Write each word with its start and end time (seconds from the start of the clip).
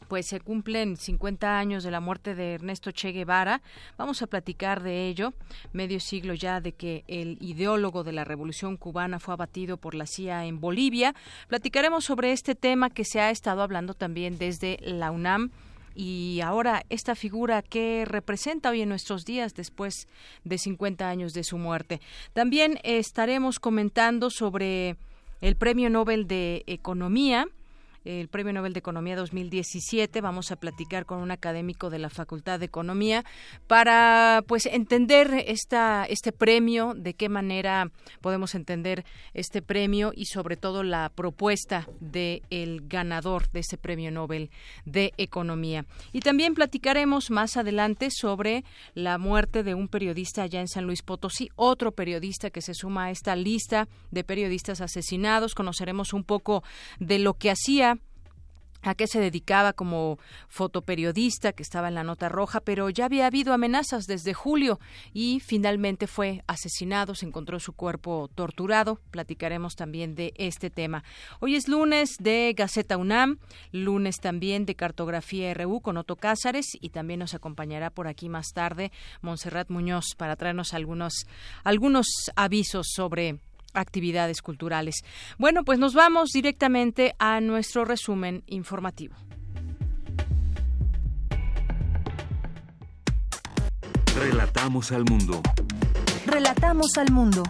pues 0.08 0.26
se 0.26 0.40
cumplen 0.40 0.96
50 0.96 1.58
años 1.58 1.84
de 1.84 1.90
la 1.90 2.00
muerte 2.00 2.34
de 2.34 2.54
Ernesto 2.54 2.90
Che 2.90 3.12
Guevara. 3.12 3.60
Vamos 3.96 4.22
a 4.22 4.26
platicar 4.26 4.82
de 4.82 5.08
ello, 5.08 5.34
medio 5.72 6.00
siglo 6.00 6.34
ya 6.34 6.60
de 6.60 6.72
que 6.72 7.04
el 7.06 7.36
ideólogo 7.40 8.02
de 8.02 8.12
la 8.12 8.24
Revolución 8.24 8.76
cubana 8.76 9.20
fue 9.20 9.34
abatido 9.34 9.76
por 9.76 9.94
la 9.94 10.06
CIA 10.06 10.46
en 10.46 10.60
Bolivia. 10.60 11.14
Platicaremos 11.48 12.04
sobre 12.04 12.32
este 12.32 12.54
tema 12.54 12.90
que 12.90 13.04
se 13.04 13.20
ha 13.20 13.30
estado 13.30 13.62
hablando 13.62 13.94
también 13.94 14.38
desde 14.38 14.78
la 14.82 15.10
UNAM 15.10 15.50
y 15.94 16.40
ahora 16.42 16.84
esta 16.90 17.14
figura 17.14 17.60
que 17.60 18.04
representa 18.06 18.70
hoy 18.70 18.82
en 18.82 18.88
nuestros 18.88 19.24
días 19.24 19.54
después 19.54 20.06
de 20.44 20.56
50 20.56 21.08
años 21.08 21.32
de 21.32 21.44
su 21.44 21.58
muerte. 21.58 22.00
También 22.32 22.78
estaremos 22.84 23.58
comentando 23.58 24.30
sobre 24.30 24.96
el 25.40 25.56
Premio 25.56 25.90
Nobel 25.90 26.26
de 26.26 26.62
Economía 26.66 27.48
el 28.08 28.28
Premio 28.28 28.54
Nobel 28.54 28.72
de 28.72 28.78
Economía 28.78 29.16
2017. 29.16 30.22
Vamos 30.22 30.50
a 30.50 30.56
platicar 30.56 31.04
con 31.04 31.18
un 31.18 31.30
académico 31.30 31.90
de 31.90 31.98
la 31.98 32.08
Facultad 32.08 32.58
de 32.58 32.64
Economía 32.64 33.22
para 33.66 34.42
pues 34.46 34.64
entender 34.64 35.44
esta 35.46 36.06
este 36.08 36.32
premio, 36.32 36.94
de 36.96 37.12
qué 37.12 37.28
manera 37.28 37.90
podemos 38.22 38.54
entender 38.54 39.04
este 39.34 39.60
premio 39.60 40.12
y 40.14 40.24
sobre 40.24 40.56
todo 40.56 40.82
la 40.82 41.10
propuesta 41.14 41.86
del 42.00 42.42
el 42.48 42.88
ganador 42.88 43.50
de 43.50 43.60
ese 43.60 43.76
Premio 43.76 44.10
Nobel 44.10 44.50
de 44.86 45.12
Economía. 45.18 45.84
Y 46.12 46.20
también 46.20 46.54
platicaremos 46.54 47.30
más 47.30 47.58
adelante 47.58 48.08
sobre 48.10 48.64
la 48.94 49.18
muerte 49.18 49.62
de 49.62 49.74
un 49.74 49.88
periodista 49.88 50.42
allá 50.42 50.60
en 50.60 50.68
San 50.68 50.86
Luis 50.86 51.02
Potosí, 51.02 51.50
otro 51.56 51.92
periodista 51.92 52.48
que 52.48 52.62
se 52.62 52.72
suma 52.72 53.04
a 53.04 53.10
esta 53.10 53.36
lista 53.36 53.86
de 54.10 54.24
periodistas 54.24 54.80
asesinados. 54.80 55.54
Conoceremos 55.54 56.14
un 56.14 56.24
poco 56.24 56.62
de 56.98 57.18
lo 57.18 57.34
que 57.34 57.50
hacía 57.50 57.97
a 58.88 58.94
qué 58.94 59.06
se 59.06 59.20
dedicaba 59.20 59.72
como 59.72 60.18
fotoperiodista 60.48 61.52
que 61.52 61.62
estaba 61.62 61.88
en 61.88 61.94
la 61.94 62.04
nota 62.04 62.28
roja, 62.28 62.60
pero 62.60 62.90
ya 62.90 63.04
había 63.04 63.26
habido 63.26 63.52
amenazas 63.52 64.06
desde 64.06 64.34
julio 64.34 64.80
y 65.12 65.40
finalmente 65.40 66.06
fue 66.06 66.42
asesinado, 66.46 67.14
se 67.14 67.26
encontró 67.26 67.60
su 67.60 67.72
cuerpo 67.72 68.28
torturado. 68.34 69.00
Platicaremos 69.10 69.74
también 69.76 70.14
de 70.14 70.32
este 70.36 70.70
tema. 70.70 71.04
Hoy 71.40 71.56
es 71.56 71.68
lunes 71.68 72.16
de 72.18 72.54
Gaceta 72.56 72.96
UNAM, 72.96 73.38
lunes 73.72 74.16
también 74.16 74.66
de 74.66 74.74
Cartografía 74.74 75.52
RU 75.54 75.80
con 75.80 75.96
Otto 75.96 76.16
Cázares 76.16 76.66
y 76.80 76.90
también 76.90 77.20
nos 77.20 77.34
acompañará 77.34 77.90
por 77.90 78.08
aquí 78.08 78.28
más 78.28 78.48
tarde 78.54 78.92
Montserrat 79.20 79.70
Muñoz 79.70 80.14
para 80.16 80.36
traernos 80.36 80.74
algunos 80.74 81.26
algunos 81.64 82.06
avisos 82.36 82.88
sobre 82.94 83.38
actividades 83.78 84.42
culturales. 84.42 85.04
Bueno, 85.38 85.64
pues 85.64 85.78
nos 85.78 85.94
vamos 85.94 86.30
directamente 86.30 87.14
a 87.18 87.40
nuestro 87.40 87.84
resumen 87.84 88.42
informativo. 88.46 89.14
Relatamos 94.18 94.90
al 94.92 95.04
mundo. 95.04 95.40
Relatamos 96.26 96.98
al 96.98 97.12
mundo. 97.12 97.42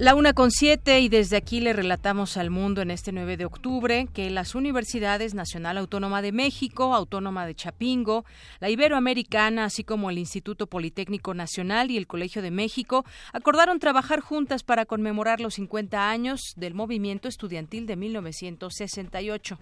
La 0.00 0.14
una 0.14 0.32
con 0.32 0.50
siete 0.50 1.00
y 1.00 1.10
desde 1.10 1.36
aquí 1.36 1.60
le 1.60 1.74
relatamos 1.74 2.38
al 2.38 2.48
mundo 2.48 2.80
en 2.80 2.90
este 2.90 3.12
9 3.12 3.36
de 3.36 3.44
octubre 3.44 4.08
que 4.14 4.30
las 4.30 4.54
universidades 4.54 5.34
Nacional 5.34 5.76
Autónoma 5.76 6.22
de 6.22 6.32
México, 6.32 6.94
Autónoma 6.94 7.44
de 7.44 7.54
Chapingo, 7.54 8.24
la 8.60 8.70
Iberoamericana, 8.70 9.66
así 9.66 9.84
como 9.84 10.08
el 10.08 10.16
Instituto 10.16 10.68
Politécnico 10.68 11.34
Nacional 11.34 11.90
y 11.90 11.98
el 11.98 12.06
Colegio 12.06 12.40
de 12.40 12.50
México 12.50 13.04
acordaron 13.34 13.78
trabajar 13.78 14.20
juntas 14.20 14.62
para 14.62 14.86
conmemorar 14.86 15.38
los 15.38 15.56
50 15.56 16.08
años 16.08 16.54
del 16.56 16.72
movimiento 16.72 17.28
estudiantil 17.28 17.86
de 17.86 17.96
1968. 17.96 19.58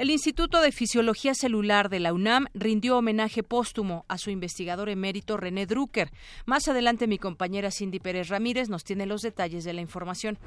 El 0.00 0.08
Instituto 0.08 0.62
de 0.62 0.72
Fisiología 0.72 1.34
Celular 1.34 1.90
de 1.90 2.00
la 2.00 2.14
UNAM 2.14 2.46
rindió 2.54 2.96
homenaje 2.96 3.42
póstumo 3.42 4.06
a 4.08 4.16
su 4.16 4.30
investigador 4.30 4.88
emérito 4.88 5.36
René 5.36 5.66
Drucker. 5.66 6.10
Más 6.46 6.68
adelante 6.68 7.06
mi 7.06 7.18
compañera 7.18 7.70
Cindy 7.70 8.00
Pérez 8.00 8.28
Ramírez 8.28 8.70
nos 8.70 8.82
tiene 8.82 9.04
los 9.04 9.20
detalles 9.20 9.62
de 9.62 9.74
la 9.74 9.82
información. 9.82 10.38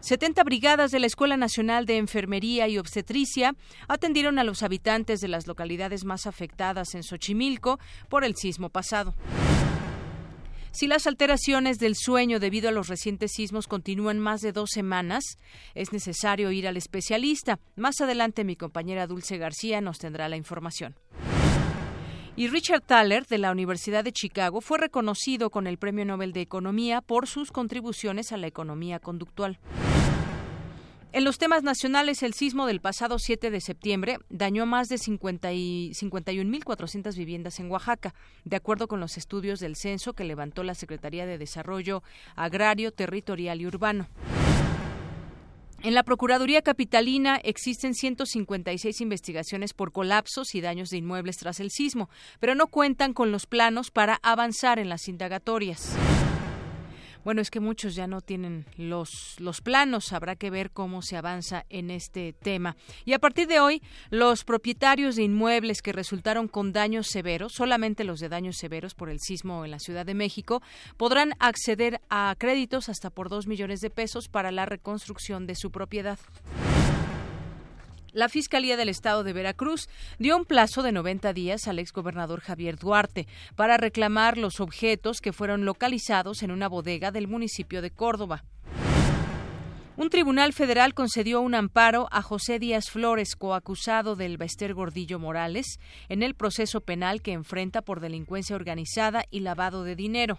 70 0.00 0.44
brigadas 0.44 0.92
de 0.92 1.00
la 1.00 1.08
Escuela 1.08 1.36
Nacional 1.36 1.84
de 1.84 1.98
Enfermería 1.98 2.68
y 2.68 2.78
Obstetricia 2.78 3.54
atendieron 3.86 4.38
a 4.38 4.44
los 4.44 4.62
habitantes 4.62 5.20
de 5.20 5.28
las 5.28 5.46
localidades 5.46 6.06
más 6.06 6.26
afectadas 6.26 6.94
en 6.94 7.02
Xochimilco 7.02 7.80
por 8.08 8.24
el 8.24 8.34
sismo 8.34 8.70
pasado. 8.70 9.14
Si 10.72 10.86
las 10.86 11.06
alteraciones 11.06 11.78
del 11.78 11.94
sueño 11.94 12.40
debido 12.40 12.70
a 12.70 12.72
los 12.72 12.88
recientes 12.88 13.32
sismos 13.32 13.68
continúan 13.68 14.18
más 14.18 14.40
de 14.40 14.52
dos 14.52 14.70
semanas, 14.72 15.36
es 15.74 15.92
necesario 15.92 16.50
ir 16.50 16.66
al 16.66 16.78
especialista. 16.78 17.58
Más 17.76 18.00
adelante 18.00 18.42
mi 18.42 18.56
compañera 18.56 19.06
Dulce 19.06 19.36
García 19.36 19.82
nos 19.82 19.98
tendrá 19.98 20.30
la 20.30 20.36
información. 20.36 20.96
Y 22.36 22.48
Richard 22.48 22.80
Thaler, 22.80 23.26
de 23.26 23.36
la 23.36 23.52
Universidad 23.52 24.02
de 24.02 24.12
Chicago, 24.12 24.62
fue 24.62 24.78
reconocido 24.78 25.50
con 25.50 25.66
el 25.66 25.76
Premio 25.76 26.06
Nobel 26.06 26.32
de 26.32 26.40
Economía 26.40 27.02
por 27.02 27.26
sus 27.26 27.52
contribuciones 27.52 28.32
a 28.32 28.38
la 28.38 28.46
economía 28.46 28.98
conductual. 28.98 29.58
En 31.14 31.24
los 31.24 31.36
temas 31.36 31.62
nacionales, 31.62 32.22
el 32.22 32.32
sismo 32.32 32.66
del 32.66 32.80
pasado 32.80 33.18
7 33.18 33.50
de 33.50 33.60
septiembre 33.60 34.16
dañó 34.30 34.64
más 34.64 34.88
de 34.88 34.96
51.400 34.96 37.14
viviendas 37.16 37.60
en 37.60 37.70
Oaxaca, 37.70 38.14
de 38.44 38.56
acuerdo 38.56 38.88
con 38.88 38.98
los 38.98 39.18
estudios 39.18 39.60
del 39.60 39.76
censo 39.76 40.14
que 40.14 40.24
levantó 40.24 40.62
la 40.62 40.74
Secretaría 40.74 41.26
de 41.26 41.36
Desarrollo 41.36 42.02
Agrario, 42.34 42.92
Territorial 42.92 43.60
y 43.60 43.66
Urbano. 43.66 44.08
En 45.82 45.92
la 45.92 46.02
Procuraduría 46.02 46.62
Capitalina 46.62 47.36
existen 47.44 47.92
156 47.92 49.02
investigaciones 49.02 49.74
por 49.74 49.92
colapsos 49.92 50.54
y 50.54 50.62
daños 50.62 50.88
de 50.88 50.96
inmuebles 50.96 51.36
tras 51.36 51.60
el 51.60 51.70
sismo, 51.70 52.08
pero 52.40 52.54
no 52.54 52.68
cuentan 52.68 53.12
con 53.12 53.32
los 53.32 53.46
planos 53.46 53.90
para 53.90 54.18
avanzar 54.22 54.78
en 54.78 54.88
las 54.88 55.08
indagatorias. 55.08 55.94
Bueno, 57.24 57.40
es 57.40 57.50
que 57.50 57.60
muchos 57.60 57.94
ya 57.94 58.06
no 58.06 58.20
tienen 58.20 58.66
los, 58.76 59.36
los 59.38 59.60
planos, 59.60 60.12
habrá 60.12 60.34
que 60.36 60.50
ver 60.50 60.70
cómo 60.70 61.02
se 61.02 61.16
avanza 61.16 61.64
en 61.70 61.90
este 61.90 62.32
tema. 62.32 62.76
Y 63.04 63.12
a 63.12 63.18
partir 63.18 63.46
de 63.46 63.60
hoy, 63.60 63.80
los 64.10 64.44
propietarios 64.44 65.16
de 65.16 65.22
inmuebles 65.22 65.82
que 65.82 65.92
resultaron 65.92 66.48
con 66.48 66.72
daños 66.72 67.06
severos, 67.06 67.52
solamente 67.52 68.04
los 68.04 68.18
de 68.18 68.28
daños 68.28 68.56
severos 68.56 68.94
por 68.94 69.08
el 69.08 69.20
sismo 69.20 69.64
en 69.64 69.70
la 69.70 69.78
Ciudad 69.78 70.04
de 70.04 70.14
México, 70.14 70.62
podrán 70.96 71.34
acceder 71.38 72.00
a 72.10 72.34
créditos 72.38 72.88
hasta 72.88 73.10
por 73.10 73.28
dos 73.28 73.46
millones 73.46 73.80
de 73.80 73.90
pesos 73.90 74.28
para 74.28 74.50
la 74.50 74.66
reconstrucción 74.66 75.46
de 75.46 75.54
su 75.54 75.70
propiedad. 75.70 76.18
La 78.12 78.28
Fiscalía 78.28 78.76
del 78.76 78.90
Estado 78.90 79.24
de 79.24 79.32
Veracruz 79.32 79.88
dio 80.18 80.36
un 80.36 80.44
plazo 80.44 80.82
de 80.82 80.92
90 80.92 81.32
días 81.32 81.66
al 81.66 81.78
exgobernador 81.78 82.40
Javier 82.40 82.76
Duarte 82.76 83.26
para 83.56 83.78
reclamar 83.78 84.36
los 84.36 84.60
objetos 84.60 85.22
que 85.22 85.32
fueron 85.32 85.64
localizados 85.64 86.42
en 86.42 86.50
una 86.50 86.68
bodega 86.68 87.10
del 87.10 87.26
municipio 87.26 87.80
de 87.80 87.90
Córdoba. 87.90 88.44
Un 89.96 90.10
tribunal 90.10 90.52
federal 90.52 90.92
concedió 90.92 91.40
un 91.40 91.54
amparo 91.54 92.08
a 92.10 92.20
José 92.20 92.58
Díaz 92.58 92.90
Flores, 92.90 93.34
coacusado 93.34 94.14
del 94.14 94.36
Bester 94.36 94.74
Gordillo 94.74 95.18
Morales, 95.18 95.78
en 96.10 96.22
el 96.22 96.34
proceso 96.34 96.82
penal 96.82 97.22
que 97.22 97.32
enfrenta 97.32 97.80
por 97.80 98.00
delincuencia 98.00 98.56
organizada 98.56 99.24
y 99.30 99.40
lavado 99.40 99.84
de 99.84 99.96
dinero. 99.96 100.38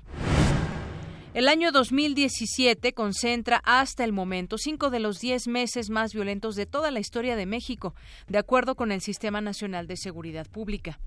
El 1.34 1.48
año 1.48 1.72
2017 1.72 2.94
concentra 2.94 3.60
hasta 3.66 4.04
el 4.04 4.12
momento 4.12 4.60
cinco 4.60 4.92
de 4.92 5.00
los 5.00 5.20
diez 5.20 5.48
meses 5.48 5.90
más 5.90 6.14
violentos 6.14 6.56
de 6.56 6.68
toda 6.68 6.92
la 6.92 7.00
historia 7.00 7.36
de 7.36 7.48
México, 7.48 7.96
de 8.28 8.38
acuerdo 8.38 8.76
con 8.76 8.92
el 8.92 9.02
Sistema 9.02 9.42
Nacional 9.42 9.88
de 9.88 9.98
Seguridad 9.98 10.46
Pública. 10.46 11.00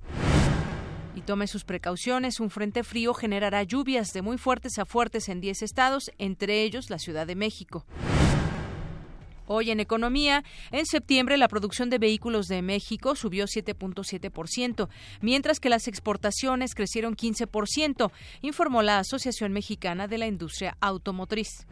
Y 1.14 1.20
tome 1.20 1.46
sus 1.46 1.62
precauciones, 1.62 2.40
un 2.40 2.50
frente 2.50 2.82
frío 2.82 3.14
generará 3.14 3.62
lluvias 3.62 4.12
de 4.12 4.22
muy 4.22 4.36
fuertes 4.36 4.80
a 4.80 4.84
fuertes 4.84 5.28
en 5.28 5.40
10 5.40 5.62
estados, 5.62 6.10
entre 6.18 6.64
ellos 6.64 6.90
la 6.90 6.98
Ciudad 6.98 7.28
de 7.28 7.36
México. 7.36 7.86
Hoy 9.46 9.70
en 9.70 9.80
economía, 9.80 10.44
en 10.72 10.86
septiembre 10.86 11.36
la 11.36 11.48
producción 11.48 11.88
de 11.90 11.98
vehículos 11.98 12.46
de 12.48 12.62
México 12.62 13.14
subió 13.14 13.46
7.7%, 13.46 14.88
mientras 15.20 15.60
que 15.60 15.68
las 15.68 15.88
exportaciones 15.88 16.74
crecieron 16.74 17.16
15%, 17.16 18.10
informó 18.42 18.82
la 18.82 18.98
Asociación 18.98 19.52
Mexicana 19.52 20.08
de 20.08 20.18
la 20.18 20.26
Industria 20.26 20.76
Automotriz. 20.80 21.66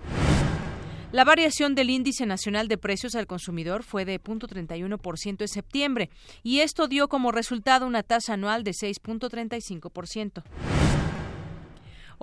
La 1.15 1.23
variación 1.23 1.77
del 1.77 1.91
índice 1.91 2.27
nacional 2.27 2.67
de 2.67 2.77
precios 2.77 3.15
al 3.15 3.29
consumidor 3.29 3.85
fue 3.85 4.05
de 4.05 4.21
0.31% 4.21 5.43
en 5.43 5.49
septiembre 5.49 6.11
y 6.43 6.59
esto 6.59 6.89
dio 6.89 7.07
como 7.07 7.31
resultado 7.31 7.87
una 7.87 8.03
tasa 8.03 8.33
anual 8.33 8.65
de 8.65 8.73
6.35%. 8.73 10.43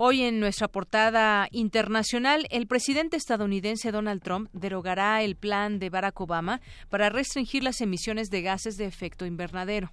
Hoy 0.04 0.22
en 0.22 0.40
nuestra 0.40 0.66
portada 0.66 1.46
internacional, 1.52 2.48
el 2.50 2.66
presidente 2.66 3.16
estadounidense 3.16 3.92
Donald 3.92 4.20
Trump 4.20 4.50
derogará 4.52 5.22
el 5.22 5.36
plan 5.36 5.78
de 5.78 5.90
Barack 5.90 6.20
Obama 6.20 6.60
para 6.88 7.08
restringir 7.08 7.62
las 7.62 7.80
emisiones 7.80 8.28
de 8.28 8.42
gases 8.42 8.76
de 8.76 8.86
efecto 8.86 9.26
invernadero. 9.26 9.92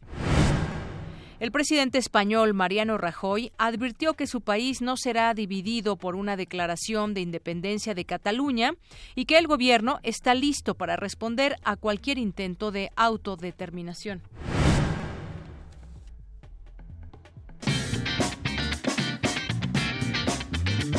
El 1.40 1.52
presidente 1.52 2.00
español 2.00 2.56
Mariano 2.56 2.98
Rajoy 2.98 3.52
advirtió 3.60 4.16
que 4.16 4.26
su 4.26 4.42
país 4.42 4.82
no 4.82 4.98
será 4.98 5.32
dividido 5.36 5.96
por 5.96 6.16
una 6.16 6.36
declaración 6.36 7.14
de 7.14 7.22
independencia 7.22 7.94
de 7.94 8.06
Cataluña 8.06 8.72
y 9.14 9.26
que 9.26 9.38
el 9.38 9.46
gobierno 9.46 10.00
está 10.02 10.34
listo 10.34 10.74
para 10.74 10.96
responder 10.96 11.56
a 11.64 11.76
cualquier 11.76 12.18
intento 12.18 12.72
de 12.72 12.90
autodeterminación. 12.96 14.24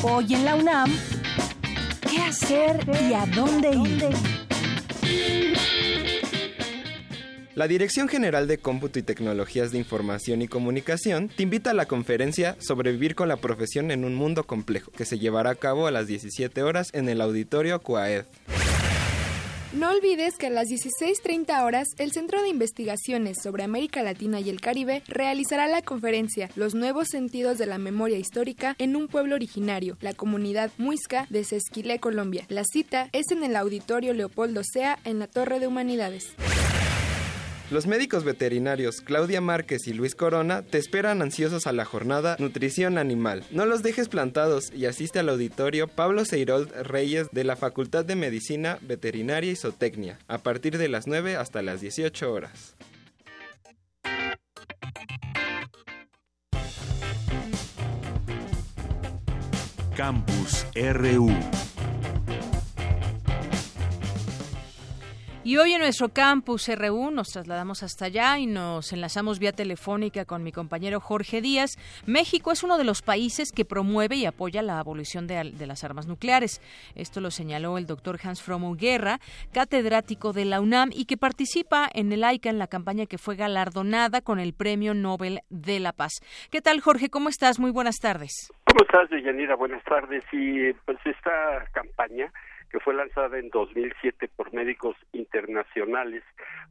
Hoy 0.02 0.32
en 0.32 0.46
la 0.46 0.54
UNAM, 0.54 0.90
¿qué 2.08 2.22
hacer 2.22 2.80
y 3.06 3.12
a 3.12 3.26
dónde 3.26 3.70
ir? 3.70 4.08
La 7.54 7.68
Dirección 7.68 8.08
General 8.08 8.48
de 8.48 8.56
Cómputo 8.56 8.98
y 8.98 9.02
Tecnologías 9.02 9.72
de 9.72 9.78
Información 9.78 10.40
y 10.40 10.48
Comunicación 10.48 11.28
te 11.28 11.42
invita 11.42 11.72
a 11.72 11.74
la 11.74 11.84
conferencia 11.84 12.56
Sobrevivir 12.60 13.14
con 13.14 13.28
la 13.28 13.36
profesión 13.36 13.90
en 13.90 14.06
un 14.06 14.14
mundo 14.14 14.44
complejo, 14.44 14.90
que 14.90 15.04
se 15.04 15.18
llevará 15.18 15.50
a 15.50 15.56
cabo 15.56 15.86
a 15.86 15.90
las 15.90 16.06
17 16.06 16.62
horas 16.62 16.88
en 16.94 17.10
el 17.10 17.20
auditorio 17.20 17.78
CUAED. 17.82 18.24
No 19.72 19.88
olvides 19.90 20.36
que 20.36 20.48
a 20.48 20.50
las 20.50 20.66
16.30 20.66 21.62
horas 21.62 21.86
el 21.98 22.10
Centro 22.10 22.42
de 22.42 22.48
Investigaciones 22.48 23.38
sobre 23.40 23.62
América 23.62 24.02
Latina 24.02 24.40
y 24.40 24.50
el 24.50 24.60
Caribe 24.60 25.04
realizará 25.06 25.68
la 25.68 25.80
conferencia 25.80 26.50
Los 26.56 26.74
nuevos 26.74 27.06
sentidos 27.06 27.56
de 27.56 27.66
la 27.66 27.78
memoria 27.78 28.18
histórica 28.18 28.74
en 28.78 28.96
un 28.96 29.06
pueblo 29.06 29.36
originario, 29.36 29.96
la 30.00 30.12
comunidad 30.12 30.72
muisca 30.76 31.28
de 31.30 31.44
Sesquilé, 31.44 32.00
Colombia. 32.00 32.46
La 32.48 32.64
cita 32.64 33.10
es 33.12 33.30
en 33.30 33.44
el 33.44 33.54
Auditorio 33.54 34.12
Leopoldo 34.12 34.62
Sea 34.64 34.98
en 35.04 35.20
la 35.20 35.28
Torre 35.28 35.60
de 35.60 35.68
Humanidades. 35.68 36.34
Los 37.70 37.86
médicos 37.86 38.24
veterinarios 38.24 39.00
Claudia 39.00 39.40
Márquez 39.40 39.86
y 39.86 39.92
Luis 39.92 40.16
Corona 40.16 40.62
te 40.62 40.78
esperan 40.78 41.22
ansiosos 41.22 41.68
a 41.68 41.72
la 41.72 41.84
jornada 41.84 42.34
Nutrición 42.40 42.98
Animal. 42.98 43.44
No 43.52 43.64
los 43.64 43.84
dejes 43.84 44.08
plantados 44.08 44.72
y 44.72 44.86
asiste 44.86 45.20
al 45.20 45.28
auditorio 45.28 45.86
Pablo 45.86 46.24
Seirold 46.24 46.72
Reyes 46.82 47.28
de 47.30 47.44
la 47.44 47.54
Facultad 47.54 48.04
de 48.04 48.16
Medicina, 48.16 48.78
Veterinaria 48.82 49.52
y 49.52 49.56
Zootecnia, 49.56 50.18
a 50.26 50.38
partir 50.38 50.78
de 50.78 50.88
las 50.88 51.06
9 51.06 51.36
hasta 51.36 51.62
las 51.62 51.80
18 51.80 52.32
horas. 52.32 52.74
Campus 59.96 60.66
RU. 60.74 61.30
Y 65.42 65.56
hoy 65.56 65.72
en 65.72 65.80
nuestro 65.80 66.10
campus 66.10 66.68
RU 66.68 67.10
nos 67.10 67.28
trasladamos 67.28 67.82
hasta 67.82 68.04
allá 68.04 68.36
y 68.36 68.46
nos 68.46 68.92
enlazamos 68.92 69.38
vía 69.38 69.52
telefónica 69.52 70.26
con 70.26 70.42
mi 70.42 70.52
compañero 70.52 71.00
Jorge 71.00 71.40
Díaz. 71.40 71.78
México 72.06 72.52
es 72.52 72.62
uno 72.62 72.76
de 72.76 72.84
los 72.84 73.00
países 73.00 73.50
que 73.50 73.64
promueve 73.64 74.16
y 74.16 74.26
apoya 74.26 74.60
la 74.60 74.78
abolición 74.78 75.26
de, 75.26 75.50
de 75.54 75.66
las 75.66 75.82
armas 75.82 76.06
nucleares. 76.06 76.60
Esto 76.94 77.22
lo 77.22 77.30
señaló 77.30 77.78
el 77.78 77.86
doctor 77.86 78.18
Hans 78.22 78.42
Fromo 78.42 78.74
Guerra, 78.76 79.18
catedrático 79.50 80.34
de 80.34 80.44
la 80.44 80.60
UNAM 80.60 80.90
y 80.92 81.06
que 81.06 81.16
participa 81.16 81.88
en 81.94 82.12
el 82.12 82.22
AICA 82.22 82.50
en 82.50 82.58
la 82.58 82.66
campaña 82.66 83.06
que 83.06 83.16
fue 83.16 83.34
galardonada 83.34 84.20
con 84.20 84.40
el 84.40 84.52
Premio 84.52 84.92
Nobel 84.92 85.40
de 85.48 85.80
la 85.80 85.94
Paz. 85.94 86.20
¿Qué 86.50 86.60
tal, 86.60 86.80
Jorge? 86.80 87.08
¿Cómo 87.08 87.30
estás? 87.30 87.58
Muy 87.58 87.70
buenas 87.70 87.96
tardes. 87.96 88.52
¿Cómo 88.66 88.82
estás, 88.82 89.08
Deyanira? 89.08 89.56
Buenas 89.56 89.82
tardes. 89.84 90.22
Y 90.32 90.74
pues 90.84 90.98
esta 91.06 91.64
campaña 91.72 92.30
que 92.70 92.80
fue 92.80 92.94
lanzada 92.94 93.38
en 93.38 93.50
2007 93.50 94.28
por 94.36 94.52
médicos 94.52 94.96
internacionales 95.12 96.22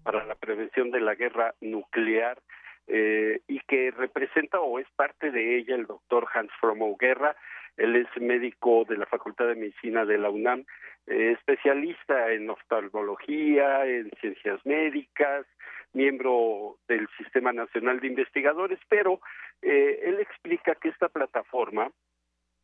para 0.04 0.26
la 0.26 0.36
prevención 0.36 0.92
de 0.92 1.02
la 1.02 1.16
guerra 1.16 1.54
nuclear 1.62 2.40
eh, 2.88 3.42
y 3.48 3.60
que 3.62 3.92
representa 3.92 4.60
o 4.60 4.80
es 4.80 4.88
parte 4.96 5.30
de 5.32 5.58
ella 5.58 5.76
el 5.76 5.86
doctor 5.86 6.28
Hans 6.34 6.52
Fromo 6.60 6.96
Guerra. 6.98 7.36
Él 7.78 7.96
es 7.96 8.08
médico 8.22 8.86
de 8.88 8.98
la 8.98 9.06
Facultad 9.06 9.48
de 9.48 9.56
Medicina 9.56 10.06
de 10.06 10.18
la 10.18 10.30
UNAM, 10.30 10.66
eh, 11.06 11.36
especialista 11.38 12.32
en 12.32 12.50
oftalmología, 12.50 13.86
en 13.86 14.10
ciencias 14.20 14.66
médicas, 14.66 15.46
miembro 15.94 16.78
del 16.88 17.08
Sistema 17.18 17.52
Nacional 17.54 18.00
de 18.00 18.08
Investigadores, 18.08 18.80
pero 18.90 19.20
eh, 19.62 20.00
él 20.04 20.20
explica 20.20 20.76
que 20.76 20.90
esta 20.90 21.10
plataforma 21.10 21.92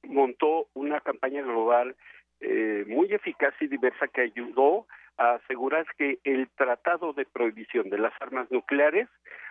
montó 0.03 0.67
una 0.73 1.01
campaña 1.01 1.41
global 1.41 1.95
eh, 2.47 2.85
muy 2.87 3.11
eficaz 3.11 3.53
y 3.59 3.67
diversa 3.67 4.07
que 4.07 4.21
ayudó 4.21 4.85
a 5.17 5.33
asegurar 5.33 5.85
que 5.97 6.19
el 6.23 6.47
Tratado 6.55 7.13
de 7.13 7.25
Prohibición 7.25 7.89
de 7.89 7.97
las 7.97 8.13
Armas 8.21 8.51
Nucleares 8.51 9.07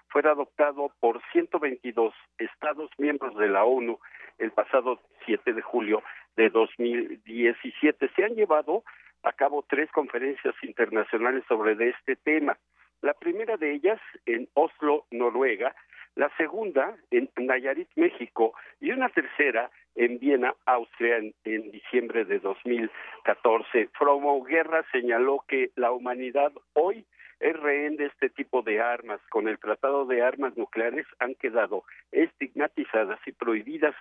fuera 0.08 0.30
adoptado 0.30 0.92
por 1.00 1.20
122 1.32 2.14
Estados 2.38 2.90
miembros 2.98 3.36
de 3.36 3.48
la 3.48 3.64
ONU 3.64 3.98
el 4.38 4.52
pasado 4.52 5.00
7 5.26 5.54
de 5.54 5.62
julio 5.62 6.02
de 6.36 6.50
2017. 6.50 8.10
Se 8.14 8.24
han 8.24 8.36
llevado 8.36 8.84
a 9.24 9.32
cabo 9.32 9.64
tres 9.68 9.90
conferencias 9.90 10.54
internacionales 10.62 11.42
sobre 11.48 11.72
este 11.88 12.14
tema. 12.14 12.56
La 13.00 13.14
primera 13.14 13.56
de 13.56 13.72
ellas 13.72 14.00
en 14.26 14.48
Oslo, 14.54 15.06
Noruega, 15.10 15.74
la 16.16 16.30
segunda 16.36 16.96
en 17.10 17.28
Nayarit, 17.36 17.88
México, 17.96 18.54
y 18.80 18.90
una 18.90 19.08
tercera 19.08 19.70
en 19.96 20.18
Viena, 20.18 20.54
Austria, 20.66 21.18
en, 21.18 21.70
diciembre 21.70 22.24
de 22.24 22.38
2014. 22.40 23.88
Fromo 23.98 24.42
Guerra 24.42 24.84
señaló 24.92 25.44
que 25.46 25.70
la 25.76 25.92
humanidad 25.92 26.52
hoy 26.74 27.04
es 27.40 27.56
rehén 27.58 27.96
de 27.96 28.06
este 28.06 28.30
tipo 28.30 28.62
de 28.62 28.80
armas. 28.80 29.20
Con 29.28 29.48
el 29.48 29.58
Tratado 29.58 30.06
de 30.06 30.22
Armas 30.22 30.56
Nucleares 30.56 31.06
han 31.18 31.34
quedado 31.34 31.84
estigmatizadas 32.12 33.20
y 33.26 33.32
prohibidas. 33.32 33.94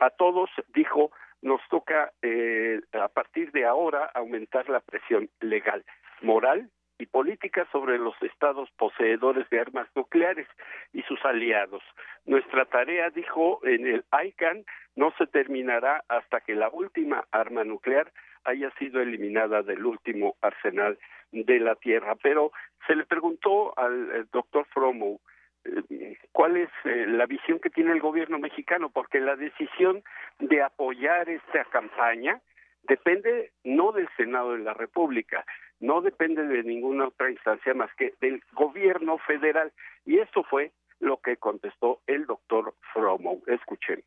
A 0.00 0.10
todos, 0.10 0.50
dijo, 0.74 1.10
nos 1.42 1.60
toca 1.68 2.12
eh, 2.22 2.80
a 2.92 3.08
partir 3.08 3.52
de 3.52 3.66
ahora 3.66 4.06
aumentar 4.14 4.68
la 4.68 4.80
presión 4.80 5.28
legal, 5.40 5.84
moral 6.22 6.70
y 7.00 7.06
políticas 7.06 7.66
sobre 7.72 7.98
los 7.98 8.14
estados 8.22 8.70
poseedores 8.72 9.48
de 9.50 9.60
armas 9.60 9.88
nucleares 9.94 10.46
y 10.92 11.02
sus 11.02 11.24
aliados. 11.24 11.82
Nuestra 12.26 12.64
tarea, 12.66 13.10
dijo 13.10 13.60
en 13.64 13.86
el 13.86 14.04
ICANN, 14.12 14.64
no 14.96 15.12
se 15.18 15.26
terminará 15.26 16.04
hasta 16.08 16.40
que 16.40 16.54
la 16.54 16.68
última 16.68 17.24
arma 17.32 17.64
nuclear 17.64 18.12
haya 18.44 18.70
sido 18.78 19.00
eliminada 19.00 19.62
del 19.62 19.84
último 19.84 20.36
arsenal 20.40 20.98
de 21.32 21.60
la 21.60 21.74
Tierra. 21.76 22.16
Pero 22.22 22.52
se 22.86 22.94
le 22.96 23.04
preguntó 23.04 23.78
al 23.78 24.28
doctor 24.30 24.66
Fromo 24.66 25.20
eh, 25.64 26.16
cuál 26.32 26.56
es 26.56 26.70
eh, 26.84 27.06
la 27.06 27.26
visión 27.26 27.58
que 27.60 27.70
tiene 27.70 27.92
el 27.92 28.00
gobierno 28.00 28.38
mexicano, 28.38 28.90
porque 28.90 29.20
la 29.20 29.36
decisión 29.36 30.02
de 30.38 30.62
apoyar 30.62 31.28
esta 31.28 31.64
campaña 31.66 32.40
depende 32.84 33.52
no 33.64 33.92
del 33.92 34.08
Senado 34.16 34.52
de 34.52 34.60
la 34.60 34.74
República, 34.74 35.44
no 35.80 36.02
depende 36.02 36.46
de 36.46 36.62
ninguna 36.62 37.08
otra 37.08 37.30
instancia 37.30 37.74
más 37.74 37.90
que 37.98 38.14
del 38.20 38.40
gobierno 38.54 39.16
federal. 39.26 39.72
Y 40.04 40.18
eso 40.18 40.44
fue 40.48 40.72
lo 41.00 41.18
que 41.18 41.36
contestó 41.36 42.00
el 42.06 42.26
doctor 42.26 42.74
Fromo. 42.92 43.40
Escuchen. 43.46 44.04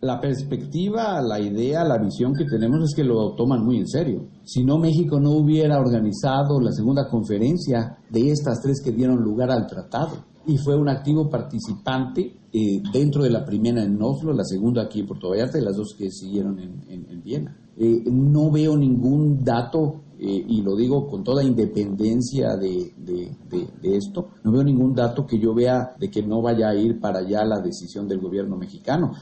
La 0.00 0.20
perspectiva, 0.20 1.22
la 1.22 1.40
idea, 1.40 1.82
la 1.82 1.96
visión 1.96 2.34
que 2.34 2.44
tenemos 2.44 2.84
es 2.84 2.94
que 2.94 3.02
lo 3.02 3.34
toman 3.34 3.64
muy 3.64 3.78
en 3.78 3.86
serio. 3.86 4.28
Si 4.44 4.62
no, 4.62 4.76
México 4.76 5.18
no 5.18 5.30
hubiera 5.30 5.80
organizado 5.80 6.60
la 6.60 6.70
segunda 6.70 7.08
conferencia 7.08 7.96
de 8.10 8.30
estas 8.30 8.60
tres 8.60 8.82
que 8.84 8.92
dieron 8.92 9.22
lugar 9.22 9.50
al 9.50 9.66
tratado. 9.66 10.26
Y 10.46 10.58
fue 10.58 10.76
un 10.76 10.90
activo 10.90 11.30
participante 11.30 12.36
eh, 12.52 12.80
dentro 12.92 13.22
de 13.22 13.30
la 13.30 13.44
primera 13.44 13.82
en 13.82 14.00
Oslo, 14.00 14.32
la 14.34 14.44
segunda 14.44 14.82
aquí 14.82 15.00
en 15.00 15.06
Puerto 15.06 15.30
Vallarta 15.30 15.58
y 15.58 15.64
las 15.64 15.76
dos 15.76 15.96
que 15.98 16.10
siguieron 16.10 16.58
en, 16.58 17.22
Viena. 17.24 17.56
Eh, 17.78 18.04
no 18.06 18.52
veo 18.52 18.76
ningún 18.76 19.42
dato 19.42 20.02
eh, 20.18 20.44
y 20.48 20.62
lo 20.62 20.74
digo 20.74 21.06
con 21.06 21.22
toda 21.22 21.44
independencia 21.44 22.56
de, 22.56 22.92
de, 22.96 23.70
esto, 23.82 24.30
no 24.44 24.52
veo 24.52 24.64
ningún 24.64 24.94
dato 24.94 25.26
que 25.26 25.38
yo 25.38 25.54
vea 25.54 25.94
de 25.98 26.10
que 26.10 26.22
no 26.22 26.40
vaya 26.40 26.70
a 26.70 26.74
ir 26.74 26.98
para 26.98 27.20
allá 27.20 27.44
la 27.44 27.60
decisión 27.60 28.08
del 28.08 28.20
gobierno 28.20 28.56
mexicano. 28.56 29.12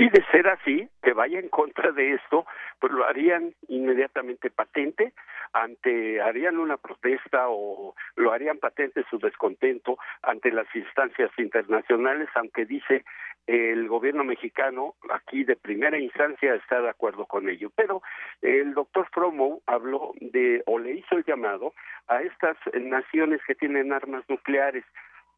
Y 0.00 0.08
de 0.08 0.24
ser 0.32 0.48
así, 0.48 0.88
que 1.02 1.12
vaya 1.12 1.38
en 1.38 1.50
contra 1.50 1.92
de 1.92 2.14
esto, 2.14 2.46
pues 2.78 2.90
lo 2.90 3.04
harían 3.04 3.54
inmediatamente 3.68 4.48
patente, 4.48 5.12
ante 5.52 6.22
harían 6.22 6.56
una 6.56 6.78
protesta 6.78 7.50
o 7.50 7.94
lo 8.16 8.32
harían 8.32 8.56
patente 8.56 9.04
su 9.10 9.18
descontento 9.18 9.98
ante 10.22 10.52
las 10.52 10.74
instancias 10.74 11.30
internacionales, 11.36 12.30
aunque 12.34 12.64
dice 12.64 13.04
el 13.46 13.88
gobierno 13.88 14.24
mexicano 14.24 14.94
aquí 15.10 15.44
de 15.44 15.56
primera 15.56 15.98
instancia 15.98 16.54
está 16.54 16.80
de 16.80 16.88
acuerdo 16.88 17.26
con 17.26 17.50
ello. 17.50 17.70
Pero 17.76 18.00
el 18.40 18.72
doctor 18.72 19.06
Fromo 19.12 19.60
habló 19.66 20.12
de 20.18 20.62
o 20.64 20.78
le 20.78 20.92
hizo 20.92 21.18
el 21.18 21.24
llamado 21.24 21.74
a 22.08 22.22
estas 22.22 22.56
naciones 22.72 23.42
que 23.46 23.54
tienen 23.54 23.92
armas 23.92 24.24
nucleares. 24.30 24.86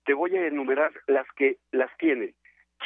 Te 0.04 0.14
voy 0.14 0.37
a 0.37 0.47
enumerar 0.47 0.92
las 1.09 1.26
que 1.33 1.57
las 1.73 1.90
tienen. 1.97 2.33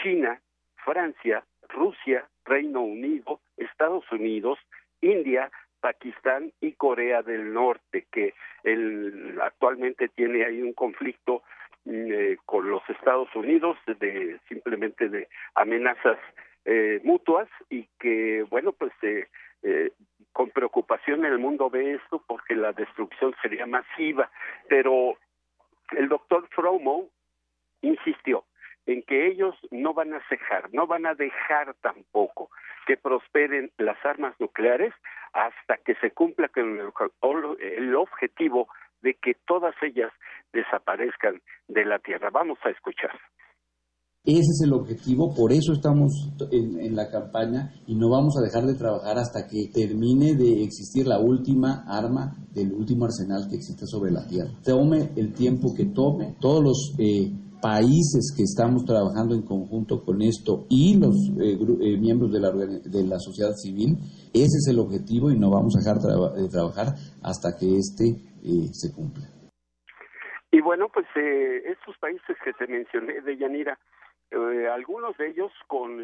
China, 0.03 0.41
Francia, 0.87 1.45
Rusia, 1.69 2.27
Reino 2.45 2.83
Unido, 2.83 3.41
Estados 3.57 4.05
Unidos, 4.13 4.59
India, 5.01 5.51
Pakistán 5.81 6.53
y 6.61 6.73
Corea 6.73 7.23
del 7.23 7.53
Norte, 7.53 8.07
que 8.11 8.35
el, 8.65 9.39
actualmente 9.43 10.09
tiene 10.09 10.45
ahí 10.45 10.63
un 10.63 10.73
conflicto 10.73 11.43
mm, 11.85 12.13
eh, 12.13 12.37
con 12.45 12.69
los 12.69 12.83
Estados 12.89 13.29
Unidos 13.35 13.77
de 13.87 14.41
simplemente 14.49 15.09
de 15.09 15.29
amenazas 15.55 16.19
eh, 16.65 17.01
mutuas 17.05 17.49
y 17.71 17.87
que 18.01 18.45
bueno 18.51 18.73
pues 18.73 18.93
eh, 19.03 19.29
eh, 19.63 19.93
con 20.33 20.51
preocupación 20.51 21.25
el 21.25 21.39
mundo 21.39 21.71
ve 21.71 21.95
esto 21.95 22.23
porque 22.27 22.55
la 22.55 22.73
destrucción 22.73 23.35
sería 23.41 23.67
masiva. 23.67 24.31
Pero 24.69 25.17
el 25.93 26.09
doctor 26.09 26.49
Fromo 26.49 27.09
insistió 27.83 28.45
en 28.87 29.03
que 29.03 29.27
ellos 29.27 29.55
no 29.71 29.95
van 29.95 30.15
a 30.15 30.23
cejar, 30.29 30.73
no 30.73 30.87
van 30.87 31.07
a 31.07 31.15
dejar 31.15 31.75
tampoco 31.83 32.51
que 32.87 32.97
prosperen 32.97 33.71
las 33.79 33.99
armas 34.05 34.35
nucleares 34.39 34.95
hasta 35.33 35.77
que 35.85 35.95
se 35.97 36.13
cumpla 36.13 36.49
con 36.49 36.79
el, 36.79 37.95
objetivo 37.97 38.69
de 39.03 39.15
que 39.15 39.35
todas 39.47 39.75
ellas 39.83 40.13
desaparezcan 40.53 41.43
de 41.69 41.85
la 41.85 41.99
Tierra. 41.99 42.31
Vamos 42.31 42.59
a 42.65 42.71
escuchar. 42.71 43.11
Ese 44.25 44.41
es 44.41 44.63
el 44.65 44.73
objetivo, 44.73 45.33
por 45.37 45.53
eso 45.53 45.73
estamos 45.73 46.11
en, 46.51 46.81
en, 46.81 46.97
la 46.97 47.09
campaña 47.09 47.71
y 47.87 47.95
no 47.95 48.11
vamos 48.11 48.35
a 48.37 48.43
dejar 48.43 48.65
de 48.65 48.75
trabajar 48.75 49.19
hasta 49.19 49.47
que 49.47 49.71
termine 49.73 50.35
de 50.35 50.65
existir 50.65 51.07
la 51.07 51.21
última 51.21 51.85
arma 51.87 52.35
del 52.53 52.73
último 52.73 53.05
arsenal 53.05 53.47
que 53.49 53.55
existe 53.55 53.87
sobre 53.87 54.11
la 54.11 54.27
Tierra. 54.27 54.51
Tome 54.65 55.13
el 55.15 55.33
tiempo 55.33 55.73
que 55.77 55.87
tome, 55.95 56.35
todos 56.41 56.65
los 56.65 56.97
eh, 56.99 57.31
países 57.61 58.35
que 58.37 58.43
estamos 58.43 58.85
trabajando 58.85 59.35
en 59.35 59.43
conjunto 59.43 60.03
con 60.05 60.23
esto 60.23 60.67
y 60.69 60.99
los 60.99 61.15
eh, 61.41 61.57
eh, 61.57 61.99
miembros 61.99 62.33
de 62.33 62.41
la, 62.41 62.51
de 62.51 63.05
la 63.05 63.19
sociedad 63.19 63.53
civil, 63.55 63.97
ese 64.33 64.59
es 64.59 64.69
el 64.71 64.79
objetivo 64.79 65.31
y 65.31 65.39
no 65.39 65.51
vamos 65.51 65.75
a 65.77 65.81
dejar 65.81 65.99
de 66.01 66.49
trabajar 66.49 66.95
hasta 67.23 67.57
que 67.59 67.77
este 67.77 68.05
eh, 68.45 68.69
se 68.73 68.95
cumpla. 68.95 69.25
Y 70.51 70.61
bueno, 70.61 70.89
pues 70.93 71.07
estos 71.15 71.99
países 71.99 72.37
que 72.45 72.53
te 72.53 72.67
mencioné 72.67 73.21
de 73.21 73.37
Yanira, 73.37 73.79
algunos 74.73 75.17
de 75.19 75.29
ellos 75.29 75.53
con 75.67 76.01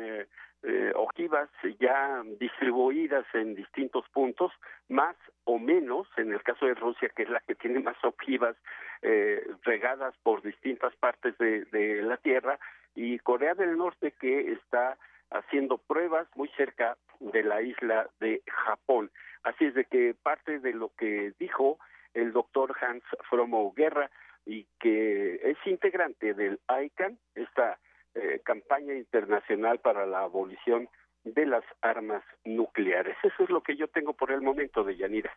eh, 0.62 0.92
ojivas 0.95 1.49
ya 1.81 2.23
distribuidas 2.38 3.26
en 3.35 3.54
distintos 3.54 4.09
puntos, 4.11 4.52
más 4.88 5.16
o 5.45 5.59
menos, 5.59 6.07
en 6.16 6.33
el 6.33 6.42
caso 6.42 6.66
de 6.66 6.75
Rusia, 6.75 7.11
que 7.14 7.25
es 7.25 7.31
la 7.31 7.40
que 7.40 7.54
tiene 7.54 7.81
más 7.81 7.97
ojivas 8.04 8.57
eh, 9.02 9.45
regadas 9.62 10.14
por 10.23 10.42
distintas 10.42 10.95
partes 10.97 11.37
de, 11.38 11.64
de 11.66 12.02
la 12.02 12.16
Tierra, 12.16 12.59
y 12.95 13.19
Corea 13.21 13.54
del 13.54 13.76
Norte, 13.76 14.12
que 14.21 14.52
está 14.52 14.99
haciendo 15.31 15.78
pruebas 15.78 16.28
muy 16.37 16.49
cerca 16.57 16.97
de 17.21 17.42
la 17.42 17.62
isla 17.62 18.09
de 18.21 18.42
Japón. 18.47 19.11
Así 19.42 19.66
es 19.66 19.75
de 19.75 19.85
que 19.87 20.14
parte 20.14 20.59
de 20.61 20.73
lo 20.73 20.90
que 20.97 21.33
dijo 21.38 21.78
el 22.14 22.33
doctor 22.33 22.76
Hans 22.81 23.02
Fromo 23.28 23.73
Guerra 23.75 24.11
y 24.45 24.66
que 24.78 25.37
es 25.42 25.57
integrante 25.64 26.35
del 26.35 26.61
ICANN, 26.69 27.19
esta 27.35 27.78
eh, 28.14 28.40
campaña 28.45 28.95
internacional 28.95 29.78
para 29.78 30.07
la 30.07 30.23
abolición 30.23 30.88
de 31.25 31.47
las 31.47 31.64
armas 31.81 32.23
nucleares. 32.45 33.17
Eso 33.23 33.45
es 33.45 33.50
lo 33.50 33.62
que 33.62 33.76
yo 33.76 33.88
tengo 33.88 34.12
por 34.12 34.33
el 34.33 34.41
momento 34.41 34.83
de 34.85 34.97
Yanira. 34.97 35.33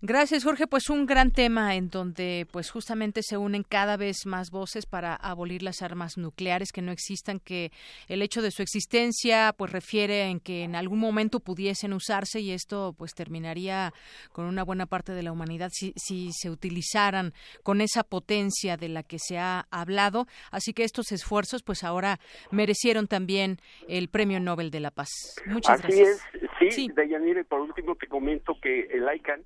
Gracias, 0.00 0.44
Jorge. 0.44 0.66
Pues 0.66 0.90
un 0.90 1.06
gran 1.06 1.30
tema 1.30 1.74
en 1.76 1.88
donde 1.88 2.46
pues 2.50 2.70
justamente 2.70 3.22
se 3.22 3.36
unen 3.36 3.62
cada 3.62 3.96
vez 3.96 4.26
más 4.26 4.50
voces 4.50 4.84
para 4.84 5.14
abolir 5.14 5.62
las 5.62 5.80
armas 5.80 6.18
nucleares 6.18 6.72
que 6.72 6.82
no 6.82 6.92
existan, 6.92 7.38
que 7.38 7.70
el 8.08 8.20
hecho 8.20 8.42
de 8.42 8.50
su 8.50 8.62
existencia 8.62 9.54
pues 9.56 9.70
refiere 9.70 10.24
en 10.24 10.40
que 10.40 10.64
en 10.64 10.74
algún 10.74 10.98
momento 10.98 11.40
pudiesen 11.40 11.92
usarse 11.92 12.40
y 12.40 12.50
esto 12.50 12.94
pues 12.98 13.14
terminaría 13.14 13.92
con 14.32 14.46
una 14.46 14.64
buena 14.64 14.86
parte 14.86 15.12
de 15.12 15.22
la 15.22 15.32
humanidad 15.32 15.70
si, 15.72 15.92
si 15.96 16.30
se 16.32 16.50
utilizaran 16.50 17.32
con 17.62 17.80
esa 17.80 18.02
potencia 18.02 18.76
de 18.76 18.88
la 18.88 19.02
que 19.02 19.18
se 19.18 19.38
ha 19.38 19.66
hablado. 19.70 20.26
Así 20.50 20.72
que 20.72 20.84
estos 20.84 21.12
esfuerzos 21.12 21.62
pues 21.62 21.84
ahora 21.84 22.18
merecieron 22.50 23.06
también 23.06 23.58
el 23.88 24.08
Premio 24.08 24.40
Nobel 24.40 24.70
de 24.70 24.80
la 24.80 24.90
Paz. 24.90 25.10
Muchas 25.46 25.84
Así 25.84 25.98
gracias. 25.98 26.34
es, 26.34 26.50
sí, 26.58 26.70
sí. 26.70 26.92
y 26.94 27.42
por 27.44 27.60
último 27.60 27.94
te 27.96 28.06
comento 28.06 28.58
que 28.60 28.82
el 28.92 29.08
ICANN 29.14 29.44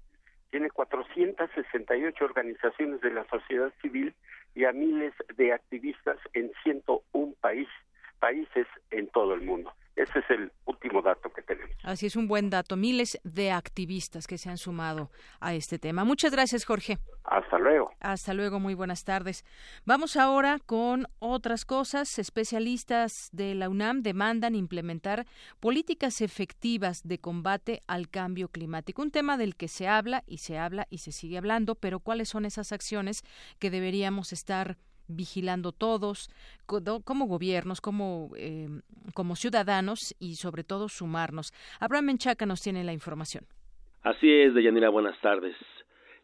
tiene 0.50 0.70
468 0.70 2.24
organizaciones 2.24 3.00
de 3.00 3.10
la 3.10 3.24
sociedad 3.28 3.72
civil 3.82 4.14
y 4.54 4.64
a 4.64 4.72
miles 4.72 5.12
de 5.36 5.52
activistas 5.52 6.18
en 6.32 6.50
101 6.62 7.34
país, 7.40 7.68
países 8.18 8.66
en 8.90 9.08
todo 9.08 9.34
el 9.34 9.42
mundo. 9.42 9.72
Ese 9.96 10.18
es 10.18 10.30
el 10.30 10.52
último 10.66 11.00
dato 11.00 11.32
que 11.32 11.40
tenemos. 11.40 11.74
Así 11.82 12.04
es 12.06 12.16
un 12.16 12.28
buen 12.28 12.50
dato. 12.50 12.76
Miles 12.76 13.18
de 13.24 13.50
activistas 13.50 14.26
que 14.26 14.36
se 14.36 14.50
han 14.50 14.58
sumado 14.58 15.10
a 15.40 15.54
este 15.54 15.78
tema. 15.78 16.04
Muchas 16.04 16.32
gracias, 16.32 16.66
Jorge. 16.66 16.98
Hasta 17.24 17.58
luego. 17.58 17.90
Hasta 18.00 18.34
luego, 18.34 18.60
muy 18.60 18.74
buenas 18.74 19.04
tardes. 19.04 19.44
Vamos 19.86 20.16
ahora 20.16 20.58
con 20.64 21.06
otras 21.18 21.64
cosas. 21.64 22.18
Especialistas 22.18 23.30
de 23.32 23.54
la 23.54 23.70
UNAM 23.70 24.02
demandan 24.02 24.54
implementar 24.54 25.26
políticas 25.60 26.20
efectivas 26.20 27.02
de 27.02 27.18
combate 27.18 27.82
al 27.86 28.10
cambio 28.10 28.48
climático. 28.48 29.00
Un 29.00 29.10
tema 29.10 29.38
del 29.38 29.56
que 29.56 29.68
se 29.68 29.88
habla 29.88 30.24
y 30.26 30.38
se 30.38 30.58
habla 30.58 30.86
y 30.90 30.98
se 30.98 31.10
sigue 31.10 31.38
hablando, 31.38 31.74
pero 31.74 32.00
¿cuáles 32.00 32.28
son 32.28 32.44
esas 32.44 32.70
acciones 32.72 33.22
que 33.58 33.70
deberíamos 33.70 34.32
estar 34.32 34.76
vigilando 35.08 35.72
todos, 35.72 36.30
como 36.66 37.26
gobiernos, 37.26 37.80
como, 37.80 38.30
eh, 38.36 38.68
como 39.14 39.36
ciudadanos 39.36 40.14
y 40.18 40.36
sobre 40.36 40.64
todo 40.64 40.88
sumarnos. 40.88 41.52
Abraham 41.80 42.06
Menchaca 42.06 42.46
nos 42.46 42.62
tiene 42.62 42.84
la 42.84 42.92
información. 42.92 43.44
Así 44.02 44.30
es, 44.30 44.54
Deyanira, 44.54 44.88
buenas 44.88 45.20
tardes. 45.20 45.56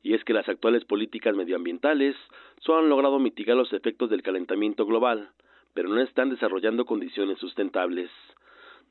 Y 0.03 0.15
es 0.15 0.25
que 0.25 0.33
las 0.33 0.49
actuales 0.49 0.85
políticas 0.85 1.37
medioambientales 1.37 2.17
solo 2.61 2.81
han 2.81 2.89
logrado 2.89 3.19
mitigar 3.19 3.57
los 3.57 3.73
efectos 3.73 4.11
del 4.11 4.23
calentamiento 4.23 4.85
global, 4.87 5.31
pero 5.75 5.89
no 5.89 6.01
están 6.01 6.31
desarrollando 6.31 6.85
condiciones 6.85 7.39
sustentables. 7.39 8.11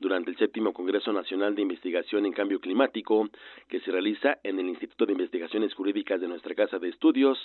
Durante 0.02 0.30
el 0.30 0.36
séptimo 0.36 0.74
Congreso 0.74 1.12
Nacional 1.12 1.54
de 1.54 1.62
Investigación 1.62 2.26
en 2.26 2.32
Cambio 2.32 2.60
Climático, 2.60 3.30
que 3.68 3.80
se 3.80 3.90
realiza 3.90 4.38
en 4.42 4.58
el 4.58 4.68
Instituto 4.68 5.06
de 5.06 5.12
Investigaciones 5.12 5.72
Jurídicas 5.72 6.20
de 6.20 6.28
nuestra 6.28 6.54
Casa 6.54 6.78
de 6.78 6.90
Estudios, 6.90 7.38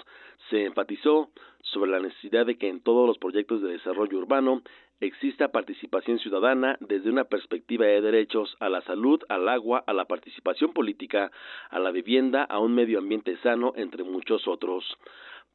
se 0.49 0.65
enfatizó 0.65 1.29
sobre 1.61 1.91
la 1.91 1.99
necesidad 1.99 2.45
de 2.45 2.57
que 2.57 2.67
en 2.67 2.81
todos 2.81 3.07
los 3.07 3.17
proyectos 3.17 3.61
de 3.61 3.69
desarrollo 3.69 4.17
urbano 4.17 4.63
exista 4.99 5.49
participación 5.49 6.17
ciudadana 6.19 6.77
desde 6.79 7.11
una 7.11 7.25
perspectiva 7.25 7.85
de 7.85 8.01
derechos 8.01 8.57
a 8.59 8.69
la 8.69 8.81
salud, 8.81 9.21
al 9.29 9.47
agua, 9.47 9.83
a 9.85 9.93
la 9.93 10.05
participación 10.05 10.73
política, 10.73 11.31
a 11.69 11.79
la 11.79 11.91
vivienda, 11.91 12.43
a 12.43 12.59
un 12.59 12.73
medio 12.73 12.97
ambiente 12.97 13.37
sano, 13.37 13.73
entre 13.75 14.03
muchos 14.03 14.47
otros. 14.47 14.83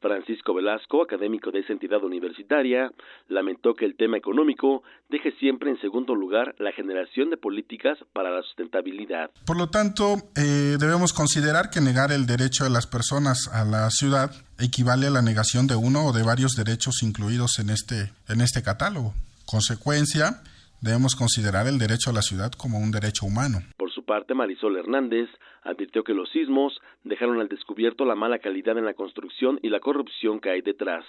Francisco 0.01 0.53
Velasco, 0.55 1.03
académico 1.03 1.51
de 1.51 1.61
esa 1.61 1.73
entidad 1.73 2.03
universitaria, 2.03 2.91
lamentó 3.29 3.75
que 3.75 3.85
el 3.85 3.97
tema 3.97 4.17
económico 4.17 4.83
deje 5.09 5.33
siempre 5.33 5.71
en 5.71 5.81
segundo 5.81 6.15
lugar 6.15 6.55
la 6.59 6.73
generación 6.73 7.31
de 7.31 7.37
políticas 7.37 7.99
para 8.13 8.31
la 8.31 8.43
sustentabilidad. 8.43 9.31
Por 9.47 9.57
lo 9.57 9.69
tanto, 9.69 10.17
eh, 10.37 10.77
debemos 10.79 11.13
considerar 11.13 11.71
que 11.71 11.81
negar 11.81 12.11
el 12.13 12.27
derecho 12.27 12.65
de 12.65 12.71
las 12.71 12.87
personas 12.87 13.49
a 13.53 13.65
la 13.65 13.89
ciudad 13.91 14.31
equivale 14.59 15.07
a 15.07 15.11
la 15.11 15.23
negación 15.23 15.67
de 15.67 15.77
uno 15.77 16.07
o 16.07 16.13
de 16.13 16.23
varios 16.23 16.53
derechos 16.53 17.03
incluidos 17.03 17.59
en 17.59 17.71
este, 17.71 18.13
en 18.29 18.41
este 18.41 18.63
catálogo. 18.63 19.15
Consecuencia, 19.47 20.43
debemos 20.81 21.15
considerar 21.15 21.67
el 21.67 21.79
derecho 21.79 22.11
a 22.11 22.13
la 22.13 22.23
ciudad 22.23 22.53
como 22.53 22.79
un 22.79 22.91
derecho 22.91 23.25
humano. 23.25 23.61
Por 23.77 23.93
su 23.93 24.05
parte, 24.05 24.35
Marisol 24.35 24.77
Hernández 24.77 25.29
advirtió 25.63 26.05
que 26.05 26.15
los 26.15 26.31
sismos 26.31 26.81
dejaron 27.05 27.41
al 27.41 27.49
descubierto 27.49 28.05
la 28.05 28.15
mala 28.15 28.39
calidad 28.39 28.77
en 28.79 28.85
la 28.85 28.95
construcción 28.95 29.59
y 29.63 29.69
la 29.69 29.81
corrupción 29.81 30.41
que 30.41 30.51
hay 30.51 30.61
detrás. 30.61 31.05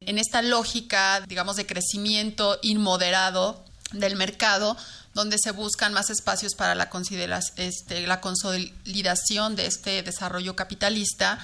En 0.00 0.18
esta 0.18 0.40
lógica, 0.42 1.20
digamos, 1.26 1.56
de 1.56 1.66
crecimiento 1.66 2.58
inmoderado 2.62 3.62
del 3.92 4.16
mercado, 4.16 4.76
donde 5.14 5.36
se 5.38 5.52
buscan 5.52 5.92
más 5.92 6.10
espacios 6.10 6.54
para 6.54 6.74
la, 6.74 6.88
este, 7.56 8.06
la 8.06 8.20
consolidación 8.20 9.56
de 9.56 9.66
este 9.66 10.02
desarrollo 10.02 10.54
capitalista, 10.56 11.38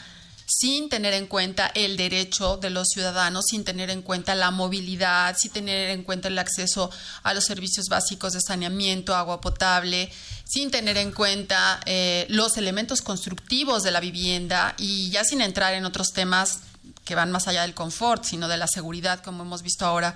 sin 0.46 0.88
tener 0.88 1.12
en 1.12 1.26
cuenta 1.26 1.70
el 1.74 1.96
derecho 1.96 2.56
de 2.56 2.70
los 2.70 2.88
ciudadanos, 2.88 3.46
sin 3.50 3.64
tener 3.64 3.90
en 3.90 4.02
cuenta 4.02 4.34
la 4.34 4.50
movilidad, 4.50 5.36
sin 5.36 5.50
tener 5.50 5.90
en 5.90 6.04
cuenta 6.04 6.28
el 6.28 6.38
acceso 6.38 6.90
a 7.24 7.34
los 7.34 7.44
servicios 7.44 7.86
básicos 7.88 8.32
de 8.32 8.40
saneamiento, 8.40 9.14
agua 9.14 9.40
potable, 9.40 10.10
sin 10.44 10.70
tener 10.70 10.96
en 10.96 11.10
cuenta 11.10 11.80
eh, 11.84 12.26
los 12.28 12.56
elementos 12.56 13.02
constructivos 13.02 13.82
de 13.82 13.90
la 13.90 14.00
vivienda 14.00 14.74
y 14.78 15.10
ya 15.10 15.24
sin 15.24 15.40
entrar 15.40 15.74
en 15.74 15.84
otros 15.84 16.12
temas 16.12 16.60
que 17.04 17.16
van 17.16 17.32
más 17.32 17.48
allá 17.48 17.62
del 17.62 17.74
confort, 17.74 18.24
sino 18.24 18.46
de 18.48 18.56
la 18.56 18.68
seguridad, 18.68 19.22
como 19.22 19.42
hemos 19.42 19.62
visto 19.62 19.84
ahora 19.84 20.14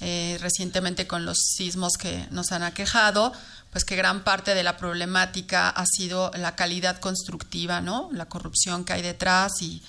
eh, 0.00 0.38
recientemente 0.40 1.06
con 1.06 1.24
los 1.24 1.38
sismos 1.38 1.92
que 1.96 2.26
nos 2.30 2.52
han 2.52 2.62
aquejado, 2.62 3.32
pues 3.72 3.84
que 3.86 3.96
gran 3.96 4.22
parte 4.22 4.54
de 4.54 4.62
la 4.62 4.76
problemática 4.76 5.70
ha 5.70 5.86
sido 5.86 6.30
la 6.38 6.54
calidad 6.54 7.00
constructiva, 7.00 7.80
¿no? 7.80 8.10
La 8.12 8.28
corrupción 8.28 8.84
que 8.84 8.92
hay 8.92 9.02
detrás 9.02 9.62
y... 9.62 9.82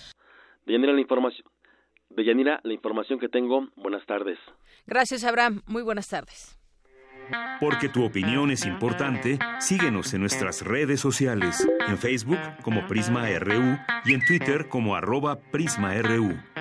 Deyanira, 0.66 0.94
la 0.94 1.02
información, 1.02 1.46
Deyanira, 2.10 2.62
la 2.64 2.74
información 2.74 3.20
que 3.20 3.28
tengo, 3.28 3.68
buenas 3.76 4.06
tardes. 4.06 4.40
Gracias, 4.88 5.26
Abraham. 5.26 5.62
Muy 5.68 5.84
buenas 5.84 6.08
tardes. 6.08 6.58
Porque 7.60 7.90
tu 7.90 8.04
opinión 8.04 8.52
es 8.52 8.66
importante, 8.66 9.40
síguenos 9.60 10.14
en 10.14 10.22
nuestras 10.22 10.62
redes 10.62 11.00
sociales, 11.00 11.68
en 11.88 11.98
Facebook 11.98 12.40
como 12.64 12.86
Prisma 12.88 13.28
RU 13.40 13.78
y 14.06 14.14
en 14.14 14.26
Twitter 14.26 14.68
como 14.70 14.96
arroba 14.96 15.40
PrismaRU. 15.52 16.53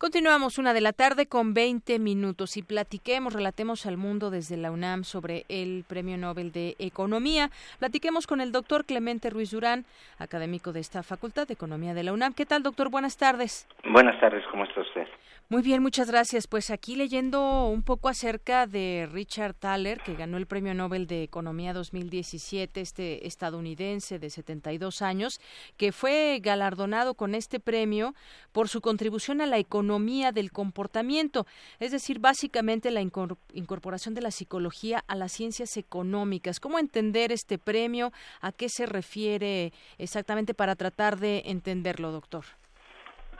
Continuamos 0.00 0.56
una 0.56 0.72
de 0.72 0.80
la 0.80 0.94
tarde 0.94 1.26
con 1.26 1.52
20 1.52 1.98
minutos 1.98 2.56
y 2.56 2.62
platiquemos, 2.62 3.34
relatemos 3.34 3.84
al 3.84 3.98
mundo 3.98 4.30
desde 4.30 4.56
la 4.56 4.70
UNAM 4.70 5.04
sobre 5.04 5.44
el 5.50 5.84
Premio 5.86 6.16
Nobel 6.16 6.52
de 6.52 6.74
Economía. 6.78 7.50
Platiquemos 7.78 8.26
con 8.26 8.40
el 8.40 8.50
doctor 8.50 8.86
Clemente 8.86 9.28
Ruiz 9.28 9.50
Durán, 9.50 9.84
académico 10.18 10.72
de 10.72 10.80
esta 10.80 11.02
Facultad 11.02 11.46
de 11.46 11.52
Economía 11.52 11.92
de 11.92 12.02
la 12.02 12.14
UNAM. 12.14 12.32
¿Qué 12.32 12.46
tal, 12.46 12.62
doctor? 12.62 12.88
Buenas 12.88 13.18
tardes. 13.18 13.68
Buenas 13.84 14.18
tardes, 14.20 14.42
¿cómo 14.50 14.64
está 14.64 14.80
usted? 14.80 15.06
Muy 15.52 15.62
bien, 15.62 15.82
muchas 15.82 16.08
gracias. 16.08 16.46
Pues 16.46 16.70
aquí 16.70 16.94
leyendo 16.94 17.66
un 17.66 17.82
poco 17.82 18.08
acerca 18.08 18.68
de 18.68 19.08
Richard 19.10 19.54
Thaler, 19.54 19.98
que 19.98 20.14
ganó 20.14 20.36
el 20.36 20.46
Premio 20.46 20.74
Nobel 20.74 21.08
de 21.08 21.24
Economía 21.24 21.72
2017, 21.72 22.80
este 22.80 23.26
estadounidense 23.26 24.20
de 24.20 24.30
72 24.30 25.02
años, 25.02 25.40
que 25.76 25.90
fue 25.90 26.38
galardonado 26.40 27.14
con 27.14 27.34
este 27.34 27.58
premio 27.58 28.14
por 28.52 28.68
su 28.68 28.80
contribución 28.80 29.40
a 29.40 29.46
la 29.46 29.58
economía 29.58 30.30
del 30.30 30.52
comportamiento, 30.52 31.48
es 31.80 31.90
decir, 31.90 32.20
básicamente 32.20 32.92
la 32.92 33.00
incorporación 33.00 34.14
de 34.14 34.20
la 34.20 34.30
psicología 34.30 35.02
a 35.08 35.16
las 35.16 35.32
ciencias 35.32 35.76
económicas. 35.76 36.60
¿Cómo 36.60 36.78
entender 36.78 37.32
este 37.32 37.58
premio? 37.58 38.12
¿A 38.40 38.52
qué 38.52 38.68
se 38.68 38.86
refiere 38.86 39.72
exactamente 39.98 40.54
para 40.54 40.76
tratar 40.76 41.18
de 41.18 41.42
entenderlo, 41.46 42.12
doctor? 42.12 42.44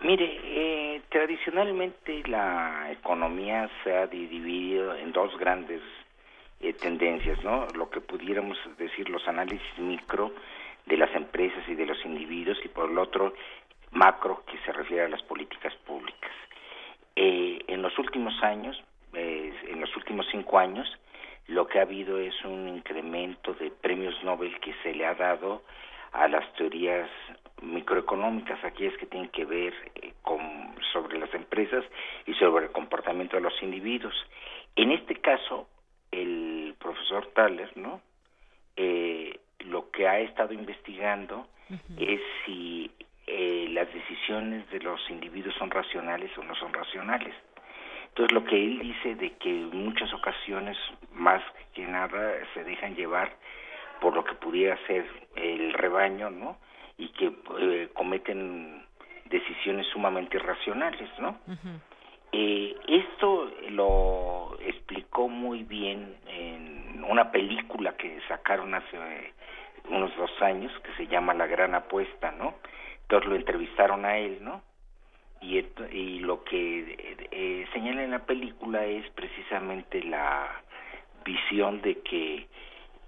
Mire, 0.02 0.40
tradicionalmente 1.10 2.22
la 2.26 2.88
economía 2.92 3.68
se 3.82 3.94
ha 3.96 4.06
dividido 4.06 4.96
en 4.96 5.12
dos 5.12 5.36
grandes 5.38 5.82
eh, 6.60 6.72
tendencias, 6.72 7.42
¿no? 7.44 7.66
Lo 7.74 7.90
que 7.90 8.00
pudiéramos 8.00 8.56
decir 8.78 9.10
los 9.10 9.26
análisis 9.26 9.78
micro 9.78 10.32
de 10.86 10.96
las 10.96 11.14
empresas 11.14 11.68
y 11.68 11.74
de 11.74 11.86
los 11.86 12.02
individuos 12.04 12.58
y 12.64 12.68
por 12.68 12.90
el 12.90 12.98
otro 12.98 13.34
macro 13.90 14.44
que 14.46 14.58
se 14.64 14.72
refiere 14.72 15.04
a 15.04 15.08
las 15.08 15.22
políticas 15.22 15.74
públicas. 15.84 16.30
Eh, 17.16 17.58
en 17.66 17.82
los 17.82 17.98
últimos 17.98 18.32
años, 18.42 18.82
en 19.12 19.80
los 19.80 19.94
últimos 19.96 20.26
cinco 20.30 20.58
años, 20.58 20.86
lo 21.48 21.66
que 21.66 21.80
ha 21.80 21.82
habido 21.82 22.18
es 22.18 22.34
un 22.44 22.68
incremento 22.68 23.54
de 23.54 23.72
premios 23.72 24.14
Nobel 24.22 24.60
que 24.60 24.72
se 24.84 24.94
le 24.94 25.04
ha 25.04 25.14
dado 25.14 25.62
a 26.12 26.28
las 26.28 26.50
teorías 26.54 27.10
microeconómicas, 27.62 28.62
aquellas 28.64 28.96
que 28.98 29.06
tienen 29.06 29.30
que 29.30 29.44
ver 29.44 29.74
eh, 29.96 30.12
con, 30.22 30.40
sobre 30.92 31.18
las 31.18 31.32
empresas 31.34 31.84
y 32.26 32.34
sobre 32.34 32.66
el 32.66 32.72
comportamiento 32.72 33.36
de 33.36 33.42
los 33.42 33.62
individuos. 33.62 34.14
En 34.76 34.92
este 34.92 35.16
caso, 35.16 35.68
el 36.10 36.74
profesor 36.78 37.26
Thaler, 37.34 37.76
¿no? 37.76 38.00
Eh, 38.76 39.38
lo 39.60 39.90
que 39.90 40.08
ha 40.08 40.20
estado 40.20 40.52
investigando 40.52 41.46
es 41.98 42.20
si 42.44 42.90
eh, 43.26 43.68
las 43.70 43.92
decisiones 43.92 44.68
de 44.70 44.80
los 44.80 44.98
individuos 45.08 45.54
son 45.54 45.70
racionales 45.70 46.36
o 46.36 46.42
no 46.42 46.54
son 46.56 46.72
racionales. 46.72 47.34
Entonces, 48.08 48.32
lo 48.32 48.44
que 48.44 48.56
él 48.56 48.80
dice 48.80 49.14
de 49.14 49.34
que 49.34 49.50
en 49.50 49.84
muchas 49.84 50.12
ocasiones, 50.12 50.76
más 51.12 51.42
que 51.74 51.86
nada, 51.86 52.32
se 52.54 52.64
dejan 52.64 52.96
llevar 52.96 53.36
por 54.00 54.14
lo 54.14 54.24
que 54.24 54.34
pudiera 54.34 54.76
ser 54.86 55.06
el 55.36 55.72
rebaño, 55.74 56.30
¿no? 56.30 56.58
Y 57.00 57.08
que 57.08 57.32
eh, 57.58 57.88
cometen 57.94 58.84
decisiones 59.24 59.86
sumamente 59.88 60.36
irracionales, 60.36 61.08
¿no? 61.18 61.38
eh, 62.32 62.76
esto 62.86 63.50
lo 63.70 64.56
explicó 64.60 65.28
muy 65.28 65.64
bien 65.64 66.16
en 66.28 67.04
una 67.04 67.30
película 67.30 67.96
que 67.96 68.20
sacaron 68.28 68.74
hace 68.74 68.98
unos 69.88 70.14
dos 70.16 70.30
años 70.42 70.72
que 70.80 70.92
se 70.96 71.06
llama 71.06 71.34
La 71.34 71.46
Gran 71.46 71.74
Apuesta, 71.74 72.32
¿no? 72.32 72.54
Entonces 73.02 73.28
lo 73.28 73.36
entrevistaron 73.36 74.04
a 74.04 74.18
él, 74.18 74.38
¿no? 74.42 74.62
Y, 75.40 75.64
y 75.92 76.18
lo 76.20 76.44
que 76.44 77.18
eh, 77.30 77.66
señala 77.72 78.04
en 78.04 78.10
la 78.10 78.26
película 78.26 78.84
es 78.84 79.08
precisamente 79.10 80.02
la 80.02 80.62
visión 81.24 81.80
de 81.80 82.00
que 82.00 82.46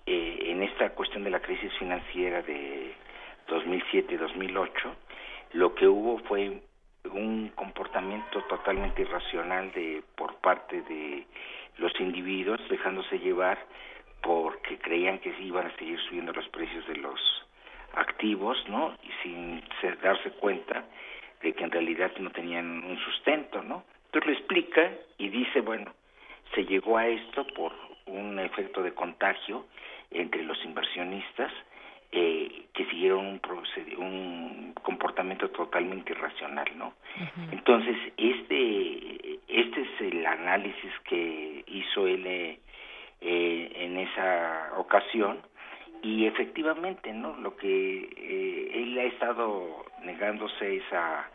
eh, 0.07 0.39
en 0.47 0.63
esta 0.63 0.91
cuestión 0.91 1.25
de 1.25 1.31
la 1.31 1.41
crisis 1.41 1.73
financiera 1.79 2.43
de 2.43 2.95
2007-2008, 3.49 4.71
lo 5.55 5.75
que 5.75 5.87
hubo 5.87 6.19
fue 6.21 6.63
un 7.11 7.49
comportamiento 7.55 8.43
totalmente 8.45 9.03
irracional 9.03 9.73
de 9.73 10.03
por 10.17 10.37
parte 10.37 10.83
de 10.83 11.27
los 11.79 11.93
individuos 12.01 12.61
dejándose 12.69 13.19
llevar 13.19 13.59
porque 14.23 14.79
creían 14.79 15.19
que 15.19 15.35
iban 15.41 15.67
a 15.67 15.77
seguir 15.77 15.99
subiendo 16.09 16.33
los 16.33 16.49
precios 16.49 16.87
de 16.87 16.97
los 16.97 17.21
activos, 17.95 18.57
¿no? 18.69 18.97
Y 19.03 19.11
sin 19.23 19.63
darse 20.03 20.31
cuenta 20.33 20.85
de 21.43 21.53
que 21.53 21.65
en 21.65 21.71
realidad 21.71 22.13
no 22.19 22.31
tenían 22.31 22.85
un 22.85 22.99
sustento, 22.99 23.63
¿no? 23.63 23.85
Entonces 24.07 24.27
lo 24.27 24.33
explica 24.39 24.93
y 25.19 25.29
dice, 25.29 25.61
bueno, 25.61 25.93
se 26.55 26.65
llegó 26.65 26.99
a 26.99 27.09
esto 27.09 27.47
por 27.55 27.73
un 28.07 28.39
efecto 28.39 28.83
de 28.83 28.95
contagio 28.95 29.67
entre 30.11 30.45
los 30.45 30.63
inversionistas 30.65 31.53
eh, 32.15 32.67
que 32.75 32.85
siguieron 32.91 33.27
un, 33.27 33.41
un 33.97 34.75
comportamiento 34.83 35.49
totalmente 35.51 36.13
irracional, 36.13 36.67
¿no? 36.77 36.93
Entonces, 37.51 37.97
este, 38.17 39.41
este 39.49 39.81
es 39.81 40.01
el 40.13 40.27
análisis 40.27 40.93
que 41.05 41.65
hizo 41.67 42.07
él 42.07 42.27
eh, 42.27 42.59
eh, 43.23 43.73
en 43.77 43.97
esa 43.99 44.73
ocasión 44.77 45.39
y 46.03 46.27
efectivamente, 46.27 47.13
¿no? 47.15 47.35
Lo 47.39 47.57
que 47.57 48.71
él 48.75 48.99
ha 48.99 49.05
estado 49.05 49.87
negándose 50.05 50.77
es 50.77 50.93
a, 50.93 51.29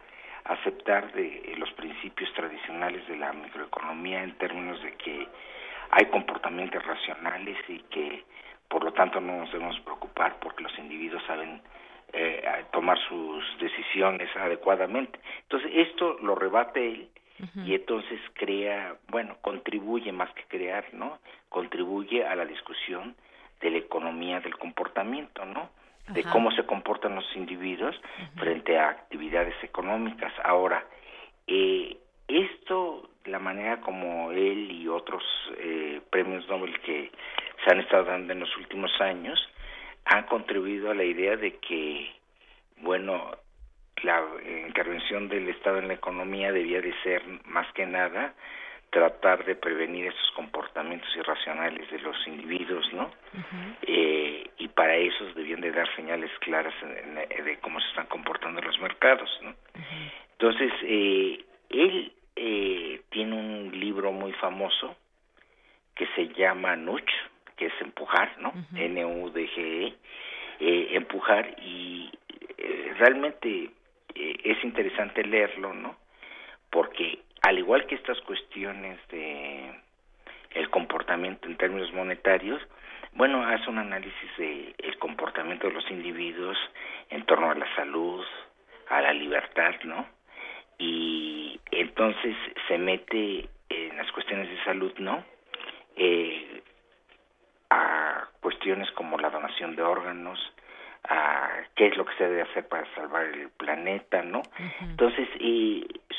aceptar 0.47 1.11
de 1.11 1.55
los 1.57 1.69
principios 1.73 2.31
tradicionales 2.33 3.05
de 3.07 3.17
la 3.17 3.33
microeconomía 3.33 4.23
en 4.23 4.37
términos 4.37 4.81
de 4.81 4.93
que 4.93 5.27
hay 5.91 6.05
comportamientos 6.05 6.85
racionales 6.85 7.57
y 7.67 7.79
que 7.89 8.23
por 8.67 8.83
lo 8.83 8.93
tanto 8.93 9.19
no 9.19 9.37
nos 9.37 9.51
debemos 9.51 9.79
preocupar 9.81 10.37
porque 10.39 10.63
los 10.63 10.77
individuos 10.77 11.23
saben 11.25 11.61
eh, 12.13 12.43
tomar 12.71 12.97
sus 13.07 13.43
decisiones 13.59 14.29
adecuadamente. 14.35 15.19
Entonces 15.43 15.71
esto 15.73 16.17
lo 16.21 16.35
rebate 16.35 16.87
él 16.87 17.09
y 17.63 17.75
entonces 17.75 18.19
crea, 18.33 18.95
bueno, 19.09 19.37
contribuye 19.41 20.11
más 20.11 20.31
que 20.33 20.43
crear, 20.45 20.85
¿no? 20.93 21.19
Contribuye 21.49 22.25
a 22.25 22.35
la 22.35 22.45
discusión 22.45 23.15
de 23.61 23.69
la 23.69 23.77
economía 23.77 24.39
del 24.39 24.57
comportamiento, 24.57 25.45
¿no? 25.45 25.69
De 26.07 26.23
cómo 26.23 26.51
se 26.51 26.65
comportan 26.65 27.15
los 27.15 27.35
individuos 27.35 27.95
frente 28.37 28.79
a 28.79 28.89
actividades 28.89 29.55
económicas. 29.61 30.33
Ahora, 30.43 30.83
eh, 31.45 31.97
esto, 32.27 33.09
la 33.25 33.39
manera 33.39 33.81
como 33.81 34.31
él 34.31 34.71
y 34.71 34.87
otros 34.87 35.23
eh, 35.57 36.01
premios 36.09 36.47
Nobel 36.47 36.79
que 36.81 37.11
se 37.67 37.73
han 37.73 37.81
estado 37.81 38.05
dando 38.05 38.31
en 38.31 38.39
los 38.39 38.55
últimos 38.55 38.89
años, 39.01 39.37
han 40.05 40.23
contribuido 40.23 40.89
a 40.89 40.95
la 40.95 41.03
idea 41.03 41.35
de 41.35 41.57
que, 41.57 42.09
bueno, 42.77 43.31
la 44.03 44.23
intervención 44.67 45.27
del 45.27 45.49
Estado 45.49 45.79
en 45.79 45.89
la 45.89 45.95
economía 45.95 46.53
debía 46.53 46.79
de 46.79 46.93
ser 47.03 47.21
más 47.45 47.67
que 47.73 47.85
nada 47.85 48.33
tratar 48.89 49.43
de 49.43 49.55
prevenir 49.55 50.07
esos 50.07 50.31
comportamientos 50.31 51.13
irracionales 51.17 51.91
de 51.91 51.99
los 51.99 52.15
individuos, 52.25 52.87
¿no? 52.93 53.11
eh, 53.81 54.49
y 54.59 54.69
para 54.69 54.95
eso 54.95 55.25
debían 55.35 55.59
de 55.59 55.71
dar 55.71 55.93
señales 55.93 56.31
claras 56.39 56.73
de 56.81 57.57
cómo 57.59 57.81
se 57.81 57.87
están 57.89 58.05
comportando 58.05 58.61
los 58.61 58.79
mercados, 58.79 59.29
¿no? 59.41 59.53
Entonces, 60.31 60.71
eh, 60.83 61.43
él 61.69 62.13
eh, 62.37 63.01
tiene 63.09 63.35
un 63.35 63.77
libro 63.77 64.13
muy 64.13 64.31
famoso 64.33 64.95
que 65.95 66.07
se 66.15 66.29
llama 66.29 66.77
Nuch, 66.77 67.11
que 67.57 67.65
es 67.67 67.73
empujar, 67.81 68.37
¿no? 68.39 68.53
N-U-D-G-E, 68.75 69.93
eh, 70.59 70.87
empujar 70.91 71.55
y 71.61 72.09
eh, 72.57 72.93
realmente 72.97 73.71
eh, 74.15 74.37
es 74.43 74.63
interesante 74.63 75.23
leerlo, 75.23 75.73
¿no? 75.73 75.97
Porque 76.69 77.19
al 77.41 77.59
igual 77.59 77.85
que 77.85 77.95
estas 77.95 78.19
cuestiones 78.21 78.99
de 79.09 79.71
el 80.51 80.69
comportamiento 80.69 81.47
en 81.47 81.57
términos 81.57 81.91
monetarios, 81.93 82.61
bueno, 83.13 83.45
hace 83.45 83.69
un 83.69 83.79
análisis 83.79 84.37
de 84.37 84.75
el 84.77 84.97
comportamiento 84.97 85.67
de 85.67 85.73
los 85.73 85.89
individuos 85.91 86.57
en 87.09 87.25
torno 87.25 87.51
a 87.51 87.55
la 87.55 87.75
salud, 87.75 88.23
a 88.89 89.01
la 89.01 89.13
libertad, 89.13 89.75
¿no? 89.83 90.07
Y 90.77 91.59
entonces 91.71 92.35
se 92.67 92.77
mete 92.77 93.49
en 93.69 93.97
las 93.97 94.11
cuestiones 94.11 94.49
de 94.49 94.63
salud, 94.63 94.93
¿no? 94.99 95.23
Eh, 95.95 96.46
a 97.69 98.27
cuestiones 98.41 98.89
como 98.91 99.17
la 99.17 99.29
donación 99.29 99.75
de 99.75 99.83
órganos, 99.83 100.39
a 101.09 101.49
qué 101.75 101.87
es 101.87 101.97
lo 101.97 102.05
que 102.05 102.15
se 102.15 102.27
debe 102.27 102.41
hacer 102.43 102.67
para 102.67 102.85
salvar 102.95 103.25
el 103.25 103.49
planeta, 103.49 104.21
¿no? 104.23 104.41
Entonces, 104.81 105.27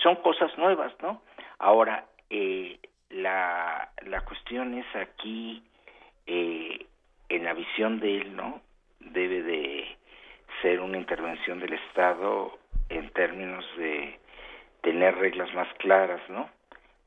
son 0.03 0.17
cosas 0.17 0.57
nuevas, 0.57 0.93
¿no? 1.03 1.23
Ahora, 1.59 2.05
eh, 2.31 2.79
la, 3.11 3.91
la 4.07 4.21
cuestión 4.23 4.75
es 4.75 4.87
aquí, 4.97 5.63
eh, 6.27 6.87
en 7.29 7.45
la 7.45 7.55
visión 7.55 8.01
de 8.01 8.19
él, 8.19 8.37
¿no? 8.37 8.61
Debe 9.01 9.43
de 9.43 9.97
ser 10.63 10.81
una 10.81 10.99
intervención 10.99 11.61
del 11.61 11.75
Estado 11.75 12.59
en 12.89 13.11
términos 13.11 13.65
de 13.77 14.19
tener 14.83 15.17
reglas 15.17 15.53
más 15.55 15.69
claras, 15.75 16.21
¿no? 16.29 16.49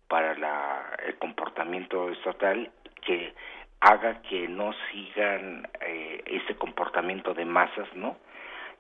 Para 0.07 0.35
la, 0.35 0.97
el 1.05 1.17
comportamiento 1.17 2.09
estatal 2.11 2.71
que 3.01 3.33
haga 3.81 4.21
que 4.21 4.47
no 4.47 4.73
sigan 4.91 5.67
eh, 5.81 6.23
ese 6.27 6.55
comportamiento 6.55 7.33
de 7.33 7.45
masas, 7.45 7.87
¿no? 7.95 8.17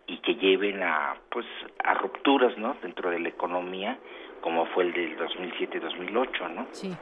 Y 0.05 0.17
que 0.19 0.35
lleven 0.35 0.81
a, 0.83 1.15
pues, 1.29 1.45
a 1.83 1.95
rupturas, 1.95 2.57
¿no? 2.57 2.75
Dentro 2.81 3.09
de 3.09 3.19
la 3.19 3.29
economía, 3.29 3.97
como 4.41 4.65
fue 4.67 4.85
el 4.85 4.93
del 4.93 5.17
2007-2008, 5.17 6.49
¿no? 6.53 6.67
Sí. 6.71 6.95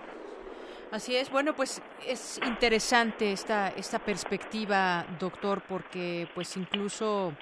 Así 0.91 1.15
es. 1.15 1.29
Bueno, 1.29 1.53
pues 1.53 1.83
es 2.07 2.41
interesante 2.43 3.31
esta 3.31 3.69
esta 3.69 3.99
perspectiva, 3.99 5.05
doctor, 5.19 5.61
porque 5.67 6.27
pues 6.33 6.57
incluso 6.57 7.33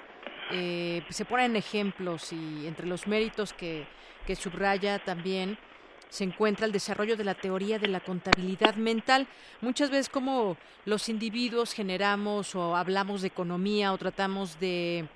eh, 0.50 1.02
se 1.08 1.24
ponen 1.24 1.56
ejemplos 1.56 2.30
y 2.32 2.66
entre 2.66 2.86
los 2.86 3.06
méritos 3.06 3.54
que, 3.54 3.86
que 4.26 4.34
subraya 4.34 4.98
también 4.98 5.56
se 6.08 6.24
encuentra 6.24 6.66
el 6.66 6.72
desarrollo 6.72 7.16
de 7.16 7.24
la 7.24 7.34
teoría 7.34 7.78
de 7.78 7.88
la 7.88 8.00
contabilidad 8.00 8.74
mental. 8.76 9.26
Muchas 9.60 9.90
veces 9.90 10.08
como 10.08 10.56
los 10.84 11.08
individuos 11.08 11.72
generamos 11.72 12.54
o 12.54 12.76
hablamos 12.76 13.20
de 13.22 13.28
economía 13.28 13.92
o 13.92 13.98
tratamos 13.98 14.58
de 14.60 15.08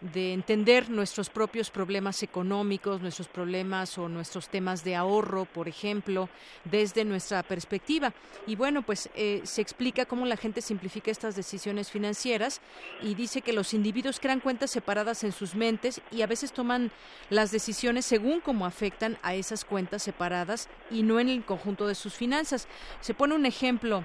de 0.00 0.32
entender 0.32 0.90
nuestros 0.90 1.30
propios 1.30 1.70
problemas 1.70 2.22
económicos, 2.22 3.00
nuestros 3.00 3.28
problemas 3.28 3.96
o 3.98 4.08
nuestros 4.08 4.48
temas 4.48 4.84
de 4.84 4.96
ahorro, 4.96 5.44
por 5.46 5.68
ejemplo, 5.68 6.28
desde 6.64 7.04
nuestra 7.04 7.42
perspectiva. 7.42 8.12
Y 8.46 8.56
bueno, 8.56 8.82
pues 8.82 9.08
eh, 9.14 9.40
se 9.44 9.62
explica 9.62 10.04
cómo 10.04 10.26
la 10.26 10.36
gente 10.36 10.60
simplifica 10.60 11.10
estas 11.10 11.36
decisiones 11.36 11.90
financieras 11.90 12.60
y 13.02 13.14
dice 13.14 13.40
que 13.40 13.52
los 13.52 13.74
individuos 13.74 14.20
crean 14.20 14.40
cuentas 14.40 14.70
separadas 14.70 15.24
en 15.24 15.32
sus 15.32 15.54
mentes 15.54 16.00
y 16.10 16.22
a 16.22 16.26
veces 16.26 16.52
toman 16.52 16.90
las 17.30 17.50
decisiones 17.50 18.04
según 18.04 18.40
cómo 18.40 18.66
afectan 18.66 19.18
a 19.22 19.34
esas 19.34 19.64
cuentas 19.64 20.02
separadas 20.02 20.68
y 20.90 21.02
no 21.02 21.20
en 21.20 21.28
el 21.28 21.44
conjunto 21.44 21.86
de 21.86 21.94
sus 21.94 22.14
finanzas. 22.14 22.68
Se 23.00 23.14
pone 23.14 23.34
un 23.34 23.46
ejemplo 23.46 24.04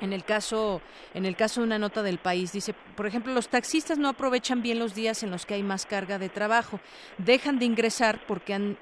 en 0.00 0.12
el 0.12 0.24
caso 0.24 0.80
en 1.14 1.26
el 1.26 1.36
caso 1.36 1.60
de 1.60 1.66
una 1.66 1.78
nota 1.78 2.02
del 2.02 2.18
país 2.18 2.52
dice 2.52 2.74
por 2.96 3.06
ejemplo 3.06 3.32
los 3.32 3.48
taxistas 3.48 3.98
no 3.98 4.08
aprovechan 4.08 4.62
bien 4.62 4.78
los 4.78 4.94
días 4.94 5.22
en 5.22 5.30
los 5.30 5.46
que 5.46 5.54
hay 5.54 5.62
más 5.62 5.86
carga 5.86 6.18
de 6.18 6.28
trabajo. 6.28 6.80
Dejan 7.18 7.58
de 7.58 7.64
ingresar 7.64 8.20
porque 8.26 8.54
han, 8.54 8.78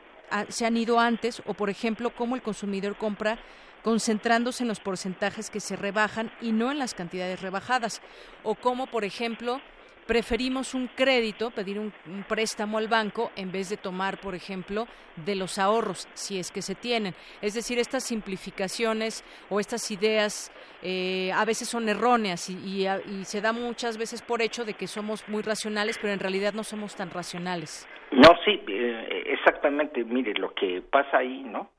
se 0.49 0.67
han 0.67 0.77
ido 0.77 0.99
antes 0.99 1.43
o 1.47 1.55
por 1.55 1.71
ejemplo 1.71 2.11
cómo 2.15 2.35
el 2.35 2.43
consumidor 2.43 2.97
compra 2.97 3.39
concentrándose 3.83 4.63
en 4.63 4.69
los 4.69 4.81
porcentajes 4.81 5.51
que 5.51 5.61
se 5.61 5.77
rebajan 5.77 6.31
y 6.41 6.53
no 6.53 6.71
en 6.71 6.79
las 6.79 6.95
cantidades 6.95 7.43
rebajadas. 7.43 8.01
O 8.43 8.55
cómo 8.55 8.87
por 8.87 9.05
ejemplo 9.05 9.61
preferimos 10.07 10.75
un 10.75 10.89
crédito, 10.89 11.51
pedir 11.51 11.79
un, 11.79 11.93
préstamo 12.29 12.79
al 12.79 12.89
banco 12.89 13.31
en 13.37 13.53
vez 13.53 13.71
de 13.71 13.77
tomar, 13.77 14.19
por 14.19 14.35
ejemplo, 14.35 14.87
de 15.17 15.37
los 15.37 15.59
ahorros, 15.59 16.09
si 16.15 16.39
es 16.39 16.51
que 16.51 16.63
se 16.63 16.75
tienen. 16.75 17.15
Es 17.41 17.55
decir, 17.55 17.79
estas 17.79 18.05
simplificaciones 18.05 19.25
o 19.51 19.61
estas 19.61 19.91
ideas 19.91 20.53
eh, 20.83 21.31
a 21.33 21.45
veces 21.45 21.69
son 21.69 21.89
erróneas 21.89 22.51
y, 22.51 22.87
se 23.25 23.41
da 23.41 23.53
muchas 23.53 23.99
veces 23.99 24.23
por 24.23 24.43
hecho 24.43 24.65
de 24.65 24.75
que 24.75 24.87
somos 24.87 25.29
muy 25.29 25.43
racionales, 25.43 25.99
pero 25.99 26.13
en 26.13 26.21
realidad 26.21 26.55
no 26.55 26.65
somos 26.65 26.97
tan 26.97 27.11
racionales. 27.11 27.89
No, 28.11 28.31
sí, 28.45 28.63
eh, 28.69 29.25
exactamente. 29.27 30.05
Mire, 30.05 30.35
lo 30.35 30.53
que 30.55 30.83
pasa 30.83 31.19
ahí, 31.19 31.43
¿no? 31.43 31.71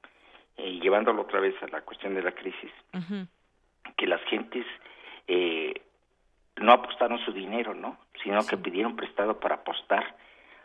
Eh, 0.57 0.79
llevándolo 0.79 1.23
otra 1.23 1.39
vez 1.39 1.55
a 1.63 1.67
la 1.67 1.81
cuestión 1.81 2.13
de 2.13 2.21
la 2.21 2.31
crisis, 2.31 2.71
que 3.97 4.05
las 4.05 4.21
gentes 4.25 4.65
eh, 5.27 5.73
no 6.57 6.71
apostaron 6.71 7.19
su 7.19 7.31
dinero, 7.31 7.73
¿no? 7.73 7.97
Sino 8.23 8.45
que 8.45 8.57
pidieron 8.57 8.95
prestado 8.95 9.39
para 9.39 9.55
apostar 9.55 10.15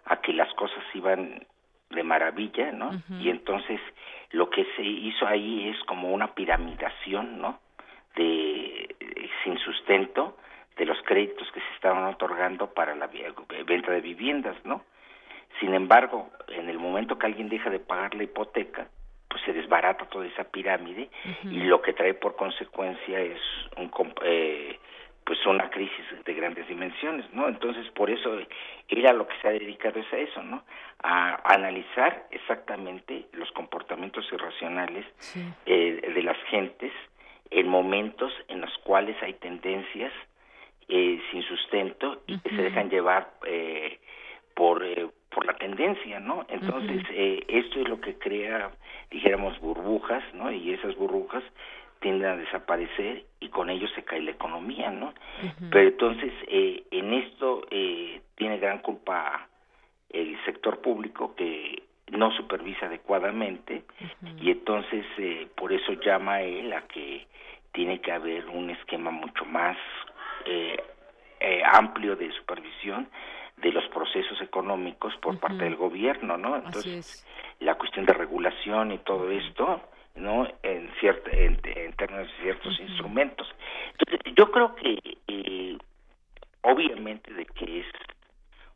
a 0.05 0.20
que 0.20 0.33
las 0.33 0.53
cosas 0.55 0.83
iban 0.94 1.46
de 1.90 2.03
maravilla, 2.03 2.72
¿no? 2.72 2.90
Y 3.20 3.31
entonces 3.31 3.81
lo 4.31 4.51
que 4.51 4.66
se 4.77 4.83
hizo 4.83 5.27
ahí 5.27 5.68
es 5.68 5.79
como 5.85 6.12
una 6.12 6.35
piramidación, 6.35 7.40
¿no? 7.40 7.59
De, 8.14 8.94
sin 9.44 9.59
sustento 9.59 10.37
de 10.77 10.87
los 10.87 11.01
créditos 11.03 11.51
que 11.53 11.61
se 11.61 11.74
estaban 11.74 12.05
otorgando 12.05 12.72
para 12.72 12.94
la 12.94 13.09
venta 13.66 13.92
de 13.92 14.01
viviendas, 14.01 14.57
¿no? 14.64 14.85
Sin 15.61 15.74
embargo, 15.74 16.31
en 16.48 16.68
el 16.68 16.79
momento 16.79 17.18
que 17.18 17.27
alguien 17.27 17.48
deja 17.48 17.70
de 17.70 17.81
pagar 17.81 18.14
la 18.14 18.22
hipoteca, 18.22 18.88
pues 19.29 19.42
se 19.42 19.53
desbarata 19.53 20.07
toda 20.07 20.27
esa 20.27 20.44
pirámide 20.44 21.11
y 21.44 21.61
lo 21.64 21.83
que 21.83 21.92
trae 21.92 22.14
por 22.14 22.37
consecuencia 22.37 23.20
es 23.20 23.40
un 23.77 23.90
eh, 24.22 24.79
pues 25.29 25.45
una 25.45 25.69
crisis 25.69 26.07
de 26.25 26.33
grandes 26.33 26.67
dimensiones, 26.69 27.31
¿no? 27.35 27.49
Entonces, 27.49 27.87
por 27.91 28.09
eso 28.09 28.38
ella 28.88 29.12
lo 29.12 29.29
que 29.29 29.37
se 29.43 29.49
ha 29.49 29.51
dedicado 29.51 30.01
es 30.01 30.11
a 30.11 30.17
eso, 30.17 30.43
¿no? 30.43 30.64
A, 31.03 31.55
analizar 31.55 32.27
exactamente 32.31 33.27
los 33.33 33.53
comportamientos 33.53 34.25
irracionales 34.33 35.05
eh, 35.67 36.12
de 36.14 36.23
las 36.23 36.38
gentes 36.45 36.93
en 37.51 37.69
momentos 37.69 38.33
en 38.49 38.62
los 38.62 38.73
cuales 38.79 39.23
hay 39.23 39.35
tendencias 39.35 40.14
eh, 40.88 41.21
sin 41.31 41.43
sustento 41.43 42.23
y 42.27 42.38
que 42.38 42.49
se 42.49 42.62
dejan 42.62 42.88
llevar 42.88 43.35
eh, 43.45 43.99
por 44.55 44.83
por 45.29 45.45
la 45.45 45.53
tendencia, 45.59 46.21
¿no? 46.21 46.47
Entonces, 46.49 47.03
esto 47.49 47.81
es 47.81 47.88
lo 47.88 48.01
que 48.01 48.14
crea, 48.19 48.71
dijéramos, 49.11 49.61
burbujas, 49.61 50.25
¿no? 50.33 50.51
Y 50.51 50.73
esas 50.73 50.97
burbujas 50.97 51.45
tienden 52.00 52.28
a 52.28 52.37
desaparecer 52.37 53.24
y 53.40 53.48
con 53.48 53.70
ello 53.70 53.88
se 53.94 54.04
cae 54.04 54.20
la 54.20 54.32
economía, 54.32 54.90
¿no? 54.90 55.12
Pero 55.70 55.88
entonces, 55.88 56.32
eh, 56.46 56.84
en 56.90 57.12
esto 57.14 57.66
eh, 57.70 58.20
tiene 58.37 58.58
gran 58.58 58.78
culpa 58.78 59.48
el 60.11 60.42
sector 60.44 60.80
público 60.80 61.34
que 61.34 61.82
no 62.11 62.32
supervisa 62.32 62.87
adecuadamente 62.87 63.84
y 64.40 64.50
entonces 64.50 65.04
eh, 65.18 65.48
por 65.54 65.72
eso 65.72 65.92
llama 65.92 66.40
él 66.40 66.72
a 66.72 66.82
que 66.82 67.26
tiene 67.72 68.00
que 68.00 68.12
haber 68.12 68.46
un 68.46 68.70
esquema 68.70 69.11
mucho 69.11 69.44
más 69.44 69.76
eh, 70.46 70.76
eh, 71.40 71.62
amplio 71.64 72.16
de 72.16 72.32
supervisión 72.32 73.08
de 73.58 73.72
los 73.72 73.84
procesos 73.88 74.40
económicos 74.40 75.14
por 75.16 75.38
parte 75.38 75.64
del 75.64 75.76
gobierno, 75.76 76.37
¿no? 76.37 76.56
Entonces, 76.56 77.26
la 77.61 77.74
cuestión 77.74 78.06
de 78.06 78.12
regulación 78.12 78.92
y 78.92 78.98
todo 78.98 79.30
esto, 79.30 79.80
¿no? 80.18 80.46
En, 80.62 80.90
cierta, 81.00 81.31
en, 81.31 81.57
términos 81.96 82.28
de 82.28 82.42
ciertos 82.42 82.81
instrumentos. 82.81 83.46
Entonces, 83.92 84.35
yo 84.37 84.50
creo 84.50 84.74
que, 84.74 84.98
eh, 85.26 85.78
obviamente, 86.62 87.33
de 87.33 87.46
que 87.46 87.81
es 87.81 87.87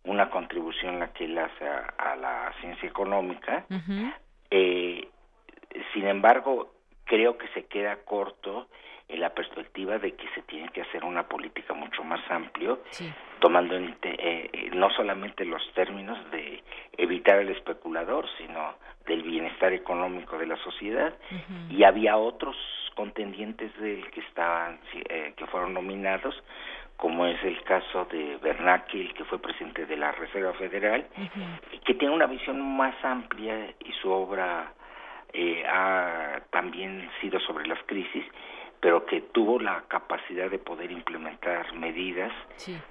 una 0.05 0.31
contribución 0.31 0.98
la 0.98 1.12
que 1.12 1.24
él 1.24 1.38
hace 1.38 1.66
a, 1.66 2.16
la 2.16 2.52
ciencia 2.61 2.88
económica, 2.88 3.64
eh, 4.50 5.09
sin 5.92 6.07
embargo, 6.07 6.72
creo 7.05 7.38
que 7.38 7.48
se 7.48 7.66
queda 7.66 7.96
corto 8.05 8.68
en 9.12 9.20
la 9.20 9.31
perspectiva 9.31 9.98
de 9.98 10.12
que 10.12 10.27
se 10.35 10.42
tiene 10.42 10.68
que 10.70 10.81
hacer 10.81 11.05
una 11.05 11.29
política 11.29 11.75
mucho 11.75 12.03
más 12.03 12.20
amplio, 12.31 12.81
tomando 13.40 13.77
en, 13.77 13.96
eh, 14.03 14.51
eh, 14.53 14.70
no 14.75 14.90
solamente 14.90 15.44
los 15.44 15.62
términos 15.75 16.18
de 16.31 16.62
evitar 16.96 17.38
el 17.38 17.51
especulador, 17.51 18.27
sino 18.38 18.75
del 19.07 19.22
bienestar 19.22 19.72
económico 19.72 20.38
de 20.38 20.46
la 20.46 20.57
sociedad. 20.57 21.12
Y 21.68 21.85
había 21.85 22.16
otros 22.16 22.57
contendientes 22.94 23.70
del 23.79 24.11
que 24.11 24.20
estaban, 24.20 24.79
eh, 25.09 25.35
que 25.37 25.46
fueron 25.46 25.75
nominados, 25.75 26.35
como 26.96 27.27
es 27.27 27.42
el 27.44 27.62
caso 27.64 28.07
de 28.07 28.38
Bernanke, 28.42 29.12
que 29.14 29.25
fue 29.25 29.40
presidente 29.40 29.87
de 29.87 29.96
la 29.96 30.12
Reserva 30.12 30.53
Federal, 30.55 31.07
que 31.85 31.94
tiene 31.94 32.14
una 32.14 32.27
visión 32.27 32.61
más 32.77 32.94
amplia 33.05 33.75
y 33.81 33.92
su 34.01 34.11
obra 34.11 34.72
eh, 35.35 35.64
ha 35.66 36.42
también 36.51 37.09
sido 37.22 37.40
sobre 37.40 37.66
las 37.66 37.83
crisis 37.87 38.22
pero 38.83 39.07
que 39.07 39.21
tuvo 39.21 39.61
la 39.61 39.85
capacidad 39.87 40.51
de 40.51 40.59
poder 40.59 40.90
implementar 40.90 41.73
medidas 41.75 42.33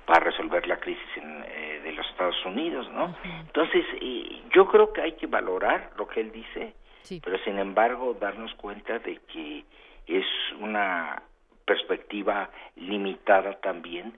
para 0.06 0.22
resolver 0.22 0.66
la 0.66 0.78
crisis 0.80 1.06
eh, 1.18 1.82
de 1.84 1.92
los 1.92 2.08
Estados 2.12 2.46
Unidos, 2.46 2.90
¿no? 2.94 3.14
Entonces, 3.26 3.84
eh, 4.00 4.42
yo 4.56 4.68
creo 4.68 4.94
que 4.94 5.02
hay 5.02 5.12
que 5.18 5.28
valorar 5.28 5.92
lo 5.98 6.08
que 6.08 6.22
él 6.22 6.32
dice, 6.32 6.74
pero 7.22 7.38
sin 7.40 7.60
embargo 7.60 8.16
darnos 8.18 8.54
cuenta 8.54 9.00
de 9.00 9.18
que 9.34 9.66
es 10.08 10.26
una 10.62 11.24
perspectiva 11.72 12.50
limitada 12.76 13.58
también 13.62 14.14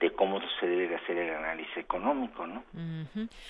de 0.00 0.12
cómo 0.12 0.40
se 0.58 0.66
debe 0.66 0.88
de 0.88 0.96
hacer 0.96 1.16
el 1.18 1.34
análisis 1.34 1.76
económico, 1.76 2.46
¿no? 2.48 2.64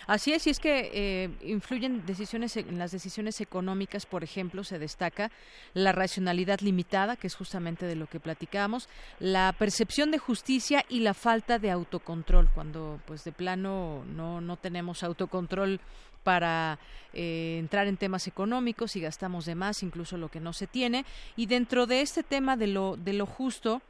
Así 0.06 0.32
es, 0.34 0.46
y 0.46 0.50
es 0.50 0.60
que 0.60 0.90
eh, 0.92 1.30
influyen 1.40 2.04
decisiones 2.04 2.58
en 2.58 2.78
las 2.78 2.90
decisiones 2.92 3.40
económicas, 3.40 4.04
por 4.04 4.22
ejemplo, 4.22 4.62
se 4.62 4.78
destaca 4.78 5.30
la 5.72 5.92
racionalidad 5.92 6.60
limitada, 6.60 7.16
que 7.16 7.28
es 7.28 7.34
justamente 7.34 7.86
de 7.86 7.96
lo 7.96 8.08
que 8.08 8.20
platicamos, 8.20 8.90
la 9.20 9.54
percepción 9.58 10.10
de 10.10 10.18
justicia 10.18 10.84
y 10.90 11.00
la 11.00 11.14
falta 11.14 11.58
de 11.58 11.70
autocontrol, 11.70 12.50
cuando 12.54 13.00
pues 13.06 13.24
de 13.24 13.32
plano 13.32 14.04
no 14.04 14.42
no 14.42 14.56
tenemos 14.58 15.02
autocontrol 15.02 15.80
para 16.26 16.80
eh, 17.12 17.58
entrar 17.60 17.86
en 17.86 17.96
temas 17.96 18.26
económicos 18.26 18.96
y 18.96 19.00
gastamos 19.00 19.46
de 19.46 19.54
más, 19.54 19.84
incluso 19.84 20.16
lo 20.16 20.28
que 20.28 20.40
no 20.40 20.52
se 20.52 20.66
tiene. 20.66 21.04
Y 21.36 21.46
dentro 21.46 21.86
de 21.86 22.00
este 22.00 22.24
tema 22.24 22.56
de 22.56 22.66
lo, 22.66 22.96
de 22.96 23.12
lo 23.12 23.26
justo, 23.26 23.80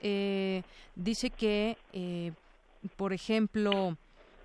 eh, 0.00 0.62
dice 0.94 1.30
que, 1.30 1.76
eh, 1.92 2.30
por 2.94 3.12
ejemplo, 3.12 3.96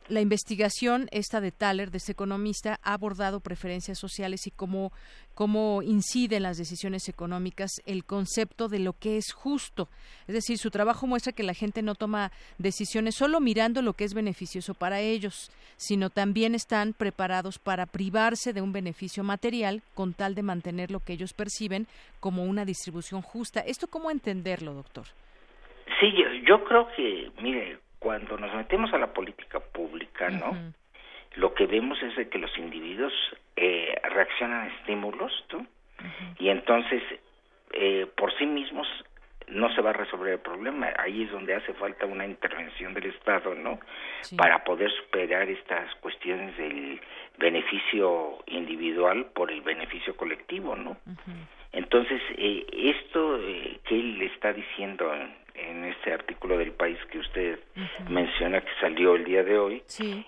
la 0.07 0.21
investigación 0.21 1.07
esta 1.11 1.41
de 1.41 1.51
Thaler, 1.51 1.91
de 1.91 1.97
este 1.97 2.11
economista, 2.11 2.79
ha 2.83 2.93
abordado 2.93 3.39
preferencias 3.39 3.97
sociales 3.97 4.45
y 4.47 4.51
cómo, 4.51 4.91
cómo 5.33 5.81
incide 5.81 6.37
en 6.37 6.43
las 6.43 6.57
decisiones 6.57 7.09
económicas 7.09 7.71
el 7.85 8.05
concepto 8.05 8.67
de 8.67 8.79
lo 8.79 8.93
que 8.93 9.17
es 9.17 9.33
justo. 9.33 9.87
Es 10.27 10.35
decir, 10.35 10.57
su 10.57 10.69
trabajo 10.69 11.07
muestra 11.07 11.33
que 11.33 11.43
la 11.43 11.53
gente 11.53 11.81
no 11.81 11.95
toma 11.95 12.31
decisiones 12.57 13.15
solo 13.15 13.39
mirando 13.39 13.81
lo 13.81 13.93
que 13.93 14.03
es 14.03 14.13
beneficioso 14.13 14.73
para 14.73 15.01
ellos, 15.01 15.51
sino 15.77 16.09
también 16.09 16.55
están 16.55 16.93
preparados 16.93 17.59
para 17.59 17.85
privarse 17.85 18.53
de 18.53 18.61
un 18.61 18.73
beneficio 18.73 19.23
material 19.23 19.81
con 19.93 20.13
tal 20.13 20.35
de 20.35 20.43
mantener 20.43 20.91
lo 20.91 20.99
que 20.99 21.13
ellos 21.13 21.33
perciben 21.33 21.87
como 22.19 22.43
una 22.43 22.65
distribución 22.65 23.21
justa. 23.21 23.61
¿Esto 23.61 23.87
cómo 23.87 24.11
entenderlo, 24.11 24.73
doctor? 24.73 25.05
Sí, 25.99 26.11
yo, 26.45 26.63
creo 26.63 26.87
que, 26.95 27.31
mire, 27.41 27.79
cuando 28.05 28.37
nos 28.37 28.53
metemos 28.53 28.93
a 28.93 28.99
la 28.99 29.11
política 29.11 29.59
pública, 29.59 30.29
¿no? 30.29 30.55
Lo 31.37 31.55
que 31.55 31.65
vemos 31.65 31.99
es 32.03 32.15
de 32.15 32.29
que 32.29 32.37
los 32.37 32.55
individuos 32.55 33.11
eh, 33.55 33.99
reaccionan 34.03 34.61
a 34.61 34.67
estímulos, 34.67 35.33
¿tú? 35.47 35.65
Y 36.37 36.49
entonces, 36.49 37.01
eh, 37.73 38.05
por 38.15 38.31
sí 38.37 38.45
mismos, 38.45 38.87
no 39.47 39.73
se 39.73 39.81
va 39.81 39.89
a 39.89 39.93
resolver 39.93 40.33
el 40.33 40.39
problema. 40.39 40.93
Ahí 40.99 41.23
es 41.23 41.31
donde 41.31 41.55
hace 41.55 41.73
falta 41.73 42.05
una 42.05 42.27
intervención 42.27 42.93
del 42.93 43.05
Estado, 43.05 43.55
¿no? 43.55 43.79
Para 44.37 44.63
poder 44.63 44.91
superar 44.91 45.49
estas 45.49 45.95
cuestiones 45.95 46.55
del 46.57 47.01
beneficio 47.39 48.37
individual 48.45 49.25
por 49.33 49.49
el 49.49 49.61
beneficio 49.61 50.15
colectivo, 50.15 50.75
¿no? 50.75 50.95
Entonces, 51.71 52.21
eh, 52.37 52.67
esto 52.71 53.39
eh, 53.41 53.79
que 53.83 53.95
él 53.95 54.21
está 54.21 54.53
diciendo 54.53 55.11
en 55.55 55.85
este 55.85 56.13
artículo 56.13 56.57
del 56.57 56.71
país 56.71 56.97
que 57.11 57.19
usted 57.19 57.59
menciona 58.09 58.61
que 58.61 58.71
salió 58.79 59.15
el 59.15 59.23
día 59.23 59.43
de 59.43 59.57
hoy, 59.57 59.83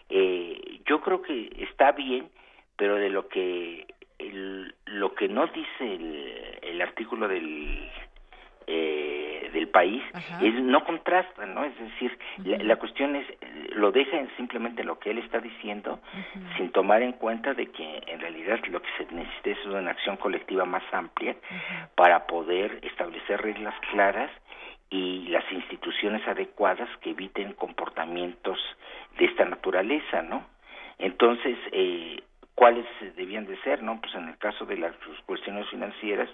eh, 0.09 0.79
yo 0.85 1.01
creo 1.01 1.21
que 1.21 1.51
está 1.69 1.91
bien, 1.91 2.29
pero 2.75 2.95
de 2.95 3.09
lo 3.09 3.27
que 3.27 3.85
lo 4.85 5.13
que 5.13 5.27
no 5.27 5.45
dice 5.47 5.99
el, 6.61 6.81
artículo 6.81 7.27
del 7.27 7.87
eh, 8.65 9.49
del 9.53 9.67
país 9.69 10.01
es 10.41 10.53
no 10.55 10.83
contrasta 10.83 11.45
no 11.45 11.63
es 11.63 11.77
decir 11.77 12.17
la, 12.43 12.75
cuestión 12.77 13.15
es 13.15 13.25
lo 13.75 13.91
deja 13.91 14.17
simplemente 14.35 14.83
lo 14.83 14.99
que 14.99 15.11
él 15.11 15.19
está 15.19 15.39
diciendo 15.39 15.99
sin 16.55 16.71
tomar 16.71 17.01
en 17.01 17.13
cuenta 17.13 17.53
de 17.53 17.67
que 17.67 18.03
en 18.07 18.19
realidad 18.19 18.59
lo 18.69 18.81
que 18.81 18.89
se 18.97 19.05
necesita 19.13 19.51
es 19.51 19.65
una 19.65 19.91
acción 19.91 20.17
colectiva 20.17 20.65
más 20.65 20.83
amplia 20.91 21.35
para 21.95 22.25
poder 22.25 22.79
establecer 22.83 23.41
reglas 23.41 23.75
claras 23.91 24.31
y 24.89 25.27
las 25.27 25.43
instituciones 25.51 26.25
adecuadas 26.27 26.89
que 27.01 27.11
eviten 27.11 27.53
comportamientos 27.53 28.59
de 29.17 29.25
esta 29.25 29.45
naturaleza, 29.45 30.21
¿no? 30.21 30.45
Entonces, 30.97 31.57
eh, 31.71 32.21
¿cuáles 32.55 32.85
debían 33.15 33.45
de 33.45 33.57
ser, 33.61 33.83
no? 33.83 33.99
Pues 33.99 34.13
en 34.15 34.29
el 34.29 34.37
caso 34.37 34.65
de 34.65 34.77
las 34.77 34.93
cuestiones 35.25 35.67
financieras, 35.69 36.29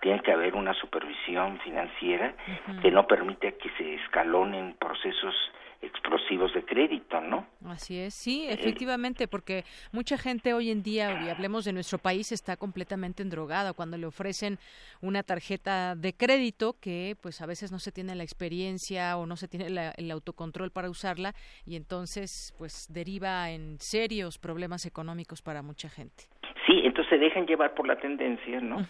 tiene 0.00 0.20
que 0.20 0.32
haber 0.32 0.54
una 0.54 0.74
supervisión 0.74 1.58
financiera 1.60 2.34
que 2.80 2.90
no 2.90 3.06
permite 3.06 3.56
que 3.56 3.70
se 3.76 3.94
escalonen 3.96 4.74
procesos 4.80 5.34
explosivos 5.82 6.52
de 6.52 6.64
crédito, 6.64 7.20
¿no? 7.20 7.46
Así 7.64 7.98
es, 7.98 8.14
sí, 8.14 8.46
eh, 8.46 8.52
efectivamente, 8.52 9.28
porque 9.28 9.64
mucha 9.92 10.18
gente 10.18 10.52
hoy 10.52 10.70
en 10.70 10.82
día, 10.82 11.22
y 11.24 11.28
hablemos 11.28 11.64
de 11.64 11.72
nuestro 11.72 11.98
país, 11.98 12.32
está 12.32 12.56
completamente 12.56 13.22
endrogada 13.22 13.72
cuando 13.72 13.96
le 13.96 14.06
ofrecen 14.06 14.58
una 15.00 15.22
tarjeta 15.22 15.94
de 15.96 16.12
crédito 16.12 16.76
que 16.80 17.16
pues 17.22 17.40
a 17.40 17.46
veces 17.46 17.72
no 17.72 17.78
se 17.78 17.92
tiene 17.92 18.14
la 18.14 18.22
experiencia 18.22 19.16
o 19.16 19.26
no 19.26 19.36
se 19.36 19.48
tiene 19.48 19.92
el 19.96 20.10
autocontrol 20.10 20.70
para 20.70 20.90
usarla 20.90 21.34
y 21.66 21.76
entonces 21.76 22.54
pues 22.58 22.86
deriva 22.92 23.50
en 23.50 23.78
serios 23.80 24.38
problemas 24.38 24.84
económicos 24.86 25.42
para 25.42 25.62
mucha 25.62 25.88
gente. 25.88 26.24
Sí, 26.66 26.80
entonces 26.84 27.10
se 27.10 27.18
dejan 27.18 27.46
llevar 27.46 27.74
por 27.74 27.86
la 27.86 27.98
tendencia, 27.98 28.60
¿no? 28.60 28.86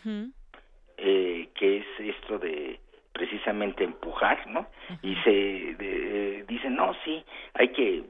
eh, 0.97 1.49
que 1.55 1.79
es 1.79 1.87
esto 1.99 2.39
de 2.39 2.79
precisamente 3.21 3.85
empujar, 3.85 4.47
¿no? 4.47 4.67
Y 5.03 5.15
se 5.17 6.47
dicen, 6.49 6.75
no, 6.75 6.95
sí, 7.05 7.23
hay 7.53 7.69
que 7.69 8.05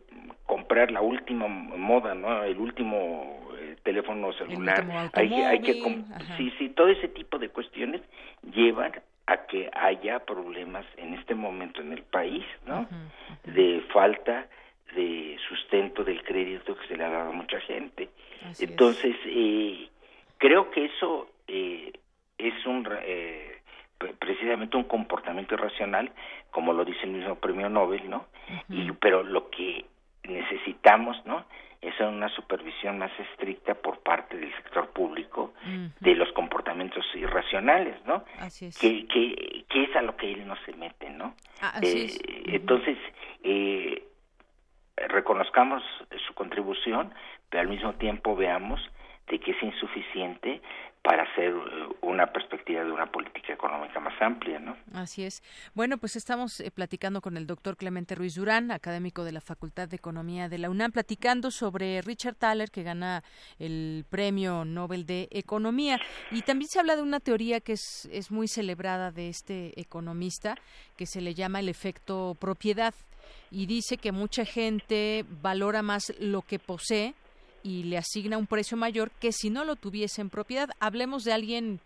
comprar 0.47 0.93
la 0.93 1.01
última 1.01 1.49
moda, 1.49 2.15
¿no? 2.15 2.45
El 2.45 2.59
último 2.59 3.51
eh, 3.59 3.75
teléfono 3.83 4.33
celular. 4.35 5.11
hay, 5.13 5.33
hay 5.33 5.61
que 5.63 5.83
sí, 6.37 6.53
sí, 6.59 6.69
todo 6.69 6.87
ese 6.91 7.09
tipo 7.09 7.41
de 7.41 7.49
cuestiones 7.49 8.03
llevan 8.55 8.93
a 9.27 9.47
que 9.49 9.69
haya 9.73 10.21
problemas 10.21 10.87
en 10.97 11.15
este 11.15 11.35
momento 11.35 11.81
en 11.81 11.93
el 11.93 12.05
país, 12.05 12.45
¿no? 12.67 12.87
De 13.43 13.83
falta 13.93 14.47
de 14.95 15.37
sustento 15.49 16.05
del 16.05 16.23
crédito 16.23 16.77
que 16.77 16.87
se 16.87 16.97
le 16.97 17.03
ha 17.03 17.11
dado 17.11 17.31
a 17.31 17.33
mucha 17.33 17.59
gente. 17.63 18.11
Entonces, 18.61 19.17
eh, 19.27 19.89
creo 20.39 20.71
que 20.71 20.85
eso 20.85 21.29
eh, 21.49 21.93
es 22.39 22.67
un 22.67 22.89
eh, 23.03 23.60
precisamente 24.19 24.77
un 24.77 24.85
comportamiento 24.85 25.55
irracional, 25.55 26.11
como 26.51 26.73
lo 26.73 26.85
dice 26.85 27.01
el 27.05 27.11
mismo 27.11 27.37
premio 27.37 27.69
Nobel, 27.69 28.09
¿no? 28.09 28.27
y, 28.69 28.91
pero 28.93 29.23
lo 29.23 29.51
que 29.51 29.85
necesitamos, 30.25 31.25
¿no? 31.27 31.45
Es 31.81 31.99
una 32.01 32.29
supervisión 32.29 32.99
más 32.99 33.11
estricta 33.19 33.75
por 33.75 34.01
parte 34.01 34.37
del 34.37 34.55
sector 34.57 34.91
público 34.91 35.55
de 36.01 36.15
los 36.15 36.31
comportamientos 36.33 37.07
irracionales, 37.15 37.97
¿no? 38.05 38.25
Que, 38.79 39.07
que, 39.07 39.65
que, 39.67 39.85
es 39.85 39.97
a 39.97 40.03
lo 40.03 40.15
que 40.15 40.31
él 40.31 40.47
no 40.47 40.57
se 40.67 40.75
mete, 40.75 41.09
¿no? 41.09 41.35
Ah, 41.63 41.81
eh, 41.81 42.11
entonces, 42.49 42.99
eh, 43.43 44.03
reconozcamos 45.09 45.83
su 46.27 46.35
contribución, 46.35 47.15
pero 47.49 47.63
al 47.63 47.69
mismo 47.69 47.95
tiempo 47.95 48.37
veamos 48.37 48.81
de 49.29 49.39
que 49.39 49.53
es 49.53 49.63
insuficiente 49.63 50.61
para 51.03 51.23
hacer 51.23 51.55
eh, 51.55 51.89
una 52.21 52.33
perspectiva 52.33 52.85
de 52.85 52.93
una 52.93 53.11
política 53.11 53.55
económica 53.55 53.99
más 53.99 54.13
amplia, 54.21 54.59
¿no? 54.59 54.77
Así 54.93 55.25
es. 55.25 55.43
Bueno, 55.75 55.97
pues 55.97 56.17
estamos 56.17 56.61
eh, 56.61 56.71
platicando 56.71 57.23
con 57.23 57.39
el 57.39 57.47
doctor 57.47 57.79
Clemente 57.79 58.15
Ruiz 58.15 58.35
Durán, 58.35 58.71
académico 58.71 59.25
de 59.25 59.33
la 59.33 59.41
Facultad 59.41 59.89
de 59.89 59.97
Economía 59.97 60.49
de 60.51 60.59
la 60.59 60.69
UNAM, 60.69 60.93
platicando 60.93 61.51
sobre 61.51 62.03
Richard 62.03 62.35
Thaler, 62.35 62.71
que 62.71 62.83
gana 62.83 63.25
el 63.59 64.05
Premio 64.11 64.67
Nobel 64.67 65.07
de 65.07 65.29
Economía. 65.31 65.99
Y 66.31 66.43
también 66.43 66.69
se 66.69 66.79
habla 66.79 66.95
de 66.95 67.03
una 67.03 67.21
teoría 67.21 67.61
que 67.61 67.73
es, 67.73 68.07
es 68.13 68.31
muy 68.31 68.49
celebrada 68.49 69.11
de 69.11 69.31
este 69.31 69.81
economista, 69.81 70.57
que 70.97 71.07
se 71.07 71.23
le 71.23 71.33
llama 71.33 71.61
el 71.61 71.71
efecto 71.71 72.37
propiedad. 72.39 72.95
Y 73.51 73.65
dice 73.65 73.97
que 73.97 74.13
mucha 74.13 74.45
gente 74.45 75.25
valora 75.41 75.81
más 75.83 76.13
lo 76.19 76.43
que 76.43 76.59
posee 76.59 77.15
y 77.63 77.85
le 77.85 77.99
asigna 77.99 78.39
un 78.39 78.47
precio 78.47 78.77
mayor 78.77 79.11
que 79.11 79.33
si 79.33 79.51
no 79.51 79.65
lo 79.65 79.77
tuviese 79.77 80.21
en 80.21 80.31
propiedad. 80.31 80.71
Hablemos 80.81 81.25
de 81.25 81.33
alguien 81.33 81.81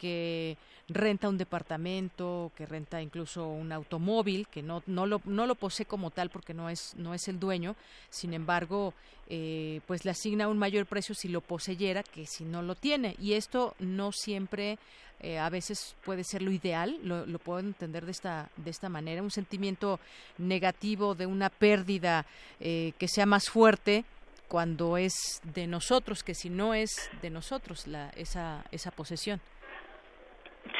que 0.00 0.56
renta 0.88 1.28
un 1.28 1.36
departamento, 1.36 2.50
que 2.56 2.64
renta 2.64 3.02
incluso 3.02 3.46
un 3.46 3.70
automóvil, 3.70 4.48
que 4.48 4.62
no, 4.62 4.82
no, 4.86 5.04
lo, 5.04 5.20
no 5.26 5.46
lo 5.46 5.54
posee 5.54 5.84
como 5.84 6.10
tal 6.10 6.30
porque 6.30 6.54
no 6.54 6.70
es, 6.70 6.94
no 6.96 7.12
es 7.12 7.28
el 7.28 7.38
dueño, 7.38 7.76
sin 8.08 8.32
embargo, 8.32 8.94
eh, 9.28 9.82
pues 9.86 10.06
le 10.06 10.10
asigna 10.10 10.48
un 10.48 10.56
mayor 10.56 10.86
precio 10.86 11.14
si 11.14 11.28
lo 11.28 11.42
poseyera 11.42 12.02
que 12.02 12.26
si 12.26 12.44
no 12.44 12.62
lo 12.62 12.74
tiene. 12.74 13.14
Y 13.20 13.34
esto 13.34 13.74
no 13.78 14.10
siempre, 14.10 14.78
eh, 15.20 15.38
a 15.38 15.50
veces 15.50 15.94
puede 16.02 16.24
ser 16.24 16.40
lo 16.40 16.50
ideal, 16.50 16.98
lo, 17.04 17.38
puedo 17.38 17.60
entender 17.60 18.06
de 18.06 18.12
esta, 18.12 18.48
de 18.56 18.70
esta 18.70 18.88
manera, 18.88 19.22
un 19.22 19.30
sentimiento 19.30 20.00
negativo 20.38 21.14
de 21.14 21.26
una 21.26 21.50
pérdida 21.50 22.24
eh, 22.58 22.94
que 22.98 23.06
sea 23.06 23.26
más 23.26 23.50
fuerte 23.50 24.04
cuando 24.48 24.96
es 24.96 25.12
de 25.54 25.66
nosotros, 25.66 26.24
que 26.24 26.34
si 26.34 26.48
no 26.48 26.72
es 26.72 26.90
de 27.20 27.28
nosotros 27.28 27.86
la, 27.86 28.08
esa, 28.16 28.64
esa 28.72 28.90
posesión. 28.90 29.40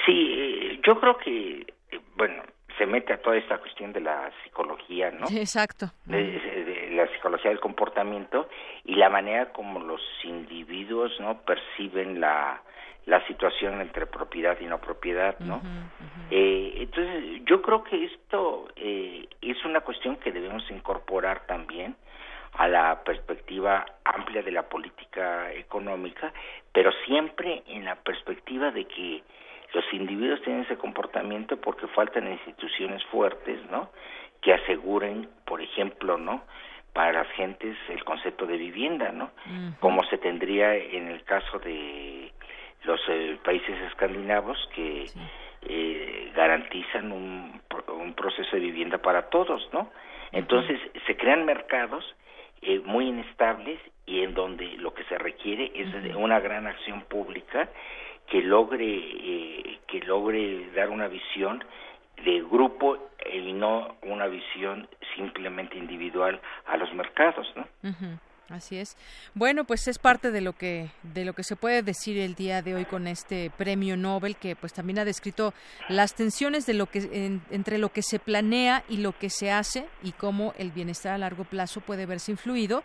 Sí, 0.04 0.80
yo 0.86 0.98
creo 1.00 1.16
que, 1.18 1.66
bueno, 2.16 2.42
se 2.78 2.86
mete 2.86 3.12
a 3.12 3.20
toda 3.20 3.36
esta 3.36 3.58
cuestión 3.58 3.92
de 3.92 4.00
la 4.00 4.30
psicología, 4.42 5.10
¿no? 5.10 5.26
Exacto. 5.30 5.90
De, 6.06 6.88
la 6.92 7.06
psicología 7.08 7.50
del 7.50 7.60
comportamiento 7.60 8.48
y 8.84 8.94
la 8.94 9.10
manera 9.10 9.52
como 9.52 9.80
los 9.80 10.00
individuos, 10.24 11.12
¿no? 11.20 11.42
Perciben 11.42 12.20
la, 12.20 12.62
la 13.06 13.26
situación 13.26 13.80
entre 13.80 14.06
propiedad 14.06 14.58
y 14.60 14.64
no 14.64 14.80
propiedad, 14.80 15.38
¿no? 15.40 15.60
Eh, 16.30 16.72
entonces, 16.76 17.42
yo 17.44 17.60
creo 17.60 17.84
que 17.84 18.04
esto 18.04 18.68
eh, 18.76 19.28
es 19.42 19.64
una 19.64 19.80
cuestión 19.80 20.16
que 20.16 20.32
debemos 20.32 20.62
incorporar 20.70 21.46
también 21.46 21.96
a 22.54 22.68
la 22.68 23.02
perspectiva 23.04 23.84
amplia 24.04 24.42
de 24.42 24.52
la 24.52 24.68
política 24.68 25.52
económica, 25.52 26.32
pero 26.72 26.90
siempre 27.06 27.62
en 27.66 27.84
la 27.84 27.96
perspectiva 27.96 28.70
de 28.70 28.86
que 28.86 29.22
los 29.72 29.85
individuos 29.92 30.42
tienen 30.42 30.62
ese 30.62 30.76
comportamiento 30.76 31.56
porque 31.56 31.87
faltan 31.88 32.30
instituciones 32.30 33.04
fuertes, 33.04 33.59
¿no? 33.70 33.90
Que 34.40 34.54
aseguren, 34.54 35.28
por 35.44 35.61
ejemplo, 35.61 36.18
¿no? 36.18 36.42
Para 36.92 37.12
las 37.12 37.28
gentes 37.33 37.76
el 37.88 38.04
concepto 38.04 38.46
de 38.46 38.56
vivienda, 38.56 39.12
¿no? 39.12 39.30
Como 39.80 40.02
se 40.04 40.18
tendría 40.18 40.74
en 40.74 41.09
el 41.09 41.22
caso 41.24 41.59
de 41.61 42.33
los 42.85 43.00
eh, 43.09 43.38
países 43.44 43.78
escandinavos 43.88 44.59
que 44.74 45.06
eh, 45.62 46.33
garantizan 46.35 47.12
un, 47.12 47.61
un 47.88 48.14
proceso 48.14 48.56
de 48.56 48.61
vivienda 48.61 48.98
para 48.98 49.28
todos, 49.28 49.68
¿no? 49.72 49.90
Entonces 50.33 50.80
se 51.06 51.16
crean 51.16 51.44
mercados 51.44 52.04
eh, 52.62 52.80
muy 52.85 53.09
inestables 53.09 53.78
y 54.06 54.22
en 54.22 54.35
donde 54.35 54.66
lo 54.78 54.92
que 54.94 55.04
se 55.04 55.18
requiere 55.18 55.70
es 55.74 56.14
una 56.16 56.40
gran 56.40 56.66
acción 56.66 57.02
pública 57.02 57.68
que 58.30 58.42
logre 58.42 58.86
eh, 58.86 59.78
que 59.86 60.00
logre 60.00 60.70
dar 60.74 60.88
una 60.88 61.08
visión 61.08 61.62
de 62.24 62.40
grupo 62.42 63.10
y 63.32 63.52
no 63.52 63.96
una 64.02 64.26
visión 64.26 64.88
simplemente 65.16 65.76
individual 65.76 66.40
a 66.66 66.76
los 66.76 66.92
mercados, 66.94 67.46
¿no? 67.56 67.66
Así 68.50 68.78
es. 68.78 68.96
Bueno, 69.34 69.64
pues 69.64 69.86
es 69.86 70.00
parte 70.00 70.32
de 70.32 70.40
lo 70.40 70.54
que 70.54 70.90
de 71.04 71.24
lo 71.24 71.34
que 71.34 71.44
se 71.44 71.54
puede 71.54 71.82
decir 71.82 72.18
el 72.18 72.34
día 72.34 72.62
de 72.62 72.74
hoy 72.74 72.84
con 72.84 73.06
este 73.06 73.50
Premio 73.56 73.96
Nobel 73.96 74.36
que 74.36 74.56
pues 74.56 74.72
también 74.72 74.98
ha 74.98 75.04
descrito 75.04 75.54
las 75.88 76.16
tensiones 76.16 76.66
de 76.66 76.74
lo 76.74 76.86
que 76.86 77.40
entre 77.50 77.78
lo 77.78 77.90
que 77.90 78.02
se 78.02 78.18
planea 78.18 78.82
y 78.88 78.96
lo 78.96 79.16
que 79.16 79.30
se 79.30 79.52
hace 79.52 79.86
y 80.02 80.10
cómo 80.10 80.52
el 80.58 80.72
bienestar 80.72 81.12
a 81.12 81.18
largo 81.18 81.44
plazo 81.44 81.80
puede 81.80 82.06
verse 82.06 82.32
influido 82.32 82.82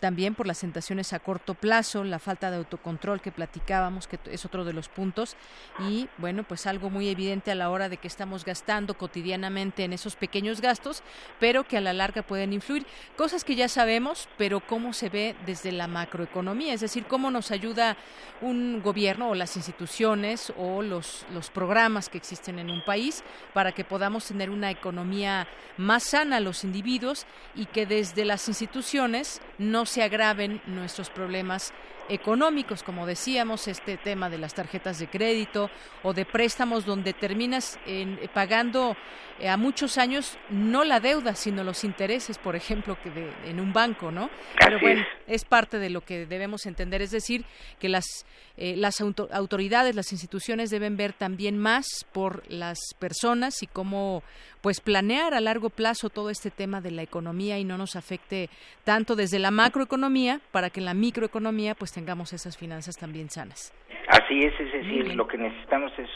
también 0.00 0.34
por 0.34 0.46
las 0.46 0.60
tentaciones 0.60 1.12
a 1.12 1.18
corto 1.18 1.54
plazo, 1.54 2.04
la 2.04 2.18
falta 2.18 2.50
de 2.50 2.58
autocontrol 2.58 3.20
que 3.20 3.32
platicábamos, 3.32 4.06
que 4.06 4.18
es 4.30 4.44
otro 4.44 4.64
de 4.64 4.72
los 4.72 4.88
puntos, 4.88 5.36
y 5.78 6.08
bueno, 6.18 6.44
pues 6.44 6.66
algo 6.66 6.90
muy 6.90 7.08
evidente 7.08 7.50
a 7.50 7.54
la 7.54 7.70
hora 7.70 7.88
de 7.88 7.96
que 7.96 8.08
estamos 8.08 8.44
gastando 8.44 8.96
cotidianamente 8.96 9.84
en 9.84 9.92
esos 9.92 10.16
pequeños 10.16 10.60
gastos, 10.60 11.02
pero 11.40 11.64
que 11.64 11.76
a 11.76 11.80
la 11.80 11.92
larga 11.92 12.22
pueden 12.22 12.52
influir. 12.52 12.86
Cosas 13.16 13.44
que 13.44 13.56
ya 13.56 13.68
sabemos, 13.68 14.28
pero 14.38 14.60
cómo 14.60 14.92
se 14.92 15.08
ve 15.08 15.36
desde 15.46 15.72
la 15.72 15.88
macroeconomía, 15.88 16.74
es 16.74 16.80
decir, 16.80 17.06
cómo 17.06 17.30
nos 17.30 17.50
ayuda 17.50 17.96
un 18.40 18.80
gobierno 18.82 19.30
o 19.30 19.34
las 19.34 19.56
instituciones 19.56 20.52
o 20.56 20.82
los, 20.82 21.26
los 21.32 21.50
programas 21.50 22.08
que 22.08 22.18
existen 22.18 22.58
en 22.58 22.70
un 22.70 22.84
país 22.84 23.24
para 23.52 23.72
que 23.72 23.84
podamos 23.84 24.26
tener 24.26 24.50
una 24.50 24.70
economía 24.70 25.48
más 25.76 26.04
sana 26.04 26.40
los 26.40 26.64
individuos 26.64 27.26
y 27.54 27.66
que 27.66 27.86
desde 27.86 28.24
las 28.24 28.48
instituciones 28.48 29.40
no 29.58 29.86
se 29.88 30.02
agraven 30.02 30.60
nuestros 30.66 31.10
problemas 31.10 31.72
económicos, 32.08 32.82
como 32.82 33.06
decíamos, 33.06 33.68
este 33.68 33.96
tema 33.96 34.30
de 34.30 34.38
las 34.38 34.54
tarjetas 34.54 34.98
de 34.98 35.08
crédito 35.08 35.70
o 36.02 36.14
de 36.14 36.24
préstamos 36.24 36.86
donde 36.86 37.12
terminas 37.12 37.78
en, 37.86 38.18
eh, 38.22 38.28
pagando 38.32 38.96
eh, 39.38 39.48
a 39.48 39.56
muchos 39.56 39.98
años 39.98 40.38
no 40.48 40.84
la 40.84 41.00
deuda, 41.00 41.34
sino 41.34 41.64
los 41.64 41.84
intereses, 41.84 42.38
por 42.38 42.56
ejemplo, 42.56 42.96
que 43.02 43.10
de, 43.10 43.30
en 43.44 43.60
un 43.60 43.72
banco, 43.72 44.10
¿no? 44.10 44.30
Pero 44.58 44.80
bueno, 44.80 45.04
es 45.26 45.44
parte 45.44 45.78
de 45.78 45.90
lo 45.90 46.00
que 46.00 46.26
debemos 46.26 46.66
entender, 46.66 47.02
es 47.02 47.10
decir, 47.10 47.44
que 47.78 47.88
las 47.88 48.24
eh, 48.60 48.74
las 48.76 49.00
autoridades, 49.00 49.94
las 49.94 50.10
instituciones 50.10 50.68
deben 50.70 50.96
ver 50.96 51.12
también 51.12 51.56
más 51.56 51.86
por 52.12 52.42
las 52.50 52.76
personas 52.98 53.62
y 53.62 53.68
cómo 53.68 54.24
pues 54.62 54.80
planear 54.80 55.34
a 55.34 55.40
largo 55.40 55.70
plazo 55.70 56.10
todo 56.10 56.30
este 56.30 56.50
tema 56.50 56.80
de 56.80 56.90
la 56.90 57.02
economía 57.02 57.58
y 57.58 57.64
no 57.64 57.78
nos 57.78 57.96
afecte 57.96 58.48
tanto 58.84 59.16
desde 59.16 59.38
la 59.38 59.50
macroeconomía 59.50 60.40
para 60.52 60.70
que 60.70 60.80
en 60.80 60.86
la 60.86 60.94
microeconomía 60.94 61.74
pues 61.74 61.92
tengamos 61.92 62.32
esas 62.32 62.56
finanzas 62.56 62.96
también 62.96 63.30
sanas. 63.30 63.72
Así 64.08 64.40
es, 64.40 64.58
es 64.58 64.72
decir, 64.72 65.14
lo 65.14 65.26
que 65.26 65.38
necesitamos 65.38 65.92
es 65.98 66.08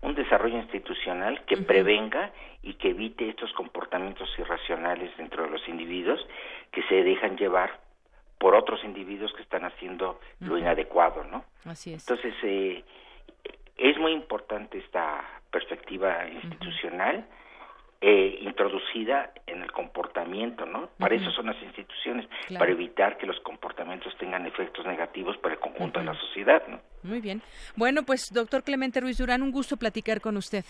un 0.00 0.14
desarrollo 0.14 0.58
institucional 0.58 1.44
que 1.44 1.56
prevenga 1.56 2.32
y 2.62 2.74
que 2.74 2.90
evite 2.90 3.28
estos 3.28 3.52
comportamientos 3.52 4.28
irracionales 4.38 5.16
dentro 5.16 5.44
de 5.44 5.50
los 5.50 5.66
individuos 5.68 6.20
que 6.72 6.82
se 6.84 7.02
dejan 7.02 7.36
llevar 7.36 7.80
por 8.38 8.56
otros 8.56 8.82
individuos 8.84 9.32
que 9.34 9.42
están 9.42 9.64
haciendo 9.64 10.20
lo 10.40 10.58
inadecuado, 10.58 11.22
¿no? 11.24 11.44
Así 11.64 11.94
es. 11.94 12.08
Entonces, 12.08 12.34
eh, 12.42 12.82
es 13.76 13.98
muy 13.98 14.12
importante 14.12 14.78
esta 14.78 15.24
perspectiva 15.50 16.28
institucional 16.28 17.24
eh, 18.04 18.40
introducida 18.42 19.32
en 19.46 19.62
el 19.62 19.70
comportamiento, 19.70 20.66
¿no? 20.66 20.88
Para 20.98 21.14
eso 21.14 21.30
son 21.30 21.46
las 21.46 21.62
instituciones, 21.62 22.26
para 22.58 22.72
evitar 22.72 23.16
que 23.16 23.26
los 23.26 23.38
comportamientos 23.40 24.12
tengan 24.18 24.44
efectos 24.44 24.84
negativos 24.84 25.36
para 25.38 25.54
el 25.54 25.60
conjunto 25.60 26.00
de 26.00 26.06
la 26.06 26.14
sociedad, 26.14 26.66
¿no? 26.66 26.80
Muy 27.04 27.20
bien. 27.20 27.42
Bueno, 27.76 28.02
pues, 28.02 28.32
doctor 28.32 28.64
Clemente 28.64 29.00
Ruiz 29.00 29.18
Durán, 29.18 29.40
un 29.40 29.52
gusto 29.52 29.76
platicar 29.76 30.20
con 30.20 30.36
usted. 30.36 30.64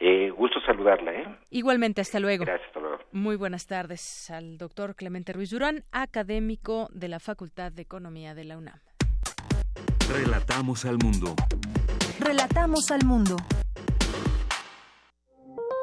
Eh, 0.00 0.30
gusto 0.30 0.60
saludarla, 0.66 1.12
¿eh? 1.12 1.36
Igualmente, 1.50 2.00
hasta 2.00 2.18
luego. 2.18 2.44
Gracias, 2.44 2.66
hasta 2.66 2.80
luego. 2.80 2.98
Muy 3.12 3.36
buenas 3.36 3.66
tardes 3.66 4.28
al 4.30 4.58
doctor 4.58 4.96
Clemente 4.96 5.32
Ruiz 5.32 5.50
Durán, 5.50 5.84
académico 5.92 6.88
de 6.92 7.06
la 7.06 7.20
Facultad 7.20 7.70
de 7.70 7.82
Economía 7.82 8.34
de 8.34 8.44
la 8.44 8.58
UNAM. 8.58 8.80
Relatamos 10.12 10.84
al 10.84 10.98
mundo. 10.98 11.36
Relatamos 12.18 12.90
al 12.90 13.04
mundo. 13.04 13.36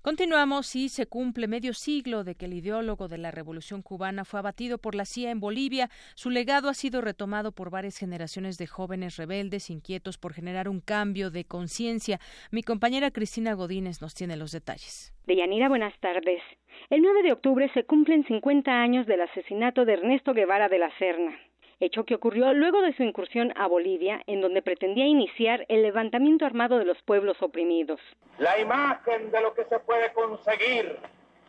Continuamos 0.00 0.76
y 0.76 0.88
se 0.88 1.06
cumple 1.06 1.48
medio 1.48 1.74
siglo 1.74 2.22
de 2.22 2.36
que 2.36 2.46
el 2.46 2.54
ideólogo 2.54 3.08
de 3.08 3.18
la 3.18 3.32
Revolución 3.32 3.82
cubana 3.82 4.24
fue 4.24 4.38
abatido 4.38 4.78
por 4.78 4.94
la 4.94 5.04
CIA 5.04 5.32
en 5.32 5.40
Bolivia. 5.40 5.90
Su 6.14 6.30
legado 6.30 6.68
ha 6.68 6.74
sido 6.74 7.00
retomado 7.00 7.50
por 7.50 7.70
varias 7.70 7.98
generaciones 7.98 8.58
de 8.58 8.68
jóvenes 8.68 9.16
rebeldes 9.16 9.70
inquietos 9.70 10.16
por 10.16 10.34
generar 10.34 10.68
un 10.68 10.80
cambio 10.80 11.32
de 11.32 11.44
conciencia. 11.44 12.20
Mi 12.52 12.62
compañera 12.62 13.10
Cristina 13.10 13.54
Godínez 13.54 14.00
nos 14.00 14.14
tiene 14.14 14.36
los 14.36 14.52
detalles. 14.52 15.12
Deyanira, 15.26 15.68
buenas 15.68 15.98
tardes. 15.98 16.42
El 16.90 17.02
9 17.02 17.24
de 17.24 17.32
octubre 17.32 17.68
se 17.74 17.84
cumplen 17.84 18.24
50 18.24 18.70
años 18.70 19.04
del 19.06 19.20
asesinato 19.22 19.84
de 19.84 19.94
Ernesto 19.94 20.32
Guevara 20.32 20.68
de 20.68 20.78
la 20.78 20.96
Serna. 20.98 21.36
Hecho 21.80 22.04
que 22.04 22.14
ocurrió 22.14 22.52
luego 22.52 22.82
de 22.82 22.94
su 22.94 23.02
incursión 23.02 23.52
a 23.56 23.66
Bolivia, 23.66 24.22
en 24.26 24.40
donde 24.40 24.62
pretendía 24.62 25.06
iniciar 25.06 25.64
el 25.68 25.82
levantamiento 25.82 26.44
armado 26.44 26.78
de 26.78 26.84
los 26.84 27.00
pueblos 27.02 27.36
oprimidos. 27.40 28.00
La 28.38 28.58
imagen 28.58 29.30
de 29.30 29.40
lo 29.40 29.54
que 29.54 29.64
se 29.64 29.78
puede 29.80 30.12
conseguir 30.12 30.98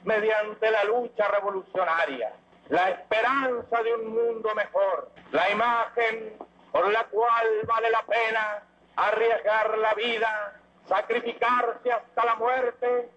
mediante 0.04 0.72
la 0.72 0.84
lucha 0.86 1.28
revolucionaria, 1.28 2.34
la 2.70 2.90
esperanza 2.90 3.84
de 3.84 3.96
un 3.96 4.08
mundo 4.08 4.50
mejor, 4.56 5.12
la 5.32 5.50
imagen 5.52 6.34
por 6.72 6.92
la 6.92 7.04
cual 7.06 7.48
vale 7.66 7.90
la 7.90 8.04
pena 8.04 8.64
arriesgar 8.96 9.78
la 9.78 9.94
vida, 9.94 10.62
sacrificarse 10.88 11.92
hasta 11.92 12.26
la 12.26 12.36
muerte 12.36 13.10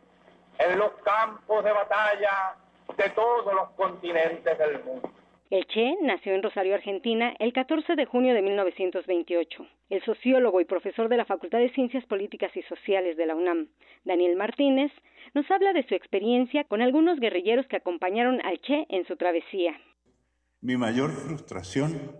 en 0.58 0.78
los 0.78 0.92
campos 1.04 1.64
de 1.64 1.72
batalla 1.72 2.56
de 2.96 3.10
todos 3.10 3.52
los 3.54 3.70
continentes 3.70 4.58
del 4.58 4.82
mundo. 4.84 5.10
El 5.52 5.66
Che 5.66 5.98
nació 6.00 6.32
en 6.32 6.42
Rosario, 6.42 6.74
Argentina, 6.74 7.34
el 7.38 7.52
14 7.52 7.94
de 7.94 8.06
junio 8.06 8.32
de 8.32 8.40
1928. 8.40 9.66
El 9.90 10.02
sociólogo 10.02 10.62
y 10.62 10.64
profesor 10.64 11.10
de 11.10 11.18
la 11.18 11.26
Facultad 11.26 11.58
de 11.58 11.68
Ciencias 11.74 12.06
Políticas 12.06 12.56
y 12.56 12.62
Sociales 12.62 13.18
de 13.18 13.26
la 13.26 13.34
UNAM, 13.34 13.68
Daniel 14.02 14.34
Martínez, 14.34 14.90
nos 15.34 15.44
habla 15.50 15.74
de 15.74 15.86
su 15.86 15.94
experiencia 15.94 16.64
con 16.64 16.80
algunos 16.80 17.20
guerrilleros 17.20 17.66
que 17.66 17.76
acompañaron 17.76 18.40
al 18.46 18.62
Che 18.62 18.86
en 18.88 19.06
su 19.06 19.16
travesía. 19.16 19.78
Mi 20.62 20.78
mayor 20.78 21.10
frustración 21.10 22.16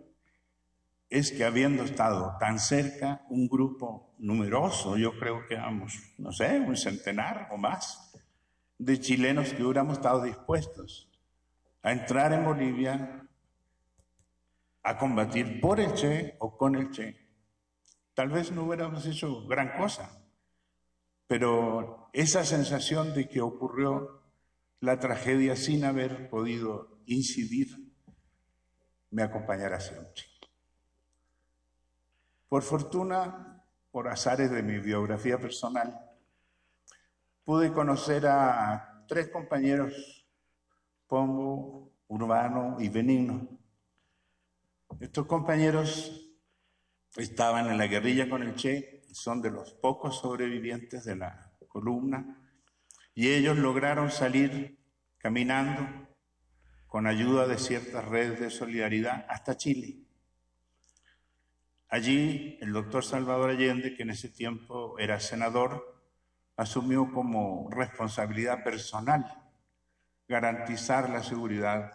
es 1.09 1.33
que 1.33 1.45
habiendo 1.45 1.85
estado 1.85 2.37
tan 2.39 2.59
cerca 2.59 3.23
un 3.31 3.49
grupo 3.49 4.13
numeroso, 4.19 4.99
yo 4.99 5.19
creo 5.19 5.47
que 5.49 5.55
vamos, 5.55 5.95
no 6.19 6.33
sé, 6.33 6.61
un 6.61 6.77
centenar 6.77 7.49
o 7.51 7.57
más, 7.57 8.13
de 8.77 9.01
chilenos 9.01 9.55
que 9.55 9.63
hubiéramos 9.63 9.95
estado 9.95 10.23
dispuestos 10.23 11.09
a 11.83 11.93
entrar 11.93 12.33
en 12.33 12.45
Bolivia 12.45 13.22
a 14.83 14.99
combatir 14.99 15.61
por 15.61 15.81
el 15.81 15.95
Che 15.95 16.37
o 16.41 16.57
con 16.57 16.77
el 16.77 16.91
Che. 16.91 17.17
Tal 18.15 18.29
vez 18.29 18.53
no 18.53 18.65
hubiéramos 18.65 19.07
hecho 19.07 19.47
gran 19.47 19.77
cosa, 19.79 20.23
pero 21.27 22.11
esa 22.13 22.45
sensación 22.45 23.15
de 23.15 23.29
que 23.29 23.41
ocurrió 23.41 24.23
la 24.81 24.99
tragedia 24.99 25.57
sin 25.57 25.85
haber 25.85 26.29
podido 26.29 26.99
incidir 27.07 27.69
me 29.11 29.23
acompañará 29.23 29.79
siempre. 29.81 30.25
Por 32.49 32.63
fortuna, 32.63 33.65
por 33.91 34.09
azares 34.09 34.51
de 34.51 34.63
mi 34.63 34.79
biografía 34.79 35.39
personal, 35.39 36.13
pude 37.45 37.73
conocer 37.73 38.27
a 38.27 39.05
tres 39.07 39.29
compañeros, 39.29 40.27
Pombo, 41.07 41.93
Urbano 42.09 42.77
y 42.79 42.89
Benigno. 42.89 43.62
Estos 45.01 45.27
compañeros 45.27 46.35
estaban 47.17 47.71
en 47.71 47.79
la 47.79 47.87
guerrilla 47.87 48.29
con 48.29 48.43
el 48.43 48.55
Che, 48.55 49.03
son 49.13 49.43
de 49.43 49.51
los 49.51 49.73
pocos 49.75 50.19
sobrevivientes 50.19 51.05
de 51.05 51.17
la 51.17 51.53
columna, 51.69 52.39
y 53.15 53.29
ellos 53.29 53.59
lograron 53.59 54.11
salir 54.11 54.79
caminando 55.19 55.87
con 56.87 57.07
ayuda 57.07 57.47
de 57.47 57.59
ciertas 57.59 58.05
redes 58.05 58.41
de 58.41 58.51
solidaridad 58.51 59.27
hasta 59.29 59.57
Chile. 59.57 60.03
Allí 61.89 62.59
el 62.61 62.73
doctor 62.73 63.05
Salvador 63.05 63.51
Allende, 63.51 63.95
que 63.95 64.03
en 64.03 64.11
ese 64.11 64.29
tiempo 64.29 64.99
era 64.99 65.21
senador, 65.21 66.03
asumió 66.57 67.13
como 67.13 67.69
responsabilidad 67.71 68.65
personal 68.65 69.43
garantizar 70.29 71.11
la 71.11 71.23
seguridad 71.23 71.93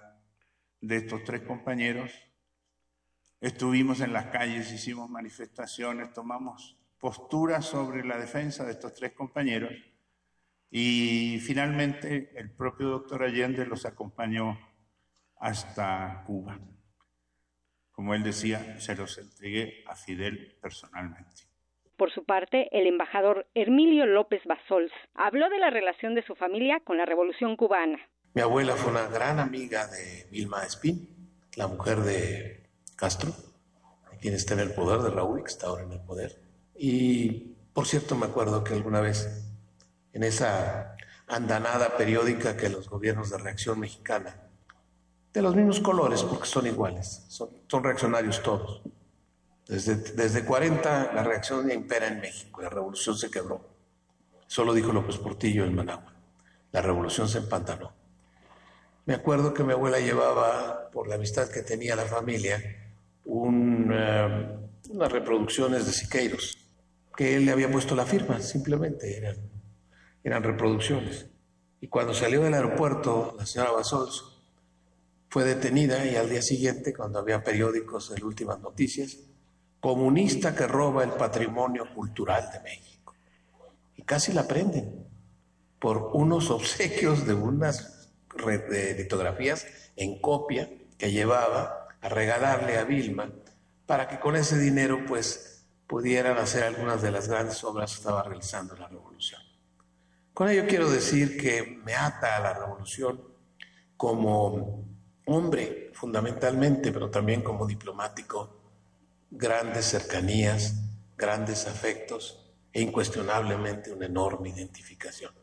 de 0.82 0.98
estos 0.98 1.24
tres 1.24 1.41
compañeros. 1.41 2.12
Estuvimos 3.40 4.02
en 4.02 4.14
las 4.14 4.28
calles, 4.28 4.72
hicimos 4.72 5.10
manifestaciones, 5.10 6.12
tomamos 6.12 6.76
posturas 7.00 7.66
sobre 7.66 8.04
la 8.04 8.18
defensa 8.18 8.66
de 8.66 8.72
estos 8.72 8.94
tres 8.96 9.14
compañeros 9.14 9.72
y 10.72 11.40
finalmente 11.46 12.32
el 12.36 12.52
propio 12.52 12.88
doctor 12.90 13.24
Allende 13.24 13.66
los 13.66 13.86
acompañó 13.86 14.58
hasta 15.36 16.24
Cuba. 16.26 16.60
Como 17.92 18.16
él 18.16 18.24
decía, 18.24 18.80
se 18.80 18.96
los 18.96 19.18
entregué 19.18 19.84
a 19.88 19.96
Fidel 19.96 20.58
personalmente. 20.60 21.44
Por 21.96 22.12
su 22.12 22.26
parte, 22.26 22.70
el 22.78 22.86
embajador 22.86 23.48
Hermilio 23.56 24.06
López 24.06 24.42
Basols 24.46 24.92
habló 25.16 25.50
de 25.50 25.58
la 25.58 25.70
relación 25.70 26.14
de 26.14 26.24
su 26.24 26.36
familia 26.36 26.80
con 26.80 26.98
la 26.98 27.06
Revolución 27.06 27.56
cubana. 27.56 28.00
Mi 28.34 28.42
abuela 28.42 28.76
fue 28.76 28.92
una 28.92 29.08
gran 29.08 29.40
amiga 29.40 29.88
de 29.88 30.28
Vilma 30.32 30.64
Espín, 30.64 31.08
la 31.56 31.68
mujer 31.68 31.98
de 32.00 32.66
Castro, 32.98 33.32
quien 34.20 34.34
está 34.34 34.56
en 34.56 34.62
el 34.62 34.74
poder, 34.74 35.02
de 35.02 35.12
Raúl, 35.12 35.43
que 35.43 35.52
está 35.52 35.68
ahora 35.68 35.84
en 35.84 35.93
el 35.93 36.02
poder. 36.02 36.41
Y, 36.76 37.56
por 37.74 37.88
cierto, 37.88 38.16
me 38.16 38.26
acuerdo 38.26 38.64
que 38.64 38.74
alguna 38.74 39.00
vez, 39.00 39.45
en 40.14 40.24
esa 40.24 40.95
andanada 41.28 41.95
periódica 41.95 42.58
que 42.58 42.70
los 42.70 42.89
gobiernos 42.89 43.30
de 43.30 43.38
reacción 43.38 43.80
mexicana, 43.80 44.36
de 45.32 45.41
los 45.43 45.56
mismos 45.56 45.80
colores, 45.80 46.24
porque 46.24 46.48
son 46.48 46.66
iguales, 46.66 47.24
son, 47.28 47.50
son 47.68 47.84
reaccionarios 47.84 48.41
todos, 48.41 48.82
desde, 49.68 49.95
desde 49.95 50.43
40 50.43 51.12
la 51.14 51.24
reacción 51.24 51.70
impera 51.70 52.08
en 52.08 52.20
México, 52.20 52.62
la 52.62 52.70
revolución 52.70 53.16
se 53.16 53.30
quebró. 53.30 53.62
Solo 54.48 54.74
dijo 54.74 54.91
López 54.91 55.18
Portillo 55.18 55.66
en 55.66 55.76
Managua. 55.76 56.14
La 56.72 56.82
revolución 56.82 57.28
se 57.28 57.38
empantanó. 57.38 57.91
Me 59.06 59.14
acuerdo 59.14 59.54
que 59.54 59.64
mi 59.64 59.74
abuela 59.74 60.00
llevaba, 60.00 60.89
por 60.91 61.08
la 61.08 61.16
amistad 61.16 61.50
que 61.50 61.62
tenía 61.62 61.95
la 61.95 62.06
familia, 62.06 62.87
uh, 63.28 64.93
unas 64.93 65.11
reproducciones 65.11 65.86
de 65.86 65.91
Siqueiros, 65.91 66.57
que 67.15 67.36
él 67.36 67.45
le 67.45 67.51
había 67.51 67.69
puesto 67.71 67.95
la 67.95 68.05
firma, 68.05 68.39
simplemente 68.39 69.17
eran, 69.17 69.36
eran 70.23 70.43
reproducciones. 70.43 71.28
Y 71.82 71.88
cuando 71.88 72.13
salió 72.13 72.41
del 72.41 72.53
aeropuerto, 72.53 73.36
la 73.38 73.45
señora 73.45 73.71
Basols 73.71 74.23
fue 75.30 75.43
detenida 75.43 76.05
y 76.05 76.15
al 76.15 76.30
día 76.30 76.41
siguiente, 76.41 76.93
cuando 76.93 77.19
había 77.19 77.43
periódicos 77.43 78.13
de 78.15 78.23
últimas 78.23 78.59
noticias, 78.59 79.17
comunista 79.80 80.55
que 80.55 80.67
roba 80.67 81.03
el 81.03 81.11
patrimonio 81.11 81.93
cultural 81.93 82.49
de 82.51 82.59
México. 82.61 83.13
Y 83.95 84.03
casi 84.03 84.32
la 84.34 84.47
prenden 84.47 85.05
por 85.80 86.11
unos 86.13 86.49
obsequios 86.51 87.28
de 87.28 87.34
unas 87.34 88.09
litografías 88.97 89.65
en 89.95 90.19
copia 90.21 90.69
que 90.97 91.11
llevaba 91.11 91.87
a 92.08 92.10
regalarle 92.10 92.78
a 92.78 92.86
Vilma 92.86 93.30
para 93.86 94.08
que 94.08 94.20
con 94.20 94.36
ese 94.38 94.58
dinero 94.58 95.03
pues 95.05 95.68
pudieran 95.88 96.38
hacer 96.38 96.64
algunas 96.64 97.01
de 97.01 97.12
las 97.12 97.28
grandes 97.28 97.64
obras 97.64 97.91
que 97.91 97.97
estaba 97.97 98.24
realizando 98.24 98.76
la 98.76 98.88
revolución. 98.88 99.41
Con 100.34 100.49
ello 100.49 100.66
quiero 100.68 100.89
decir 100.89 101.38
que 101.38 101.82
me 101.84 101.95
ata 101.95 102.38
a 102.38 102.39
la 102.39 102.53
revolución 102.53 103.22
como 103.97 104.86
hombre 105.26 105.91
fundamentalmente, 105.93 106.91
pero 106.91 107.10
también 107.10 107.41
como 107.41 107.68
diplomático 107.68 108.55
grandes 109.30 109.86
cercanías, 109.86 110.76
grandes 111.18 111.68
afectos 111.68 112.53
e 112.72 112.82
incuestionablemente 112.82 113.91
una 113.91 114.05
enorme 114.05 114.49
identificación. 114.49 115.34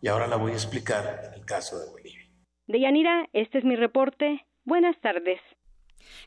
Y 0.00 0.08
ahora 0.08 0.28
la 0.28 0.36
voy 0.36 0.52
a 0.52 0.56
explicar 0.56 1.22
en 1.24 1.34
el 1.34 1.44
caso 1.44 1.78
de 1.80 1.90
Bolivia. 1.90 2.28
Deyanira, 2.68 3.28
este 3.32 3.58
es 3.58 3.64
mi 3.64 3.74
reporte. 3.74 4.46
Buenas 4.64 5.00
tardes. 5.00 5.40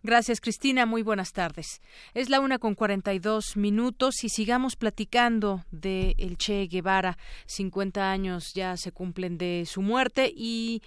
Gracias, 0.04 0.42
Cristina. 0.42 0.86
Muy 0.86 1.04
buenas 1.04 1.34
tardes. 1.34 1.82
Es 2.14 2.30
la 2.30 2.40
una 2.40 2.60
con 2.60 2.76
cuarenta 2.76 3.14
y 3.14 3.20
dos 3.20 3.58
minutos 3.58 4.24
y 4.24 4.30
sigamos 4.30 4.76
platicando 4.76 5.64
de 5.72 6.16
el 6.18 6.38
Che 6.38 6.68
Guevara. 6.68 7.18
50 7.46 8.12
años 8.12 8.54
ya 8.54 8.78
se 8.78 8.92
cumplen 8.92 9.38
de 9.38 9.66
su 9.68 9.82
muerte 9.82 10.32
y 10.36 10.82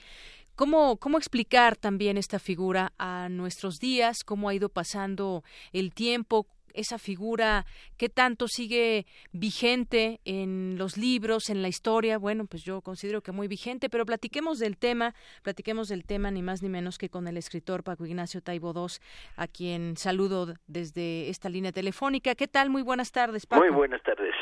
¿Cómo, 0.61 0.99
¿Cómo 0.99 1.16
explicar 1.16 1.74
también 1.74 2.18
esta 2.18 2.38
figura 2.38 2.93
a 2.99 3.30
nuestros 3.30 3.78
días? 3.78 4.18
¿Cómo 4.24 4.47
ha 4.47 4.55
ido 4.55 4.68
pasando 4.68 5.43
el 5.72 5.95
tiempo? 5.95 6.47
Esa 6.74 6.98
figura 6.98 7.66
qué 7.96 8.08
tanto 8.08 8.48
sigue 8.48 9.06
vigente 9.32 10.20
en 10.24 10.76
los 10.78 10.96
libros, 10.96 11.50
en 11.50 11.62
la 11.62 11.68
historia, 11.68 12.18
bueno, 12.18 12.46
pues 12.46 12.62
yo 12.64 12.80
considero 12.80 13.22
que 13.22 13.32
muy 13.32 13.48
vigente, 13.48 13.88
pero 13.88 14.06
platiquemos 14.06 14.58
del 14.58 14.76
tema, 14.76 15.14
platiquemos 15.42 15.88
del 15.88 16.04
tema 16.04 16.30
ni 16.30 16.42
más 16.42 16.62
ni 16.62 16.68
menos 16.68 16.98
que 16.98 17.08
con 17.08 17.28
el 17.28 17.36
escritor 17.36 17.82
Paco 17.82 18.06
Ignacio 18.06 18.40
Taibo 18.40 18.72
II, 18.74 18.94
a 19.36 19.46
quien 19.46 19.96
saludo 19.96 20.54
desde 20.66 21.28
esta 21.28 21.48
línea 21.48 21.72
telefónica. 21.72 22.34
¿Qué 22.34 22.48
tal? 22.48 22.70
Muy 22.70 22.82
buenas 22.82 23.12
tardes, 23.12 23.46
Paco. 23.46 23.62
Muy 23.62 23.74
buenas 23.74 24.02
tardes. 24.02 24.34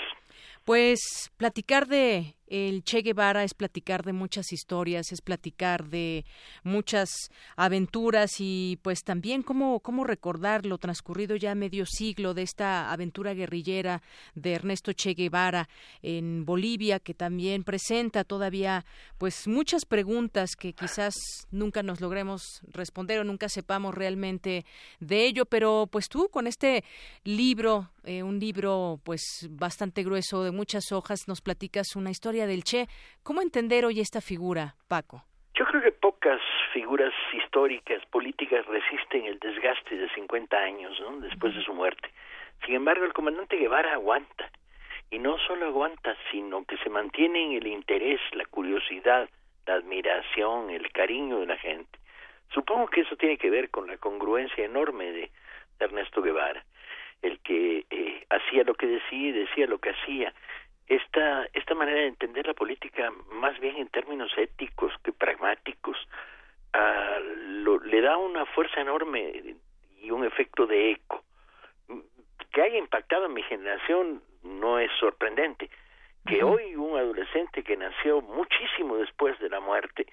Pues 0.64 1.32
platicar 1.36 1.86
de 1.86 2.34
el 2.49 2.82
Che 2.82 3.03
Guevara 3.03 3.44
es 3.44 3.55
platicar 3.55 4.05
de 4.05 4.12
muchas 4.12 4.53
historias, 4.53 5.12
es 5.12 5.20
platicar 5.20 5.88
de 5.88 6.24
muchas 6.64 7.11
aventuras 7.57 8.32
y 8.38 8.78
pues 8.82 9.05
también 9.05 9.42
cómo, 9.42 9.80
cómo 9.80 10.05
recordar 10.05 10.64
lo 10.64 10.78
transcurrido 10.78 11.36
ya 11.36 11.55
medio 11.55 11.84
siglo 11.86 12.34
de 12.34 12.42
esta 12.42 12.90
aventura 12.90 13.34
guerrillera 13.34 14.03
de 14.34 14.55
Ernesto 14.55 14.92
Che 14.92 15.14
Guevara 15.14 15.68
en 16.03 16.44
Bolivia, 16.44 17.01
que 17.01 17.14
también 17.14 17.64
presenta 17.64 18.24
todavía 18.24 18.84
pues 19.18 19.46
muchas 19.46 19.84
preguntas 19.84 20.57
que 20.57 20.72
quizás 20.72 21.14
nunca 21.51 21.82
nos 21.82 22.01
logremos 22.01 22.62
responder 22.68 23.20
o 23.20 23.24
nunca 23.24 23.49
sepamos 23.49 23.94
realmente 23.94 24.64
de 25.01 25.26
ello, 25.26 25.44
pero 25.44 25.88
pues 25.90 26.09
tú 26.09 26.28
con 26.30 26.46
este 26.46 26.84
libro, 27.24 27.90
eh, 28.05 28.22
un 28.22 28.38
libro 28.38 29.01
pues 29.05 29.46
bastante 29.51 30.03
grueso 30.03 30.44
de 30.44 30.51
muchas 30.51 30.92
hojas, 30.92 31.28
nos 31.28 31.40
platicas 31.40 31.96
una 31.96 32.11
historia 32.11 32.38
del 32.47 32.64
Che. 32.64 32.86
¿Cómo 33.22 33.41
entender 33.43 33.84
hoy 33.84 34.01
esta 34.01 34.20
figura, 34.20 34.74
Paco? 34.89 35.24
Yo 35.55 35.64
creo 35.66 35.82
que 35.82 35.93
pocas 35.93 36.41
figuras 36.72 37.12
históricas, 37.32 38.05
políticas, 38.07 38.64
resisten 38.66 39.24
el 39.24 39.39
desgaste 39.39 39.97
de 39.97 40.09
50 40.11 40.57
años 40.57 40.99
¿no? 41.01 41.18
después 41.20 41.55
de 41.55 41.62
su 41.62 41.74
muerte. 41.74 42.11
Sin 42.64 42.76
embargo, 42.76 43.05
el 43.05 43.12
comandante 43.12 43.57
Guevara 43.57 43.95
aguanta. 43.95 44.51
Y 45.11 45.18
no 45.18 45.39
solo 45.39 45.66
aguanta, 45.66 46.16
sino 46.30 46.64
que 46.64 46.76
se 46.78 46.91
mantiene 46.91 47.47
en 47.47 47.53
el 47.53 47.66
interés, 47.66 48.20
la 48.32 48.45
curiosidad, 48.45 49.28
la 49.66 49.74
admiración, 49.74 50.70
el 50.70 50.93
cariño 50.93 51.41
de 51.41 51.47
la 51.47 51.57
gente. 51.57 51.99
Supongo 52.53 52.86
que 52.89 53.01
eso 53.01 53.16
tiene 53.16 53.36
que 53.36 53.51
ver 53.51 53.70
con 53.70 53.86
la 53.86 53.97
congruencia 53.97 54.64
enorme 54.64 55.11
de, 55.12 55.30
Ernesto 55.80 56.22
Guevara, 56.22 56.64
el 57.22 57.39
que 57.41 57.84
eh, 57.91 58.26
hacía 58.30 58.64
lo 58.64 58.74
que 58.74 58.86
decía 58.86 59.28
y 59.28 59.32
decía 59.32 59.66
lo 59.66 59.78
que 59.78 59.91
hacía 59.91 60.32
esta, 60.89 61.47
esta 61.53 61.74
manera 61.74 62.01
de 62.01 62.07
entender 62.07 62.47
la 62.47 62.55
política 62.55 63.12
más 63.32 63.59
bien 63.61 63.76
en 63.76 63.89
términos 63.89 64.30
éticos 64.36 64.93
que 65.05 65.12
pragmáticos 65.12 65.97
uh, 66.74 67.20
lo, 67.62 67.78
le 67.80 68.01
da 68.01 68.16
una 68.16 68.47
fuerza 68.47 68.80
enorme 68.80 69.55
y 70.01 70.11
un 70.11 70.24
efecto 70.24 70.66
de 70.66 70.93
eco. 70.93 71.22
Que 72.53 72.62
haya 72.62 72.78
impactado 72.78 73.26
en 73.26 73.34
mi 73.34 73.43
generación 73.43 74.22
no 74.43 74.78
es 74.78 74.91
sorprendente. 74.99 75.68
Que 76.26 76.43
hoy 76.43 76.74
un 76.76 76.99
adolescente 76.99 77.62
que 77.62 77.76
nació 77.76 78.22
muchísimo 78.22 78.97
después 78.97 79.39
de 79.39 79.51
la 79.51 79.61
muerte 79.61 80.07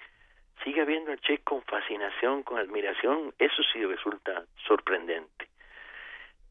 siga 0.64 0.84
viendo 0.84 1.10
al 1.10 1.20
Che 1.20 1.38
con 1.38 1.62
fascinación, 1.62 2.42
con 2.42 2.58
admiración, 2.58 3.34
eso 3.38 3.62
sí 3.72 3.84
resulta 3.84 4.44
sorprendente. 4.66 5.48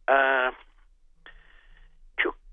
Uh, 0.07 0.53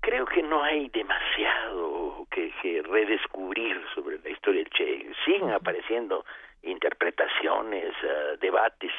creo 0.03 0.25
que 0.25 0.43
no 0.43 0.61
hay 0.61 0.89
demasiado 0.89 2.27
que, 2.29 2.51
redescubrir 2.83 3.81
sobre 3.95 4.19
la 4.19 4.29
historia 4.29 4.63
del 4.63 4.71
Che. 4.71 5.11
Siguen 5.25 5.51
apareciendo 5.51 6.25
interpretaciones, 6.61 7.93
uh, 8.03 8.37
debates. 8.39 8.91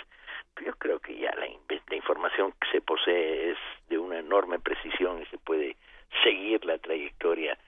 Yo 0.64 0.72
creo 0.76 0.98
que 1.00 1.16
ya 1.16 1.32
la, 1.34 1.46
la, 1.88 1.96
información 1.96 2.52
que 2.52 2.70
se 2.70 2.80
posee 2.80 3.50
es 3.50 3.58
de 3.88 3.98
una 3.98 4.18
enorme 4.18 4.58
precisión 4.58 5.20
y 5.20 5.26
se 5.26 5.38
puede 5.38 5.76
seguir 6.22 6.64
la 6.64 6.78
trayectoria 6.78 7.58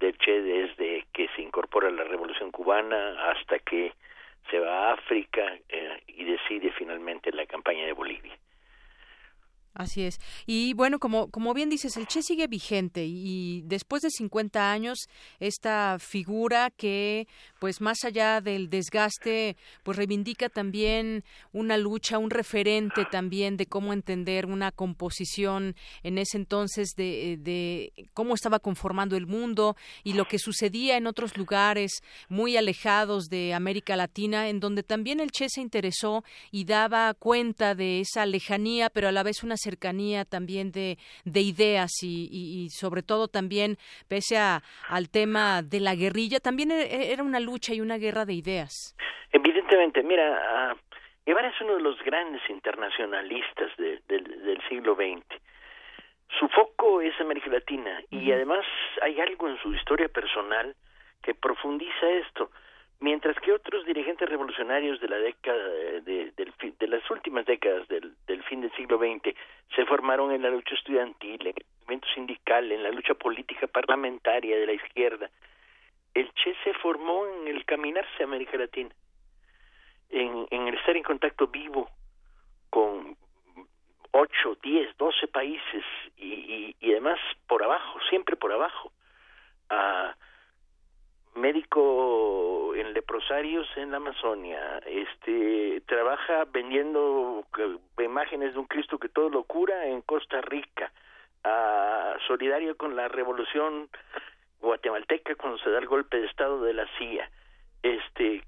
del 0.00 0.18
Che 0.18 0.42
desde 0.42 1.06
que 1.12 1.28
se 1.36 1.42
incorpora 1.42 1.88
a 1.88 1.92
la 1.92 2.04
Revolución 2.04 2.50
Cubana 2.50 3.30
hasta 3.30 3.58
que 3.60 3.92
se 4.50 4.58
va 4.58 4.90
a 4.90 4.92
África 4.94 5.56
eh, 5.68 6.02
y 6.08 6.24
decide 6.24 6.72
finalmente 6.72 7.30
la 7.32 7.46
campaña 7.46 7.86
de 7.86 7.92
Bolivia. 7.92 8.36
Así 9.78 10.02
es. 10.02 10.18
Y 10.44 10.74
bueno, 10.74 10.98
como, 10.98 11.30
como 11.30 11.54
bien 11.54 11.70
dices, 11.70 11.96
el 11.96 12.08
Che 12.08 12.20
sigue 12.20 12.48
vigente 12.48 13.06
y 13.06 13.62
después 13.64 14.02
de 14.02 14.10
50 14.10 14.72
años, 14.72 15.08
esta 15.38 15.98
figura 16.00 16.70
que, 16.76 17.28
pues 17.60 17.80
más 17.80 18.02
allá 18.02 18.40
del 18.40 18.70
desgaste, 18.70 19.56
pues 19.84 19.96
reivindica 19.96 20.48
también 20.48 21.22
una 21.52 21.76
lucha, 21.76 22.18
un 22.18 22.30
referente 22.30 23.04
también 23.04 23.56
de 23.56 23.66
cómo 23.66 23.92
entender 23.92 24.46
una 24.46 24.72
composición 24.72 25.76
en 26.02 26.18
ese 26.18 26.38
entonces 26.38 26.94
de, 26.96 27.38
de 27.38 27.92
cómo 28.14 28.34
estaba 28.34 28.58
conformando 28.58 29.16
el 29.16 29.28
mundo 29.28 29.76
y 30.02 30.14
lo 30.14 30.26
que 30.26 30.40
sucedía 30.40 30.96
en 30.96 31.06
otros 31.06 31.36
lugares 31.36 32.02
muy 32.28 32.56
alejados 32.56 33.28
de 33.28 33.54
América 33.54 33.94
Latina, 33.94 34.48
en 34.48 34.58
donde 34.58 34.82
también 34.82 35.20
el 35.20 35.30
Che 35.30 35.48
se 35.48 35.60
interesó 35.60 36.24
y 36.50 36.64
daba 36.64 37.14
cuenta 37.14 37.76
de 37.76 38.00
esa 38.00 38.26
lejanía, 38.26 38.90
pero 38.90 39.06
a 39.06 39.12
la 39.12 39.22
vez 39.22 39.44
una 39.44 39.56
cercanía 39.68 40.24
también 40.24 40.72
de, 40.72 40.96
de 41.24 41.40
ideas 41.40 41.90
y, 42.02 42.68
sobre 42.70 43.02
todo 43.02 43.28
también, 43.28 43.76
pese 44.08 44.36
a, 44.38 44.62
al 44.88 45.10
tema 45.10 45.62
de 45.62 45.80
la 45.80 45.94
guerrilla, 45.94 46.38
también 46.40 46.70
e, 46.70 46.82
e, 46.82 47.12
era 47.12 47.22
una 47.22 47.40
lucha 47.40 47.74
y 47.74 47.80
una 47.80 47.98
guerra 47.98 48.24
de 48.24 48.34
ideas. 48.34 48.72
Evidentemente, 49.32 50.02
mira, 50.02 50.72
uh, 50.72 50.76
Guevara 51.26 51.48
es 51.48 51.60
uno 51.60 51.74
de 51.74 51.82
los 51.82 52.02
grandes 52.02 52.42
internacionalistas 52.48 53.70
del 53.76 54.58
siglo 54.68 54.94
XX. 54.94 55.26
Su 56.38 56.48
foco 56.48 57.00
es 57.00 57.18
América 57.20 57.50
Latina 57.50 58.02
y 58.10 58.32
además 58.32 58.64
hay 59.02 59.20
algo 59.20 59.48
en 59.48 59.58
su 59.62 59.74
historia 59.74 60.08
personal 60.08 60.74
que 61.22 61.34
profundiza 61.34 62.06
esto 62.26 62.50
mientras 63.00 63.36
que 63.40 63.52
otros 63.52 63.84
dirigentes 63.86 64.28
revolucionarios 64.28 65.00
de 65.00 65.08
la 65.08 65.18
década 65.18 65.68
de, 66.00 66.32
de 66.78 66.88
las 66.88 67.08
últimas 67.10 67.46
décadas 67.46 67.86
del, 67.88 68.14
del, 68.26 68.42
fin 68.44 68.60
del 68.60 68.72
siglo 68.72 68.98
XX 68.98 69.34
se 69.74 69.84
formaron 69.86 70.32
en 70.32 70.42
la 70.42 70.50
lucha 70.50 70.74
estudiantil, 70.74 71.40
en 71.40 71.54
el 71.56 71.66
movimiento 71.80 72.08
sindical, 72.14 72.72
en 72.72 72.82
la 72.82 72.90
lucha 72.90 73.14
política 73.14 73.66
parlamentaria 73.66 74.58
de 74.58 74.66
la 74.66 74.72
izquierda. 74.72 75.30
El 76.14 76.32
Che 76.34 76.54
se 76.64 76.74
formó 76.74 77.26
en 77.26 77.48
el 77.48 77.64
caminarse 77.64 78.22
a 78.22 78.24
América 78.24 78.56
Latina, 78.56 78.90
en, 80.10 80.46
el 80.50 80.74
estar 80.74 80.96
en 80.96 81.02
contacto 81.02 81.46
vivo 81.46 81.88
con 82.70 83.16
ocho, 84.12 84.56
diez, 84.62 84.96
doce 84.96 85.28
países 85.28 85.84
y, 86.16 86.74
y, 86.80 86.90
además 86.92 87.20
por 87.46 87.62
abajo, 87.62 88.00
siempre 88.08 88.36
por 88.36 88.52
abajo. 88.52 88.90
Médico 91.38 92.74
en 92.74 92.92
leprosarios 92.92 93.66
en 93.76 93.90
la 93.90 93.98
Amazonia, 93.98 94.78
este 94.86 95.82
trabaja 95.86 96.44
vendiendo 96.52 97.44
imágenes 97.98 98.52
de 98.52 98.58
un 98.58 98.66
Cristo 98.66 98.98
que 98.98 99.08
todo 99.08 99.30
lo 99.30 99.44
cura 99.44 99.86
en 99.86 100.02
Costa 100.02 100.40
Rica, 100.40 100.92
solidario 102.26 102.76
con 102.76 102.96
la 102.96 103.08
revolución 103.08 103.88
guatemalteca 104.60 105.34
cuando 105.36 105.58
se 105.58 105.70
da 105.70 105.78
el 105.78 105.86
golpe 105.86 106.18
de 106.18 106.26
estado 106.26 106.62
de 106.62 106.74
la 106.74 106.86
CIA, 106.98 107.30
este 107.82 108.42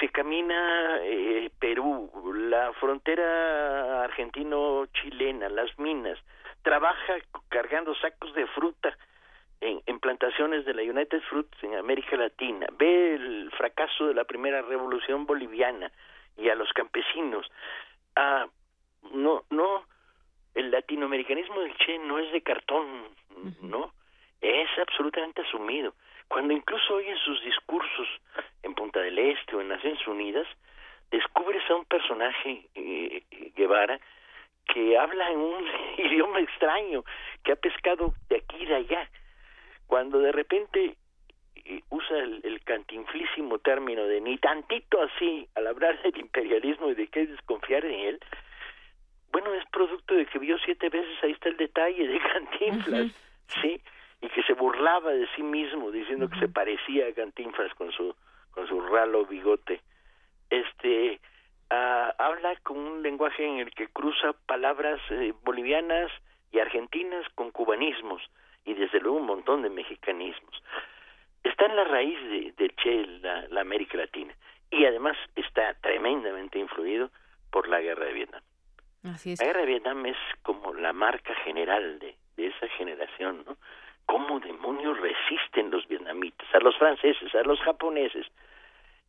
se 0.00 0.08
camina 0.08 0.98
eh, 1.02 1.50
Perú, 1.58 2.10
la 2.48 2.72
frontera 2.74 4.04
argentino-chilena, 4.04 5.48
las 5.48 5.78
minas, 5.78 6.18
trabaja 6.62 7.14
cargando 7.48 7.94
sacos 7.94 8.34
de 8.34 8.46
fruta 8.48 8.96
en, 9.60 10.00
plantaciones 10.00 10.64
de 10.64 10.74
la 10.74 10.82
United 10.82 11.20
Fruits 11.22 11.62
en 11.62 11.74
América 11.74 12.16
Latina, 12.16 12.66
ve 12.78 13.14
el 13.14 13.50
fracaso 13.56 14.06
de 14.06 14.14
la 14.14 14.24
primera 14.24 14.62
revolución 14.62 15.26
boliviana 15.26 15.90
y 16.36 16.48
a 16.48 16.54
los 16.54 16.72
campesinos. 16.72 17.50
Ah, 18.14 18.46
no, 19.12 19.44
no, 19.50 19.84
el 20.54 20.70
latinoamericanismo 20.70 21.60
del 21.60 21.76
Che 21.76 21.98
no 21.98 22.18
es 22.18 22.30
de 22.32 22.42
cartón, 22.42 22.86
¿no? 23.62 23.92
Es 24.40 24.68
absolutamente 24.78 25.42
asumido. 25.42 25.94
Cuando 26.28 26.52
incluso 26.52 26.94
oyen 26.94 27.16
sus 27.18 27.42
discursos 27.42 28.08
en 28.62 28.74
Punta 28.74 29.00
del 29.00 29.18
Este 29.18 29.56
o 29.56 29.60
en 29.60 29.68
Naciones 29.68 30.06
Unidas, 30.06 30.46
descubres 31.10 31.62
a 31.70 31.76
un 31.76 31.84
personaje, 31.84 32.66
eh, 32.74 33.22
Guevara, 33.54 34.00
que 34.66 34.98
habla 34.98 35.30
en 35.30 35.38
un 35.38 35.64
idioma 35.98 36.40
extraño, 36.40 37.04
que 37.44 37.52
ha 37.52 37.56
pescado 37.56 38.14
de 38.28 38.36
aquí 38.36 38.56
y 38.60 38.66
de 38.66 38.74
allá 38.74 39.10
cuando 39.86 40.18
de 40.18 40.32
repente 40.32 40.96
eh, 41.56 41.82
usa 41.90 42.18
el, 42.18 42.60
cantinflísimo 42.64 43.58
término 43.58 44.04
de 44.04 44.20
ni 44.20 44.38
tantito 44.38 45.00
así 45.02 45.48
al 45.54 45.66
hablar 45.66 46.00
del 46.02 46.16
imperialismo 46.18 46.90
y 46.90 46.94
de 46.94 47.06
qué 47.08 47.26
desconfiar 47.26 47.84
en 47.84 48.00
él, 48.00 48.20
bueno, 49.32 49.52
es 49.54 49.64
producto 49.70 50.14
de 50.14 50.26
que 50.26 50.38
vio 50.38 50.56
siete 50.64 50.88
veces, 50.88 51.16
ahí 51.22 51.32
está 51.32 51.48
el 51.48 51.56
detalle 51.56 52.08
de 52.08 52.18
Cantinflas, 52.32 53.12
¿sí? 53.60 53.80
Y 54.20 54.28
que 54.28 54.42
se 54.44 54.54
burlaba 54.54 55.12
de 55.12 55.28
sí 55.36 55.42
mismo 55.42 55.90
diciendo 55.90 56.28
que 56.28 56.38
se 56.38 56.48
parecía 56.48 57.06
a 57.06 57.12
Cantinflas 57.12 57.72
con 57.74 57.92
su, 57.92 58.14
con 58.50 58.66
su 58.66 58.80
ralo 58.80 59.26
bigote. 59.26 59.80
Este, 60.48 61.20
ah, 61.70 62.14
habla 62.18 62.56
con 62.62 62.78
un 62.78 63.02
lenguaje 63.02 63.44
en 63.44 63.58
el 63.58 63.70
que 63.72 63.88
cruza 63.88 64.32
palabras 64.46 65.00
eh, 65.10 65.34
bolivianas 65.44 66.10
y 66.50 66.58
argentinas 66.58 67.28
con 67.34 67.50
cubanismos 67.50 68.22
y 68.66 68.74
desde 68.74 69.00
luego 69.00 69.18
un 69.18 69.26
montón 69.26 69.62
de 69.62 69.70
mexicanismos. 69.70 70.62
Está 71.42 71.66
en 71.66 71.76
la 71.76 71.84
raíz 71.84 72.20
de, 72.28 72.52
de 72.56 72.74
Che 72.74 73.06
la, 73.22 73.60
América 73.60 73.96
Latina 73.96 74.34
y 74.70 74.84
además 74.84 75.16
está 75.36 75.74
tremendamente 75.80 76.58
influido 76.58 77.10
por 77.50 77.68
la 77.68 77.80
guerra 77.80 78.06
de 78.06 78.12
Vietnam. 78.12 78.42
Así 79.04 79.32
es. 79.32 79.40
La 79.40 79.46
guerra 79.46 79.60
de 79.60 79.66
Vietnam 79.66 80.06
es 80.06 80.16
como 80.42 80.74
la 80.74 80.92
marca 80.92 81.34
general 81.36 82.00
de, 82.00 82.16
de 82.36 82.46
esa 82.48 82.68
generación, 82.76 83.44
¿no? 83.46 83.56
¿Cómo 84.04 84.38
demonios 84.40 84.98
resisten 85.00 85.70
los 85.70 85.86
vietnamitas? 85.88 86.46
A 86.54 86.58
los 86.58 86.76
franceses, 86.76 87.34
a 87.34 87.42
los 87.42 87.60
japoneses 87.60 88.26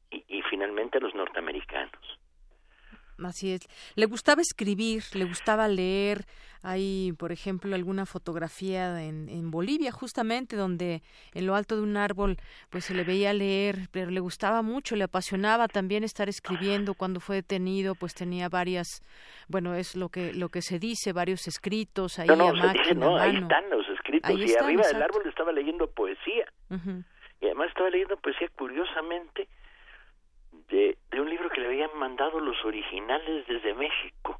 y, 0.10 0.24
y 0.28 0.42
finalmente 0.44 0.98
a 0.98 1.02
los 1.02 1.14
norteamericanos. 1.14 2.20
Así 3.24 3.52
es. 3.54 3.62
Le 3.96 4.06
gustaba 4.06 4.42
escribir, 4.42 5.04
le 5.14 5.26
gustaba 5.26 5.68
leer. 5.68 6.26
Hay, 6.64 7.14
por 7.18 7.32
ejemplo, 7.32 7.76
alguna 7.76 8.06
fotografía 8.06 9.04
en, 9.04 9.30
en, 9.30 9.52
Bolivia, 9.52 9.92
justamente, 9.92 10.56
donde 10.56 11.02
en 11.34 11.46
lo 11.46 11.56
alto 11.56 11.76
de 11.76 11.84
un 11.84 11.98
árbol, 11.98 12.38
pues 12.70 12.86
se 12.86 12.94
le 12.94 13.04
veía 13.04 13.32
leer, 13.32 13.88
pero 13.92 14.10
le 14.10 14.20
gustaba 14.20 14.64
mucho, 14.64 14.96
le 14.96 15.04
apasionaba 15.04 15.68
también 15.68 16.04
estar 16.04 16.30
escribiendo. 16.30 16.96
Cuando 16.96 17.20
fue 17.20 17.38
detenido, 17.38 17.96
pues 17.96 18.16
tenía 18.16 18.50
varias, 18.50 19.04
bueno, 19.48 19.76
es 19.76 19.96
lo 19.96 20.10
que 20.10 20.34
lo 20.34 20.50
que 20.50 20.62
se 20.62 20.80
dice, 20.80 21.14
varios 21.14 21.48
escritos 21.48 22.20
ahí 22.20 22.28
no, 22.28 22.36
no, 22.36 22.48
a 22.50 22.54
máquina, 22.54 22.94
no, 22.94 23.18
ahí 23.18 23.38
están 23.38 23.70
los 23.70 23.88
escritos 23.90 24.30
Ahí 24.30 24.42
y 24.42 24.44
están, 24.46 24.66
arriba 24.66 24.88
del 24.88 25.02
árbol 25.02 25.24
estaba 25.26 25.52
leyendo 25.52 25.88
poesía 25.90 26.52
Ujú. 26.70 27.04
y 27.42 27.46
además 27.46 27.70
estaba 27.70 27.90
leyendo 27.90 28.18
poesía 28.18 28.48
curiosamente 28.56 29.48
de, 30.70 30.98
de 31.12 31.22
un 31.22 31.30
libro 31.30 31.50
que 31.50 31.62
le 31.62 31.68
habían 31.68 31.98
mandado 31.98 32.40
los 32.40 32.64
originales 32.66 33.48
desde 33.48 33.74
México. 33.74 34.40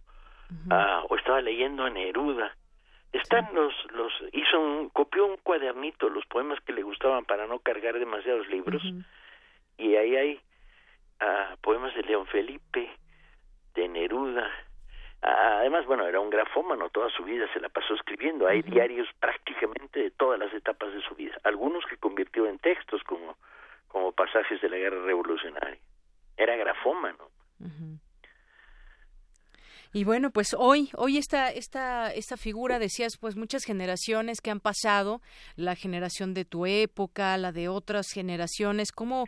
Ah, 0.70 1.04
o 1.10 1.16
estaba 1.16 1.42
leyendo 1.42 1.84
a 1.84 1.90
Neruda. 1.90 2.56
Están 3.12 3.54
los 3.54 3.74
los 3.92 4.14
hizo 4.32 4.60
un 4.60 4.90
copió 4.90 5.26
un 5.26 5.38
cuadernito 5.38 6.10
los 6.10 6.26
poemas 6.26 6.60
que 6.62 6.74
le 6.74 6.84
gustaban 6.84 7.26
para 7.26 7.48
no 7.48 7.60
cargar 7.60 7.98
demasiados 8.00 8.48
libros. 8.48 8.82
Y 9.78 9.96
ahí 9.96 10.16
hay 10.16 10.40
ah, 11.20 11.56
poemas 11.62 11.94
de 11.96 12.04
León 12.04 12.28
Felipe 12.28 12.90
de 13.76 13.88
Neruda. 13.88 14.50
Ah, 15.22 15.58
además 15.60 15.86
bueno 15.86 16.08
era 16.08 16.20
un 16.20 16.30
grafómano 16.30 16.90
toda 16.90 17.10
su 17.10 17.24
vida 17.24 17.46
se 17.54 17.60
la 17.60 17.70
pasó 17.70 17.94
escribiendo. 17.94 18.48
Hay 18.48 18.62
diarios 18.62 19.08
prácticamente 19.20 20.00
de 20.00 20.12
todas 20.12 20.40
las 20.40 20.54
etapas 20.54 20.94
de 20.94 21.02
su 21.02 21.16
vida. 21.16 21.38
Algunos 21.44 21.86
que 21.86 21.98
convirtió 21.98 22.46
en 22.46 22.60
textos 22.60 23.04
como 23.04 23.38
como 23.90 24.12
pasajes 24.12 24.62
de 24.62 24.70
la 24.70 24.78
guerra 24.78 25.02
revolucionaria 25.04 25.80
era 26.38 26.56
grafómano. 26.56 27.30
Y 29.94 30.04
bueno, 30.04 30.32
pues 30.32 30.54
hoy, 30.58 30.90
hoy 30.96 31.18
esta, 31.18 31.50
esta, 31.50 32.14
esta 32.14 32.38
figura, 32.38 32.78
decías, 32.78 33.18
pues 33.20 33.36
muchas 33.36 33.64
generaciones 33.64 34.42
que 34.42 34.52
han 34.52 34.60
pasado, 34.60 35.22
la 35.56 35.76
generación 35.76 36.34
de 36.34 36.46
tu 36.46 36.66
época, 36.66 37.38
la 37.38 37.52
de 37.52 37.70
otras 37.70 38.12
generaciones, 38.12 38.92
¿cómo, 38.92 39.26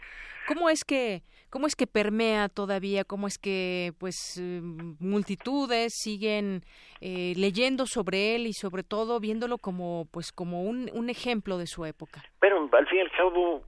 cómo 0.48 0.70
es 0.70 0.84
que, 0.84 1.24
cómo 1.50 1.66
es 1.66 1.76
que 1.76 1.88
permea 1.88 2.50
todavía, 2.50 3.04
cómo 3.04 3.26
es 3.28 3.38
que, 3.38 3.94
pues, 4.00 4.38
eh, 4.38 4.62
multitudes 5.00 5.94
siguen 5.96 6.64
eh, 7.02 7.34
leyendo 7.38 7.86
sobre 7.88 8.36
él 8.36 8.46
y 8.46 8.54
sobre 8.54 8.84
todo 8.84 9.20
viéndolo 9.20 9.58
como, 9.58 10.08
pues, 10.12 10.32
como 10.32 10.64
un, 10.64 10.92
un 10.94 11.10
ejemplo 11.10 11.58
de 11.58 11.68
su 11.68 11.86
época? 11.86 12.22
Pero 12.40 12.70
al 12.72 12.88
fin 12.88 12.98
y 12.98 13.02
al 13.02 13.12
cabo, 13.12 13.64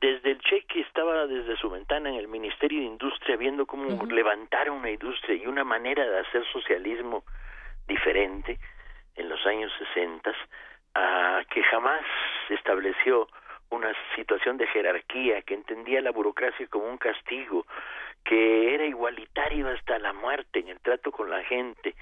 desde 0.00 0.32
el 0.32 0.40
cheque 0.40 0.80
estaba 0.80 1.26
desde 1.26 1.56
su 1.56 1.70
ventana 1.70 2.10
en 2.10 2.16
el 2.16 2.28
Ministerio 2.28 2.80
de 2.80 2.86
Industria 2.86 3.36
viendo 3.36 3.66
cómo 3.66 4.04
levantar 4.06 4.70
una 4.70 4.90
industria 4.90 5.36
y 5.36 5.46
una 5.46 5.64
manera 5.64 6.04
de 6.04 6.18
hacer 6.20 6.44
socialismo 6.52 7.24
diferente 7.86 8.58
en 9.16 9.28
los 9.28 9.44
años 9.46 9.72
60, 9.94 10.32
ah, 10.94 11.42
que 11.50 11.62
jamás 11.62 12.02
estableció 12.50 13.28
una 13.70 13.92
situación 14.14 14.56
de 14.56 14.66
jerarquía, 14.68 15.42
que 15.42 15.54
entendía 15.54 16.00
la 16.00 16.10
burocracia 16.10 16.66
como 16.68 16.86
un 16.86 16.98
castigo, 16.98 17.66
que 18.24 18.74
era 18.74 18.84
igualitario 18.84 19.68
hasta 19.68 19.98
la 19.98 20.12
muerte 20.12 20.60
en 20.60 20.68
el 20.68 20.80
trato 20.80 21.12
con 21.12 21.30
la 21.30 21.42
gente, 21.44 21.94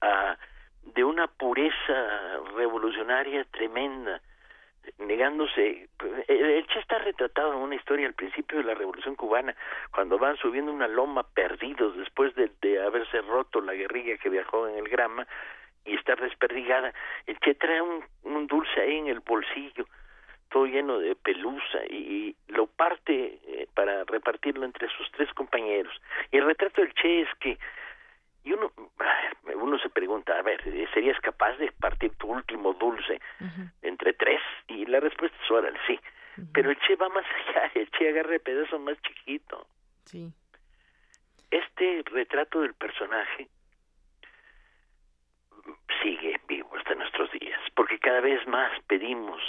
ah, 0.00 0.36
de 0.82 1.04
una 1.04 1.28
pureza 1.28 2.40
revolucionaria 2.56 3.44
tremenda 3.44 4.20
negándose. 4.98 5.88
El 6.28 6.66
Che 6.66 6.78
está 6.80 6.98
retratado 6.98 7.54
en 7.54 7.60
una 7.60 7.74
historia 7.74 8.06
al 8.06 8.14
principio 8.14 8.58
de 8.58 8.64
la 8.64 8.74
Revolución 8.74 9.14
Cubana 9.14 9.54
cuando 9.90 10.18
van 10.18 10.36
subiendo 10.36 10.72
una 10.72 10.88
loma 10.88 11.22
perdidos 11.22 11.96
después 11.96 12.34
de, 12.34 12.50
de 12.60 12.82
haberse 12.82 13.20
roto 13.22 13.60
la 13.60 13.74
guerrilla 13.74 14.16
que 14.18 14.28
viajó 14.28 14.68
en 14.68 14.76
el 14.76 14.88
Grama 14.88 15.26
y 15.84 15.94
estar 15.94 16.20
desperdigada. 16.20 16.92
El 17.26 17.38
Che 17.40 17.54
trae 17.54 17.80
un, 17.80 18.04
un 18.24 18.46
dulce 18.46 18.80
ahí 18.80 18.98
en 18.98 19.08
el 19.08 19.20
bolsillo 19.20 19.86
todo 20.52 20.66
lleno 20.66 20.98
de 20.98 21.16
pelusa 21.16 21.84
y, 21.88 22.36
lo 22.48 22.66
parte 22.66 23.38
eh, 23.46 23.66
para 23.72 24.04
repartirlo 24.04 24.66
entre 24.66 24.86
sus 24.88 25.10
tres 25.12 25.32
compañeros. 25.32 25.92
Y 26.30 26.36
el 26.36 26.44
retrato 26.44 26.82
del 26.82 26.92
Che 26.92 27.22
es 27.22 27.28
que 27.40 27.58
y 28.44 28.52
uno 28.52 28.72
uno 29.54 29.78
se 29.78 29.88
pregunta 29.90 30.38
a 30.38 30.42
ver 30.42 30.62
serías 30.92 31.18
capaz 31.20 31.56
de 31.58 31.70
partir 31.72 32.12
tu 32.16 32.28
último 32.28 32.72
dulce 32.74 33.20
entre 33.82 34.12
tres 34.14 34.40
y 34.68 34.86
la 34.86 35.00
respuesta 35.00 35.36
es 35.68 35.74
sí 35.86 36.00
pero 36.52 36.70
el 36.70 36.78
che 36.78 36.96
va 36.96 37.08
más 37.08 37.24
allá 37.48 37.70
el 37.74 37.90
che 37.90 38.08
agarra 38.08 38.34
el 38.34 38.40
pedazo 38.40 38.78
más 38.78 39.00
chiquito. 39.02 39.66
Sí. 40.04 40.32
este 41.50 42.02
retrato 42.06 42.60
del 42.60 42.74
personaje 42.74 43.48
sigue 46.02 46.40
vivo 46.48 46.76
hasta 46.76 46.94
nuestros 46.94 47.30
días 47.32 47.60
porque 47.76 47.98
cada 47.98 48.20
vez 48.20 48.44
más 48.48 48.72
pedimos 48.88 49.40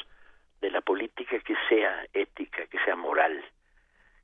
de 0.61 0.69
la 0.69 0.81
política 0.81 1.39
que 1.39 1.55
sea 1.67 2.05
ética 2.13 2.67
que 2.67 2.77
sea 2.85 2.95
moral 2.95 3.43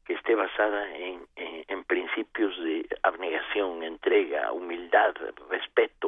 que 0.10 0.16
esté 0.16 0.34
basada 0.34 0.90
en, 0.96 1.28
en, 1.36 1.66
en 1.68 1.84
principios 1.84 2.58
de 2.64 2.84
abnegación, 3.04 3.84
entrega, 3.84 4.52
humildad, 4.52 5.14
respeto 5.52 6.08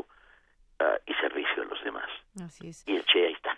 uh, 0.80 0.98
y 1.06 1.14
servicio 1.22 1.62
a 1.62 1.66
los 1.66 1.84
demás. 1.84 2.10
Así 2.44 2.70
es. 2.70 2.84
Y 2.88 2.96
el 2.96 3.06
Che 3.06 3.28
ahí 3.28 3.34
está. 3.34 3.56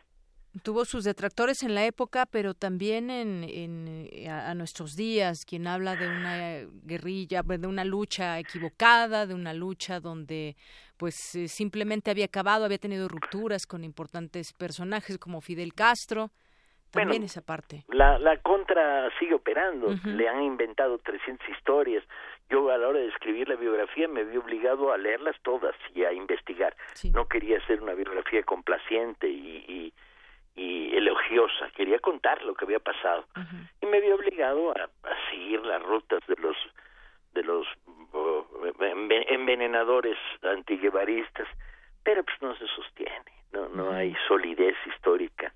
Tuvo 0.62 0.84
sus 0.84 1.06
detractores 1.06 1.64
en 1.64 1.74
la 1.74 1.86
época, 1.86 2.26
pero 2.26 2.54
también 2.54 3.10
en, 3.10 3.46
en 3.46 4.30
a, 4.30 4.52
a, 4.52 4.54
nuestros 4.54 4.98
días, 4.98 5.46
quien 5.46 5.66
habla 5.66 5.96
de 5.96 6.10
una 6.10 6.68
guerrilla, 6.84 7.42
de 7.42 7.66
una 7.66 7.86
lucha 7.86 8.38
equivocada, 8.38 9.26
de 9.26 9.36
una 9.36 9.54
lucha 9.54 10.02
donde 10.02 10.58
pues 10.98 11.36
eh, 11.36 11.48
simplemente 11.48 12.12
había 12.12 12.26
acabado, 12.26 12.66
había 12.66 12.80
tenido 12.80 13.08
rupturas 13.08 13.66
con 13.66 13.86
importantes 13.86 14.52
personajes 14.52 15.18
como 15.18 15.40
Fidel 15.40 15.74
Castro. 15.74 16.32
También 16.94 17.22
bueno, 17.22 17.26
esa 17.26 17.42
parte. 17.42 17.84
La, 17.88 18.20
la 18.20 18.38
contra 18.38 19.10
sigue 19.18 19.34
operando, 19.34 19.88
uh 19.88 19.94
-huh. 19.94 20.16
le 20.16 20.30
han 20.30 20.44
inventado 20.44 21.00
300 21.00 21.50
historias. 21.50 22.04
Yo 22.50 22.70
a 22.70 22.78
la 22.78 22.88
hora 22.88 23.00
de 23.00 23.08
escribir 23.08 23.50
la 23.50 23.56
biografía 23.56 24.08
me 24.08 24.24
vi 24.24 24.38
obligado 24.38 24.94
a 24.94 24.98
leerlas 24.98 25.36
todas 25.42 25.76
y 25.96 26.04
a 26.04 26.14
investigar. 26.14 26.76
Sí. 26.94 27.10
No 27.10 27.28
quería 27.28 27.58
hacer 27.58 27.82
una 27.82 27.94
biografía 27.96 28.44
complaciente 28.44 29.28
y, 29.28 29.66
y, 29.68 29.94
y, 30.56 30.96
elogiosa, 30.96 31.72
quería 31.76 31.98
contar 31.98 32.44
lo 32.44 32.54
que 32.54 32.66
había 32.66 32.80
pasado. 32.80 33.26
Uh 33.36 33.40
-huh. 33.40 33.70
Y 33.82 33.86
me 33.88 34.00
vi 34.00 34.12
obligado 34.12 34.70
a, 34.78 34.84
a, 34.84 35.16
seguir 35.32 35.62
las 35.66 35.82
rutas 35.82 36.22
de 36.28 36.36
los 36.36 36.56
de 37.34 37.44
los 37.44 37.66
envenenadores 39.30 40.18
antiguevaristas, 40.44 41.48
pero 42.04 42.24
pues 42.24 42.40
no 42.44 42.56
se 42.56 42.68
sostiene, 42.68 43.32
no 43.52 43.68
no 43.70 43.86
uh 43.86 43.92
-huh. 43.92 43.96
hay 43.96 44.16
solidez 44.28 44.76
histórica 44.86 45.52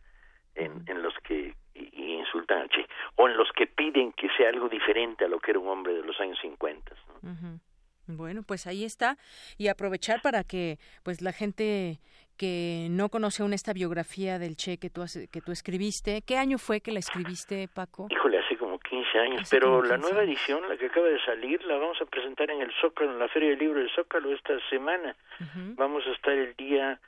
en, 0.58 0.84
en 0.88 1.02
los 1.02 1.14
que 1.24 1.54
y 1.74 2.14
insultan 2.16 2.64
a 2.64 2.68
Che, 2.70 2.86
o 3.16 3.28
en 3.28 3.38
los 3.38 3.50
que 3.56 3.68
piden 3.68 4.12
que 4.14 4.28
sea 4.36 4.50
algo 4.50 4.68
diferente 4.68 5.26
a 5.26 5.28
lo 5.28 5.40
que 5.40 5.52
era 5.52 5.60
un 5.60 5.68
hombre 5.70 5.94
de 5.94 6.02
los 6.04 6.20
años 6.20 6.38
50. 6.42 6.92
¿no? 7.22 7.30
Uh 7.30 7.34
-huh. 7.36 7.60
Bueno, 8.08 8.42
pues 8.44 8.66
ahí 8.68 8.84
está 8.86 9.18
y 9.58 9.68
aprovechar 9.68 10.22
para 10.22 10.44
que 10.44 10.78
pues 11.04 11.22
la 11.22 11.34
gente 11.34 12.00
que 12.38 12.88
no 12.90 13.10
conoce 13.10 13.42
aún 13.44 13.54
esta 13.54 13.74
biografía 13.74 14.40
del 14.40 14.56
Che 14.56 14.78
que 14.78 14.90
tú 14.90 15.02
que 15.32 15.42
tú 15.42 15.52
escribiste, 15.52 16.22
¿qué 16.22 16.38
año 16.38 16.58
fue 16.58 16.82
que 16.82 16.92
la 16.92 17.00
escribiste, 17.00 17.68
Paco? 17.68 18.08
Híjole, 18.10 18.40
hace 18.40 18.56
como 18.58 18.80
15 18.80 19.20
años, 19.20 19.42
hace 19.42 19.56
pero 19.60 19.82
15 19.82 19.90
la 19.90 19.98
nueva 19.98 20.22
años. 20.22 20.30
edición, 20.30 20.70
la 20.70 20.78
que 20.78 20.86
acaba 20.86 21.08
de 21.08 21.20
salir, 21.26 21.64
la 21.66 21.78
vamos 21.78 22.02
a 22.02 22.06
presentar 22.06 22.50
en 22.50 22.62
el 22.62 22.72
Zócalo, 22.82 23.12
en 23.12 23.20
la 23.20 23.28
Feria 23.28 23.50
del 23.50 23.60
Libro 23.60 23.80
del 23.80 23.90
Zócalo 23.92 24.34
esta 24.34 24.54
semana. 24.70 25.16
Uh 25.42 25.44
-huh. 25.44 25.76
Vamos 25.76 26.04
a 26.08 26.12
estar 26.12 26.34
el 26.34 26.56
día 26.56 27.00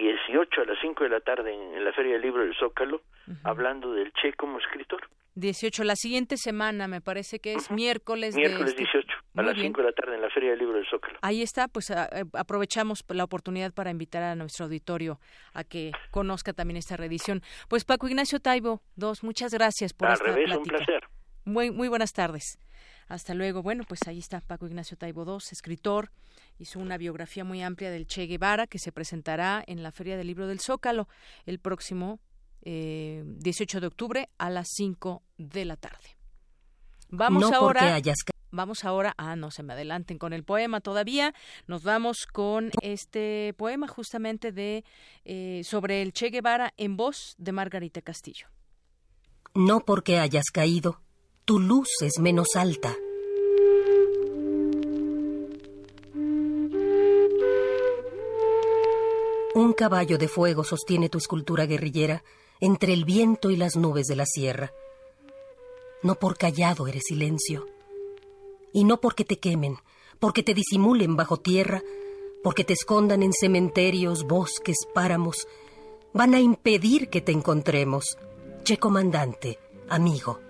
18 0.00 0.60
a 0.60 0.64
las 0.64 0.78
5 0.80 1.04
de 1.04 1.10
la 1.10 1.20
tarde 1.20 1.52
en, 1.54 1.74
en 1.74 1.84
la 1.84 1.92
Feria 1.92 2.12
del 2.14 2.22
Libro 2.22 2.42
del 2.42 2.54
Zócalo, 2.56 2.96
uh 3.26 3.30
-huh. 3.30 3.36
hablando 3.44 3.92
del 3.92 4.12
Che 4.12 4.32
como 4.34 4.58
escritor. 4.58 5.00
18, 5.36 5.82
la 5.82 5.96
siguiente 5.96 6.36
semana, 6.36 6.86
me 6.86 7.00
parece 7.00 7.40
que 7.40 7.54
es 7.54 7.68
uh 7.68 7.72
-huh. 7.72 7.74
miércoles. 7.76 8.36
Miércoles 8.36 8.76
de 8.76 8.82
este... 8.82 8.98
18, 9.00 9.08
a 9.18 9.22
Muy 9.34 9.44
las 9.46 9.54
bien. 9.54 9.66
5 9.68 9.80
de 9.80 9.86
la 9.88 9.92
tarde 9.92 10.14
en 10.14 10.22
la 10.22 10.30
Feria 10.30 10.50
del 10.50 10.58
Libro 10.60 10.76
del 10.76 10.86
Zócalo. 10.88 11.18
Ahí 11.22 11.42
está, 11.42 11.66
pues 11.66 11.90
a, 11.90 12.04
a, 12.04 12.08
aprovechamos 12.38 13.04
la 13.08 13.24
oportunidad 13.24 13.72
para 13.74 13.90
invitar 13.90 14.22
a 14.22 14.34
nuestro 14.36 14.66
auditorio 14.66 15.18
a 15.52 15.64
que 15.64 15.90
conozca 16.12 16.52
también 16.52 16.76
esta 16.76 16.96
reedición. 16.96 17.40
Pues 17.68 17.84
Paco 17.84 18.06
Ignacio 18.06 18.38
Taibo, 18.38 18.80
dos, 18.94 19.24
muchas 19.24 19.52
gracias 19.52 19.92
por 19.92 20.06
Al 20.08 20.14
esta 20.14 20.24
revés, 20.26 20.44
plática. 20.44 20.58
un 20.58 20.64
placer. 20.78 21.02
Muy, 21.46 21.70
muy 21.72 21.88
buenas 21.88 22.12
tardes. 22.12 22.58
Hasta 23.08 23.34
luego. 23.34 23.62
Bueno, 23.62 23.84
pues 23.86 24.00
ahí 24.06 24.18
está 24.18 24.40
Paco 24.40 24.66
Ignacio 24.66 24.96
Taibo 24.96 25.24
II, 25.24 25.38
escritor. 25.50 26.10
Hizo 26.58 26.78
una 26.78 26.96
biografía 26.96 27.44
muy 27.44 27.62
amplia 27.62 27.90
del 27.90 28.06
Che 28.06 28.26
Guevara 28.26 28.66
que 28.66 28.78
se 28.78 28.92
presentará 28.92 29.62
en 29.66 29.82
la 29.82 29.92
Feria 29.92 30.16
del 30.16 30.26
Libro 30.26 30.46
del 30.46 30.60
Zócalo 30.60 31.08
el 31.46 31.58
próximo 31.58 32.20
eh, 32.62 33.22
18 33.24 33.80
de 33.80 33.86
octubre 33.86 34.28
a 34.38 34.50
las 34.50 34.68
5 34.74 35.22
de 35.38 35.64
la 35.64 35.76
tarde. 35.76 36.16
Vamos 37.10 37.50
no 37.50 37.56
ahora. 37.56 37.94
Hayas... 37.94 38.18
Vamos 38.50 38.84
ahora, 38.84 39.14
ah, 39.18 39.34
no 39.34 39.50
se 39.50 39.64
me 39.64 39.72
adelanten 39.72 40.16
con 40.16 40.32
el 40.32 40.44
poema 40.44 40.80
todavía. 40.80 41.34
Nos 41.66 41.82
vamos 41.82 42.24
con 42.24 42.70
este 42.82 43.52
poema 43.56 43.88
justamente 43.88 44.52
de 44.52 44.84
eh, 45.24 45.62
sobre 45.64 46.02
el 46.02 46.12
Che 46.12 46.30
Guevara 46.30 46.72
en 46.76 46.96
voz 46.96 47.34
de 47.36 47.50
Margarita 47.50 48.00
Castillo. 48.00 48.46
No 49.54 49.80
porque 49.80 50.20
hayas 50.20 50.44
caído, 50.52 51.00
tu 51.44 51.58
luz 51.58 51.88
es 52.00 52.18
menos 52.20 52.56
alta. 52.56 52.96
Un 59.54 59.74
caballo 59.76 60.16
de 60.16 60.28
fuego 60.28 60.64
sostiene 60.64 61.10
tu 61.10 61.18
escultura 61.18 61.66
guerrillera 61.66 62.24
entre 62.60 62.94
el 62.94 63.04
viento 63.04 63.50
y 63.50 63.56
las 63.56 63.76
nubes 63.76 64.06
de 64.06 64.16
la 64.16 64.24
sierra. 64.24 64.72
No 66.02 66.14
por 66.14 66.38
callado 66.38 66.86
eres 66.88 67.02
silencio. 67.06 67.66
Y 68.72 68.84
no 68.84 69.00
porque 69.00 69.24
te 69.24 69.38
quemen, 69.38 69.76
porque 70.18 70.42
te 70.42 70.54
disimulen 70.54 71.14
bajo 71.14 71.36
tierra, 71.36 71.82
porque 72.42 72.64
te 72.64 72.72
escondan 72.72 73.22
en 73.22 73.34
cementerios, 73.34 74.24
bosques, 74.24 74.78
páramos, 74.94 75.46
van 76.14 76.34
a 76.34 76.40
impedir 76.40 77.10
que 77.10 77.20
te 77.20 77.32
encontremos. 77.32 78.16
Che 78.64 78.78
comandante, 78.78 79.58
amigo. 79.88 80.43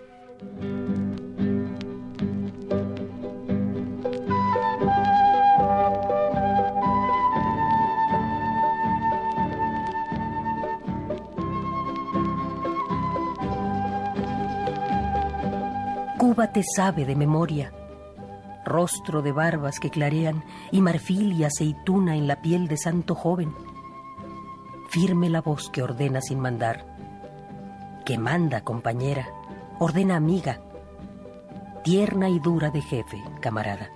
Cuba 16.35 16.53
te 16.53 16.63
sabe 16.65 17.05
de 17.05 17.15
memoria. 17.15 17.73
Rostro 18.65 19.23
de 19.23 19.31
barbas 19.31 19.79
que 19.79 19.91
clarean 19.91 20.43
y 20.73 20.81
marfil 20.81 21.33
y 21.33 21.45
aceituna 21.45 22.17
en 22.17 22.27
la 22.27 22.43
piel 22.43 22.67
de 22.67 22.77
santo 22.77 23.15
joven. 23.15 23.55
Firme 24.89 25.29
la 25.29 25.43
voz 25.43 25.71
que 25.71 25.83
ordena 25.83 26.21
sin 26.21 26.41
mandar. 26.41 26.87
Que 28.05 28.19
manda, 28.19 28.63
compañera, 28.63 29.29
ordena 29.85 30.17
amiga. 30.17 30.61
Tierna 31.83 32.29
y 32.29 32.39
dura 32.39 32.71
de 32.71 32.81
jefe, 32.81 33.23
camarada. 33.41 33.91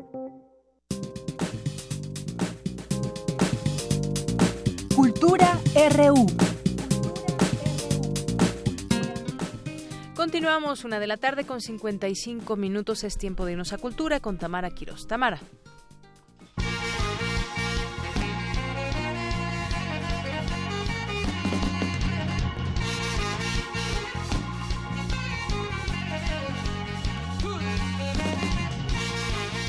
Continuamos 10.15 10.83
una 10.83 10.99
de 10.99 11.07
la 11.07 11.17
tarde 11.17 11.45
con 11.45 11.61
55 11.61 12.55
minutos. 12.55 13.03
Es 13.03 13.17
tiempo 13.17 13.45
de 13.45 13.53
irnos 13.53 13.73
a 13.73 13.77
cultura 13.77 14.19
con 14.19 14.37
Tamara 14.37 14.69
Quiroz. 14.69 15.07
Tamara. 15.07 15.39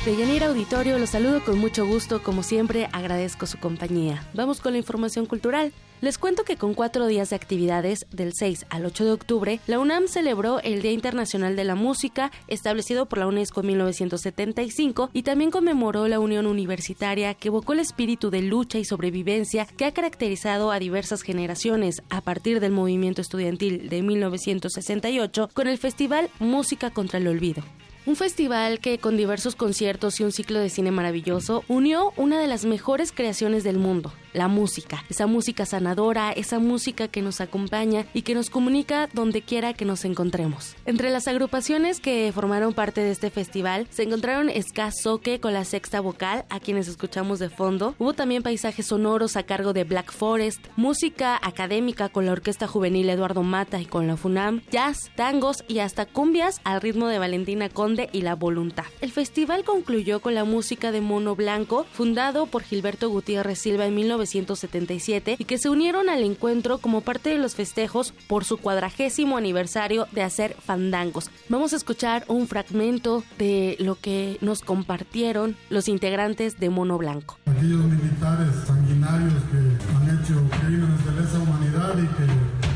Deyanira 0.05 0.47
Auditorio, 0.47 0.97
los 0.97 1.11
saludo 1.11 1.43
con 1.43 1.59
mucho 1.59 1.85
gusto, 1.85 2.23
como 2.23 2.41
siempre 2.41 2.89
agradezco 2.91 3.45
su 3.45 3.59
compañía. 3.59 4.27
Vamos 4.33 4.59
con 4.59 4.71
la 4.71 4.79
información 4.79 5.27
cultural. 5.27 5.71
Les 6.01 6.17
cuento 6.17 6.43
que 6.43 6.57
con 6.57 6.73
cuatro 6.73 7.05
días 7.05 7.29
de 7.29 7.35
actividades, 7.35 8.07
del 8.09 8.33
6 8.33 8.65
al 8.71 8.87
8 8.87 9.05
de 9.05 9.11
octubre, 9.11 9.59
la 9.67 9.77
UNAM 9.77 10.07
celebró 10.07 10.59
el 10.61 10.81
Día 10.81 10.91
Internacional 10.91 11.55
de 11.55 11.65
la 11.65 11.75
Música, 11.75 12.31
establecido 12.47 13.05
por 13.05 13.19
la 13.19 13.27
UNESCO 13.27 13.59
en 13.59 13.67
1975, 13.67 15.11
y 15.13 15.21
también 15.21 15.51
conmemoró 15.51 16.07
la 16.07 16.19
Unión 16.19 16.47
Universitaria, 16.47 17.35
que 17.35 17.49
evocó 17.49 17.73
el 17.73 17.79
espíritu 17.81 18.31
de 18.31 18.41
lucha 18.41 18.79
y 18.79 18.85
sobrevivencia 18.85 19.67
que 19.67 19.85
ha 19.85 19.93
caracterizado 19.93 20.71
a 20.71 20.79
diversas 20.79 21.21
generaciones 21.21 22.01
a 22.09 22.21
partir 22.21 22.59
del 22.59 22.71
movimiento 22.71 23.21
estudiantil 23.21 23.87
de 23.87 24.01
1968 24.01 25.51
con 25.53 25.67
el 25.67 25.77
Festival 25.77 26.31
Música 26.39 26.89
contra 26.89 27.19
el 27.19 27.27
Olvido. 27.27 27.61
Un 28.03 28.15
festival 28.15 28.79
que 28.79 28.97
con 28.97 29.15
diversos 29.15 29.55
conciertos 29.55 30.19
y 30.19 30.23
un 30.23 30.31
ciclo 30.31 30.57
de 30.57 30.71
cine 30.71 30.89
maravilloso 30.89 31.63
unió 31.67 32.13
una 32.17 32.39
de 32.39 32.47
las 32.47 32.65
mejores 32.65 33.11
creaciones 33.11 33.63
del 33.63 33.77
mundo, 33.77 34.11
la 34.33 34.47
música, 34.47 35.03
esa 35.09 35.27
música 35.27 35.65
sanadora, 35.65 36.31
esa 36.31 36.59
música 36.59 37.07
que 37.07 37.21
nos 37.21 37.41
acompaña 37.41 38.05
y 38.13 38.21
que 38.21 38.35
nos 38.35 38.49
comunica 38.49 39.09
donde 39.13 39.41
quiera 39.41 39.73
que 39.73 39.85
nos 39.85 40.05
encontremos. 40.05 40.75
Entre 40.85 41.09
las 41.09 41.27
agrupaciones 41.27 41.99
que 41.99 42.31
formaron 42.33 42.73
parte 42.73 43.01
de 43.01 43.11
este 43.11 43.29
festival 43.29 43.87
se 43.89 44.03
encontraron 44.03 44.49
Ska 44.61 44.91
Soke 44.91 45.39
con 45.39 45.53
la 45.53 45.65
sexta 45.65 46.01
vocal, 46.01 46.45
a 46.49 46.59
quienes 46.59 46.87
escuchamos 46.87 47.39
de 47.39 47.49
fondo. 47.49 47.95
Hubo 47.99 48.13
también 48.13 48.43
paisajes 48.43 48.87
sonoros 48.87 49.35
a 49.35 49.43
cargo 49.43 49.73
de 49.73 49.83
Black 49.83 50.11
Forest, 50.11 50.65
música 50.75 51.39
académica 51.41 52.09
con 52.09 52.25
la 52.25 52.31
Orquesta 52.31 52.67
Juvenil 52.67 53.09
Eduardo 53.09 53.43
Mata 53.43 53.79
y 53.79 53.85
con 53.85 54.07
la 54.07 54.17
FUNAM, 54.17 54.61
jazz, 54.71 55.11
tangos 55.15 55.63
y 55.67 55.79
hasta 55.79 56.05
cumbias 56.05 56.61
al 56.63 56.81
ritmo 56.81 57.07
de 57.07 57.19
Valentina 57.19 57.69
Conde 57.69 58.09
y 58.11 58.21
La 58.21 58.35
Voluntad. 58.35 58.85
El 59.01 59.11
festival 59.11 59.63
concluyó 59.63 60.21
con 60.21 60.35
la 60.35 60.43
música 60.43 60.91
de 60.91 61.01
Mono 61.01 61.35
Blanco, 61.35 61.85
fundado 61.91 62.45
por 62.45 62.63
Gilberto 62.63 63.09
Gutiérrez 63.09 63.59
Silva 63.59 63.85
en 63.85 63.95
19 63.95 64.20
1977 64.21 65.35
y 65.39 65.45
que 65.45 65.57
se 65.57 65.69
unieron 65.69 66.09
al 66.09 66.23
encuentro 66.23 66.77
como 66.77 67.01
parte 67.01 67.29
de 67.31 67.37
los 67.37 67.55
festejos 67.55 68.13
por 68.27 68.45
su 68.45 68.57
cuadragésimo 68.57 69.37
aniversario 69.37 70.07
de 70.11 70.23
hacer 70.23 70.55
fandangos. 70.55 71.31
Vamos 71.49 71.73
a 71.73 71.77
escuchar 71.77 72.23
un 72.27 72.47
fragmento 72.47 73.23
de 73.37 73.75
lo 73.79 73.95
que 73.95 74.37
nos 74.41 74.61
compartieron 74.61 75.55
los 75.69 75.87
integrantes 75.87 76.59
de 76.59 76.69
Mono 76.69 76.97
Blanco. 76.97 77.37
Aquellos 77.45 77.83
militares 77.85 78.49
sanguinarios 78.65 79.33
que 79.51 79.57
han 79.57 80.19
hecho 80.19 80.41
crímenes 80.61 81.05
de 81.05 81.21
lesa 81.21 81.39
humanidad 81.39 81.97
y 81.97 82.07
que 82.07 82.25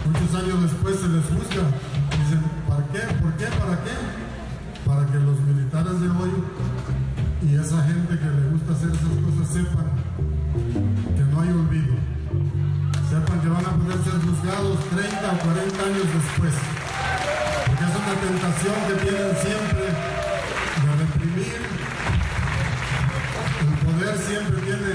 muchos 0.07 0.35
años 0.35 0.61
después 0.63 0.95
se 0.99 1.07
les 1.09 1.23
juzga. 1.25 1.63
Dicen, 2.11 2.41
¿para 2.67 2.85
qué? 2.91 3.13
¿Por 3.21 3.33
qué? 3.37 3.45
¿Para 3.45 3.83
qué? 3.83 3.95
Para 4.85 5.05
que 5.11 5.17
los 5.19 5.39
militares 5.41 5.99
de 6.01 6.07
hoy 6.09 6.31
y 7.41 7.55
esa 7.55 7.83
gente 7.83 8.05
sepan 9.55 9.94
van 13.55 13.65
a 13.65 13.71
poder 13.79 13.99
ser 14.03 14.19
juzgados 14.19 14.77
30 14.89 15.31
o 15.31 15.37
40 15.39 15.83
años 15.87 16.07
después. 16.11 16.55
Porque 17.65 17.83
es 17.87 17.95
una 17.95 18.15
tentación 18.25 18.75
que 18.87 18.95
tienen 19.03 19.31
siempre 19.39 19.85
de 20.83 20.91
reprimir. 21.03 21.59
El 23.63 23.75
poder 23.85 24.17
siempre 24.17 24.57
tiene 24.67 24.91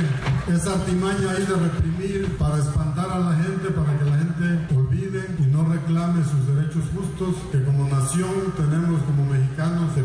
esa 0.54 0.72
artimaña 0.74 1.30
ahí 1.30 1.44
de 1.46 1.56
reprimir 1.56 2.36
para 2.36 2.58
espantar 2.58 3.10
a 3.10 3.18
la 3.18 3.32
gente, 3.36 3.70
para 3.70 3.98
que 3.98 4.04
la 4.04 4.18
gente 4.18 4.76
olvide 4.76 5.20
y 5.38 5.42
no 5.48 5.64
reclame 5.64 6.22
sus 6.24 6.42
derechos 6.52 6.84
justos 6.94 7.36
que 7.50 7.64
como 7.64 7.88
nación 7.88 8.52
tenemos 8.56 9.00
como 9.04 9.24
mexicanos 9.24 9.96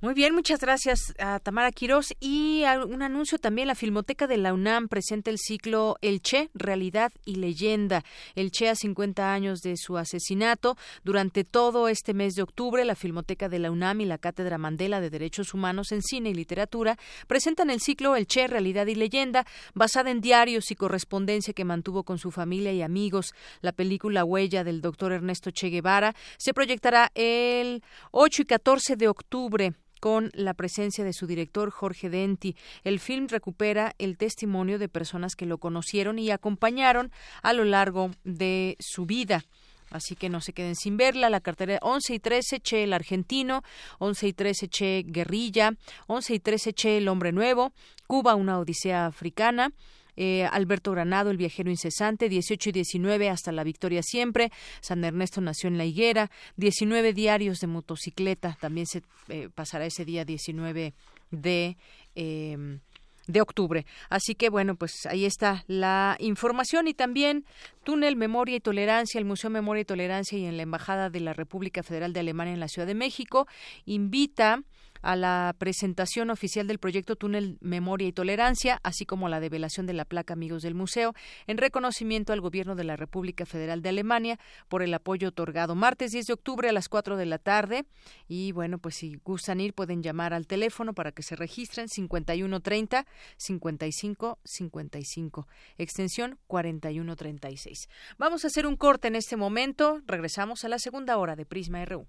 Muy 0.02 0.14
bien, 0.14 0.34
muchas 0.34 0.58
gracias 0.58 1.14
a 1.20 1.38
Tamara 1.38 1.70
Quirós. 1.70 2.12
Y 2.18 2.64
un 2.88 3.02
anuncio 3.02 3.38
también, 3.38 3.68
la 3.68 3.76
Filmoteca 3.76 4.26
de 4.26 4.36
la 4.36 4.52
UNAM 4.52 4.88
presenta 4.88 5.30
el 5.30 5.38
ciclo 5.38 5.96
El 6.00 6.20
Che, 6.20 6.50
Realidad 6.54 7.12
y 7.24 7.36
Leyenda. 7.36 8.02
El 8.34 8.50
Che 8.50 8.68
a 8.68 8.74
50 8.74 9.32
años 9.32 9.60
de 9.60 9.76
su 9.76 9.96
asesinato. 9.96 10.76
Durante 11.04 11.44
todo 11.44 11.86
este 11.86 12.14
mes 12.14 12.34
de 12.34 12.42
octubre, 12.42 12.84
la 12.84 12.96
Filmoteca 12.96 13.48
de 13.48 13.60
la 13.60 13.70
UNAM 13.70 14.00
y 14.00 14.04
la 14.06 14.18
Cátedra 14.18 14.58
Mandela 14.58 15.00
de 15.00 15.08
Derechos 15.08 15.54
Humanos 15.54 15.92
en 15.92 16.02
Cine 16.02 16.30
y 16.30 16.34
Literatura 16.34 16.98
presentan 17.28 17.70
el 17.70 17.80
ciclo 17.80 18.16
El 18.16 18.26
Che, 18.26 18.48
Realidad 18.48 18.88
y 18.88 18.96
Leyenda, 18.96 19.46
basada 19.72 20.10
en 20.10 20.20
diarios 20.20 20.72
y 20.72 20.74
correspondencia 20.74 21.54
que 21.54 21.64
mantuvo 21.64 22.02
con 22.02 22.18
su 22.18 22.32
familia 22.32 22.72
y 22.72 22.82
amigos. 22.82 23.34
La 23.60 23.70
película 23.70 24.24
Huella 24.24 24.64
del 24.64 24.80
doctor 24.80 25.12
Ernesto 25.12 25.52
Che 25.52 25.68
Guevara 25.68 26.12
se 26.38 26.52
proyectará 26.52 27.12
el 27.14 27.84
8 28.10 28.42
y 28.42 28.44
14 28.46 28.96
de 28.96 29.06
octubre 29.06 29.72
con 30.02 30.32
la 30.34 30.52
presencia 30.52 31.04
de 31.04 31.12
su 31.12 31.28
director 31.28 31.70
Jorge 31.70 32.10
Denti. 32.10 32.56
El 32.82 32.98
film 32.98 33.28
recupera 33.28 33.94
el 33.98 34.16
testimonio 34.16 34.80
de 34.80 34.88
personas 34.88 35.36
que 35.36 35.46
lo 35.46 35.58
conocieron 35.58 36.18
y 36.18 36.32
acompañaron 36.32 37.12
a 37.40 37.52
lo 37.52 37.64
largo 37.64 38.10
de 38.24 38.76
su 38.80 39.06
vida. 39.06 39.44
Así 39.92 40.16
que 40.16 40.28
no 40.28 40.40
se 40.40 40.54
queden 40.54 40.74
sin 40.74 40.96
verla. 40.96 41.30
La 41.30 41.40
cartera 41.40 41.78
11 41.82 42.14
y 42.14 42.18
13, 42.18 42.58
Che 42.58 42.82
el 42.82 42.94
argentino, 42.94 43.62
11 44.00 44.26
y 44.26 44.32
13, 44.32 44.68
Che 44.68 45.04
guerrilla, 45.06 45.76
11 46.08 46.34
y 46.34 46.40
13, 46.40 46.72
Che 46.72 46.96
el 46.96 47.06
hombre 47.06 47.30
nuevo, 47.30 47.70
Cuba, 48.08 48.34
una 48.34 48.58
odisea 48.58 49.06
africana, 49.06 49.70
eh, 50.16 50.44
Alberto 50.44 50.92
Granado, 50.92 51.30
El 51.30 51.36
viajero 51.36 51.70
incesante, 51.70 52.28
18 52.28 52.70
y 52.70 52.72
19 52.72 53.30
hasta 53.30 53.52
la 53.52 53.64
victoria 53.64 54.02
siempre, 54.02 54.50
San 54.80 55.04
Ernesto 55.04 55.40
nació 55.40 55.68
en 55.68 55.78
la 55.78 55.84
higuera, 55.84 56.30
19 56.56 57.12
diarios 57.12 57.58
de 57.60 57.66
motocicleta, 57.66 58.56
también 58.60 58.86
se 58.86 59.02
eh, 59.28 59.48
pasará 59.54 59.86
ese 59.86 60.04
día 60.04 60.24
19 60.24 60.94
de... 61.30 61.76
Em, 62.14 62.80
de 63.26 63.40
octubre. 63.40 63.86
Así 64.10 64.34
que 64.34 64.50
bueno, 64.50 64.74
pues 64.74 65.06
ahí 65.06 65.24
está 65.24 65.64
la 65.66 66.16
información. 66.18 66.88
Y 66.88 66.94
también 66.94 67.44
Túnel 67.84 68.16
Memoria 68.16 68.56
y 68.56 68.60
Tolerancia, 68.60 69.18
el 69.18 69.24
Museo 69.24 69.48
Memoria 69.50 69.82
y 69.82 69.84
Tolerancia 69.84 70.38
y 70.38 70.44
en 70.44 70.56
la 70.56 70.64
Embajada 70.64 71.10
de 71.10 71.20
la 71.20 71.32
República 71.32 71.82
Federal 71.82 72.12
de 72.12 72.20
Alemania 72.20 72.54
en 72.54 72.60
la 72.60 72.68
Ciudad 72.68 72.86
de 72.86 72.94
México 72.94 73.46
invita 73.84 74.62
a 75.02 75.16
la 75.16 75.54
presentación 75.58 76.30
oficial 76.30 76.66
del 76.66 76.78
proyecto 76.78 77.16
Túnel 77.16 77.58
Memoria 77.60 78.08
y 78.08 78.12
Tolerancia, 78.12 78.80
así 78.82 79.04
como 79.04 79.28
la 79.28 79.40
develación 79.40 79.86
de 79.86 79.92
la 79.92 80.04
placa 80.04 80.34
Amigos 80.34 80.62
del 80.62 80.74
Museo, 80.74 81.14
en 81.46 81.58
reconocimiento 81.58 82.32
al 82.32 82.40
Gobierno 82.40 82.74
de 82.74 82.84
la 82.84 82.96
República 82.96 83.44
Federal 83.46 83.82
de 83.82 83.90
Alemania 83.90 84.38
por 84.68 84.82
el 84.82 84.94
apoyo 84.94 85.28
otorgado. 85.28 85.74
Martes 85.74 86.12
10 86.12 86.26
de 86.26 86.32
octubre 86.32 86.68
a 86.68 86.72
las 86.72 86.88
4 86.88 87.16
de 87.16 87.26
la 87.26 87.38
tarde. 87.38 87.84
Y 88.28 88.52
bueno, 88.52 88.78
pues 88.78 88.96
si 88.96 89.20
gustan 89.24 89.60
ir, 89.60 89.74
pueden 89.74 90.02
llamar 90.02 90.32
al 90.32 90.46
teléfono 90.46 90.94
para 90.94 91.12
que 91.12 91.22
se 91.22 91.36
registren 91.36 91.88
5130 91.88 93.06
55 93.36 94.38
55, 94.44 95.48
extensión 95.78 96.38
4136. 96.46 97.88
Vamos 98.18 98.44
a 98.44 98.48
hacer 98.48 98.66
un 98.66 98.76
corte 98.76 99.08
en 99.08 99.16
este 99.16 99.36
momento. 99.36 100.00
Regresamos 100.06 100.64
a 100.64 100.68
la 100.68 100.78
segunda 100.78 101.16
hora 101.18 101.36
de 101.36 101.46
Prisma 101.46 101.84
RU. 101.84 102.06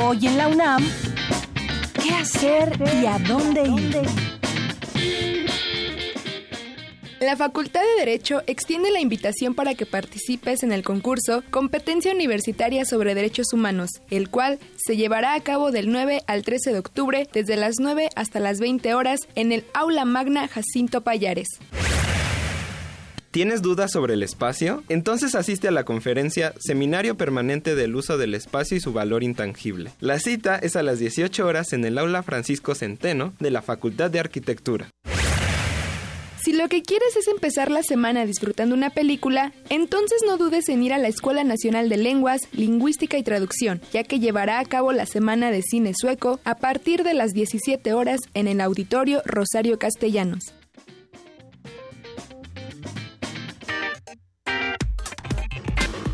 Hoy 0.00 0.28
en 0.28 0.36
la 0.36 0.46
UNAM, 0.46 0.80
¿qué 2.00 2.14
hacer 2.14 2.72
y 3.02 3.06
a 3.06 3.18
dónde 3.18 3.62
ir? 3.66 4.00
La 7.18 7.36
Facultad 7.36 7.80
de 7.80 8.04
Derecho 8.04 8.42
extiende 8.46 8.92
la 8.92 9.00
invitación 9.00 9.56
para 9.56 9.74
que 9.74 9.86
participes 9.86 10.62
en 10.62 10.70
el 10.70 10.84
concurso 10.84 11.42
Competencia 11.50 12.12
Universitaria 12.12 12.84
sobre 12.84 13.16
Derechos 13.16 13.52
Humanos, 13.52 13.90
el 14.08 14.30
cual 14.30 14.60
se 14.76 14.96
llevará 14.96 15.34
a 15.34 15.40
cabo 15.40 15.72
del 15.72 15.90
9 15.90 16.22
al 16.28 16.44
13 16.44 16.74
de 16.74 16.78
octubre 16.78 17.26
desde 17.32 17.56
las 17.56 17.80
9 17.80 18.08
hasta 18.14 18.38
las 18.38 18.60
20 18.60 18.94
horas 18.94 19.22
en 19.34 19.50
el 19.50 19.64
Aula 19.74 20.04
Magna 20.04 20.46
Jacinto 20.46 21.00
Payares. 21.02 21.48
¿Tienes 23.30 23.60
dudas 23.60 23.92
sobre 23.92 24.14
el 24.14 24.22
espacio? 24.22 24.82
Entonces 24.88 25.34
asiste 25.34 25.68
a 25.68 25.70
la 25.70 25.84
conferencia 25.84 26.54
Seminario 26.58 27.16
Permanente 27.16 27.74
del 27.74 27.94
Uso 27.94 28.16
del 28.16 28.34
Espacio 28.34 28.76
y 28.76 28.80
su 28.80 28.94
Valor 28.94 29.22
Intangible. 29.22 29.90
La 30.00 30.18
cita 30.18 30.56
es 30.56 30.76
a 30.76 30.82
las 30.82 30.98
18 30.98 31.46
horas 31.46 31.74
en 31.74 31.84
el 31.84 31.98
Aula 31.98 32.22
Francisco 32.22 32.74
Centeno 32.74 33.34
de 33.38 33.50
la 33.50 33.60
Facultad 33.60 34.10
de 34.10 34.20
Arquitectura. 34.20 34.88
Si 36.40 36.54
lo 36.54 36.68
que 36.68 36.80
quieres 36.80 37.14
es 37.16 37.28
empezar 37.28 37.70
la 37.70 37.82
semana 37.82 38.24
disfrutando 38.24 38.74
una 38.74 38.88
película, 38.88 39.52
entonces 39.68 40.22
no 40.26 40.38
dudes 40.38 40.70
en 40.70 40.82
ir 40.82 40.94
a 40.94 40.98
la 40.98 41.08
Escuela 41.08 41.44
Nacional 41.44 41.90
de 41.90 41.98
Lenguas, 41.98 42.40
Lingüística 42.52 43.18
y 43.18 43.22
Traducción, 43.22 43.82
ya 43.92 44.04
que 44.04 44.20
llevará 44.20 44.58
a 44.58 44.64
cabo 44.64 44.92
la 44.92 45.04
Semana 45.04 45.50
de 45.50 45.60
Cine 45.60 45.92
Sueco 45.94 46.40
a 46.44 46.54
partir 46.54 47.02
de 47.02 47.12
las 47.12 47.32
17 47.32 47.92
horas 47.92 48.20
en 48.32 48.48
el 48.48 48.62
Auditorio 48.62 49.20
Rosario 49.26 49.78
Castellanos. 49.78 50.54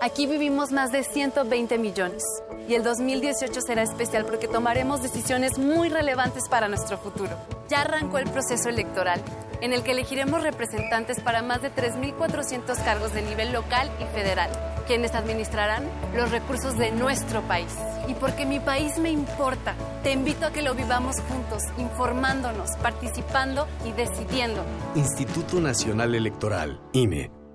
Aquí 0.00 0.26
vivimos 0.26 0.72
más 0.72 0.92
de 0.92 1.04
120 1.04 1.78
millones 1.78 2.22
y 2.68 2.74
el 2.74 2.82
2018 2.82 3.60
será 3.62 3.82
especial 3.82 4.26
porque 4.26 4.46
tomaremos 4.46 5.02
decisiones 5.02 5.58
muy 5.58 5.88
relevantes 5.88 6.48
para 6.50 6.68
nuestro 6.68 6.98
futuro. 6.98 7.30
Ya 7.70 7.80
arrancó 7.80 8.18
el 8.18 8.28
proceso 8.28 8.68
electoral 8.68 9.22
en 9.62 9.72
el 9.72 9.82
que 9.82 9.92
elegiremos 9.92 10.42
representantes 10.42 11.20
para 11.20 11.40
más 11.40 11.62
de 11.62 11.72
3.400 11.72 12.84
cargos 12.84 13.14
de 13.14 13.22
nivel 13.22 13.52
local 13.52 13.90
y 13.98 14.04
federal, 14.14 14.50
quienes 14.86 15.14
administrarán 15.14 15.84
los 16.14 16.30
recursos 16.30 16.76
de 16.76 16.92
nuestro 16.92 17.40
país. 17.42 17.74
Y 18.06 18.12
porque 18.14 18.44
mi 18.44 18.60
país 18.60 18.98
me 18.98 19.10
importa, 19.10 19.74
te 20.02 20.12
invito 20.12 20.44
a 20.44 20.50
que 20.50 20.60
lo 20.60 20.74
vivamos 20.74 21.16
juntos, 21.22 21.62
informándonos, 21.78 22.70
participando 22.82 23.66
y 23.86 23.92
decidiendo. 23.92 24.62
Instituto 24.94 25.58
Nacional 25.58 26.14
Electoral, 26.14 26.78
INE. 26.92 27.45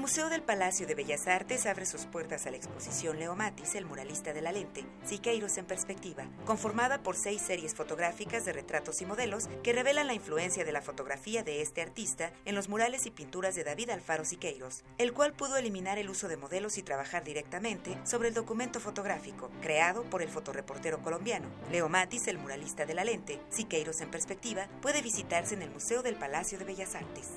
El 0.00 0.06
Museo 0.06 0.30
del 0.30 0.40
Palacio 0.40 0.86
de 0.86 0.94
Bellas 0.94 1.26
Artes 1.26 1.66
abre 1.66 1.84
sus 1.84 2.06
puertas 2.06 2.46
a 2.46 2.50
la 2.50 2.56
exposición 2.56 3.18
Leo 3.18 3.36
Matis, 3.36 3.74
el 3.74 3.84
muralista 3.84 4.32
de 4.32 4.40
la 4.40 4.50
lente, 4.50 4.86
Siqueiros 5.04 5.58
en 5.58 5.66
perspectiva, 5.66 6.24
conformada 6.46 7.02
por 7.02 7.16
seis 7.16 7.42
series 7.42 7.74
fotográficas 7.74 8.46
de 8.46 8.54
retratos 8.54 9.02
y 9.02 9.04
modelos 9.04 9.50
que 9.62 9.74
revelan 9.74 10.06
la 10.06 10.14
influencia 10.14 10.64
de 10.64 10.72
la 10.72 10.80
fotografía 10.80 11.42
de 11.42 11.60
este 11.60 11.82
artista 11.82 12.32
en 12.46 12.54
los 12.54 12.70
murales 12.70 13.04
y 13.04 13.10
pinturas 13.10 13.54
de 13.54 13.62
David 13.62 13.90
Alfaro 13.90 14.24
Siqueiros, 14.24 14.84
el 14.96 15.12
cual 15.12 15.34
pudo 15.34 15.58
eliminar 15.58 15.98
el 15.98 16.08
uso 16.08 16.28
de 16.28 16.38
modelos 16.38 16.78
y 16.78 16.82
trabajar 16.82 17.22
directamente 17.22 17.98
sobre 18.04 18.28
el 18.28 18.34
documento 18.34 18.80
fotográfico, 18.80 19.50
creado 19.60 20.04
por 20.04 20.22
el 20.22 20.30
fotoreportero 20.30 21.02
colombiano. 21.02 21.50
Leo 21.70 21.90
Matis, 21.90 22.26
el 22.26 22.38
muralista 22.38 22.86
de 22.86 22.94
la 22.94 23.04
lente, 23.04 23.38
Siqueiros 23.50 24.00
en 24.00 24.10
perspectiva, 24.10 24.66
puede 24.80 25.02
visitarse 25.02 25.54
en 25.54 25.60
el 25.60 25.70
Museo 25.70 26.02
del 26.02 26.16
Palacio 26.16 26.58
de 26.58 26.64
Bellas 26.64 26.94
Artes. 26.94 27.32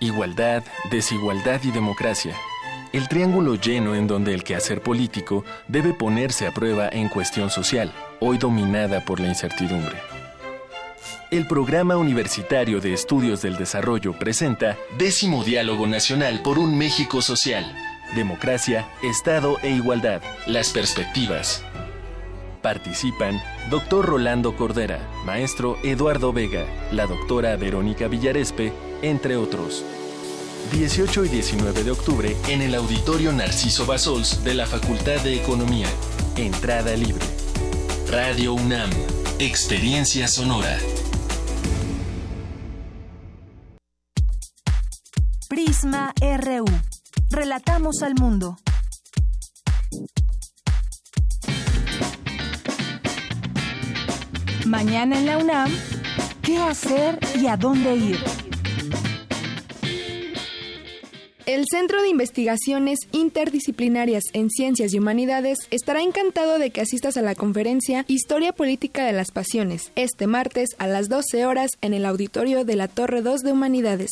Igualdad, 0.00 0.62
desigualdad 0.90 1.60
y 1.64 1.70
democracia. 1.70 2.34
El 2.92 3.08
triángulo 3.08 3.56
lleno 3.56 3.94
en 3.94 4.06
donde 4.06 4.32
el 4.32 4.44
quehacer 4.44 4.80
político 4.80 5.44
debe 5.66 5.92
ponerse 5.92 6.46
a 6.46 6.52
prueba 6.52 6.88
en 6.88 7.08
cuestión 7.08 7.50
social, 7.50 7.92
hoy 8.20 8.38
dominada 8.38 9.04
por 9.04 9.20
la 9.20 9.28
incertidumbre. 9.28 9.96
El 11.30 11.46
Programa 11.46 11.96
Universitario 11.96 12.80
de 12.80 12.94
Estudios 12.94 13.42
del 13.42 13.56
Desarrollo 13.56 14.18
presenta 14.18 14.78
Décimo 14.96 15.44
Diálogo 15.44 15.86
Nacional 15.86 16.40
por 16.42 16.58
un 16.58 16.78
México 16.78 17.20
Social. 17.20 17.76
Democracia, 18.14 18.88
Estado 19.02 19.58
e 19.62 19.70
Igualdad. 19.70 20.22
Las 20.46 20.70
perspectivas. 20.70 21.62
Participan 22.68 23.40
Dr. 23.70 24.04
Rolando 24.04 24.54
Cordera, 24.54 25.00
Maestro 25.24 25.78
Eduardo 25.82 26.34
Vega, 26.34 26.66
la 26.92 27.06
doctora 27.06 27.56
Verónica 27.56 28.08
Villarespe, 28.08 28.74
entre 29.00 29.38
otros. 29.38 29.82
18 30.72 31.24
y 31.24 31.28
19 31.30 31.82
de 31.82 31.90
octubre 31.90 32.36
en 32.46 32.60
el 32.60 32.74
Auditorio 32.74 33.32
Narciso 33.32 33.86
Basols 33.86 34.44
de 34.44 34.52
la 34.52 34.66
Facultad 34.66 35.18
de 35.22 35.36
Economía. 35.36 35.86
Entrada 36.36 36.94
libre. 36.94 37.24
Radio 38.10 38.52
UNAM. 38.52 38.90
Experiencia 39.38 40.28
sonora. 40.28 40.76
Prisma 45.48 46.12
RU. 46.20 46.66
Relatamos 47.30 48.02
al 48.02 48.14
mundo. 48.14 48.58
Mañana 54.68 55.18
en 55.18 55.24
la 55.24 55.38
UNAM, 55.38 55.70
¿qué 56.42 56.58
hacer 56.58 57.18
y 57.40 57.46
a 57.46 57.56
dónde 57.56 57.96
ir? 57.96 58.18
El 61.46 61.64
Centro 61.70 62.02
de 62.02 62.10
Investigaciones 62.10 62.98
Interdisciplinarias 63.12 64.24
en 64.34 64.50
Ciencias 64.50 64.92
y 64.92 64.98
Humanidades 64.98 65.56
estará 65.70 66.02
encantado 66.02 66.58
de 66.58 66.68
que 66.68 66.82
asistas 66.82 67.16
a 67.16 67.22
la 67.22 67.34
conferencia 67.34 68.04
Historia 68.08 68.52
Política 68.52 69.06
de 69.06 69.14
las 69.14 69.30
Pasiones, 69.30 69.90
este 69.96 70.26
martes 70.26 70.68
a 70.76 70.86
las 70.86 71.08
12 71.08 71.46
horas 71.46 71.70
en 71.80 71.94
el 71.94 72.04
auditorio 72.04 72.66
de 72.66 72.76
la 72.76 72.88
Torre 72.88 73.22
2 73.22 73.40
de 73.40 73.52
Humanidades. 73.52 74.10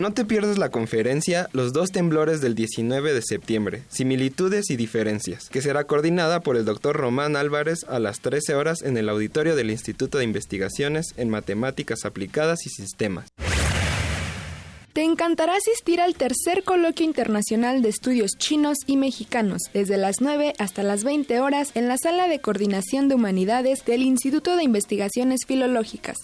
No 0.00 0.12
te 0.12 0.24
pierdas 0.24 0.58
la 0.58 0.70
conferencia 0.70 1.48
Los 1.52 1.72
dos 1.72 1.90
temblores 1.90 2.40
del 2.40 2.56
19 2.56 3.14
de 3.14 3.22
septiembre, 3.22 3.82
similitudes 3.88 4.70
y 4.70 4.76
diferencias, 4.76 5.48
que 5.50 5.62
será 5.62 5.84
coordinada 5.84 6.40
por 6.40 6.56
el 6.56 6.64
doctor 6.64 6.96
Román 6.96 7.36
Álvarez 7.36 7.84
a 7.88 8.00
las 8.00 8.20
13 8.20 8.56
horas 8.56 8.82
en 8.82 8.96
el 8.96 9.08
auditorio 9.08 9.54
del 9.54 9.70
Instituto 9.70 10.18
de 10.18 10.24
Investigaciones 10.24 11.14
en 11.16 11.30
Matemáticas 11.30 12.04
Aplicadas 12.04 12.66
y 12.66 12.70
Sistemas. 12.70 13.28
Te 14.92 15.02
encantará 15.02 15.56
asistir 15.56 16.00
al 16.00 16.14
tercer 16.14 16.64
coloquio 16.64 17.04
internacional 17.04 17.82
de 17.82 17.88
estudios 17.88 18.32
chinos 18.38 18.78
y 18.86 18.96
mexicanos, 18.96 19.62
desde 19.72 19.96
las 19.96 20.20
9 20.20 20.54
hasta 20.58 20.82
las 20.82 21.04
20 21.04 21.40
horas 21.40 21.70
en 21.74 21.88
la 21.88 21.98
sala 21.98 22.28
de 22.28 22.40
coordinación 22.40 23.08
de 23.08 23.14
humanidades 23.16 23.84
del 23.84 24.02
Instituto 24.02 24.56
de 24.56 24.64
Investigaciones 24.64 25.40
Filológicas. 25.46 26.16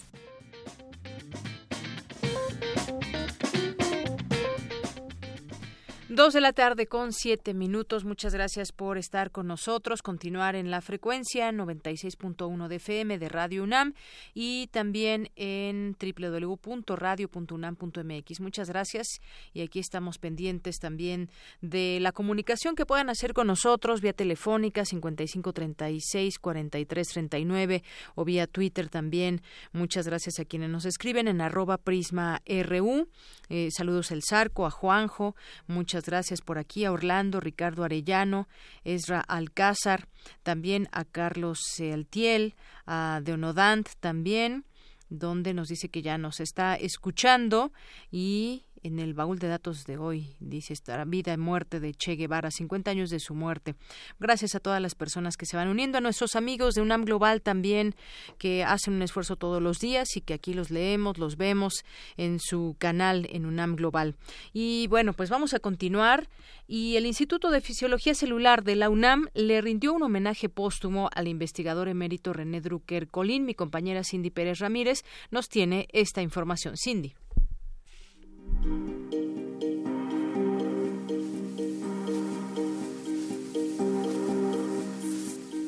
Dos 6.13 6.33
de 6.33 6.41
la 6.41 6.51
tarde 6.51 6.87
con 6.87 7.13
siete 7.13 7.53
minutos. 7.53 8.03
Muchas 8.03 8.33
gracias 8.33 8.73
por 8.73 8.97
estar 8.97 9.31
con 9.31 9.47
nosotros. 9.47 10.01
Continuar 10.01 10.57
en 10.57 10.69
la 10.69 10.81
frecuencia 10.81 11.49
96.1 11.53 12.67
de 12.67 12.75
FM 12.75 13.17
de 13.17 13.29
Radio 13.29 13.63
UNAM 13.63 13.93
y 14.33 14.67
también 14.73 15.29
en 15.37 15.95
www.radio.unam.mx. 15.97 18.41
Muchas 18.41 18.67
gracias. 18.67 19.07
Y 19.53 19.61
aquí 19.61 19.79
estamos 19.79 20.17
pendientes 20.17 20.79
también 20.79 21.29
de 21.61 21.99
la 22.01 22.11
comunicación 22.11 22.75
que 22.75 22.85
puedan 22.85 23.09
hacer 23.09 23.33
con 23.33 23.47
nosotros 23.47 24.01
vía 24.01 24.11
telefónica 24.11 24.83
5536 24.83 26.39
4339 26.39 27.83
o 28.15 28.25
vía 28.25 28.47
Twitter 28.47 28.89
también. 28.89 29.41
Muchas 29.71 30.07
gracias 30.07 30.39
a 30.39 30.45
quienes 30.45 30.71
nos 30.71 30.83
escriben 30.83 31.29
en 31.29 31.39
arroba 31.39 31.77
prisma 31.77 32.41
RU. 32.45 33.07
Eh, 33.47 33.69
saludos 33.71 34.11
el 34.11 34.23
Zarco, 34.23 34.65
a 34.65 34.71
Juanjo. 34.71 35.37
Muchas 35.67 36.00
gracias 36.05 36.41
por 36.41 36.57
aquí 36.57 36.85
a 36.85 36.91
Orlando, 36.91 37.39
Ricardo 37.39 37.83
Arellano, 37.83 38.47
Ezra 38.83 39.19
Alcázar, 39.21 40.07
también 40.43 40.87
a 40.91 41.05
Carlos 41.05 41.59
Celtiel, 41.75 42.55
a 42.85 43.21
Deonodant 43.23 43.89
también, 43.99 44.65
donde 45.09 45.53
nos 45.53 45.67
dice 45.67 45.89
que 45.89 46.01
ya 46.01 46.17
nos 46.17 46.39
está 46.39 46.75
escuchando 46.75 47.71
y 48.11 48.63
en 48.83 48.99
el 48.99 49.13
baúl 49.13 49.39
de 49.39 49.47
datos 49.47 49.85
de 49.85 49.97
hoy. 49.97 50.35
Dice 50.39 50.73
esta 50.73 51.03
vida 51.05 51.33
y 51.33 51.37
muerte 51.37 51.79
de 51.79 51.93
Che 51.93 52.15
Guevara, 52.15 52.51
50 52.51 52.91
años 52.91 53.09
de 53.09 53.19
su 53.19 53.33
muerte. 53.33 53.75
Gracias 54.19 54.55
a 54.55 54.59
todas 54.59 54.81
las 54.81 54.95
personas 54.95 55.37
que 55.37 55.45
se 55.45 55.57
van 55.57 55.67
uniendo, 55.67 55.97
a 55.97 56.01
nuestros 56.01 56.35
amigos 56.35 56.75
de 56.75 56.81
UNAM 56.81 57.05
Global 57.05 57.41
también, 57.41 57.95
que 58.37 58.63
hacen 58.63 58.95
un 58.95 59.01
esfuerzo 59.01 59.35
todos 59.35 59.61
los 59.61 59.79
días 59.79 60.15
y 60.15 60.21
que 60.21 60.33
aquí 60.33 60.53
los 60.53 60.71
leemos, 60.71 61.17
los 61.17 61.37
vemos 61.37 61.83
en 62.17 62.39
su 62.39 62.75
canal 62.79 63.27
en 63.31 63.45
UNAM 63.45 63.75
Global. 63.75 64.15
Y 64.53 64.87
bueno, 64.87 65.13
pues 65.13 65.29
vamos 65.29 65.53
a 65.53 65.59
continuar. 65.59 66.27
Y 66.67 66.95
el 66.95 67.05
Instituto 67.05 67.51
de 67.51 67.59
Fisiología 67.59 68.15
Celular 68.15 68.63
de 68.63 68.75
la 68.75 68.89
UNAM 68.89 69.27
le 69.33 69.59
rindió 69.61 69.93
un 69.93 70.03
homenaje 70.03 70.47
póstumo 70.47 71.09
al 71.13 71.27
investigador 71.27 71.89
emérito 71.89 72.33
René 72.33 72.61
Drucker 72.61 73.09
Colín. 73.09 73.45
Mi 73.45 73.53
compañera 73.53 74.03
Cindy 74.03 74.29
Pérez 74.29 74.59
Ramírez 74.59 75.03
nos 75.31 75.49
tiene 75.49 75.87
esta 75.91 76.21
información. 76.21 76.75
Cindy. 76.77 77.13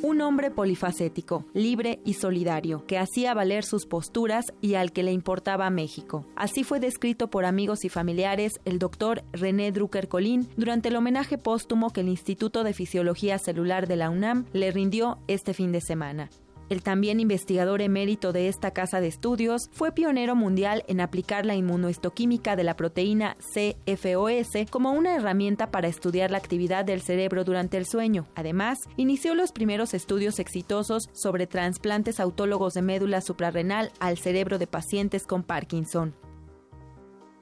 Un 0.04 0.22
hombre 0.22 0.52
polifacético, 0.52 1.46
libre 1.54 2.00
y 2.06 2.14
solidario, 2.14 2.86
que 2.86 3.00
hacía 3.00 3.34
valer 3.34 3.64
sus 3.64 3.88
posturas 3.88 4.46
y 4.62 4.76
al 4.76 4.92
que 4.92 5.02
le 5.02 5.12
importaba 5.12 5.70
México. 5.70 6.26
Así 6.36 6.64
fue 6.64 6.80
descrito 6.80 7.30
por 7.30 7.46
amigos 7.46 7.84
y 7.84 7.90
familiares 7.90 8.60
el 8.64 8.78
doctor 8.78 9.24
René 9.32 9.72
Drucker 9.72 10.08
Colín 10.08 10.48
durante 10.56 10.90
el 10.90 10.98
homenaje 10.98 11.40
póstumo 11.40 11.90
que 11.92 12.02
el 12.02 12.10
Instituto 12.10 12.64
de 12.64 12.74
Fisiología 12.74 13.40
Celular 13.40 13.88
de 13.88 13.96
la 13.96 14.12
UNAM 14.12 14.46
le 14.54 14.72
rindió 14.72 15.18
este 15.28 15.54
fin 15.56 15.72
de 15.72 15.82
semana. 15.82 16.30
El 16.70 16.82
también 16.82 17.20
investigador 17.20 17.82
emérito 17.82 18.32
de 18.32 18.48
esta 18.48 18.72
casa 18.72 19.00
de 19.00 19.08
estudios 19.08 19.70
fue 19.72 19.92
pionero 19.92 20.36
mundial 20.36 20.84
en 20.88 21.02
aplicar 21.02 21.46
la 21.46 21.56
inmunohistoquímica 21.56 22.56
de 22.56 22.64
la 22.64 22.76
proteína 22.76 23.36
CFOS 23.40 24.70
como 24.70 24.92
una 24.92 25.16
herramienta 25.16 25.72
para 25.72 25.88
estudiar 25.88 26.32
la 26.32 26.38
actividad 26.38 26.86
del 26.86 27.02
cerebro 27.02 27.44
durante 27.44 27.78
el 27.78 27.86
sueño. 27.86 28.28
Además, 28.36 28.88
inició 28.98 29.36
los 29.36 29.52
primeros 29.52 29.94
estudios 29.94 30.40
exitosos 30.40 31.10
sobre 31.14 31.48
trasplantes 31.48 32.20
autólogos 32.20 32.74
de 32.74 32.82
médula 32.82 33.22
suprarrenal 33.22 33.92
al 34.00 34.18
cerebro 34.18 34.58
de 34.58 34.68
pacientes 34.68 35.28
con 35.28 35.44
Parkinson. 35.44 36.16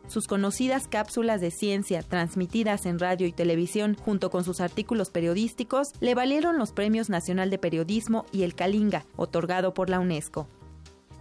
Sus 0.08 0.28
conocidas 0.28 0.88
cápsulas 0.88 1.41
de 1.41 1.52
ciencia 1.52 2.04
transmitidas 2.04 2.86
en 2.86 2.99
radio 2.99 3.28
y 3.28 3.32
televisión 3.32 3.95
junto 3.95 4.30
con 4.30 4.43
sus 4.43 4.60
artículos 4.60 5.10
periodísticos 5.10 5.93
le 6.02 6.16
valieron 6.16 6.58
los 6.58 6.74
Premios 6.74 7.10
Nacional 7.10 7.49
de 7.49 7.58
Periodismo 7.58 8.26
y 8.32 8.43
el 8.43 8.56
Kalinga, 8.56 9.06
otorgado 9.16 9.74
por 9.74 9.89
la 9.89 9.99
UNESCO. 9.99 10.47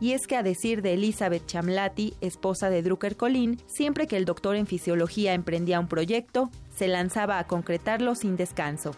Y 0.00 0.12
es 0.12 0.26
que 0.26 0.36
a 0.36 0.42
decir 0.42 0.80
de 0.80 0.94
Elizabeth 0.94 1.46
Chamlati, 1.46 2.14
esposa 2.22 2.70
de 2.70 2.82
Drucker 2.82 3.16
Colin, 3.16 3.58
siempre 3.66 4.06
que 4.06 4.16
el 4.16 4.24
doctor 4.24 4.56
en 4.56 4.66
fisiología 4.66 5.34
emprendía 5.34 5.78
un 5.78 5.88
proyecto, 5.88 6.50
se 6.74 6.88
lanzaba 6.88 7.38
a 7.38 7.46
concretarlo 7.46 8.14
sin 8.14 8.36
descanso. 8.36 8.92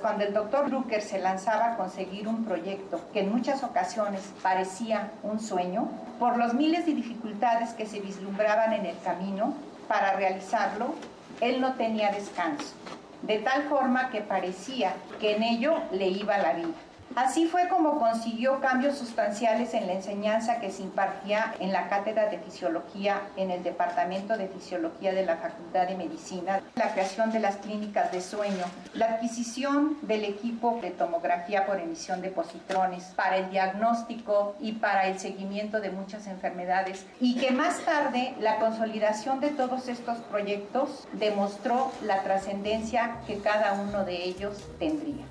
Cuando 0.00 0.22
el 0.22 0.32
doctor 0.32 0.70
Drucker 0.70 1.02
se 1.02 1.18
lanzaba 1.18 1.72
a 1.72 1.76
conseguir 1.76 2.28
un 2.28 2.44
proyecto 2.44 3.00
que 3.12 3.20
en 3.20 3.32
muchas 3.32 3.64
ocasiones 3.64 4.32
parecía 4.42 5.10
un 5.24 5.40
sueño, 5.40 5.88
por 6.20 6.36
los 6.36 6.54
miles 6.54 6.86
de 6.86 6.94
dificultades 6.94 7.70
que 7.70 7.84
se 7.84 7.98
vislumbraban 7.98 8.74
en 8.74 8.86
el 8.86 8.96
camino 9.00 9.54
para 9.88 10.12
realizarlo, 10.12 10.94
él 11.40 11.60
no 11.60 11.74
tenía 11.74 12.12
descanso, 12.12 12.74
de 13.22 13.40
tal 13.40 13.64
forma 13.64 14.10
que 14.10 14.20
parecía 14.20 14.94
que 15.20 15.34
en 15.34 15.42
ello 15.42 15.74
le 15.90 16.06
iba 16.06 16.38
la 16.38 16.52
vida. 16.52 16.68
Así 17.14 17.46
fue 17.46 17.68
como 17.68 17.98
consiguió 17.98 18.60
cambios 18.60 18.98
sustanciales 18.98 19.74
en 19.74 19.86
la 19.86 19.94
enseñanza 19.94 20.60
que 20.60 20.70
se 20.70 20.82
impartía 20.82 21.54
en 21.58 21.72
la 21.72 21.88
Cátedra 21.88 22.26
de 22.26 22.38
Fisiología 22.38 23.22
en 23.36 23.50
el 23.50 23.62
Departamento 23.62 24.36
de 24.36 24.48
Fisiología 24.48 25.12
de 25.12 25.24
la 25.24 25.36
Facultad 25.36 25.88
de 25.88 25.96
Medicina, 25.96 26.60
la 26.76 26.92
creación 26.92 27.32
de 27.32 27.40
las 27.40 27.56
clínicas 27.56 28.12
de 28.12 28.20
sueño, 28.20 28.64
la 28.94 29.06
adquisición 29.06 29.96
del 30.02 30.24
equipo 30.24 30.78
de 30.82 30.90
tomografía 30.90 31.66
por 31.66 31.80
emisión 31.80 32.20
de 32.20 32.30
positrones 32.30 33.04
para 33.16 33.38
el 33.38 33.50
diagnóstico 33.50 34.54
y 34.60 34.72
para 34.72 35.08
el 35.08 35.18
seguimiento 35.18 35.80
de 35.80 35.90
muchas 35.90 36.26
enfermedades 36.26 37.06
y 37.20 37.36
que 37.36 37.50
más 37.50 37.80
tarde 37.80 38.34
la 38.38 38.56
consolidación 38.56 39.40
de 39.40 39.48
todos 39.48 39.88
estos 39.88 40.18
proyectos 40.18 41.08
demostró 41.12 41.90
la 42.02 42.22
trascendencia 42.22 43.16
que 43.26 43.38
cada 43.38 43.72
uno 43.72 44.04
de 44.04 44.24
ellos 44.24 44.68
tendría. 44.78 45.24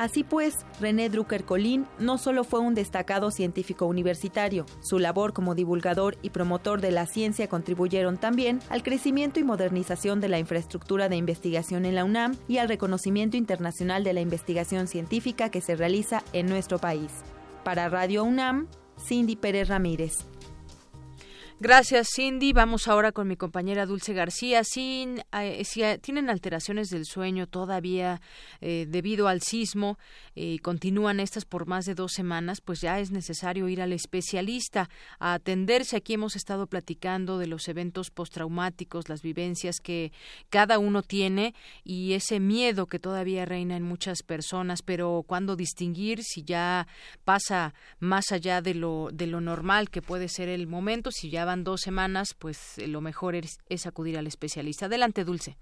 Así 0.00 0.24
pues, 0.24 0.64
René 0.80 1.10
Drucker 1.10 1.44
Colín 1.44 1.86
no 1.98 2.16
solo 2.16 2.42
fue 2.42 2.60
un 2.60 2.74
destacado 2.74 3.30
científico 3.30 3.84
universitario, 3.84 4.64
su 4.80 4.98
labor 4.98 5.34
como 5.34 5.54
divulgador 5.54 6.16
y 6.22 6.30
promotor 6.30 6.80
de 6.80 6.90
la 6.90 7.04
ciencia 7.04 7.48
contribuyeron 7.48 8.16
también 8.16 8.60
al 8.70 8.82
crecimiento 8.82 9.40
y 9.40 9.44
modernización 9.44 10.22
de 10.22 10.30
la 10.30 10.38
infraestructura 10.38 11.10
de 11.10 11.16
investigación 11.16 11.84
en 11.84 11.96
la 11.96 12.06
UNAM 12.06 12.34
y 12.48 12.56
al 12.56 12.70
reconocimiento 12.70 13.36
internacional 13.36 14.02
de 14.02 14.14
la 14.14 14.22
investigación 14.22 14.88
científica 14.88 15.50
que 15.50 15.60
se 15.60 15.76
realiza 15.76 16.22
en 16.32 16.46
nuestro 16.46 16.78
país. 16.78 17.10
Para 17.62 17.90
Radio 17.90 18.24
UNAM, 18.24 18.68
Cindy 19.06 19.36
Pérez 19.36 19.68
Ramírez. 19.68 20.24
Gracias, 21.62 22.08
Cindy. 22.16 22.54
Vamos 22.54 22.88
ahora 22.88 23.12
con 23.12 23.28
mi 23.28 23.36
compañera 23.36 23.84
Dulce 23.84 24.14
García. 24.14 24.64
Sin, 24.64 25.22
eh, 25.38 25.62
si 25.66 25.82
eh, 25.82 25.98
tienen 25.98 26.30
alteraciones 26.30 26.88
del 26.88 27.04
sueño 27.04 27.46
todavía 27.46 28.22
eh, 28.62 28.86
debido 28.88 29.28
al 29.28 29.42
sismo 29.42 29.98
y 30.34 30.60
continúan 30.60 31.20
estas 31.20 31.44
por 31.44 31.66
más 31.66 31.84
de 31.84 31.94
dos 31.94 32.12
semanas, 32.12 32.62
pues 32.62 32.80
ya 32.80 32.98
es 32.98 33.10
necesario 33.10 33.68
ir 33.68 33.82
al 33.82 33.92
especialista 33.92 34.88
a 35.18 35.34
atenderse. 35.34 35.98
Aquí 35.98 36.14
hemos 36.14 36.34
estado 36.34 36.66
platicando 36.66 37.36
de 37.36 37.46
los 37.46 37.68
eventos 37.68 38.10
postraumáticos, 38.10 39.10
las 39.10 39.20
vivencias 39.20 39.80
que 39.80 40.12
cada 40.48 40.78
uno 40.78 41.02
tiene 41.02 41.54
y 41.84 42.14
ese 42.14 42.40
miedo 42.40 42.86
que 42.86 42.98
todavía 42.98 43.44
reina 43.44 43.76
en 43.76 43.82
muchas 43.82 44.22
personas. 44.22 44.80
Pero 44.80 45.24
cuando 45.26 45.56
distinguir 45.56 46.22
si 46.22 46.42
ya 46.42 46.86
pasa 47.26 47.74
más 47.98 48.32
allá 48.32 48.62
de 48.62 48.72
lo 48.72 49.10
de 49.12 49.26
lo 49.26 49.42
normal 49.42 49.90
que 49.90 50.00
puede 50.00 50.30
ser 50.30 50.48
el 50.48 50.66
momento, 50.66 51.10
si 51.10 51.28
ya 51.28 51.49
dos 51.56 51.80
semanas, 51.80 52.34
pues 52.34 52.78
eh, 52.78 52.86
lo 52.86 53.00
mejor 53.00 53.34
es, 53.34 53.58
es 53.68 53.86
acudir 53.86 54.18
al 54.18 54.26
especialista. 54.26 54.86
Adelante, 54.86 55.24
Dulce. 55.24 55.56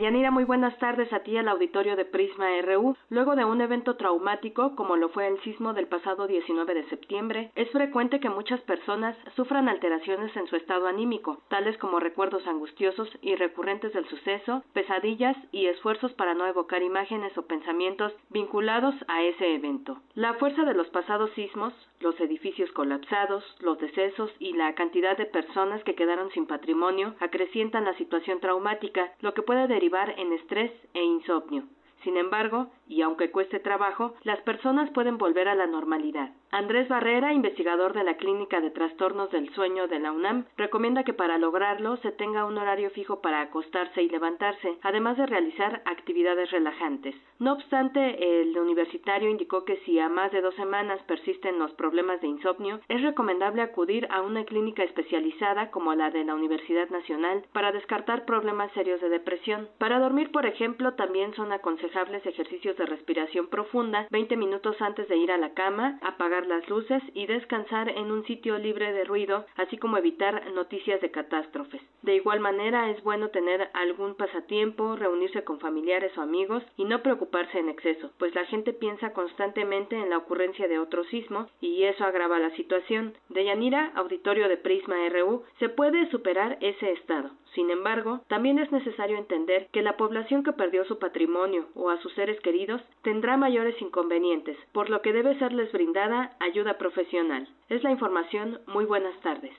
Yanira, 0.00 0.30
muy 0.30 0.44
buenas 0.44 0.78
tardes 0.78 1.12
a 1.12 1.18
ti 1.18 1.36
al 1.36 1.48
auditorio 1.48 1.96
de 1.96 2.06
Prisma 2.06 2.46
RU. 2.62 2.96
Luego 3.10 3.36
de 3.36 3.44
un 3.44 3.60
evento 3.60 3.96
traumático 3.96 4.74
como 4.74 4.96
lo 4.96 5.10
fue 5.10 5.28
el 5.28 5.38
sismo 5.42 5.74
del 5.74 5.86
pasado 5.86 6.26
19 6.26 6.72
de 6.72 6.88
septiembre, 6.88 7.50
es 7.56 7.70
frecuente 7.72 8.18
que 8.18 8.30
muchas 8.30 8.58
personas 8.62 9.14
sufran 9.36 9.68
alteraciones 9.68 10.34
en 10.34 10.46
su 10.46 10.56
estado 10.56 10.86
anímico, 10.86 11.42
tales 11.48 11.76
como 11.76 12.00
recuerdos 12.00 12.46
angustiosos 12.46 13.06
y 13.20 13.34
recurrentes 13.34 13.92
del 13.92 14.08
suceso, 14.08 14.64
pesadillas 14.72 15.36
y 15.52 15.66
esfuerzos 15.66 16.14
para 16.14 16.32
no 16.32 16.46
evocar 16.46 16.82
imágenes 16.82 17.36
o 17.36 17.42
pensamientos 17.42 18.14
vinculados 18.30 18.94
a 19.08 19.22
ese 19.22 19.54
evento. 19.54 19.98
La 20.14 20.32
fuerza 20.34 20.64
de 20.64 20.72
los 20.72 20.88
pasados 20.88 21.30
sismos, 21.32 21.74
los 22.00 22.18
edificios 22.18 22.72
colapsados, 22.72 23.44
los 23.60 23.78
decesos 23.78 24.30
y 24.38 24.54
la 24.54 24.74
cantidad 24.74 25.18
de 25.18 25.26
personas 25.26 25.84
que 25.84 25.94
quedaron 25.94 26.30
sin 26.30 26.46
patrimonio 26.46 27.14
acrecientan 27.20 27.84
la 27.84 27.94
situación 27.98 28.40
traumática, 28.40 29.12
lo 29.20 29.34
que 29.34 29.42
puede 29.42 29.66
derivar 29.82 30.14
en 30.16 30.32
estrés 30.32 30.70
e 30.94 31.02
insomnio. 31.02 31.64
Sin 32.02 32.16
embargo, 32.16 32.68
y 32.88 33.02
aunque 33.02 33.30
cueste 33.30 33.60
trabajo, 33.60 34.14
las 34.24 34.40
personas 34.40 34.90
pueden 34.90 35.18
volver 35.18 35.48
a 35.48 35.54
la 35.54 35.66
normalidad. 35.66 36.30
Andrés 36.50 36.88
Barrera, 36.88 37.32
investigador 37.32 37.94
de 37.94 38.04
la 38.04 38.16
Clínica 38.16 38.60
de 38.60 38.70
Trastornos 38.70 39.30
del 39.30 39.48
Sueño 39.54 39.88
de 39.88 40.00
la 40.00 40.12
UNAM, 40.12 40.44
recomienda 40.56 41.04
que 41.04 41.14
para 41.14 41.38
lograrlo 41.38 41.96
se 41.98 42.12
tenga 42.12 42.44
un 42.44 42.58
horario 42.58 42.90
fijo 42.90 43.22
para 43.22 43.40
acostarse 43.40 44.02
y 44.02 44.08
levantarse, 44.10 44.76
además 44.82 45.16
de 45.16 45.26
realizar 45.26 45.80
actividades 45.86 46.50
relajantes. 46.50 47.14
No 47.38 47.54
obstante, 47.54 48.40
el 48.42 48.58
universitario 48.58 49.30
indicó 49.30 49.64
que 49.64 49.78
si 49.86 49.98
a 49.98 50.08
más 50.08 50.30
de 50.32 50.42
dos 50.42 50.54
semanas 50.56 51.00
persisten 51.04 51.58
los 51.58 51.72
problemas 51.72 52.20
de 52.20 52.28
insomnio, 52.28 52.80
es 52.88 53.00
recomendable 53.00 53.62
acudir 53.62 54.06
a 54.10 54.20
una 54.20 54.44
clínica 54.44 54.82
especializada 54.82 55.70
como 55.70 55.94
la 55.94 56.10
de 56.10 56.24
la 56.24 56.34
Universidad 56.34 56.90
Nacional 56.90 57.44
para 57.52 57.72
descartar 57.72 58.26
problemas 58.26 58.70
serios 58.72 59.00
de 59.00 59.08
depresión. 59.08 59.68
Para 59.78 59.98
dormir, 59.98 60.30
por 60.30 60.44
ejemplo, 60.44 60.94
también 60.94 61.32
son 61.34 61.52
aconsejables 61.52 61.91
ejercicios 62.24 62.76
de 62.76 62.86
respiración 62.86 63.48
profunda 63.48 64.06
20 64.10 64.36
minutos 64.36 64.80
antes 64.80 65.08
de 65.08 65.16
ir 65.16 65.30
a 65.30 65.36
la 65.36 65.54
cama, 65.54 65.98
apagar 66.02 66.46
las 66.46 66.68
luces 66.68 67.02
y 67.14 67.26
descansar 67.26 67.88
en 67.88 68.10
un 68.10 68.24
sitio 68.26 68.58
libre 68.58 68.92
de 68.92 69.04
ruido, 69.04 69.44
así 69.56 69.76
como 69.76 69.96
evitar 69.96 70.50
noticias 70.52 71.00
de 71.00 71.10
catástrofes. 71.10 71.82
De 72.02 72.14
igual 72.14 72.40
manera, 72.40 72.90
es 72.90 73.02
bueno 73.02 73.28
tener 73.28 73.70
algún 73.74 74.14
pasatiempo, 74.14 74.96
reunirse 74.96 75.44
con 75.44 75.60
familiares 75.60 76.16
o 76.16 76.22
amigos 76.22 76.62
y 76.76 76.84
no 76.84 77.02
preocuparse 77.02 77.58
en 77.58 77.68
exceso, 77.68 78.10
pues 78.18 78.34
la 78.34 78.44
gente 78.46 78.72
piensa 78.72 79.12
constantemente 79.12 79.96
en 79.96 80.10
la 80.10 80.18
ocurrencia 80.18 80.68
de 80.68 80.78
otro 80.78 81.04
sismo 81.04 81.48
y 81.60 81.84
eso 81.84 82.04
agrava 82.04 82.38
la 82.38 82.54
situación. 82.56 83.14
De 83.28 83.44
Yanira, 83.44 83.92
auditorio 83.94 84.48
de 84.48 84.56
Prisma 84.56 84.96
RU, 85.08 85.44
se 85.58 85.68
puede 85.68 86.10
superar 86.10 86.58
ese 86.60 86.92
estado. 86.92 87.30
Sin 87.54 87.70
embargo, 87.70 88.20
también 88.28 88.58
es 88.58 88.72
necesario 88.72 89.18
entender 89.18 89.68
que 89.72 89.82
la 89.82 89.96
población 89.96 90.42
que 90.42 90.52
perdió 90.52 90.84
su 90.84 90.98
patrimonio 90.98 91.66
o 91.74 91.90
a 91.90 92.00
sus 92.00 92.12
seres 92.14 92.40
queridos 92.40 92.80
tendrá 93.02 93.36
mayores 93.36 93.80
inconvenientes, 93.80 94.56
por 94.72 94.88
lo 94.88 95.02
que 95.02 95.12
debe 95.12 95.38
serles 95.38 95.70
brindada 95.72 96.36
ayuda 96.40 96.78
profesional. 96.78 97.48
Es 97.68 97.82
la 97.82 97.90
información. 97.90 98.60
Muy 98.66 98.84
buenas 98.84 99.18
tardes. 99.20 99.52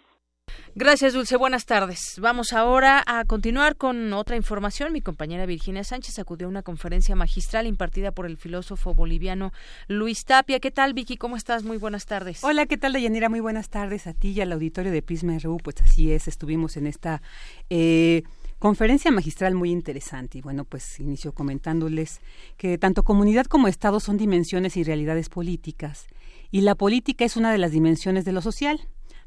Gracias, 0.76 1.14
Dulce. 1.14 1.38
Buenas 1.38 1.68
tardes. 1.68 2.18
Vamos 2.20 2.52
ahora 2.52 3.04
a 3.06 3.26
continuar 3.26 3.76
con 3.76 4.12
otra 4.12 4.36
información. 4.36 4.92
Mi 4.92 5.02
compañera 5.02 5.46
Virginia 5.46 5.84
Sánchez 5.84 6.18
acudió 6.18 6.48
a 6.48 6.50
una 6.50 6.64
conferencia 6.64 7.16
magistral 7.16 7.68
impartida 7.68 8.12
por 8.12 8.26
el 8.26 8.38
filósofo 8.38 8.96
boliviano 8.96 9.54
Luis 9.88 10.26
Tapia. 10.26 10.60
¿Qué 10.60 10.72
tal, 10.72 10.96
Vicky? 10.96 11.16
¿Cómo 11.16 11.36
estás? 11.36 11.64
Muy 11.64 11.78
buenas 11.78 12.08
tardes. 12.08 12.44
Hola, 12.44 12.66
¿qué 12.66 12.78
tal, 12.78 12.94
Deyanira? 12.94 13.30
Muy 13.30 13.40
buenas 13.40 13.70
tardes 13.70 14.08
a 14.08 14.14
ti 14.14 14.32
y 14.32 14.42
al 14.42 14.52
auditorio 14.52 14.92
de 14.92 15.04
Prisma 15.04 15.38
RU. 15.38 15.58
Pues 15.58 15.80
así 15.80 16.12
es, 16.12 16.28
estuvimos 16.28 16.76
en 16.76 16.88
esta... 16.88 17.22
Eh, 17.70 18.24
Conferencia 18.64 19.12
magistral 19.12 19.56
muy 19.56 19.72
interesante 19.72 20.38
y 20.38 20.42
bueno, 20.42 20.64
pues 20.64 20.98
inicio 21.02 21.34
comentándoles 21.34 22.22
que 22.56 22.78
tanto 22.78 23.04
comunidad 23.04 23.46
como 23.46 23.68
Estado 23.68 24.00
son 24.00 24.16
dimensiones 24.16 24.78
y 24.78 24.86
realidades 24.86 25.28
políticas 25.28 26.08
y 26.54 26.62
la 26.62 26.76
política 26.76 27.26
es 27.26 27.36
una 27.36 27.52
de 27.52 27.58
las 27.58 27.72
dimensiones 27.72 28.26
de 28.26 28.32
lo 28.32 28.40
social 28.40 28.80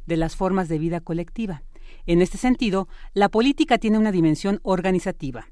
de 0.06 0.16
las 0.16 0.36
formas 0.36 0.68
de 0.68 0.78
vida 0.78 1.00
colectiva. 1.00 1.64
En 2.06 2.22
este 2.22 2.38
sentido, 2.38 2.86
la 3.14 3.28
política 3.28 3.78
tiene 3.78 3.98
una 3.98 4.12
dimensión 4.12 4.60
organizativa. 4.62 5.48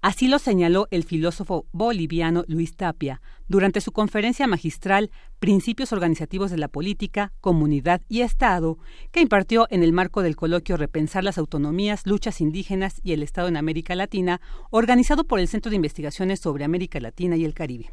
Así 0.00 0.26
lo 0.26 0.40
señaló 0.40 0.88
el 0.90 1.04
filósofo 1.04 1.66
boliviano 1.70 2.42
Luis 2.48 2.74
Tapia 2.74 3.22
durante 3.46 3.80
su 3.80 3.92
conferencia 3.92 4.48
magistral 4.48 5.12
Principios 5.38 5.92
Organizativos 5.92 6.50
de 6.50 6.58
la 6.58 6.66
Política, 6.66 7.32
Comunidad 7.40 8.02
y 8.08 8.22
Estado, 8.22 8.78
que 9.12 9.20
impartió 9.20 9.68
en 9.70 9.84
el 9.84 9.92
marco 9.92 10.22
del 10.22 10.34
coloquio 10.34 10.76
Repensar 10.76 11.22
las 11.22 11.38
Autonomías, 11.38 12.04
Luchas 12.04 12.40
Indígenas 12.40 13.00
y 13.04 13.12
el 13.12 13.22
Estado 13.22 13.46
en 13.46 13.56
América 13.56 13.94
Latina, 13.94 14.40
organizado 14.70 15.22
por 15.22 15.38
el 15.38 15.46
Centro 15.46 15.70
de 15.70 15.76
Investigaciones 15.76 16.40
sobre 16.40 16.64
América 16.64 16.98
Latina 16.98 17.36
y 17.36 17.44
el 17.44 17.54
Caribe. 17.54 17.92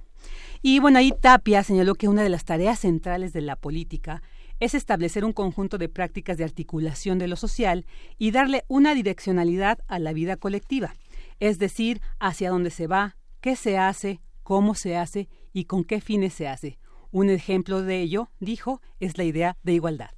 Y 0.61 0.79
bueno, 0.79 0.99
ahí 0.99 1.13
Tapia 1.19 1.63
señaló 1.63 1.95
que 1.95 2.07
una 2.07 2.23
de 2.23 2.29
las 2.29 2.45
tareas 2.45 2.79
centrales 2.79 3.33
de 3.33 3.41
la 3.41 3.55
política 3.55 4.21
es 4.59 4.73
establecer 4.73 5.23
un 5.23 5.33
conjunto 5.33 5.77
de 5.77 5.89
prácticas 5.89 6.37
de 6.37 6.43
articulación 6.43 7.17
de 7.17 7.27
lo 7.27 7.35
social 7.35 7.85
y 8.17 8.31
darle 8.31 8.65
una 8.67 8.93
direccionalidad 8.93 9.79
a 9.87 9.99
la 9.99 10.13
vida 10.13 10.35
colectiva, 10.35 10.95
es 11.39 11.59
decir, 11.59 12.01
hacia 12.19 12.49
dónde 12.49 12.69
se 12.69 12.87
va, 12.87 13.15
qué 13.41 13.55
se 13.55 13.77
hace, 13.77 14.19
cómo 14.43 14.75
se 14.75 14.97
hace 14.97 15.29
y 15.53 15.65
con 15.65 15.83
qué 15.83 16.01
fines 16.01 16.33
se 16.33 16.47
hace. 16.47 16.77
Un 17.11 17.29
ejemplo 17.29 17.81
de 17.81 18.01
ello, 18.01 18.29
dijo, 18.39 18.81
es 18.99 19.17
la 19.17 19.23
idea 19.23 19.57
de 19.63 19.73
igualdad. 19.73 20.11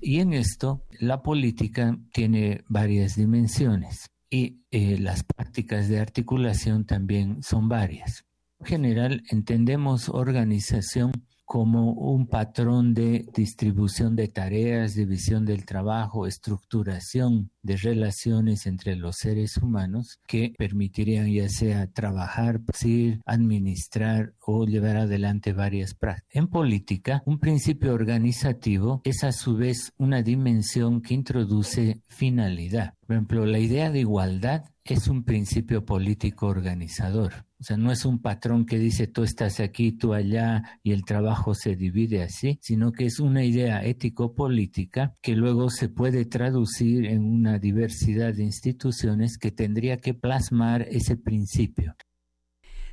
Y 0.00 0.20
en 0.20 0.32
esto, 0.32 0.82
la 1.00 1.22
política 1.22 1.98
tiene 2.12 2.62
varias 2.68 3.16
dimensiones 3.16 4.10
y 4.30 4.62
eh, 4.70 4.98
las 4.98 5.24
prácticas 5.24 5.88
de 5.88 6.00
articulación 6.00 6.84
también 6.84 7.42
son 7.42 7.68
varias. 7.68 8.24
En 8.60 8.66
general, 8.66 9.22
entendemos 9.30 10.08
organización 10.08 11.12
como 11.48 11.92
un 11.92 12.26
patrón 12.26 12.92
de 12.92 13.24
distribución 13.34 14.14
de 14.16 14.28
tareas, 14.28 14.94
división 14.94 15.46
del 15.46 15.64
trabajo, 15.64 16.26
estructuración 16.26 17.50
de 17.62 17.78
relaciones 17.78 18.66
entre 18.66 18.96
los 18.96 19.16
seres 19.16 19.56
humanos 19.56 20.20
que 20.26 20.52
permitirían 20.58 21.32
ya 21.32 21.48
sea 21.48 21.90
trabajar, 21.90 22.60
producir, 22.60 23.22
administrar 23.24 24.34
o 24.40 24.66
llevar 24.66 24.98
adelante 24.98 25.54
varias 25.54 25.94
prácticas. 25.94 26.36
En 26.36 26.48
política, 26.48 27.22
un 27.24 27.38
principio 27.38 27.94
organizativo 27.94 29.00
es 29.04 29.24
a 29.24 29.32
su 29.32 29.56
vez 29.56 29.94
una 29.96 30.20
dimensión 30.20 31.00
que 31.00 31.14
introduce 31.14 32.02
finalidad. 32.08 32.92
Por 33.06 33.16
ejemplo, 33.16 33.46
la 33.46 33.58
idea 33.58 33.90
de 33.90 34.00
igualdad 34.00 34.64
es 34.84 35.08
un 35.08 35.24
principio 35.24 35.86
político 35.86 36.46
organizador. 36.46 37.47
O 37.60 37.64
sea, 37.64 37.76
no 37.76 37.90
es 37.90 38.04
un 38.04 38.20
patrón 38.20 38.66
que 38.66 38.78
dice 38.78 39.08
tú 39.08 39.24
estás 39.24 39.58
aquí, 39.58 39.90
tú 39.90 40.14
allá 40.14 40.78
y 40.84 40.92
el 40.92 41.04
trabajo 41.04 41.54
se 41.54 41.74
divide 41.74 42.22
así, 42.22 42.60
sino 42.62 42.92
que 42.92 43.06
es 43.06 43.18
una 43.18 43.44
idea 43.44 43.84
ético-política 43.84 45.14
que 45.20 45.34
luego 45.34 45.68
se 45.68 45.88
puede 45.88 46.24
traducir 46.24 47.06
en 47.06 47.24
una 47.24 47.58
diversidad 47.58 48.32
de 48.32 48.44
instituciones 48.44 49.38
que 49.38 49.50
tendría 49.50 49.96
que 49.96 50.14
plasmar 50.14 50.82
ese 50.82 51.16
principio. 51.16 51.96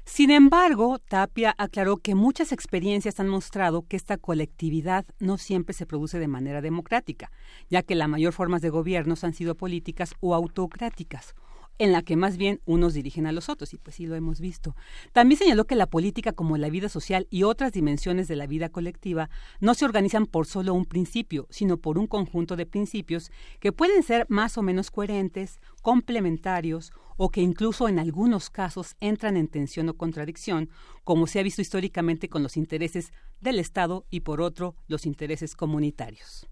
Sin 0.03 0.29
embargo, 0.29 0.99
Tapia 0.99 1.55
aclaró 1.57 1.97
que 1.97 2.13
muchas 2.13 2.51
experiencias 2.51 3.19
han 3.19 3.27
mostrado 3.27 3.87
que 3.87 3.97
esta 3.97 4.17
colectividad 4.17 5.05
no 5.19 5.37
siempre 5.39 5.73
se 5.73 5.87
produce 5.87 6.19
de 6.19 6.27
manera 6.27 6.61
democrática, 6.61 7.31
ya 7.69 7.81
que 7.81 7.95
la 7.95 8.07
mayor 8.07 8.31
formas 8.31 8.61
de 8.61 8.69
gobiernos 8.69 9.23
han 9.23 9.33
sido 9.33 9.55
políticas 9.55 10.13
o 10.19 10.35
autocráticas, 10.35 11.33
en 11.77 11.91
la 11.91 12.01
que 12.01 12.15
más 12.15 12.37
bien 12.37 12.61
unos 12.65 12.93
dirigen 12.93 13.27
a 13.27 13.31
los 13.31 13.49
otros, 13.49 13.73
y 13.73 13.77
pues 13.77 13.95
sí 13.97 14.05
lo 14.05 14.15
hemos 14.15 14.39
visto. 14.39 14.75
También 15.13 15.39
señaló 15.39 15.65
que 15.65 15.75
la 15.75 15.87
política, 15.87 16.33
como 16.33 16.57
la 16.57 16.69
vida 16.69 16.89
social 16.89 17.27
y 17.29 17.43
otras 17.43 17.73
dimensiones 17.73 18.27
de 18.27 18.35
la 18.35 18.47
vida 18.47 18.69
colectiva, 18.69 19.29
no 19.59 19.73
se 19.73 19.85
organizan 19.85 20.25
por 20.25 20.47
solo 20.47 20.73
un 20.73 20.85
principio, 20.85 21.47
sino 21.49 21.77
por 21.77 21.97
un 21.97 22.07
conjunto 22.07 22.55
de 22.55 22.65
principios 22.65 23.31
que 23.59 23.71
pueden 23.71 24.03
ser 24.03 24.25
más 24.29 24.57
o 24.57 24.61
menos 24.61 24.91
coherentes, 24.91 25.59
complementarios 25.81 26.91
o 27.17 27.29
que 27.29 27.41
incluso 27.41 27.87
en 27.87 27.99
algunos 27.99 28.49
casos 28.49 28.95
entran 28.99 29.37
en 29.37 29.47
tensión 29.47 29.89
o 29.89 29.93
contradicción, 29.95 30.69
como 31.03 31.27
se 31.27 31.39
ha 31.39 31.43
visto 31.43 31.61
históricamente 31.61 32.29
con 32.29 32.43
los 32.43 32.57
intereses 32.57 33.11
del 33.39 33.59
Estado 33.59 34.05
y 34.09 34.21
por 34.21 34.41
otro 34.41 34.75
los 34.87 35.05
intereses 35.05 35.55
comunitarios. 35.55 36.47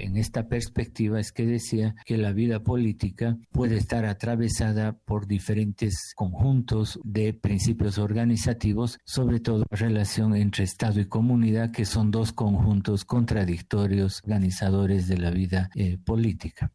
En 0.00 0.16
esta 0.16 0.48
perspectiva 0.48 1.20
es 1.20 1.32
que 1.32 1.44
decía 1.44 1.94
que 2.06 2.16
la 2.16 2.32
vida 2.32 2.62
política 2.62 3.36
puede 3.50 3.76
estar 3.76 4.06
atravesada 4.06 4.92
por 5.04 5.26
diferentes 5.26 6.12
conjuntos 6.16 6.98
de 7.04 7.34
principios 7.34 7.98
organizativos, 7.98 8.98
sobre 9.04 9.40
todo 9.40 9.64
la 9.70 9.76
relación 9.76 10.34
entre 10.34 10.64
Estado 10.64 11.00
y 11.00 11.06
comunidad, 11.06 11.70
que 11.72 11.84
son 11.84 12.10
dos 12.10 12.32
conjuntos 12.32 13.04
contradictorios 13.04 14.20
organizadores 14.24 15.08
de 15.08 15.18
la 15.18 15.30
vida 15.30 15.70
eh, 15.74 15.98
política. 15.98 16.72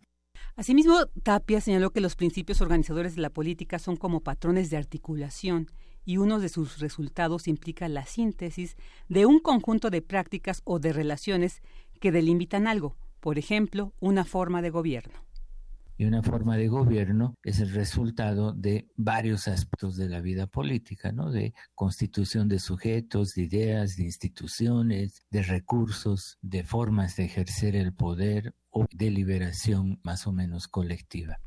Asimismo, 0.55 1.05
Tapia 1.23 1.61
señaló 1.61 1.91
que 1.91 2.01
los 2.01 2.15
principios 2.15 2.61
organizadores 2.61 3.15
de 3.15 3.21
la 3.21 3.29
política 3.29 3.77
son 3.77 3.95
como 3.95 4.21
patrones 4.21 4.69
de 4.69 4.77
articulación 4.77 5.67
y 6.03 6.17
uno 6.17 6.39
de 6.39 6.49
sus 6.49 6.79
resultados 6.79 7.47
implica 7.47 7.87
la 7.89 8.05
síntesis 8.05 8.75
de 9.09 9.25
un 9.25 9.39
conjunto 9.39 9.89
de 9.89 10.01
prácticas 10.01 10.61
o 10.63 10.79
de 10.79 10.93
relaciones 10.93 11.61
que 11.99 12.11
delimitan 12.11 12.65
algo, 12.65 12.95
por 13.27 13.37
ejemplo, 13.37 13.93
una 13.99 14.23
forma 14.23 14.61
de 14.61 14.69
gobierno. 14.69 15.13
Y 15.97 16.05
una 16.05 16.23
forma 16.23 16.55
de 16.55 16.69
gobierno 16.69 17.35
es 17.43 17.59
el 17.59 17.73
resultado 17.73 18.53
de 18.53 18.87
varios 18.95 19.49
aspectos 19.49 19.97
de 19.97 20.07
la 20.07 20.21
vida 20.21 20.47
política, 20.47 21.11
¿no? 21.11 21.29
De 21.29 21.53
constitución 21.75 22.47
de 22.47 22.59
sujetos, 22.59 23.33
de 23.33 23.41
ideas, 23.41 23.97
de 23.97 24.03
instituciones, 24.05 25.25
de 25.29 25.43
recursos, 25.43 26.37
de 26.41 26.63
formas 26.63 27.17
de 27.17 27.25
ejercer 27.25 27.75
el 27.75 27.91
poder 27.91 28.55
o 28.69 28.85
deliberación 28.93 29.99
más 30.03 30.25
o 30.25 30.31
menos 30.31 30.69
colectiva. 30.69 31.37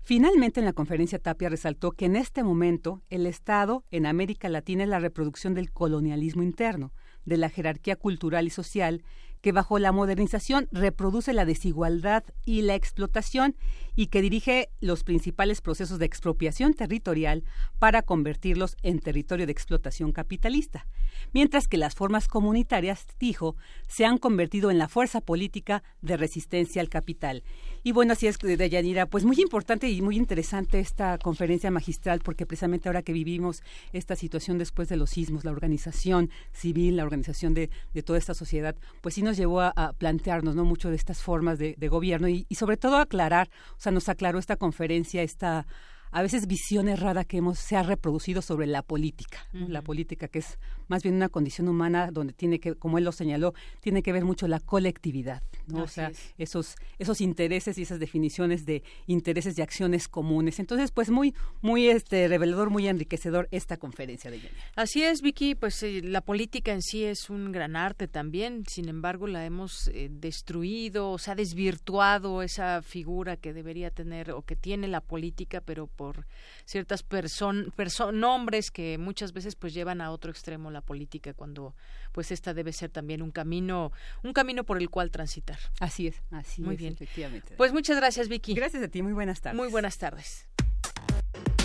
Finalmente, 0.00 0.60
en 0.60 0.64
la 0.64 0.72
conferencia 0.72 1.18
Tapia 1.18 1.50
resaltó 1.50 1.92
que 1.92 2.06
en 2.06 2.16
este 2.16 2.42
momento 2.42 3.02
el 3.10 3.26
Estado 3.26 3.84
en 3.90 4.06
América 4.06 4.48
Latina 4.48 4.84
es 4.84 4.88
la 4.88 5.00
reproducción 5.00 5.52
del 5.52 5.70
colonialismo 5.70 6.42
interno, 6.42 6.94
de 7.26 7.36
la 7.36 7.50
jerarquía 7.50 7.94
cultural 7.96 8.46
y 8.46 8.50
social 8.50 9.04
que 9.40 9.52
bajo 9.52 9.78
la 9.78 9.92
modernización 9.92 10.68
reproduce 10.72 11.32
la 11.32 11.44
desigualdad 11.44 12.24
y 12.44 12.62
la 12.62 12.74
explotación 12.74 13.56
y 13.94 14.06
que 14.06 14.22
dirige 14.22 14.70
los 14.80 15.02
principales 15.02 15.60
procesos 15.60 15.98
de 15.98 16.06
expropiación 16.06 16.74
territorial 16.74 17.42
para 17.78 18.02
convertirlos 18.02 18.76
en 18.82 19.00
territorio 19.00 19.46
de 19.46 19.52
explotación 19.52 20.12
capitalista, 20.12 20.86
mientras 21.32 21.66
que 21.66 21.78
las 21.78 21.94
formas 21.94 22.28
comunitarias, 22.28 23.06
dijo, 23.18 23.56
se 23.88 24.04
han 24.04 24.18
convertido 24.18 24.70
en 24.70 24.78
la 24.78 24.88
fuerza 24.88 25.20
política 25.20 25.82
de 26.00 26.16
resistencia 26.16 26.80
al 26.80 26.88
capital. 26.88 27.42
Y 27.82 27.92
bueno, 27.92 28.12
así 28.12 28.26
es, 28.26 28.38
Deyanira, 28.38 29.06
pues 29.06 29.24
muy 29.24 29.40
importante 29.40 29.88
y 29.88 30.00
muy 30.02 30.16
interesante 30.16 30.78
esta 30.78 31.18
conferencia 31.18 31.70
magistral, 31.70 32.20
porque 32.20 32.46
precisamente 32.46 32.88
ahora 32.88 33.02
que 33.02 33.12
vivimos 33.12 33.62
esta 33.92 34.16
situación 34.16 34.58
después 34.58 34.88
de 34.88 34.96
los 34.96 35.10
sismos, 35.10 35.44
la 35.44 35.50
organización 35.50 36.30
civil, 36.52 36.96
la 36.96 37.04
organización 37.04 37.54
de, 37.54 37.70
toda 38.04 38.18
esta 38.18 38.34
sociedad, 38.34 38.76
pues 39.00 39.16
sí 39.16 39.22
nos 39.28 39.36
llevó 39.36 39.60
a, 39.60 39.92
plantearnos 39.98 40.56
¿no? 40.56 40.64
mucho 40.64 40.90
de 40.90 40.96
estas 40.96 41.22
formas 41.22 41.58
de, 41.58 41.88
gobierno 41.88 42.28
y, 42.28 42.46
y 42.48 42.54
sobre 42.56 42.76
todo 42.76 42.96
aclarar, 42.96 43.48
o 43.76 43.80
sea, 43.80 43.92
nos 43.92 44.08
aclaró 44.08 44.38
esta 44.38 44.56
conferencia, 44.56 45.22
esta 45.22 45.66
a 46.10 46.22
veces 46.22 46.46
visión 46.46 46.88
errada 46.88 47.24
que 47.24 47.38
hemos 47.38 47.58
se 47.58 47.76
ha 47.76 47.82
reproducido 47.82 48.42
sobre 48.42 48.66
la 48.66 48.82
política, 48.82 49.46
la 49.52 49.82
política 49.82 50.28
que 50.28 50.40
es 50.40 50.58
más 50.88 51.02
bien 51.02 51.14
una 51.14 51.28
condición 51.28 51.68
humana 51.68 52.10
donde 52.10 52.32
tiene 52.32 52.60
que, 52.60 52.74
como 52.74 52.98
él 52.98 53.04
lo 53.04 53.12
señaló, 53.12 53.54
tiene 53.80 54.02
que 54.02 54.12
ver 54.12 54.24
mucho 54.24 54.48
la 54.48 54.60
colectividad, 54.60 55.42
¿no? 55.66 55.82
o 55.82 55.88
sea, 55.88 56.10
esos 56.38 56.76
esos 56.98 57.20
intereses 57.20 57.78
y 57.78 57.82
esas 57.82 58.00
definiciones 58.00 58.64
de 58.64 58.82
intereses 59.06 59.58
y 59.58 59.62
acciones 59.62 60.08
comunes. 60.08 60.58
Entonces, 60.58 60.90
pues 60.90 61.10
muy 61.10 61.34
muy 61.60 61.88
este 61.88 62.28
revelador, 62.28 62.70
muy 62.70 62.88
enriquecedor 62.88 63.48
esta 63.50 63.76
conferencia 63.76 64.30
de 64.30 64.40
Jenny. 64.40 64.54
Así 64.76 65.02
es, 65.02 65.22
Vicky, 65.22 65.54
pues 65.54 65.82
eh, 65.82 66.00
la 66.02 66.20
política 66.20 66.72
en 66.72 66.82
sí 66.82 67.04
es 67.04 67.30
un 67.30 67.52
gran 67.52 67.76
arte 67.76 68.08
también, 68.08 68.64
sin 68.66 68.88
embargo, 68.88 69.26
la 69.26 69.44
hemos 69.44 69.88
eh, 69.88 70.08
destruido, 70.10 71.10
o 71.10 71.18
se 71.18 71.30
ha 71.30 71.34
desvirtuado 71.34 72.42
esa 72.42 72.82
figura 72.82 73.36
que 73.36 73.52
debería 73.52 73.90
tener 73.90 74.30
o 74.32 74.42
que 74.42 74.56
tiene 74.56 74.88
la 74.88 75.00
política, 75.00 75.60
pero 75.60 75.86
por 75.98 76.26
ciertas 76.64 77.02
personas 77.02 77.66
nombres 78.14 78.70
que 78.70 78.96
muchas 78.98 79.32
veces 79.32 79.56
pues 79.56 79.74
llevan 79.74 80.00
a 80.00 80.12
otro 80.12 80.30
extremo 80.30 80.70
la 80.70 80.80
política 80.80 81.34
cuando 81.34 81.74
pues 82.12 82.30
esta 82.30 82.54
debe 82.54 82.72
ser 82.72 82.90
también 82.90 83.20
un 83.20 83.32
camino 83.32 83.92
un 84.22 84.32
camino 84.32 84.62
por 84.64 84.78
el 84.78 84.88
cual 84.88 85.10
transitar. 85.10 85.58
Así 85.80 86.06
es, 86.06 86.22
así 86.30 86.62
muy 86.62 86.76
es, 86.76 86.80
bien. 86.80 86.92
efectivamente. 86.94 87.54
Pues 87.56 87.72
muchas 87.72 87.96
gracias 87.96 88.28
Vicky. 88.28 88.54
Gracias 88.54 88.82
a 88.82 88.88
ti, 88.88 89.02
muy 89.02 89.12
buenas 89.12 89.40
tardes. 89.40 89.58
Muy 89.58 89.70
buenas 89.70 89.98
tardes. 89.98 90.46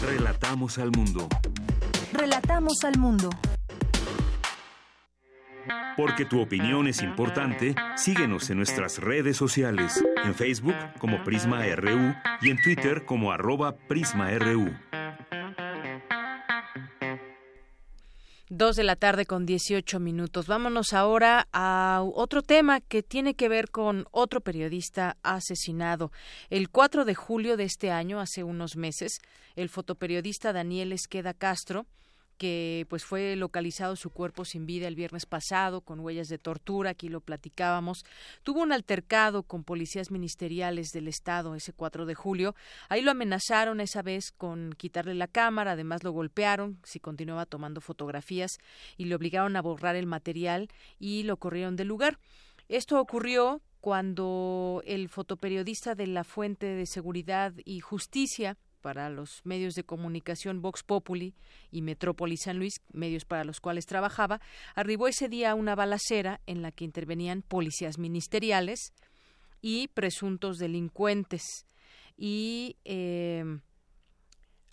Relatamos 0.01 0.79
al 0.79 0.91
mundo. 0.91 1.29
Relatamos 2.11 2.83
al 2.83 2.97
mundo. 2.97 3.29
Porque 5.95 6.25
tu 6.25 6.41
opinión 6.41 6.87
es 6.87 7.01
importante, 7.01 7.75
síguenos 7.95 8.49
en 8.49 8.57
nuestras 8.57 8.99
redes 8.99 9.37
sociales, 9.37 10.03
en 10.23 10.33
Facebook 10.33 10.75
como 10.99 11.23
Prisma 11.23 11.63
RU 11.75 12.15
y 12.41 12.49
en 12.49 12.61
Twitter 12.61 13.05
como 13.05 13.31
arroba 13.31 13.75
PrismaRU. 13.75 14.71
Dos 18.55 18.75
de 18.75 18.83
la 18.83 18.95
tarde 18.95 19.25
con 19.25 19.47
18 19.47 19.99
minutos. 19.99 20.45
Vámonos 20.45 20.93
ahora 20.93 21.47
a 21.53 22.03
otro 22.03 22.43
tema 22.43 22.81
que 22.81 23.01
tiene 23.01 23.33
que 23.33 23.49
ver 23.49 23.71
con 23.71 24.05
otro 24.11 24.41
periodista 24.41 25.17
asesinado. 25.23 26.11
El 26.51 26.69
4 26.69 27.03
de 27.03 27.15
julio 27.15 27.57
de 27.57 27.63
este 27.63 27.89
año, 27.89 28.19
hace 28.19 28.43
unos 28.43 28.75
meses, 28.75 29.21
el 29.55 29.69
fotoperiodista 29.69 30.53
Daniel 30.53 30.91
Esqueda 30.91 31.33
Castro 31.33 31.87
que 32.37 32.85
pues 32.89 33.05
fue 33.05 33.35
localizado 33.35 33.95
su 33.95 34.09
cuerpo 34.09 34.45
sin 34.45 34.65
vida 34.65 34.87
el 34.87 34.95
viernes 34.95 35.25
pasado 35.25 35.81
con 35.81 35.99
huellas 35.99 36.27
de 36.27 36.37
tortura, 36.37 36.91
aquí 36.91 37.09
lo 37.09 37.21
platicábamos, 37.21 38.05
tuvo 38.43 38.61
un 38.61 38.71
altercado 38.71 39.43
con 39.43 39.63
policías 39.63 40.11
ministeriales 40.11 40.89
del 40.89 41.07
estado 41.07 41.55
ese 41.55 41.73
4 41.73 42.05
de 42.05 42.15
julio, 42.15 42.55
ahí 42.89 43.01
lo 43.01 43.11
amenazaron 43.11 43.79
esa 43.79 44.01
vez 44.01 44.31
con 44.31 44.73
quitarle 44.77 45.13
la 45.15 45.27
cámara, 45.27 45.71
además 45.71 46.03
lo 46.03 46.11
golpearon 46.11 46.79
si 46.83 46.99
continuaba 46.99 47.45
tomando 47.45 47.81
fotografías 47.81 48.51
y 48.97 49.05
le 49.05 49.15
obligaron 49.15 49.55
a 49.55 49.61
borrar 49.61 49.95
el 49.95 50.05
material 50.05 50.69
y 50.99 51.23
lo 51.23 51.37
corrieron 51.37 51.75
del 51.75 51.87
lugar. 51.87 52.19
Esto 52.69 52.99
ocurrió 52.99 53.61
cuando 53.81 54.81
el 54.85 55.09
fotoperiodista 55.09 55.93
de 55.93 56.07
la 56.07 56.23
Fuente 56.23 56.67
de 56.67 56.85
Seguridad 56.85 57.53
y 57.65 57.81
Justicia 57.81 58.57
para 58.83 59.09
los 59.09 59.41
medios 59.45 59.73
de 59.75 59.85
comunicación 59.85 60.61
Vox 60.61 60.83
Populi 60.83 61.33
y 61.71 61.81
Metrópoli 61.81 62.35
San 62.35 62.59
Luis, 62.59 62.73
medios 62.91 63.23
para 63.23 63.45
los 63.45 63.61
cuales 63.61 63.85
trabajaba, 63.85 64.41
arribó 64.75 65.07
ese 65.07 65.29
día 65.29 65.55
una 65.55 65.73
balacera 65.73 66.41
en 66.45 66.61
la 66.61 66.71
que 66.73 66.83
intervenían 66.83 67.43
policías 67.43 67.97
ministeriales 67.97 68.93
y 69.61 69.87
presuntos 69.87 70.57
delincuentes. 70.57 71.65
Y 72.17 72.75
eh, 72.83 73.45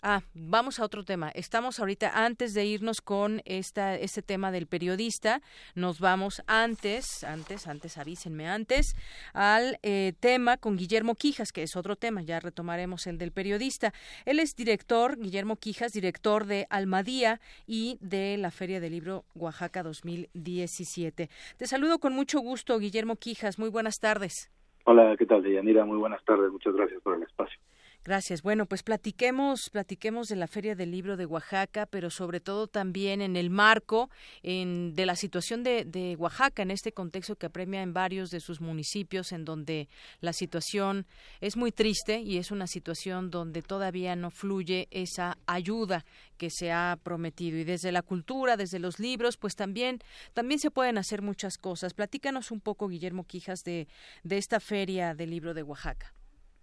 Ah, 0.03 0.21
vamos 0.33 0.79
a 0.79 0.83
otro 0.83 1.03
tema. 1.03 1.29
Estamos 1.29 1.79
ahorita, 1.79 2.25
antes 2.25 2.55
de 2.55 2.65
irnos 2.65 3.01
con 3.01 3.43
esta, 3.45 3.93
este 3.93 4.23
tema 4.23 4.51
del 4.51 4.65
periodista, 4.65 5.41
nos 5.75 5.99
vamos 5.99 6.41
antes, 6.47 7.23
antes, 7.23 7.67
antes, 7.67 7.99
avísenme 7.99 8.49
antes, 8.49 8.95
al 9.35 9.77
eh, 9.83 10.13
tema 10.19 10.57
con 10.57 10.75
Guillermo 10.75 11.13
Quijas, 11.13 11.53
que 11.53 11.61
es 11.61 11.75
otro 11.75 11.97
tema, 11.97 12.23
ya 12.23 12.39
retomaremos 12.39 13.05
el 13.05 13.19
del 13.19 13.31
periodista. 13.31 13.93
Él 14.25 14.39
es 14.39 14.55
director, 14.55 15.19
Guillermo 15.19 15.57
Quijas, 15.57 15.93
director 15.93 16.45
de 16.45 16.65
Almadía 16.71 17.39
y 17.67 17.99
de 18.01 18.37
la 18.37 18.49
Feria 18.49 18.79
del 18.79 18.93
Libro 18.93 19.25
Oaxaca 19.35 19.83
2017. 19.83 21.29
Te 21.57 21.67
saludo 21.67 21.99
con 21.99 22.13
mucho 22.13 22.39
gusto, 22.39 22.79
Guillermo 22.79 23.17
Quijas. 23.17 23.59
Muy 23.59 23.69
buenas 23.69 23.99
tardes. 23.99 24.49
Hola, 24.85 25.15
¿qué 25.15 25.27
tal, 25.27 25.43
Deyanira? 25.43 25.85
Muy 25.85 25.99
buenas 25.99 26.25
tardes. 26.25 26.51
Muchas 26.51 26.73
gracias 26.73 26.99
por 27.03 27.17
el 27.17 27.21
espacio. 27.21 27.59
Gracias. 28.03 28.41
Bueno, 28.41 28.65
pues 28.65 28.81
platiquemos, 28.81 29.69
platiquemos 29.69 30.27
de 30.27 30.35
la 30.35 30.47
Feria 30.47 30.73
del 30.73 30.89
Libro 30.89 31.17
de 31.17 31.27
Oaxaca, 31.27 31.85
pero 31.85 32.09
sobre 32.09 32.39
todo 32.39 32.65
también 32.65 33.21
en 33.21 33.35
el 33.35 33.51
marco 33.51 34.09
en, 34.41 34.95
de 34.95 35.05
la 35.05 35.15
situación 35.15 35.61
de, 35.61 35.85
de, 35.85 36.15
Oaxaca, 36.15 36.63
en 36.63 36.71
este 36.71 36.93
contexto 36.93 37.35
que 37.35 37.45
apremia 37.45 37.83
en 37.83 37.93
varios 37.93 38.31
de 38.31 38.39
sus 38.39 38.59
municipios, 38.59 39.31
en 39.31 39.45
donde 39.45 39.87
la 40.19 40.33
situación 40.33 41.05
es 41.41 41.57
muy 41.57 41.71
triste 41.71 42.21
y 42.21 42.39
es 42.39 42.49
una 42.49 42.65
situación 42.65 43.29
donde 43.29 43.61
todavía 43.61 44.15
no 44.15 44.31
fluye 44.31 44.87
esa 44.89 45.37
ayuda 45.45 46.03
que 46.39 46.49
se 46.49 46.71
ha 46.71 46.97
prometido. 47.03 47.59
Y 47.59 47.65
desde 47.65 47.91
la 47.91 48.01
cultura, 48.01 48.57
desde 48.57 48.79
los 48.79 48.97
libros, 48.97 49.37
pues 49.37 49.55
también, 49.55 49.99
también 50.33 50.59
se 50.59 50.71
pueden 50.71 50.97
hacer 50.97 51.21
muchas 51.21 51.59
cosas. 51.59 51.93
Platícanos 51.93 52.49
un 52.49 52.61
poco, 52.61 52.87
Guillermo 52.87 53.25
Quijas, 53.25 53.63
de, 53.63 53.87
de 54.23 54.39
esta 54.39 54.59
Feria 54.59 55.13
del 55.13 55.29
Libro 55.29 55.53
de 55.53 55.61
Oaxaca. 55.61 56.15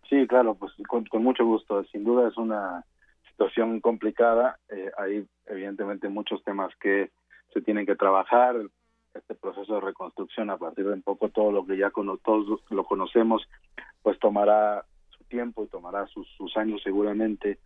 Sí, 0.08 0.26
claro, 0.26 0.54
pues 0.54 0.72
con, 0.88 1.04
mucho 1.22 1.44
gusto. 1.44 1.84
Sin 1.84 2.04
duda 2.04 2.28
es 2.28 2.36
una 2.38 2.84
situación 3.30 3.80
complicada. 3.80 4.58
Eh, 4.70 4.90
hay 4.96 5.26
evidentemente 5.46 6.08
muchos 6.08 6.42
temas 6.44 6.74
que 6.80 7.10
se 7.52 7.60
tienen 7.60 7.84
que 7.84 7.96
trabajar. 7.96 8.56
Este 9.14 9.34
proceso 9.34 9.74
de 9.74 9.80
reconstrucción 9.80 10.48
a 10.50 10.56
partir 10.56 10.86
de 10.86 10.94
un 10.94 11.02
poco 11.02 11.28
todo 11.28 11.52
lo 11.52 11.66
que 11.66 11.76
ya 11.76 11.90
todos 12.22 12.60
lo 12.70 12.84
conocemos, 12.84 13.42
pues 14.02 14.18
tomará 14.18 14.84
su 15.10 15.24
tiempo 15.24 15.64
y 15.64 15.68
tomará 15.68 16.06
sus, 16.06 16.56
años 16.56 16.80
seguramente. 16.82 17.58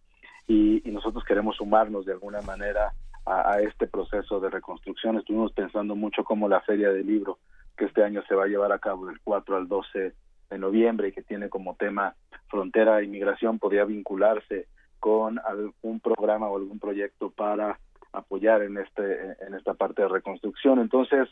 Y, 0.48 0.82
nosotros 0.90 1.24
queremos 1.24 1.56
sumarnos 1.56 2.05
de 2.06 2.12
alguna 2.12 2.40
manera 2.43 2.93
a, 3.24 3.52
a, 3.52 3.60
este 3.60 3.86
proceso 3.86 4.40
de 4.40 4.51
reconstrucción. 4.51 5.16
Estuvimos 5.16 5.52
pensando 5.52 5.94
mucho 5.94 6.24
cómo 6.24 6.48
la 6.48 6.60
Feria 6.60 6.90
del 6.90 7.06
Libro, 7.06 7.39
que 7.77 7.85
este 7.85 8.02
año 8.02 8.23
se 8.28 8.35
va 8.35 8.44
a 8.44 8.48
llevar 8.48 8.73
a 8.73 8.78
cabo 8.78 9.06
del 9.06 9.20
4 9.20 9.56
al 9.56 9.69
12 9.69 10.14
de 10.53 10.59
noviembre 10.59 11.12
que 11.12 11.23
tiene 11.23 11.49
como 11.49 11.74
tema 11.77 12.15
frontera 12.49 13.01
e 13.01 13.05
inmigración 13.05 13.59
podría 13.59 13.85
vincularse 13.85 14.66
con 15.01 15.41
algún 15.41 16.01
programa 16.01 16.49
o 16.49 16.57
algún 16.57 16.79
proyecto 16.79 17.31
para 17.31 17.79
apoyar 18.12 18.62
en 18.62 18.77
este 18.77 19.37
en 19.47 19.55
esta 19.55 19.74
parte 19.74 20.03
de 20.03 20.09
reconstrucción. 20.09 20.79
Entonces 20.79 21.29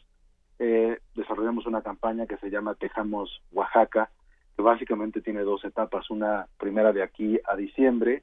eh, 0.58 0.98
desarrollamos 1.14 1.66
una 1.66 1.82
campaña 1.82 2.26
que 2.26 2.38
se 2.38 2.50
llama 2.50 2.74
Tejamos 2.74 3.42
Oaxaca 3.52 4.10
que 4.56 4.62
básicamente 4.62 5.20
tiene 5.20 5.42
dos 5.42 5.64
etapas. 5.64 6.10
Una 6.10 6.46
primera 6.58 6.92
de 6.92 7.02
aquí 7.02 7.38
a 7.46 7.56
diciembre 7.56 8.22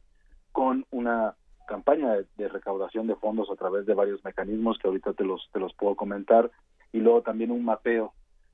con 0.51 0.85
una 0.89 1.35
campaña 1.67 2.15
de, 2.37 2.47
recaudación 2.47 3.05
de 3.05 3.15
fondos 3.15 3.49
a 3.51 3.55
través 3.55 3.85
de 3.85 3.93
varios 3.93 4.23
mecanismos 4.25 4.79
que 4.79 4.87
ahorita 4.87 5.13
te 5.13 5.23
los 5.23 5.49
te 5.53 5.59
los 5.59 5.73
puedo 5.75 5.95
comentar 5.95 6.49
y 6.91 6.99
luego 6.99 7.21
también 7.21 7.51
un 7.51 7.63
mapeo 7.63 8.13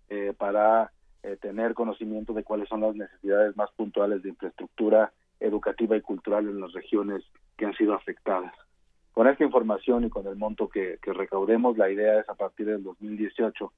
eh, 0.09 0.33
para 0.37 0.91
eh, 1.23 1.37
tener 1.41 1.73
conocimiento 1.73 2.33
de 2.33 2.43
cuáles 2.43 2.69
son 2.69 2.81
las 2.81 2.95
necesidades 2.95 3.55
más 3.55 3.71
puntuales 3.71 4.21
de 4.23 4.29
infraestructura 4.29 5.11
educativa 5.39 5.95
y 5.95 6.01
cultural 6.01 6.47
en 6.47 6.59
las 6.59 6.73
regiones 6.73 7.23
que 7.57 7.65
han 7.65 7.73
sido 7.75 7.93
afectadas. 7.93 8.53
Con 9.13 9.27
esta 9.27 9.43
información 9.43 10.05
y 10.05 10.09
con 10.09 10.25
el 10.27 10.35
monto 10.35 10.67
que, 10.67 10.97
recaudemos, 11.01 11.77
la 11.77 11.89
idea 11.89 12.19
es 12.19 12.29
a 12.29 12.33
partir 12.33 12.65
del 12.65 12.83
2018 12.83 13.71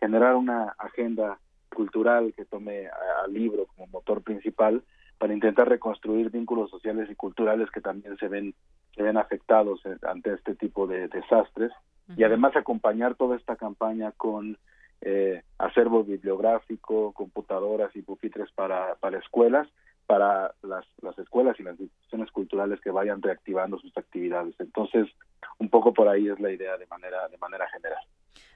generar 0.00 0.34
una 0.34 0.74
agenda 0.78 1.38
cultural 1.74 2.34
que 2.36 2.44
tome 2.44 2.88
al 3.24 3.32
libro 3.32 3.66
como 3.66 3.86
motor 3.86 4.22
principal 4.22 4.82
para 5.18 5.32
intentar 5.32 5.68
reconstruir 5.68 6.30
vínculos 6.30 6.70
sociales 6.70 7.08
y 7.10 7.14
culturales 7.14 7.70
que 7.70 7.80
también 7.80 8.16
se 8.18 8.28
ven 8.28 8.54
se 8.94 9.02
ven 9.02 9.16
afectados 9.16 9.80
ante 10.02 10.34
este 10.34 10.54
tipo 10.54 10.86
de 10.86 11.08
desastres 11.08 11.72
y 12.16 12.24
además 12.24 12.54
acompañar 12.56 13.14
toda 13.14 13.36
esta 13.36 13.56
campaña 13.56 14.12
con 14.12 14.58
eh, 15.02 15.42
acervo 15.58 16.04
bibliográfico, 16.04 17.12
computadoras 17.12 17.94
y 17.96 18.02
pupitres 18.02 18.50
para, 18.52 18.94
para 18.96 19.18
escuelas, 19.18 19.68
para 20.06 20.54
las, 20.62 20.84
las 21.00 21.18
escuelas 21.18 21.58
y 21.58 21.64
las 21.64 21.78
instituciones 21.78 22.30
culturales 22.30 22.80
que 22.80 22.90
vayan 22.90 23.20
reactivando 23.20 23.78
sus 23.78 23.96
actividades. 23.96 24.54
Entonces, 24.58 25.08
un 25.58 25.68
poco 25.68 25.92
por 25.92 26.08
ahí 26.08 26.28
es 26.28 26.38
la 26.40 26.52
idea 26.52 26.76
de 26.76 26.86
manera, 26.86 27.28
de 27.28 27.38
manera 27.38 27.68
general. 27.70 28.02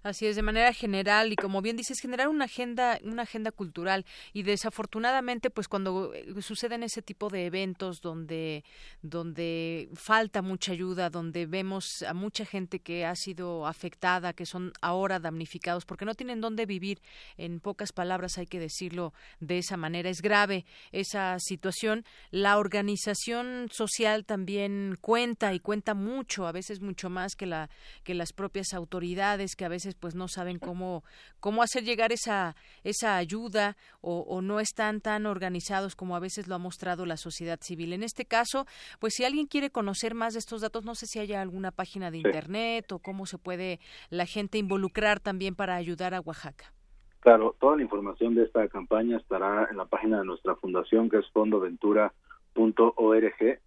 Así 0.07 0.25
es, 0.29 0.37
de 0.37 0.43
manera 0.43 0.73
general 0.73 1.33
y 1.33 1.37
como 1.37 1.61
bien 1.63 1.77
dices, 1.77 1.99
generar 1.99 2.29
una 2.29 2.45
agenda, 2.45 3.01
una 3.03 3.23
agenda 3.23 3.51
cultural 3.51 4.07
y 4.33 4.45
desafortunadamente, 4.45 5.51
pues 5.51 5.67
cuando 5.67 6.15
eh, 6.15 6.41
suceden 6.43 6.85
ese 6.85 7.03
tipo 7.03 7.29
de 7.29 7.47
eventos 7.47 8.01
donde, 8.01 8.63
donde 9.03 9.89
falta 9.95 10.43
mucha 10.43 10.71
ayuda, 10.71 11.11
donde 11.11 11.47
vemos 11.47 12.05
a 12.07 12.15
mucha 12.15 12.47
gente 12.47 12.79
que 12.79 13.05
ha 13.05 13.17
sido 13.17 13.67
afectada, 13.67 14.33
que 14.33 14.47
son 14.47 14.73
ahora 14.81 15.19
damnificados 15.19 15.85
porque 15.85 16.05
no 16.05 16.15
tienen 16.15 16.41
dónde 16.41 16.67
vivir, 16.67 17.01
en 17.37 17.59
pocas 17.59 17.91
palabras 17.91 18.39
hay 18.39 18.47
que 18.47 18.61
decirlo 18.61 19.13
de 19.41 19.59
esa 19.59 19.77
manera, 19.77 20.09
es 20.09 20.23
grave 20.23 20.67
esa 20.93 21.37
situación. 21.41 22.05
La 22.31 22.59
organización 22.59 23.69
social 23.73 24.25
también 24.25 24.99
cuenta 25.01 25.53
y 25.53 25.59
cuenta 25.59 25.95
mucho, 25.95 26.47
a 26.47 26.53
veces 26.53 26.81
mucho 26.81 27.11
más 27.11 27.35
que 27.35 27.47
la 27.47 27.71
que 28.05 28.15
las 28.15 28.33
propias 28.33 28.73
autoridades 28.73 29.57
que 29.57 29.65
a 29.65 29.69
veces 29.69 29.96
pues 29.97 30.15
no 30.15 30.29
saben 30.29 30.59
cómo, 30.59 31.03
cómo 31.41 31.63
hacer 31.63 31.85
llegar 31.85 32.13
esa, 32.13 32.55
esa 32.85 33.17
ayuda 33.17 33.77
o, 34.01 34.41
no 34.43 34.61
están 34.61 35.01
tan 35.01 35.27
organizados 35.27 35.97
como 35.97 36.15
a 36.15 36.21
veces 36.21 36.47
lo 36.47 36.55
ha 36.55 36.59
mostrado 36.59 37.07
la 37.07 37.17
sociedad 37.17 37.59
civil. 37.61 37.93
En 37.93 38.03
este 38.03 38.25
caso, 38.25 38.67
pues 39.01 39.15
si 39.15 39.25
alguien 39.25 39.47
quiere 39.47 39.71
conocer 39.71 40.15
más 40.15 40.35
de 40.35 40.39
estos 40.39 40.61
datos, 40.61 40.85
no 40.85 40.95
sé 40.95 41.07
si 41.07 41.19
haya 41.19 41.41
alguna 41.41 41.71
página 41.71 42.11
de 42.11 42.19
internet 42.19 42.93
o 42.93 42.99
cómo 42.99 43.27
se 43.27 43.39
puede 43.39 43.81
la 44.11 44.27
gente 44.27 44.59
involucrar 44.59 45.21
también 45.21 45.55
para 45.55 45.77
ayudar 45.77 46.15
a 46.15 46.21
Oaxaca. 46.21 46.73
Claro, 47.21 47.57
toda 47.59 47.77
la 47.77 47.83
información 47.83 48.35
de 48.35 48.45
esta 48.45 48.69
campaña 48.69 49.17
estará 49.17 49.69
en 49.71 49.79
la 49.79 49.87
página 49.87 50.21
de 50.21 50.27
nuestra 50.27 50.55
fundación 50.57 51.11
que 51.11 51.19
es 51.19 51.29
fondoventura.org, 51.31 53.61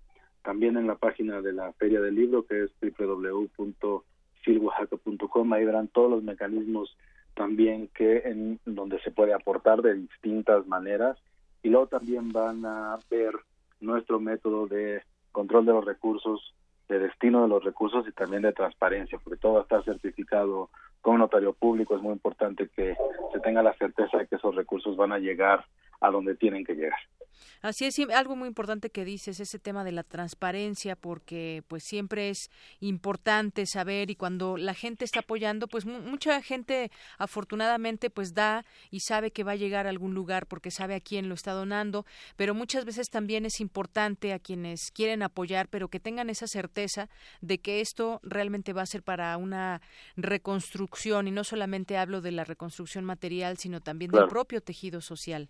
también 0.43 0.77
en 0.77 0.87
la 0.87 0.95
página 0.95 1.41
de 1.41 1.51
la 1.51 1.73
Feria 1.73 1.99
del 1.99 2.15
Libro 2.15 2.45
que 2.45 2.63
es 2.63 2.71
www 2.79 3.49
filoaxaca.com, 4.41 5.53
ahí 5.53 5.65
verán 5.65 5.87
todos 5.87 6.11
los 6.11 6.23
mecanismos 6.23 6.95
también 7.33 7.87
que 7.95 8.17
en 8.25 8.59
donde 8.65 8.99
se 9.01 9.11
puede 9.11 9.33
aportar 9.33 9.81
de 9.81 9.93
distintas 9.93 10.67
maneras 10.67 11.17
y 11.63 11.69
luego 11.69 11.87
también 11.87 12.31
van 12.31 12.65
a 12.65 12.97
ver 13.09 13.33
nuestro 13.79 14.19
método 14.19 14.67
de 14.67 15.01
control 15.31 15.65
de 15.65 15.73
los 15.73 15.85
recursos, 15.85 16.53
de 16.87 16.99
destino 16.99 17.43
de 17.43 17.47
los 17.47 17.63
recursos 17.63 18.05
y 18.07 18.11
también 18.11 18.41
de 18.41 18.53
transparencia, 18.53 19.19
porque 19.23 19.39
todo 19.39 19.61
estar 19.61 19.83
certificado 19.83 20.69
con 21.01 21.19
notario 21.19 21.53
público, 21.53 21.95
es 21.95 22.01
muy 22.01 22.13
importante 22.13 22.69
que 22.75 22.95
se 23.31 23.39
tenga 23.39 23.63
la 23.63 23.73
certeza 23.73 24.17
de 24.17 24.27
que 24.27 24.35
esos 24.35 24.55
recursos 24.55 24.97
van 24.97 25.13
a 25.13 25.19
llegar 25.19 25.65
a 26.01 26.11
donde 26.11 26.35
tienen 26.35 26.65
que 26.65 26.75
llegar. 26.75 26.99
Así 27.61 27.85
es, 27.85 27.99
algo 28.13 28.35
muy 28.35 28.47
importante 28.47 28.89
que 28.89 29.05
dices, 29.05 29.39
ese 29.39 29.59
tema 29.59 29.83
de 29.83 29.91
la 29.91 30.03
transparencia, 30.03 30.95
porque 30.95 31.63
pues 31.67 31.83
siempre 31.85 32.29
es 32.29 32.49
importante 32.79 33.65
saber 33.65 34.09
y 34.09 34.15
cuando 34.15 34.57
la 34.57 34.73
gente 34.73 35.05
está 35.05 35.19
apoyando, 35.19 35.67
pues 35.67 35.85
mucha 35.85 36.41
gente 36.41 36.91
afortunadamente 37.17 38.09
pues 38.09 38.33
da 38.33 38.65
y 38.91 39.01
sabe 39.01 39.31
que 39.31 39.43
va 39.43 39.53
a 39.53 39.55
llegar 39.55 39.87
a 39.87 39.89
algún 39.89 40.13
lugar 40.13 40.47
porque 40.47 40.71
sabe 40.71 40.95
a 40.95 40.99
quién 40.99 41.29
lo 41.29 41.35
está 41.35 41.51
donando, 41.51 42.05
pero 42.35 42.53
muchas 42.53 42.85
veces 42.85 43.09
también 43.09 43.45
es 43.45 43.59
importante 43.59 44.33
a 44.33 44.39
quienes 44.39 44.91
quieren 44.91 45.23
apoyar, 45.23 45.67
pero 45.69 45.89
que 45.89 45.99
tengan 45.99 46.29
esa 46.29 46.47
certeza 46.47 47.09
de 47.41 47.59
que 47.59 47.81
esto 47.81 48.19
realmente 48.23 48.73
va 48.73 48.83
a 48.83 48.85
ser 48.85 49.03
para 49.03 49.35
una 49.37 49.81
reconstrucción 50.15 51.27
y 51.27 51.31
no 51.31 51.43
solamente 51.43 51.97
hablo 51.97 52.21
de 52.21 52.31
la 52.31 52.43
reconstrucción 52.43 53.05
material, 53.05 53.57
sino 53.57 53.81
también 53.81 54.11
del 54.11 54.27
propio 54.27 54.61
tejido 54.61 55.01
social. 55.01 55.49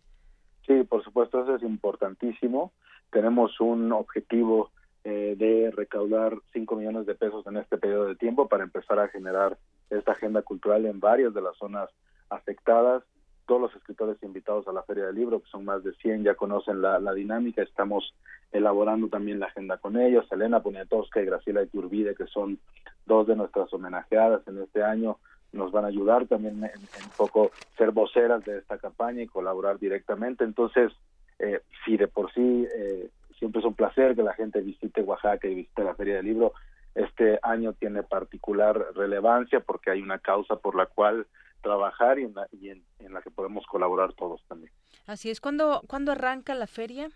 Sí, 0.69 0.83
por 0.83 1.03
supuesto, 1.03 1.41
eso 1.41 1.55
es 1.55 1.63
importantísimo. 1.63 2.73
Tenemos 3.09 3.59
un 3.59 3.91
objetivo 3.91 4.69
eh, 5.03 5.33
de 5.35 5.71
recaudar 5.71 6.37
5 6.53 6.75
millones 6.75 7.07
de 7.07 7.15
pesos 7.15 7.43
en 7.47 7.57
este 7.57 7.79
periodo 7.79 8.05
de 8.05 8.15
tiempo 8.15 8.47
para 8.47 8.65
empezar 8.65 8.99
a 8.99 9.07
generar 9.07 9.57
esta 9.89 10.11
agenda 10.11 10.43
cultural 10.43 10.85
en 10.85 10.99
varias 10.99 11.33
de 11.33 11.41
las 11.41 11.57
zonas 11.57 11.89
afectadas. 12.29 13.01
Todos 13.47 13.61
los 13.61 13.75
escritores 13.77 14.21
invitados 14.21 14.67
a 14.67 14.71
la 14.71 14.83
Feria 14.83 15.07
del 15.07 15.15
Libro, 15.15 15.41
que 15.41 15.49
son 15.49 15.65
más 15.65 15.83
de 15.83 15.91
100, 15.93 16.23
ya 16.23 16.35
conocen 16.35 16.83
la, 16.83 16.99
dinámica. 17.15 17.63
Estamos 17.63 18.13
elaborando 18.51 19.07
también 19.07 19.39
la 19.39 19.47
agenda 19.47 19.77
con 19.77 19.99
ellos. 19.99 20.31
Elena 20.31 20.61
Poniatowska 20.61 21.19
y 21.19 21.25
Graciela 21.25 21.63
Iturbide, 21.63 22.13
que 22.13 22.27
son 22.27 22.59
dos 23.07 23.25
de 23.25 23.35
nuestras 23.35 23.73
homenajeadas 23.73 24.47
en 24.47 24.59
este 24.59 24.83
año, 24.83 25.17
nos 25.51 25.71
van 25.71 25.85
a 25.85 25.87
ayudar 25.87 26.27
también 26.27 26.63
en, 26.63 26.79
un 26.79 27.11
poco 27.17 27.51
ser 27.77 27.91
voceras 27.91 28.43
de 28.45 28.59
esta 28.59 28.77
campaña 28.77 29.21
y 29.23 29.27
colaborar 29.27 29.79
directamente. 29.79 30.43
Entonces, 30.43 30.91
eh, 31.39 31.61
si 31.85 31.97
de 31.97 32.07
por 32.07 32.31
sí 32.33 32.67
eh, 32.75 33.09
siempre 33.37 33.59
es 33.59 33.65
un 33.65 33.73
placer 33.73 34.15
que 34.15 34.23
la 34.23 34.33
gente 34.33 34.61
visite 34.61 35.01
Oaxaca 35.01 35.47
y 35.47 35.55
visite 35.55 35.83
la 35.83 35.95
Feria 35.95 36.17
del 36.17 36.25
Libro, 36.25 36.53
este 36.95 37.39
año 37.41 37.73
tiene 37.73 38.03
particular 38.03 38.93
relevancia 38.95 39.59
porque 39.59 39.91
hay 39.91 40.01
una 40.01 40.19
causa 40.19 40.57
por 40.57 40.75
la 40.75 40.85
cual 40.85 41.27
trabajar 41.61 42.19
y 42.19 42.23
en 42.23 42.33
la, 42.33 42.47
y 42.51 42.69
en, 42.69 42.83
la 43.13 43.21
que 43.21 43.31
podemos 43.31 43.65
colaborar 43.65 44.13
todos 44.13 44.41
también. 44.47 44.71
Así 45.05 45.29
es. 45.29 45.41
¿Cuándo, 45.41 45.81
¿cuándo 45.87 46.11
arranca 46.11 46.55
la 46.55 46.67
feria? 46.67 47.09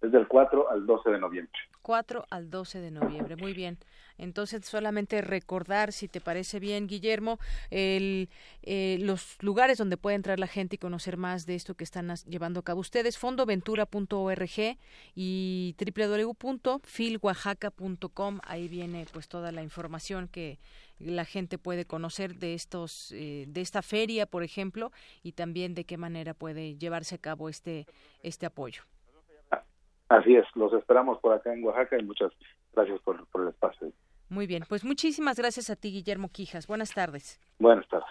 Desde 0.00 0.18
el 0.18 0.28
4 0.28 0.70
al 0.70 0.86
12 0.86 1.10
de 1.10 1.18
noviembre. 1.18 1.52
4 1.82 2.26
al 2.30 2.50
12 2.50 2.80
de 2.80 2.90
noviembre, 2.90 3.36
muy 3.36 3.52
bien. 3.52 3.78
Entonces, 4.20 4.64
solamente 4.66 5.22
recordar, 5.22 5.92
si 5.92 6.06
te 6.06 6.20
parece 6.20 6.60
bien, 6.60 6.86
Guillermo, 6.86 7.40
el, 7.70 8.28
eh, 8.62 8.98
los 9.00 9.42
lugares 9.42 9.78
donde 9.78 9.96
puede 9.96 10.16
entrar 10.16 10.38
la 10.38 10.46
gente 10.46 10.76
y 10.76 10.78
conocer 10.78 11.16
más 11.16 11.46
de 11.46 11.54
esto 11.54 11.74
que 11.74 11.84
están 11.84 12.14
llevando 12.26 12.60
a 12.60 12.62
cabo 12.62 12.80
ustedes, 12.80 13.16
fondoventura.org 13.18 14.76
y 15.14 15.74
www.filguajaca.com. 15.78 18.40
Ahí 18.44 18.68
viene 18.68 19.06
pues 19.10 19.26
toda 19.26 19.52
la 19.52 19.62
información 19.62 20.28
que 20.28 20.58
la 20.98 21.24
gente 21.24 21.56
puede 21.56 21.86
conocer 21.86 22.36
de 22.36 22.52
estos 22.52 23.12
eh, 23.12 23.46
de 23.48 23.62
esta 23.62 23.80
feria, 23.80 24.26
por 24.26 24.42
ejemplo, 24.42 24.92
y 25.22 25.32
también 25.32 25.74
de 25.74 25.84
qué 25.84 25.96
manera 25.96 26.34
puede 26.34 26.76
llevarse 26.76 27.14
a 27.14 27.18
cabo 27.18 27.48
este 27.48 27.86
este 28.22 28.44
apoyo. 28.44 28.82
Así 30.10 30.34
es, 30.34 30.44
los 30.56 30.72
esperamos 30.72 31.20
por 31.20 31.32
acá 31.32 31.52
en 31.52 31.62
Oaxaca 31.62 31.96
y 31.96 32.02
muchas 32.02 32.32
gracias 32.72 33.00
por, 33.02 33.24
por 33.28 33.42
el 33.42 33.48
espacio. 33.50 33.92
Muy 34.28 34.48
bien, 34.48 34.64
pues 34.68 34.84
muchísimas 34.84 35.38
gracias 35.38 35.70
a 35.70 35.76
ti, 35.76 35.92
Guillermo 35.92 36.30
Quijas. 36.30 36.66
Buenas 36.66 36.92
tardes. 36.92 37.40
Buenas 37.60 37.86
tardes. 37.88 38.10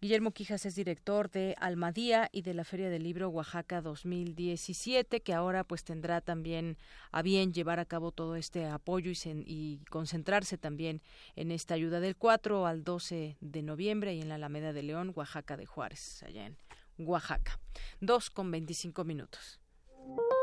Guillermo 0.00 0.32
Quijas 0.32 0.66
es 0.66 0.74
director 0.74 1.30
de 1.30 1.54
Almadía 1.60 2.28
y 2.32 2.42
de 2.42 2.52
la 2.52 2.64
Feria 2.64 2.90
del 2.90 3.04
Libro 3.04 3.28
Oaxaca 3.28 3.80
2017, 3.80 5.20
que 5.20 5.34
ahora 5.34 5.62
pues 5.62 5.84
tendrá 5.84 6.20
también 6.20 6.78
a 7.12 7.22
bien 7.22 7.52
llevar 7.52 7.78
a 7.78 7.84
cabo 7.84 8.10
todo 8.10 8.34
este 8.34 8.66
apoyo 8.66 9.12
y, 9.12 9.16
y, 9.46 9.84
concentrarse 9.88 10.58
también 10.58 11.00
en 11.36 11.52
esta 11.52 11.74
ayuda 11.74 12.00
del 12.00 12.16
4 12.16 12.66
al 12.66 12.82
12 12.82 13.36
de 13.40 13.62
noviembre 13.62 14.14
y 14.14 14.20
en 14.20 14.30
la 14.30 14.34
Alameda 14.34 14.72
de 14.72 14.82
León, 14.82 15.12
Oaxaca 15.14 15.56
de 15.56 15.66
Juárez, 15.66 16.24
allá 16.24 16.44
en 16.44 16.56
Oaxaca. 16.98 17.60
Dos 18.00 18.30
con 18.30 18.50
25 18.50 19.04
minutos. 19.04 19.60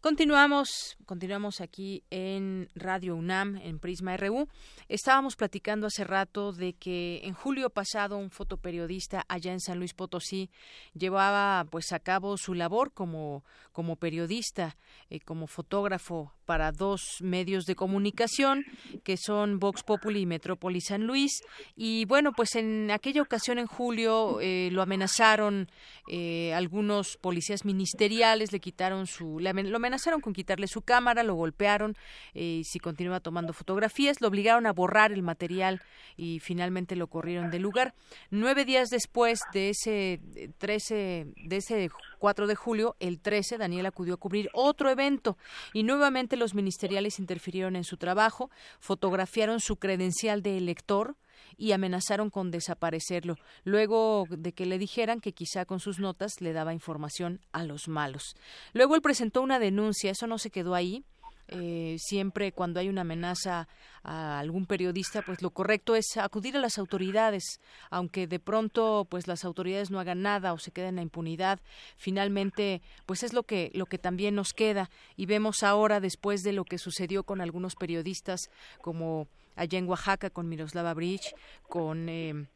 Continuamos, 0.00 0.96
continuamos 1.06 1.60
aquí 1.60 2.04
en 2.10 2.68
Radio 2.76 3.16
UNAM, 3.16 3.56
en 3.56 3.80
Prisma 3.80 4.16
RU. 4.16 4.46
Estábamos 4.88 5.34
platicando 5.34 5.88
hace 5.88 6.04
rato 6.04 6.52
de 6.52 6.74
que 6.74 7.20
en 7.24 7.34
julio 7.34 7.68
pasado 7.68 8.16
un 8.16 8.30
fotoperiodista 8.30 9.24
allá 9.26 9.50
en 9.50 9.58
San 9.58 9.80
Luis 9.80 9.94
Potosí 9.94 10.50
llevaba 10.94 11.66
pues 11.68 11.90
a 11.90 11.98
cabo 11.98 12.36
su 12.36 12.54
labor 12.54 12.92
como, 12.92 13.42
como 13.72 13.96
periodista, 13.96 14.76
eh, 15.10 15.18
como 15.18 15.48
fotógrafo 15.48 16.32
para 16.48 16.72
dos 16.72 17.18
medios 17.20 17.66
de 17.66 17.74
comunicación 17.74 18.64
que 19.04 19.18
son 19.18 19.58
Vox 19.58 19.82
Populi 19.82 20.20
y 20.20 20.26
Metrópoli 20.26 20.80
San 20.80 21.06
Luis. 21.06 21.42
Y 21.76 22.06
bueno, 22.06 22.32
pues 22.32 22.54
en 22.54 22.90
aquella 22.90 23.20
ocasión 23.20 23.58
en 23.58 23.66
julio 23.66 24.40
eh, 24.40 24.70
lo 24.72 24.80
amenazaron 24.80 25.68
eh, 26.10 26.54
algunos 26.54 27.18
policías 27.18 27.66
ministeriales, 27.66 28.50
le 28.50 28.60
quitaron 28.60 29.06
su, 29.06 29.38
lo 29.40 29.76
amenazaron 29.76 30.22
con 30.22 30.32
quitarle 30.32 30.68
su 30.68 30.80
cámara 30.80 31.22
lo 31.22 31.34
golpearon 31.34 31.94
y 32.32 32.62
si 32.64 32.78
continúa 32.78 33.20
tomando 33.20 33.52
fotografías, 33.52 34.22
lo 34.22 34.28
obligaron 34.28 34.64
a 34.64 34.72
borrar 34.72 35.12
el 35.12 35.22
material 35.22 35.82
y 36.16 36.38
finalmente 36.40 36.96
lo 36.96 37.08
corrieron 37.08 37.50
del 37.50 37.60
lugar. 37.60 37.92
Nueve 38.30 38.64
días 38.64 38.88
después 38.88 39.40
de 39.52 39.68
ese 39.68 40.20
13, 40.56 41.26
de 41.44 41.56
ese 41.58 41.90
4 42.18 42.46
de 42.46 42.54
julio, 42.54 42.96
el 43.00 43.20
13, 43.20 43.58
Daniel 43.58 43.86
acudió 43.86 44.14
a 44.14 44.18
cubrir 44.18 44.50
otro 44.52 44.90
evento 44.90 45.38
y 45.72 45.82
nuevamente 45.82 46.36
los 46.36 46.54
ministeriales 46.54 47.18
interfirieron 47.18 47.76
en 47.76 47.84
su 47.84 47.96
trabajo, 47.96 48.50
fotografiaron 48.80 49.60
su 49.60 49.76
credencial 49.76 50.42
de 50.42 50.56
elector, 50.56 51.16
y 51.56 51.72
amenazaron 51.72 52.30
con 52.30 52.50
desaparecerlo, 52.50 53.36
luego 53.64 54.26
de 54.30 54.52
que 54.52 54.66
le 54.66 54.78
dijeran 54.78 55.20
que 55.20 55.32
quizá 55.32 55.64
con 55.64 55.80
sus 55.80 55.98
notas 55.98 56.40
le 56.40 56.52
daba 56.52 56.72
información 56.72 57.40
a 57.52 57.64
los 57.64 57.88
malos. 57.88 58.36
Luego 58.72 58.94
él 58.94 59.02
presentó 59.02 59.42
una 59.42 59.58
denuncia, 59.58 60.10
eso 60.10 60.26
no 60.26 60.38
se 60.38 60.50
quedó 60.50 60.74
ahí, 60.74 61.04
eh, 61.48 61.96
siempre 61.98 62.52
cuando 62.52 62.78
hay 62.78 62.90
una 62.90 63.00
amenaza 63.00 63.68
a 64.02 64.38
algún 64.38 64.66
periodista, 64.66 65.22
pues 65.22 65.40
lo 65.40 65.50
correcto 65.50 65.96
es 65.96 66.16
acudir 66.18 66.56
a 66.56 66.60
las 66.60 66.78
autoridades, 66.78 67.60
aunque 67.90 68.26
de 68.26 68.38
pronto 68.38 69.06
pues 69.08 69.26
las 69.26 69.44
autoridades 69.44 69.90
no 69.90 69.98
hagan 69.98 70.20
nada 70.20 70.52
o 70.52 70.58
se 70.58 70.70
queden 70.72 70.90
en 70.90 70.96
la 70.96 71.02
impunidad. 71.02 71.58
Finalmente, 71.96 72.82
pues 73.06 73.22
es 73.22 73.32
lo 73.32 73.44
que 73.44 73.70
lo 73.74 73.86
que 73.86 73.98
también 73.98 74.34
nos 74.34 74.52
queda 74.52 74.90
y 75.16 75.24
vemos 75.24 75.62
ahora 75.62 76.00
después 76.00 76.42
de 76.42 76.52
lo 76.52 76.64
que 76.64 76.76
sucedió 76.76 77.24
con 77.24 77.40
algunos 77.40 77.76
periodistas 77.76 78.50
como 78.82 79.26
allá 79.56 79.78
en 79.78 79.88
Oaxaca 79.88 80.28
con 80.28 80.48
Miroslava 80.48 80.92
Bridge, 80.92 81.34
con 81.66 82.08
eh, 82.10 82.46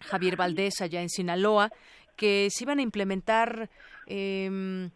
Javier 0.00 0.36
Valdés 0.36 0.80
allá 0.80 1.00
en 1.00 1.08
Sinaloa, 1.08 1.70
que 2.16 2.48
se 2.50 2.64
iban 2.64 2.80
a 2.80 2.82
implementar 2.82 3.70
eh, 4.06 4.90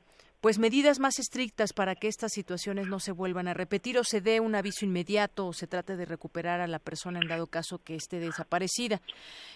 pues 0.44 0.58
medidas 0.58 0.98
más 0.98 1.18
estrictas 1.18 1.72
para 1.72 1.94
que 1.94 2.06
estas 2.06 2.32
situaciones 2.32 2.86
no 2.86 3.00
se 3.00 3.12
vuelvan 3.12 3.48
a 3.48 3.54
repetir 3.54 3.96
o 3.96 4.04
se 4.04 4.20
dé 4.20 4.40
un 4.40 4.54
aviso 4.54 4.84
inmediato 4.84 5.46
o 5.46 5.54
se 5.54 5.66
trate 5.66 5.96
de 5.96 6.04
recuperar 6.04 6.60
a 6.60 6.66
la 6.66 6.78
persona 6.78 7.18
en 7.18 7.28
dado 7.28 7.46
caso 7.46 7.78
que 7.78 7.94
esté 7.94 8.20
desaparecida. 8.20 9.00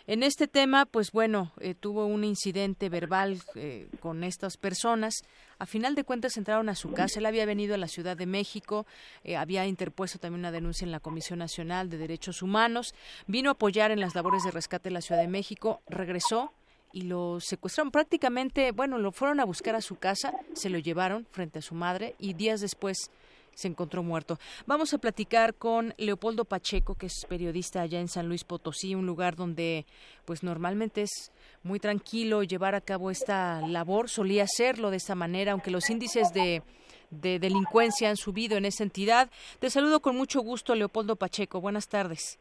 En 0.07 0.23
este 0.23 0.49
tema, 0.49 0.87
pues 0.87 1.13
bueno, 1.13 1.53
eh, 1.61 1.75
tuvo 1.75 2.07
un 2.07 2.25
incidente 2.25 2.89
verbal 2.89 3.39
eh, 3.55 3.91
con 4.01 4.25
estas 4.25 4.57
personas. 4.57 5.13
A 5.59 5.67
final 5.67 5.95
de 5.95 6.05
cuentas 6.05 6.39
entraron 6.39 6.71
a 6.71 6.75
su 6.75 6.91
casa. 6.93 7.19
Él 7.19 7.27
había 7.27 7.45
venido 7.45 7.75
a 7.75 7.79
la 7.79 7.89
Ciudad 7.89 8.17
de 8.17 8.25
México, 8.25 8.87
eh, 9.25 9.37
había 9.37 9.67
interpuesto 9.67 10.19
también 10.19 10.41
una 10.41 10.53
denuncia 10.53 10.87
en 10.87 10.93
la 10.93 11.01
Comisión 11.01 11.41
Nacional 11.41 11.91
de 11.91 11.99
Derechos 11.99 12.41
Humanos, 12.41 12.95
vino 13.27 13.51
a 13.51 13.53
apoyar 13.53 13.91
en 13.91 14.01
las 14.01 14.15
labores 14.15 14.43
de 14.43 14.53
rescate 14.53 14.89
de 14.89 14.95
la 14.95 15.03
Ciudad 15.03 15.21
de 15.21 15.29
México, 15.29 15.83
regresó, 15.87 16.55
y 16.93 17.03
lo 17.03 17.41
secuestraron 17.41 17.91
prácticamente, 17.91 18.73
bueno, 18.73 18.99
lo 18.99 19.13
fueron 19.13 19.41
a 19.41 19.45
buscar 19.45 19.75
a 19.75 19.81
su 19.81 19.97
casa, 19.97 20.33
se 20.55 20.71
lo 20.71 20.79
llevaron 20.79 21.27
frente 21.31 21.59
a 21.59 21.63
su 21.63 21.75
madre 21.75 22.15
y 22.19 22.35
días 22.35 22.61
después 22.61 23.11
se 23.55 23.69
encontró 23.69 24.03
muerto. 24.05 24.39
Vamos 24.67 24.95
a 24.95 24.99
platicar 24.99 25.55
con 25.55 25.93
Leopoldo 25.99 26.45
Pacheco, 26.45 26.95
que 26.95 27.07
es 27.07 27.27
periodista 27.29 27.83
allá 27.83 27.99
en 27.99 28.09
San 28.09 28.29
Luis 28.29 28.45
Potosí, 28.45 28.95
un 28.95 29.05
lugar 29.05 29.35
donde 29.35 29.85
pues 30.25 30.45
normalmente 30.45 31.03
es 31.03 31.33
muy 31.65 31.81
tranquilo 31.81 32.45
llevar 32.45 32.77
a 32.77 32.81
cabo 32.81 33.11
esta 33.11 33.61
labor, 33.61 34.09
solía 34.09 34.45
hacerlo 34.45 34.91
de 34.91 34.99
esta 34.99 35.17
manera, 35.17 35.53
aunque 35.53 35.73
los 35.73 35.91
índices 35.91 36.33
de 36.33 36.63
de 37.11 37.39
delincuencia 37.39 38.11
han 38.11 38.17
subido 38.17 38.57
en 38.57 38.65
esa 38.65 38.83
entidad. 38.83 39.31
Te 39.61 39.71
saludo 39.71 40.01
con 40.01 40.17
mucho 40.17 40.41
gusto, 40.41 40.75
Leopoldo 40.75 41.17
Pacheco. 41.17 41.61
Buenas 41.61 41.89
tardes. 41.89 42.39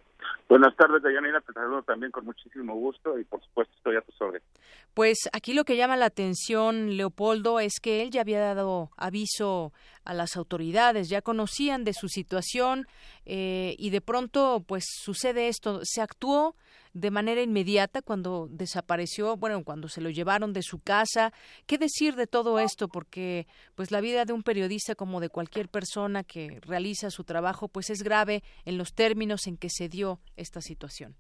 Buenas 0.50 0.76
tardes, 0.78 1.04
Dayanira. 1.04 1.42
Te 1.42 1.52
saludo 1.52 1.84
también 1.84 2.12
con 2.12 2.24
muchísimo 2.26 2.74
gusto 2.76 3.20
y, 3.20 3.26
por 3.26 3.44
supuesto, 3.44 3.74
estoy 3.76 3.98
a 3.98 4.02
tu 4.02 4.14
órdenes. 4.24 4.48
Pues 4.94 5.30
aquí 5.34 5.54
lo 5.54 5.66
que 5.66 5.76
llama 5.76 5.98
la 5.98 6.06
atención, 6.06 6.96
Leopoldo, 6.96 7.60
es 7.60 7.80
que 7.82 8.02
él 8.02 8.10
ya 8.12 8.22
había 8.22 8.40
dado 8.40 8.90
aviso 8.98 9.74
a 10.08 10.14
las 10.14 10.38
autoridades, 10.38 11.10
ya 11.10 11.22
conocían 11.22 11.84
de 11.84 11.94
su 11.94 12.08
situación 12.08 12.88
eh, 13.26 13.76
y 13.78 13.90
de 13.90 14.02
pronto, 14.02 14.64
pues 14.66 14.86
sucede 14.88 15.50
esto. 15.50 15.82
Se 15.84 16.02
actuó 16.02 16.56
de 16.94 17.12
manera 17.12 17.42
inmediata 17.42 18.02
cuando 18.02 18.48
desapareció, 18.50 19.36
bueno, 19.38 19.64
cuando 19.64 19.88
se 19.88 20.02
lo 20.02 20.10
llevaron 20.10 20.54
de 20.54 20.62
su 20.64 20.80
casa. 20.80 21.34
¿Qué 21.68 21.78
decir 21.78 22.16
de 22.16 22.26
todo 22.26 22.60
esto? 22.60 22.88
Porque 22.88 23.48
pues 23.76 23.92
la 23.92 24.02
vida 24.02 24.26
de 24.26 24.34
un 24.34 24.44
periodista 24.44 24.96
como 24.96 25.20
de 25.20 25.30
cualquier 25.30 25.68
persona 25.68 26.24
que 26.24 26.60
realiza 26.62 27.12
su 27.12 27.24
trabajo 27.24 27.68
pues 27.68 27.90
es 27.90 28.02
grave 28.02 28.42
en 28.66 28.78
los 28.78 28.94
términos 28.94 29.46
en 29.48 29.58
que 29.58 29.70
se 29.70 29.90
dio 29.90 30.20
esta 30.38 30.62
situación. 30.62 31.16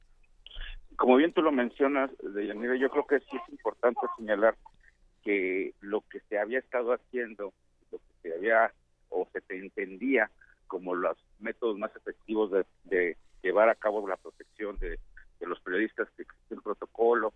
Como 0.96 1.18
bien 1.18 1.34
tú 1.34 1.42
lo 1.42 1.52
mencionas, 1.52 2.10
Deyanira, 2.24 2.76
yo 2.76 2.90
creo 2.90 3.06
que 3.06 3.20
sí 3.20 3.36
es 3.36 3.54
importante 3.54 4.02
señalar 4.18 4.56
que 5.24 5.74
lo 5.82 6.02
que 6.02 6.22
se 6.22 6.40
había 6.40 6.60
estado 6.60 6.94
haciendo, 6.94 7.54
había 8.34 8.72
o 9.10 9.28
se 9.32 9.42
entendía 9.56 10.30
como 10.68 10.96
los 10.96 11.18
métodos 11.40 11.78
más 11.78 11.96
efectivos 11.96 12.52
de, 12.52 12.66
de 12.86 13.18
llevar 13.42 13.70
a 13.70 13.76
cabo 13.76 14.08
la 14.08 14.18
protección 14.18 14.78
de 14.80 15.00
los 15.40 15.60
periodistas 15.62 16.10
que 16.16 16.24
existe 16.24 16.56
un 16.56 16.62
protocolo, 16.62 17.34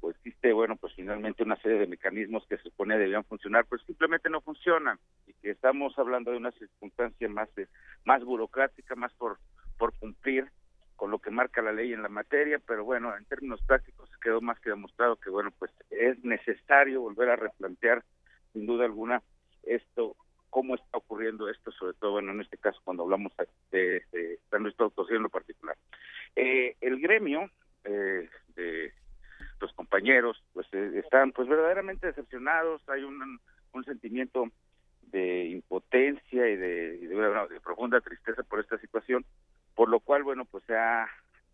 pues 0.00 0.16
existe, 0.16 0.52
bueno, 0.52 0.76
pues 0.76 0.92
finalmente 0.94 1.44
una 1.44 1.56
serie 1.62 1.78
de 1.78 1.86
mecanismos 1.86 2.44
que 2.48 2.56
se 2.56 2.64
supone 2.64 2.98
debían 2.98 3.24
funcionar, 3.24 3.64
pues 3.66 3.80
simplemente 3.86 4.28
no 4.28 4.40
funcionan 4.40 4.98
y 5.26 5.32
que 5.34 5.50
estamos 5.50 5.96
hablando 5.98 6.32
de 6.32 6.38
una 6.38 6.50
circunstancia 6.50 7.28
más 7.28 7.54
de, 7.54 7.68
más 8.04 8.24
burocrática, 8.24 8.96
más 8.96 9.12
por 9.14 9.38
por 9.82 9.94
cumplir 9.94 10.48
con 10.94 11.10
lo 11.10 11.18
que 11.18 11.32
marca 11.32 11.60
la 11.60 11.72
ley 11.72 11.92
en 11.92 12.02
la 12.02 12.08
materia, 12.08 12.60
pero 12.64 12.84
bueno, 12.84 13.16
en 13.16 13.24
términos 13.24 13.60
prácticos 13.66 14.08
quedó 14.22 14.40
más 14.40 14.60
que 14.60 14.70
demostrado 14.70 15.16
que 15.16 15.28
bueno, 15.28 15.50
pues 15.58 15.72
es 15.90 16.22
necesario 16.22 17.00
volver 17.00 17.30
a 17.30 17.34
replantear 17.34 18.04
sin 18.52 18.66
duda 18.66 18.84
alguna 18.84 19.20
esto 19.64 20.16
cómo 20.52 20.74
está 20.74 20.98
ocurriendo 20.98 21.48
esto, 21.48 21.72
sobre 21.72 21.94
todo 21.94 22.12
bueno, 22.12 22.32
en 22.32 22.42
este 22.42 22.58
caso 22.58 22.78
cuando 22.84 23.04
hablamos 23.04 23.32
de, 23.70 24.02
de 24.12 24.38
San 24.50 24.62
Luis 24.62 24.74
en 25.08 25.22
lo 25.22 25.30
particular. 25.30 25.78
Eh, 26.36 26.76
el 26.82 27.00
gremio 27.00 27.50
eh, 27.84 28.28
de 28.54 28.92
los 29.60 29.72
compañeros 29.72 30.44
pues 30.52 30.66
eh, 30.72 31.00
están 31.02 31.32
pues 31.32 31.48
verdaderamente 31.48 32.06
decepcionados, 32.06 32.86
hay 32.90 33.02
un, 33.02 33.40
sentimiento 33.86 34.50
de 35.10 35.46
impotencia 35.46 36.46
y 36.46 36.56
de, 36.56 36.98
de, 36.98 37.60
profunda 37.64 38.02
tristeza 38.02 38.42
por 38.42 38.60
esta 38.60 38.76
situación, 38.76 39.24
por 39.74 39.88
lo 39.88 40.00
cual 40.00 40.22
bueno 40.22 40.44
pues 40.44 40.62
se 40.64 40.76
ha 40.76 41.08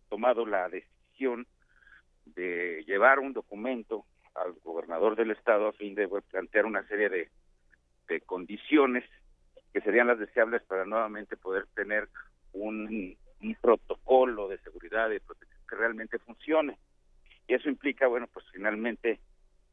tomado 0.09 0.45
la 0.45 0.67
decisión 0.67 1.47
de 2.25 2.83
llevar 2.85 3.19
un 3.19 3.31
documento 3.31 4.03
al 4.35 4.53
gobernador 4.61 5.15
del 5.15 5.31
estado 5.31 5.69
a 5.69 5.73
fin 5.73 5.95
de 5.95 6.09
plantear 6.29 6.65
una 6.65 6.85
serie 6.87 7.07
de, 7.07 7.29
de 8.09 8.21
condiciones 8.21 9.05
que 9.71 9.81
serían 9.81 10.07
las 10.07 10.19
deseables 10.19 10.63
para 10.63 10.83
nuevamente 10.83 11.37
poder 11.37 11.67
tener 11.75 12.09
un 12.53 13.15
protocolo 13.61 14.49
de 14.49 14.57
seguridad 14.59 15.09
y 15.11 15.19
protección 15.19 15.61
que 15.69 15.75
realmente 15.75 16.19
funcione. 16.19 16.77
Y 17.47 17.53
eso 17.53 17.69
implica, 17.69 18.07
bueno, 18.07 18.27
pues 18.33 18.45
finalmente 18.51 19.19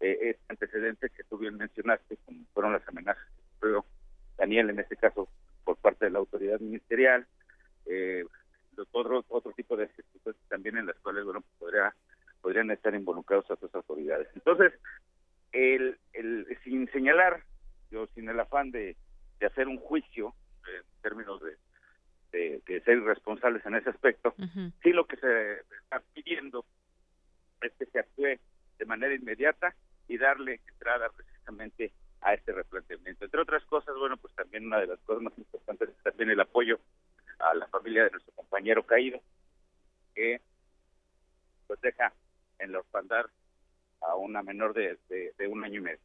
eh, 0.01 0.19
este 0.23 0.43
antecedente 0.49 1.11
que 1.11 1.25
tú 1.25 1.39
bien 1.39 1.57
mencionaste, 1.57 2.19
como 2.25 2.45
fueron 2.53 2.73
las 2.73 2.87
amenazas 2.89 3.25
que 3.61 3.69
Daniel 4.37 4.71
en 4.71 4.79
este 4.79 4.97
caso 4.97 5.29
por 5.65 5.77
parte 5.77 6.05
de 6.05 6.11
la 6.11 6.19
autoridad 6.19 6.61
ministerial, 6.61 7.27
eh, 7.87 8.25
otro, 8.93 9.25
otro 9.29 9.53
tipo 9.53 9.77
de 9.77 9.89
circunstancias 9.89 10.49
también 10.49 10.77
en 10.77 10.87
las 10.87 10.97
cuales, 10.97 11.25
bueno, 11.25 11.43
podría, 11.59 11.95
podrían 12.43 12.71
estar 12.71 12.95
involucrados 12.95 13.51
otras 13.51 13.75
autoridades. 13.75 14.29
Entonces, 14.35 14.73
el, 15.53 15.99
el, 16.13 16.47
sin 16.63 16.91
señalar, 16.93 17.43
yo 17.91 18.07
sin 18.09 18.29
el 18.29 18.41
afán 18.41 18.71
de, 18.71 18.97
de 19.39 19.47
hacer 19.47 19.69
un 19.69 19.79
juicio 19.79 20.35
en 20.67 21.03
términos 21.03 21.41
de 21.41 21.57
de, 22.33 22.83
ser 22.85 22.99
irresponsables 22.99 23.65
en 23.67 23.75
ese 23.75 23.91
aspecto. 23.91 24.35
Sí 24.83 24.93
lo 24.93 25.07
que 25.07 25.17
se 25.17 25.61
está 25.83 26.03
pidiendo 26.13 26.65
es 27.63 27.73
que 27.79 27.87
se 27.87 27.99
actúe 27.99 28.39
de 28.79 28.85
manera 28.85 29.15
inmediata 29.15 29.75
y 30.09 30.19
darle 30.19 30.61
entrada 30.69 31.09
precisamente 31.11 31.93
a 32.21 32.35
este 32.35 32.53
replanteamiento. 32.53 33.25
Entre 33.25 33.41
otras 33.41 33.65
cosas, 33.65 33.95
bueno, 33.99 34.17
pues 34.17 34.35
también 34.35 34.67
una 34.67 34.81
de 34.81 34.87
las 34.89 35.01
cosas 35.01 35.23
más 35.23 35.39
importantes 35.39 35.89
es 35.89 36.03
también 36.03 36.31
el 36.31 36.41
apoyo 36.41 36.79
a 37.39 37.55
la 37.55 37.67
familia 37.69 38.05
de 38.05 38.11
nuestro 38.11 38.35
compañero 38.35 38.85
caído, 38.85 39.21
que 40.15 40.41
pues 41.67 41.81
deja 41.81 42.13
en 42.59 42.73
la 42.73 42.79
orfandad 42.79 43.27
a 44.01 44.15
una 44.17 44.43
menor 44.43 44.75
de, 44.75 44.99
de 45.09 45.49
un 45.49 45.65
año 45.65 45.81
y 45.81 45.83
medio. 45.83 46.01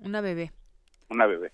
Una 0.00 0.20
bebé. 0.20 0.52
Una 1.08 1.26
bebé. 1.26 1.52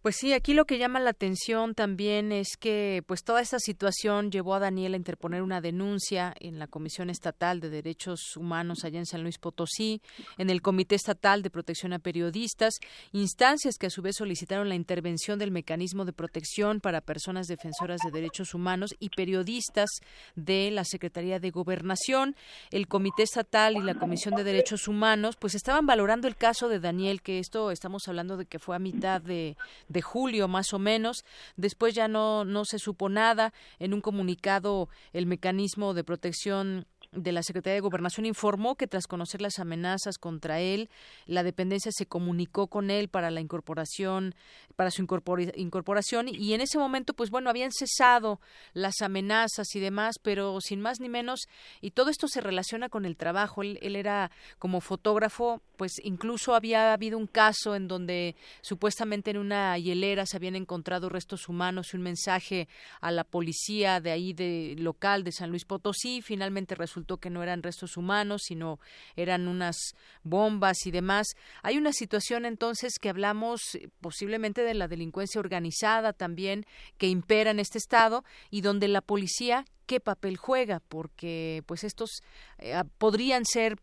Pues 0.00 0.14
sí, 0.14 0.32
aquí 0.32 0.54
lo 0.54 0.64
que 0.64 0.78
llama 0.78 1.00
la 1.00 1.10
atención 1.10 1.74
también 1.74 2.30
es 2.30 2.56
que 2.56 3.02
pues 3.08 3.24
toda 3.24 3.40
esta 3.40 3.58
situación 3.58 4.30
llevó 4.30 4.54
a 4.54 4.60
Daniel 4.60 4.94
a 4.94 4.96
interponer 4.96 5.42
una 5.42 5.60
denuncia 5.60 6.32
en 6.38 6.60
la 6.60 6.68
Comisión 6.68 7.10
Estatal 7.10 7.58
de 7.58 7.68
Derechos 7.68 8.36
Humanos 8.36 8.84
allá 8.84 9.00
en 9.00 9.06
San 9.06 9.24
Luis 9.24 9.38
Potosí, 9.38 10.00
en 10.36 10.50
el 10.50 10.62
Comité 10.62 10.94
Estatal 10.94 11.42
de 11.42 11.50
Protección 11.50 11.92
a 11.92 11.98
Periodistas, 11.98 12.74
instancias 13.10 13.74
que 13.76 13.88
a 13.88 13.90
su 13.90 14.00
vez 14.00 14.14
solicitaron 14.16 14.68
la 14.68 14.76
intervención 14.76 15.36
del 15.36 15.50
mecanismo 15.50 16.04
de 16.04 16.12
protección 16.12 16.78
para 16.80 17.00
personas 17.00 17.48
defensoras 17.48 18.00
de 18.00 18.12
derechos 18.12 18.54
humanos 18.54 18.94
y 19.00 19.08
periodistas 19.08 19.90
de 20.36 20.70
la 20.70 20.84
Secretaría 20.84 21.40
de 21.40 21.50
Gobernación, 21.50 22.36
el 22.70 22.86
Comité 22.86 23.24
Estatal 23.24 23.76
y 23.76 23.82
la 23.82 23.96
Comisión 23.96 24.36
de 24.36 24.44
Derechos 24.44 24.86
Humanos 24.86 25.34
pues 25.36 25.56
estaban 25.56 25.86
valorando 25.86 26.28
el 26.28 26.36
caso 26.36 26.68
de 26.68 26.78
Daniel, 26.78 27.20
que 27.20 27.40
esto 27.40 27.72
estamos 27.72 28.06
hablando 28.06 28.36
de 28.36 28.46
que 28.46 28.60
fue 28.60 28.76
a 28.76 28.78
mitad 28.78 29.20
de 29.20 29.56
de 29.88 30.02
julio 30.02 30.48
más 30.48 30.72
o 30.72 30.78
menos. 30.78 31.24
Después 31.56 31.94
ya 31.94 32.08
no, 32.08 32.44
no 32.44 32.64
se 32.64 32.78
supo 32.78 33.08
nada. 33.08 33.52
En 33.78 33.94
un 33.94 34.00
comunicado, 34.00 34.88
el 35.12 35.26
mecanismo 35.26 35.94
de 35.94 36.04
protección 36.04 36.86
de 37.12 37.32
la 37.32 37.42
Secretaría 37.42 37.74
de 37.74 37.80
Gobernación 37.80 38.26
informó 38.26 38.76
que 38.76 38.86
tras 38.86 39.06
conocer 39.06 39.40
las 39.40 39.58
amenazas 39.58 40.18
contra 40.18 40.60
él, 40.60 40.90
la 41.26 41.42
dependencia 41.42 41.90
se 41.92 42.06
comunicó 42.06 42.66
con 42.66 42.90
él 42.90 43.08
para 43.08 43.30
la 43.30 43.40
incorporación, 43.40 44.34
para 44.76 44.90
su 44.90 45.02
incorporación 45.02 46.28
y 46.28 46.52
en 46.52 46.60
ese 46.60 46.78
momento, 46.78 47.14
pues 47.14 47.30
bueno, 47.30 47.50
habían 47.50 47.72
cesado 47.72 48.40
las 48.74 49.00
amenazas 49.00 49.74
y 49.74 49.80
demás, 49.80 50.16
pero 50.22 50.60
sin 50.60 50.80
más 50.80 51.00
ni 51.00 51.08
menos, 51.08 51.48
y 51.80 51.92
todo 51.92 52.10
esto 52.10 52.28
se 52.28 52.40
relaciona 52.40 52.88
con 52.88 53.04
el 53.04 53.16
trabajo. 53.16 53.62
Él, 53.62 53.78
él 53.80 53.96
era 53.96 54.30
como 54.58 54.80
fotógrafo, 54.80 55.62
pues 55.76 55.92
incluso 56.02 56.54
había 56.54 56.92
habido 56.92 57.16
un 57.16 57.26
caso 57.26 57.74
en 57.74 57.88
donde 57.88 58.36
supuestamente 58.60 59.30
en 59.30 59.38
una 59.38 59.78
hielera 59.78 60.26
se 60.26 60.36
habían 60.36 60.56
encontrado 60.56 61.08
restos 61.08 61.48
humanos 61.48 61.92
y 61.92 61.96
un 61.96 62.02
mensaje 62.02 62.68
a 63.00 63.10
la 63.10 63.24
policía 63.24 64.00
de 64.00 64.10
ahí 64.10 64.32
de 64.32 64.74
local 64.78 65.24
de 65.24 65.32
San 65.32 65.50
Luis 65.50 65.64
Potosí, 65.64 66.20
finalmente 66.22 66.74
resultó 66.74 66.97
resultó 66.98 67.18
que 67.18 67.30
no 67.30 67.42
eran 67.42 67.62
restos 67.62 67.96
humanos, 67.96 68.42
sino 68.44 68.80
eran 69.14 69.46
unas 69.46 69.76
bombas 70.24 70.84
y 70.84 70.90
demás. 70.90 71.28
Hay 71.62 71.78
una 71.78 71.92
situación 71.92 72.44
entonces 72.44 72.98
que 73.00 73.08
hablamos 73.08 73.60
eh, 73.74 73.88
posiblemente 74.00 74.62
de 74.62 74.74
la 74.74 74.88
delincuencia 74.88 75.38
organizada 75.38 76.12
también 76.12 76.66
que 76.96 77.06
impera 77.06 77.52
en 77.52 77.60
este 77.60 77.78
estado 77.78 78.24
y 78.50 78.62
donde 78.62 78.88
la 78.88 79.00
policía 79.00 79.64
qué 79.86 80.00
papel 80.00 80.36
juega, 80.36 80.80
porque 80.80 81.62
pues 81.66 81.82
estos 81.82 82.22
eh, 82.58 82.82
podrían 82.98 83.44
ser 83.46 83.78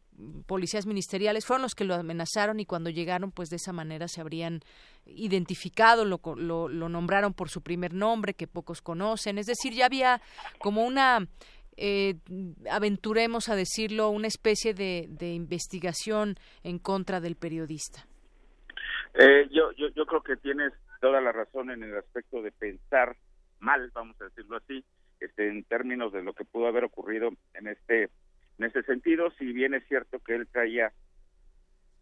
policías 0.46 0.86
ministeriales, 0.86 1.46
fueron 1.46 1.64
los 1.64 1.74
que 1.74 1.84
lo 1.84 1.96
amenazaron 1.96 2.60
y 2.60 2.66
cuando 2.66 2.90
llegaron 2.90 3.32
pues 3.32 3.50
de 3.50 3.56
esa 3.56 3.74
manera 3.74 4.08
se 4.08 4.22
habrían 4.22 4.62
identificado, 5.06 6.06
lo, 6.06 6.22
lo, 6.36 6.70
lo 6.70 6.90
nombraron 6.90 7.34
por 7.34 7.50
su 7.50 7.62
primer 7.62 7.94
nombre 7.94 8.34
que 8.34 8.48
pocos 8.48 8.82
conocen, 8.82 9.40
es 9.40 9.48
decir, 9.48 9.74
ya 9.74 9.88
había 9.88 10.22
como 10.60 10.86
una 10.86 11.28
eh, 11.78 12.16
aventuremos 12.70 13.50
a 13.50 13.56
decirlo, 13.56 14.10
una 14.10 14.28
especie 14.28 14.74
de, 14.74 15.34
investigación 15.34 16.36
en 16.64 16.80
contra 16.80 17.20
del 17.20 17.36
periodista? 17.36 18.06
Eh, 19.14 19.48
yo, 19.52 19.72
yo, 19.74 19.90
yo 19.90 20.06
creo 20.06 20.22
que 20.22 20.36
tienes 20.38 20.74
toda 21.00 21.22
la 21.22 21.32
razón 21.32 21.72
en 21.72 21.84
el 21.84 21.98
aspecto 21.98 22.42
de 22.42 22.52
pensar 22.52 23.16
mal, 23.60 23.92
vamos 23.94 24.20
a 24.22 24.26
decirlo 24.26 24.58
así, 24.58 24.84
este, 25.20 25.48
en 25.48 25.64
términos 25.64 26.12
de 26.12 26.24
lo 26.24 26.34
que 26.34 26.46
pudo 26.46 26.68
haber 26.68 26.84
ocurrido 26.84 27.30
en 27.54 27.68
este 27.68 28.10
en 28.58 28.66
este 28.66 28.84
sentido, 28.84 29.32
si 29.32 29.52
bien 29.52 29.74
es 29.74 29.86
cierto 29.88 30.20
que 30.20 30.36
él 30.36 30.48
traía 30.48 30.94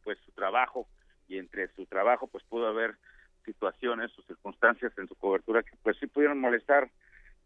pues 0.04 0.20
su 0.26 0.32
trabajo 0.34 0.88
y 1.28 1.38
entre 1.38 1.68
su 1.70 1.86
trabajo 1.86 2.28
pues 2.28 2.44
pudo 2.44 2.68
haber 2.68 2.96
situaciones 3.44 4.12
o 4.20 4.22
circunstancias 4.24 4.94
en 4.98 5.08
su 5.08 5.16
cobertura 5.16 5.64
que 5.64 5.76
pues 5.82 5.98
sí 6.00 6.08
pudieron 6.08 6.40
molestar 6.40 6.90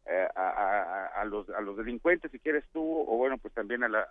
eh, 0.10 0.28
a, 0.36 1.26
los, 1.26 1.50
a 1.50 1.60
los 1.60 1.76
delincuentes, 1.76 2.32
si 2.32 2.40
quieres 2.40 2.64
tú, 2.72 2.82
o 2.82 3.18
bueno, 3.18 3.38
pues 3.38 3.54
también 3.54 3.84
a, 3.84 3.90
las 3.90 4.08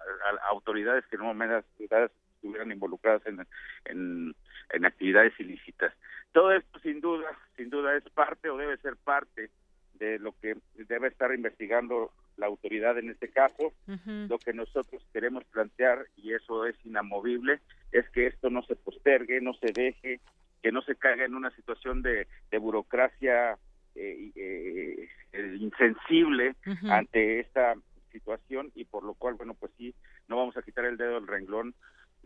autoridades 0.51 1.06
que 1.06 1.16
en 1.16 1.23
un 1.23 1.28
momento 1.28 1.64
estuvieran 1.78 2.70
involucradas 2.70 3.23
en, 3.27 3.47
en, 3.86 4.85
actividades 4.85 5.32
ilícitas. 5.40 5.94
Todo 6.32 6.52
esto 6.52 6.78
sin 6.81 7.01
duda, 7.01 7.31
sin 7.56 7.70
duda 7.70 7.97
es 7.97 8.05
parte 8.10 8.51
o 8.51 8.59
debe 8.59 8.77
ser 8.78 8.97
parte 8.97 9.51
de 9.94 10.18
lo 10.18 10.32
que 10.39 10.59
debe 10.74 11.09
estar 11.09 11.32
investigando 11.32 12.12
la 12.36 12.44
autoridad 12.44 12.98
en 12.98 13.09
este 13.09 13.31
caso. 13.31 13.73
Lo 14.05 14.39
que 14.39 14.52
nosotros 14.52 15.02
queremos 15.14 15.44
plantear, 15.44 16.06
y 16.16 16.35
eso 16.35 16.66
es 16.66 16.77
inamovible, 16.85 17.60
es 17.90 18.06
que 18.10 18.27
esto 18.27 18.51
no 18.51 18.62
se 18.64 18.77
postergue, 18.77 19.40
no 19.40 19.55
se 19.55 19.73
deje, 19.73 20.20
que 20.62 20.73
no 20.73 20.82
se 20.82 20.97
caiga 20.97 21.24
en 21.24 21.35
una 21.35 21.51
situación 21.52 22.02
de, 22.02 22.27
de 22.51 22.59
burocracia 22.59 23.56
eh, 23.97 25.09
eh, 25.32 25.56
insensible 25.59 26.55
ante 26.89 27.40
esta 27.40 27.74
situación 28.12 28.70
y 28.74 28.85
por 28.85 29.05
lo 29.05 29.14
cual, 29.14 29.35
bueno, 29.35 29.55
pues 29.55 29.73
sí, 29.77 29.94
no 30.28 30.36
vamos 30.36 30.56
a 30.56 30.62
quitar 30.62 30.85
el 30.85 30.97
dedo 30.97 31.14
del 31.14 31.27
renglón 31.27 31.74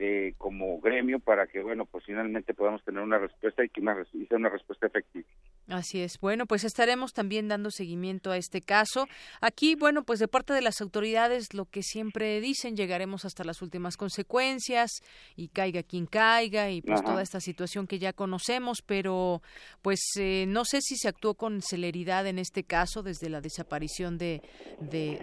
eh, 0.03 0.33
como 0.39 0.81
gremio 0.81 1.21
para 1.21 1.47
que, 1.47 1.63
bueno, 1.63 1.85
pues 1.85 2.07
finalmente 2.07 2.55
podamos 2.55 2.83
tener 2.85 3.03
una 3.03 3.19
respuesta 3.19 3.63
y 3.63 3.69
que 3.69 3.83
una, 3.83 3.95
sea 4.03 4.39
una 4.39 4.49
respuesta 4.49 4.87
efectiva. 4.87 5.29
Así 5.69 6.01
es. 6.01 6.19
Bueno, 6.19 6.47
pues 6.47 6.65
estaremos 6.65 7.13
también 7.13 7.49
dando 7.49 7.71
seguimiento 7.71 8.31
a 8.31 8.39
este 8.39 8.63
caso. 8.63 9.07
Aquí, 9.43 9.75
bueno, 9.75 10.03
pues 10.03 10.19
de 10.19 10.27
parte 10.27 10.55
de 10.55 10.63
las 10.63 10.81
autoridades, 10.81 11.53
lo 11.53 11.67
que 11.67 11.83
siempre 11.83 12.41
dicen, 12.41 12.77
llegaremos 12.77 13.27
hasta 13.27 13.45
las 13.45 13.61
últimas 13.61 13.99
consecuencias 13.99 15.03
y 15.37 15.49
caiga 15.49 15.83
quien 15.83 16.07
caiga 16.07 16.71
y 16.71 16.81
pues 16.81 17.03
toda 17.03 17.21
esta 17.21 17.41
situación 17.41 17.87
que 17.87 17.99
ya 17.99 18.15
conocemos, 18.15 18.79
pero 18.81 19.43
pues 19.83 20.01
eh, 20.19 20.47
no 20.49 20.65
sé 20.65 20.81
si 20.81 20.97
se 20.97 21.09
actuó 21.09 21.35
con 21.35 21.61
celeridad 21.61 22.27
en 22.27 22.39
este 22.39 22.65
caso 22.65 23.03
desde 23.03 23.29
la 23.29 23.43
desaparición 23.43 24.17
de, 24.17 24.41
de, 24.81 25.21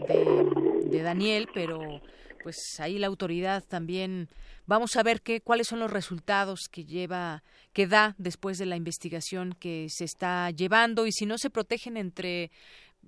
de 0.86 1.02
Daniel, 1.02 1.48
pero 1.52 2.00
pues 2.42 2.58
ahí 2.80 2.98
la 2.98 3.08
autoridad 3.08 3.64
también 3.64 4.30
vamos 4.66 4.96
a 4.96 5.04
ver 5.04 5.22
qué 5.22 5.42
cuáles 5.42 5.68
son 5.68 5.80
los 5.80 5.92
resultados 5.92 6.68
que 6.72 6.86
lleva 6.86 7.44
que 7.74 7.88
da 7.88 8.16
después 8.18 8.58
de 8.58 8.66
la 8.66 8.76
investigación 8.76 9.56
que 9.60 9.88
se 9.90 10.06
está 10.06 10.50
llevando 10.52 11.06
y 11.08 11.12
si 11.12 11.26
no 11.26 11.38
se 11.38 11.50
protegen 11.50 11.98
entre 11.98 12.52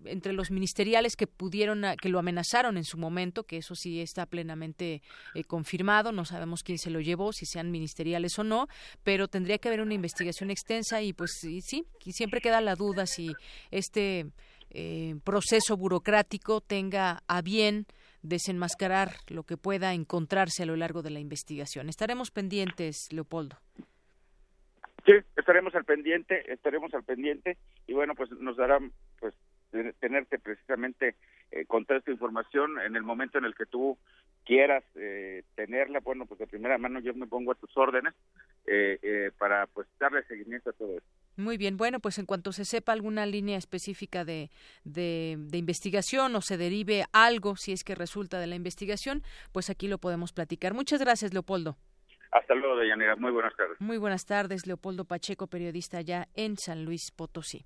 entre 0.06 0.34
los 0.34 0.50
ministeriales 0.50 1.16
que 1.16 1.28
pudieron 1.28 1.84
que 2.02 2.10
lo 2.10 2.20
amenazaron 2.20 2.78
en 2.78 2.86
su 2.86 2.98
momento 2.98 3.44
que 3.44 3.58
eso 3.58 3.76
sí 3.76 4.00
está 4.00 4.26
plenamente 4.26 5.02
eh, 5.36 5.44
confirmado 5.44 6.12
no 6.12 6.26
sabemos 6.26 6.64
quién 6.64 6.78
se 6.78 6.90
lo 6.90 7.02
llevó 7.02 7.34
si 7.34 7.46
sean 7.46 7.72
ministeriales 7.72 8.38
o 8.40 8.44
no 8.44 8.68
pero 9.04 9.28
tendría 9.28 9.58
que 9.58 9.68
haber 9.68 9.82
una 9.82 9.94
investigación 9.94 10.52
extensa 10.52 11.02
y 11.02 11.14
pues 11.14 11.38
sí, 11.42 11.62
sí 11.62 11.86
siempre 12.12 12.42
queda 12.42 12.62
la 12.62 12.76
duda 12.76 13.06
si 13.06 13.34
este 13.72 14.28
eh, 14.72 15.16
proceso 15.24 15.76
burocrático 15.76 16.62
tenga 16.62 17.24
a 17.28 17.42
bien 17.42 17.88
desenmascarar 18.22 19.12
lo 19.28 19.44
que 19.44 19.58
pueda 19.58 19.94
encontrarse 19.94 20.64
a 20.64 20.66
lo 20.66 20.76
largo 20.76 21.02
de 21.02 21.10
la 21.12 21.20
investigación. 21.20 21.90
Estaremos 21.90 22.32
pendientes, 22.32 23.12
Leopoldo. 23.12 23.58
Sí, 25.06 25.14
estaremos 25.36 25.74
al 25.76 25.86
pendiente, 25.86 26.52
estaremos 26.52 26.94
al 26.94 27.04
pendiente 27.04 27.58
y 27.88 27.94
bueno, 27.94 28.16
pues 28.16 28.30
nos 28.32 28.58
dará 28.58 28.80
pues 29.20 29.34
tenerte 30.00 30.40
precisamente 30.40 31.16
eh, 31.52 31.66
con 31.66 31.86
toda 31.86 32.00
esta 32.00 32.12
información 32.12 32.80
en 32.80 32.96
el 32.96 33.04
momento 33.04 33.38
en 33.38 33.46
el 33.46 33.56
que 33.56 33.66
tú 33.66 33.98
quieras 34.50 34.84
eh, 34.96 35.44
tenerla, 35.54 36.00
bueno, 36.00 36.26
pues 36.26 36.40
de 36.40 36.48
primera 36.48 36.80
mano 36.80 37.00
yo 37.00 37.14
me 37.14 37.28
pongo 37.28 37.52
a 37.52 37.56
tus 37.56 37.70
órdenes 37.78 38.16
eh, 38.66 38.98
eh, 39.04 39.32
para 39.38 39.68
pues 39.68 39.88
darle 40.00 40.24
seguimiento 40.24 40.72
a 40.72 40.74
todo 40.74 40.98
esto. 40.98 41.08
Muy 41.38 41.58
bien, 41.58 41.78
bueno, 41.78 42.00
pues 42.00 42.18
en 42.18 42.26
cuanto 42.26 42.52
se 42.52 42.66
sepa 42.66 42.92
alguna 42.92 43.28
línea 43.28 43.60
específica 43.60 44.26
de, 44.26 44.50
de, 44.84 45.38
investigación 45.54 46.36
o 46.36 46.42
se 46.42 46.58
derive 46.58 47.06
algo, 47.14 47.58
si 47.58 47.74
es 47.74 47.84
que 47.84 47.94
resulta 47.94 48.40
de 48.40 48.48
la 48.48 48.56
investigación, 48.56 49.22
pues 49.54 49.70
aquí 49.70 49.88
lo 49.88 50.00
podemos 50.00 50.34
platicar. 50.34 50.74
Muchas 50.74 51.00
gracias, 51.00 51.32
Leopoldo. 51.32 51.78
Hasta 52.32 52.56
luego, 52.56 52.76
Deyanira. 52.78 53.16
Muy 53.18 53.32
buenas 53.32 53.56
tardes. 53.56 53.80
Muy 53.80 53.98
buenas 53.98 54.26
tardes, 54.26 54.66
Leopoldo 54.66 55.06
Pacheco, 55.06 55.46
periodista 55.46 56.00
allá 56.00 56.28
en 56.34 56.58
San 56.58 56.86
Luis 56.86 57.12
Potosí. 57.12 57.66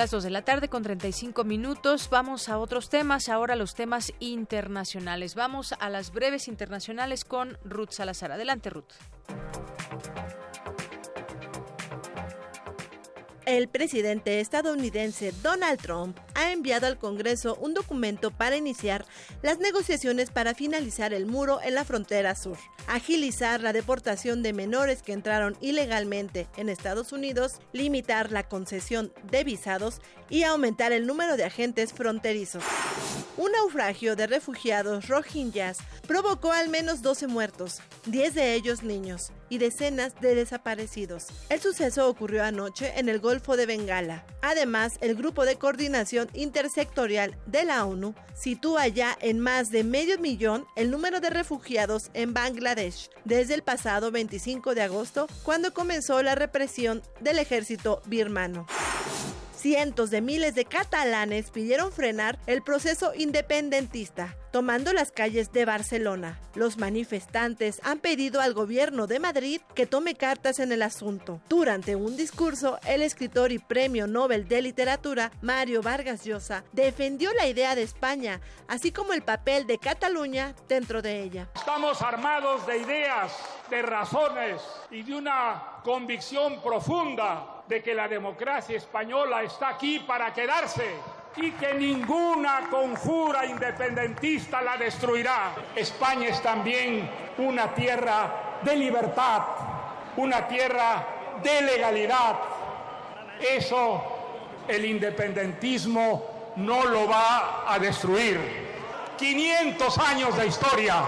Las 0.00 0.12
2 0.12 0.24
de 0.24 0.30
la 0.30 0.46
tarde 0.46 0.70
con 0.70 0.82
35 0.82 1.44
minutos. 1.44 2.08
Vamos 2.08 2.48
a 2.48 2.56
otros 2.56 2.88
temas, 2.88 3.28
ahora 3.28 3.54
los 3.54 3.74
temas 3.74 4.14
internacionales. 4.18 5.34
Vamos 5.34 5.74
a 5.78 5.90
las 5.90 6.10
breves 6.10 6.48
internacionales 6.48 7.26
con 7.26 7.58
Ruth 7.64 7.90
Salazar. 7.90 8.32
Adelante, 8.32 8.70
Ruth. 8.70 8.94
El 13.50 13.66
presidente 13.66 14.38
estadounidense 14.38 15.34
Donald 15.42 15.80
Trump 15.82 16.16
ha 16.36 16.52
enviado 16.52 16.86
al 16.86 16.98
Congreso 16.98 17.56
un 17.60 17.74
documento 17.74 18.30
para 18.30 18.56
iniciar 18.56 19.04
las 19.42 19.58
negociaciones 19.58 20.30
para 20.30 20.54
finalizar 20.54 21.12
el 21.12 21.26
muro 21.26 21.58
en 21.60 21.74
la 21.74 21.84
frontera 21.84 22.36
sur, 22.36 22.56
agilizar 22.86 23.60
la 23.60 23.72
deportación 23.72 24.44
de 24.44 24.52
menores 24.52 25.02
que 25.02 25.14
entraron 25.14 25.56
ilegalmente 25.60 26.46
en 26.56 26.68
Estados 26.68 27.10
Unidos, 27.10 27.58
limitar 27.72 28.30
la 28.30 28.48
concesión 28.48 29.12
de 29.32 29.42
visados 29.42 30.00
y 30.28 30.44
aumentar 30.44 30.92
el 30.92 31.08
número 31.08 31.36
de 31.36 31.42
agentes 31.42 31.92
fronterizos. 31.92 32.62
Un 33.36 33.50
naufragio 33.50 34.14
de 34.14 34.28
refugiados 34.28 35.08
rohingyas 35.08 35.78
provocó 36.06 36.52
al 36.52 36.68
menos 36.68 37.02
12 37.02 37.26
muertos, 37.26 37.80
10 38.06 38.32
de 38.32 38.54
ellos 38.54 38.84
niños 38.84 39.32
y 39.50 39.58
decenas 39.58 40.18
de 40.20 40.34
desaparecidos. 40.34 41.26
El 41.50 41.60
suceso 41.60 42.08
ocurrió 42.08 42.44
anoche 42.44 42.92
en 42.96 43.10
el 43.10 43.20
Golfo 43.20 43.58
de 43.58 43.66
Bengala. 43.66 44.24
Además, 44.40 44.96
el 45.02 45.14
Grupo 45.14 45.44
de 45.44 45.56
Coordinación 45.56 46.30
Intersectorial 46.32 47.36
de 47.44 47.64
la 47.64 47.84
ONU 47.84 48.14
sitúa 48.34 48.88
ya 48.88 49.18
en 49.20 49.40
más 49.40 49.70
de 49.70 49.84
medio 49.84 50.18
millón 50.18 50.64
el 50.76 50.90
número 50.90 51.20
de 51.20 51.28
refugiados 51.28 52.10
en 52.14 52.32
Bangladesh 52.32 53.10
desde 53.24 53.54
el 53.54 53.62
pasado 53.62 54.10
25 54.10 54.74
de 54.74 54.82
agosto, 54.82 55.26
cuando 55.42 55.74
comenzó 55.74 56.22
la 56.22 56.34
represión 56.34 57.02
del 57.20 57.38
ejército 57.38 58.00
birmano. 58.06 58.66
Cientos 59.60 60.08
de 60.08 60.22
miles 60.22 60.54
de 60.54 60.64
catalanes 60.64 61.50
pidieron 61.50 61.92
frenar 61.92 62.38
el 62.46 62.62
proceso 62.62 63.12
independentista, 63.14 64.34
tomando 64.52 64.94
las 64.94 65.12
calles 65.12 65.52
de 65.52 65.66
Barcelona. 65.66 66.40
Los 66.54 66.78
manifestantes 66.78 67.78
han 67.84 67.98
pedido 67.98 68.40
al 68.40 68.54
gobierno 68.54 69.06
de 69.06 69.18
Madrid 69.18 69.60
que 69.74 69.84
tome 69.84 70.14
cartas 70.14 70.60
en 70.60 70.72
el 70.72 70.80
asunto. 70.80 71.42
Durante 71.50 71.94
un 71.94 72.16
discurso, 72.16 72.78
el 72.86 73.02
escritor 73.02 73.52
y 73.52 73.58
premio 73.58 74.06
Nobel 74.06 74.48
de 74.48 74.62
Literatura, 74.62 75.30
Mario 75.42 75.82
Vargas 75.82 76.24
Llosa, 76.24 76.64
defendió 76.72 77.30
la 77.34 77.46
idea 77.46 77.74
de 77.74 77.82
España, 77.82 78.40
así 78.66 78.92
como 78.92 79.12
el 79.12 79.20
papel 79.20 79.66
de 79.66 79.76
Cataluña 79.76 80.54
dentro 80.68 81.02
de 81.02 81.22
ella. 81.22 81.50
Estamos 81.54 82.00
armados 82.00 82.66
de 82.66 82.78
ideas, 82.78 83.30
de 83.68 83.82
razones 83.82 84.62
y 84.90 85.02
de 85.02 85.16
una 85.16 85.82
convicción 85.84 86.62
profunda 86.62 87.59
de 87.70 87.80
que 87.80 87.94
la 87.94 88.08
democracia 88.08 88.76
española 88.76 89.44
está 89.44 89.68
aquí 89.68 90.00
para 90.00 90.34
quedarse 90.34 90.90
y 91.36 91.52
que 91.52 91.72
ninguna 91.74 92.66
conjura 92.68 93.46
independentista 93.46 94.60
la 94.60 94.76
destruirá. 94.76 95.52
España 95.76 96.30
es 96.30 96.42
también 96.42 97.08
una 97.38 97.72
tierra 97.72 98.58
de 98.62 98.74
libertad, 98.74 99.42
una 100.16 100.48
tierra 100.48 101.06
de 101.40 101.62
legalidad. 101.62 102.40
Eso 103.40 104.02
el 104.66 104.84
independentismo 104.84 106.54
no 106.56 106.84
lo 106.86 107.08
va 107.08 107.72
a 107.72 107.78
destruir. 107.78 108.40
500 109.16 109.98
años 109.98 110.36
de 110.36 110.48
historia 110.48 111.04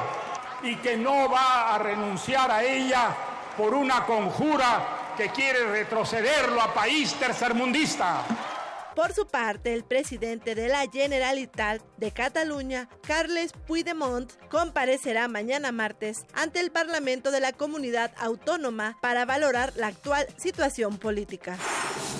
y 0.62 0.76
que 0.76 0.97
no 0.97 1.28
va 1.28 1.74
a 1.74 1.78
renunciar 1.78 2.52
a 2.52 2.62
ella 2.62 3.09
por 3.56 3.74
una 3.74 4.06
conjura 4.06 5.01
que 5.16 5.28
quiere 5.30 5.66
retrocederlo 5.66 6.60
a 6.60 6.72
país 6.72 7.14
tercermundista. 7.14 8.24
Por 8.94 9.14
su 9.14 9.27
parte, 9.27 9.73
el 9.73 9.85
presidente 9.85 10.55
de 10.55 10.69
la 10.69 10.86
Generalitat 10.90 11.82
de 11.97 12.10
Cataluña, 12.10 12.90
Carles 13.06 13.52
Puigdemont, 13.66 14.31
comparecerá 14.51 15.28
mañana 15.28 15.73
martes 15.73 16.27
ante 16.35 16.60
el 16.60 16.70
Parlamento 16.70 17.31
de 17.31 17.40
la 17.40 17.52
Comunidad 17.52 18.12
Autónoma 18.19 18.98
para 19.01 19.24
valorar 19.24 19.73
la 19.77 19.86
actual 19.86 20.27
situación 20.36 20.98
política. 20.98 21.56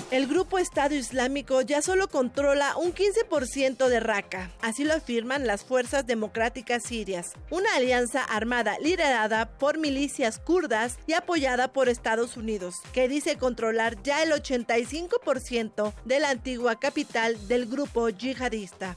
El 0.09 0.27
grupo 0.27 0.57
Estado 0.57 0.95
Islámico 0.95 1.61
ya 1.61 1.81
solo 1.81 2.07
controla 2.07 2.75
un 2.77 2.93
15% 2.93 3.87
de 3.87 3.99
Raqqa, 3.99 4.51
así 4.61 4.83
lo 4.83 4.93
afirman 4.93 5.47
las 5.47 5.63
Fuerzas 5.63 6.05
Democráticas 6.05 6.83
Sirias, 6.83 7.33
una 7.49 7.75
alianza 7.75 8.23
armada 8.23 8.77
liderada 8.79 9.57
por 9.57 9.77
milicias 9.77 10.39
kurdas 10.39 10.97
y 11.07 11.13
apoyada 11.13 11.71
por 11.71 11.89
Estados 11.89 12.37
Unidos, 12.37 12.75
que 12.93 13.07
dice 13.07 13.37
controlar 13.37 14.01
ya 14.03 14.21
el 14.23 14.31
85% 14.31 15.93
del 16.05 16.25
antiguo 16.25 16.62
capital 16.75 17.47
del 17.47 17.65
grupo 17.65 18.09
yihadista. 18.09 18.95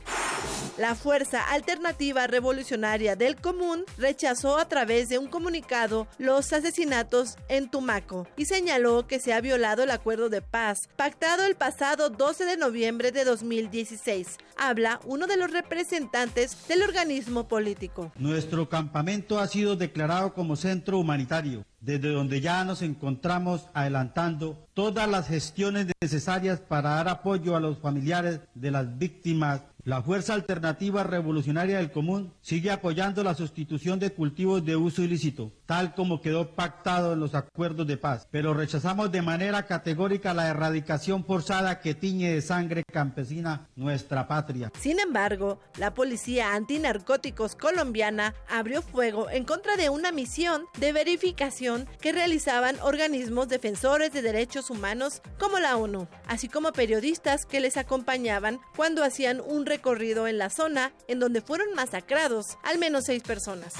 La 0.78 0.94
Fuerza 0.94 1.42
Alternativa 1.50 2.26
Revolucionaria 2.26 3.16
del 3.16 3.36
Común 3.36 3.84
rechazó 3.96 4.58
a 4.58 4.68
través 4.68 5.08
de 5.08 5.18
un 5.18 5.26
comunicado 5.26 6.06
los 6.18 6.52
asesinatos 6.52 7.36
en 7.48 7.70
Tumaco 7.70 8.26
y 8.36 8.44
señaló 8.44 9.06
que 9.06 9.18
se 9.18 9.32
ha 9.32 9.40
violado 9.40 9.84
el 9.84 9.90
acuerdo 9.90 10.28
de 10.28 10.42
paz 10.42 10.90
pactado 10.96 11.46
el 11.46 11.54
pasado 11.54 12.10
12 12.10 12.44
de 12.44 12.56
noviembre 12.58 13.10
de 13.10 13.24
2016. 13.24 14.36
Habla 14.58 15.00
uno 15.04 15.26
de 15.26 15.38
los 15.38 15.50
representantes 15.50 16.68
del 16.68 16.82
organismo 16.82 17.48
político. 17.48 18.12
Nuestro 18.16 18.68
campamento 18.68 19.38
ha 19.38 19.48
sido 19.48 19.76
declarado 19.76 20.34
como 20.34 20.56
centro 20.56 20.98
humanitario 20.98 21.64
desde 21.86 22.10
donde 22.10 22.40
ya 22.40 22.64
nos 22.64 22.82
encontramos 22.82 23.68
adelantando 23.72 24.66
todas 24.74 25.08
las 25.08 25.28
gestiones 25.28 25.86
necesarias 26.02 26.58
para 26.58 26.90
dar 26.90 27.08
apoyo 27.08 27.54
a 27.54 27.60
los 27.60 27.78
familiares 27.78 28.40
de 28.54 28.72
las 28.72 28.98
víctimas. 28.98 29.62
La 29.84 30.02
Fuerza 30.02 30.34
Alternativa 30.34 31.04
Revolucionaria 31.04 31.76
del 31.76 31.92
Común 31.92 32.32
sigue 32.40 32.72
apoyando 32.72 33.22
la 33.22 33.36
sustitución 33.36 34.00
de 34.00 34.10
cultivos 34.10 34.64
de 34.64 34.74
uso 34.74 35.00
ilícito, 35.00 35.52
tal 35.66 35.94
como 35.94 36.20
quedó 36.20 36.54
pactado 36.54 37.12
en 37.12 37.20
los 37.20 37.34
acuerdos 37.34 37.86
de 37.86 37.96
paz, 37.96 38.26
pero 38.30 38.54
rechazamos 38.54 39.12
de 39.12 39.22
manera 39.22 39.66
categórica 39.66 40.32
la 40.32 40.48
erradicación 40.48 41.24
forzada 41.24 41.80
que 41.80 41.94
tiñe 41.94 42.32
de 42.32 42.42
sangre 42.42 42.84
campesina 42.84 43.68
nuestra 43.76 44.26
patria. 44.28 44.72
Sin 44.78 45.00
embargo, 45.00 45.60
la 45.76 45.92
Policía 45.92 46.54
Antinarcóticos 46.54 47.56
colombiana 47.56 48.34
abrió 48.48 48.80
fuego 48.80 49.28
en 49.28 49.44
contra 49.44 49.76
de 49.76 49.90
una 49.90 50.12
misión 50.12 50.64
de 50.78 50.92
verificación 50.92 51.88
que 52.00 52.12
realizaban 52.12 52.76
organismos 52.80 53.48
defensores 53.48 54.12
de 54.12 54.22
derechos 54.22 54.70
humanos 54.70 55.22
como 55.38 55.58
la 55.58 55.76
ONU, 55.76 56.06
así 56.26 56.48
como 56.48 56.72
periodistas 56.72 57.46
que 57.46 57.60
les 57.60 57.76
acompañaban 57.76 58.60
cuando 58.76 59.04
hacían 59.04 59.40
un 59.40 59.66
recorrido 59.66 60.26
en 60.28 60.38
la 60.38 60.50
zona 60.50 60.92
en 61.08 61.18
donde 61.18 61.40
fueron 61.40 61.74
masacrados 61.74 62.58
al 62.62 62.78
menos 62.78 63.04
seis 63.04 63.22
personas. 63.22 63.74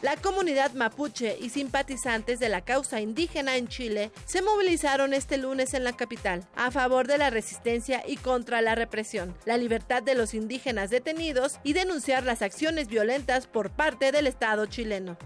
La 0.00 0.14
comunidad 0.14 0.74
mapuche 0.74 1.36
y 1.40 1.48
simpatizantes 1.48 2.38
de 2.38 2.48
la 2.48 2.60
causa 2.60 3.00
indígena 3.00 3.56
en 3.56 3.66
Chile 3.66 4.12
se 4.26 4.42
movilizaron 4.42 5.12
este 5.12 5.38
lunes 5.38 5.74
en 5.74 5.82
la 5.82 5.96
capital 5.96 6.46
a 6.54 6.70
favor 6.70 7.08
de 7.08 7.18
la 7.18 7.30
resistencia 7.30 8.04
y 8.06 8.16
contra 8.16 8.62
la 8.62 8.76
represión, 8.76 9.34
la 9.44 9.56
libertad 9.56 10.00
de 10.04 10.14
los 10.14 10.34
indígenas 10.34 10.90
detenidos 10.90 11.58
y 11.64 11.72
denunciar 11.72 12.22
las 12.22 12.42
acciones 12.42 12.86
violentas 12.86 13.48
por 13.48 13.70
parte 13.70 14.12
del 14.12 14.28
Estado 14.28 14.66
chileno. 14.66 15.18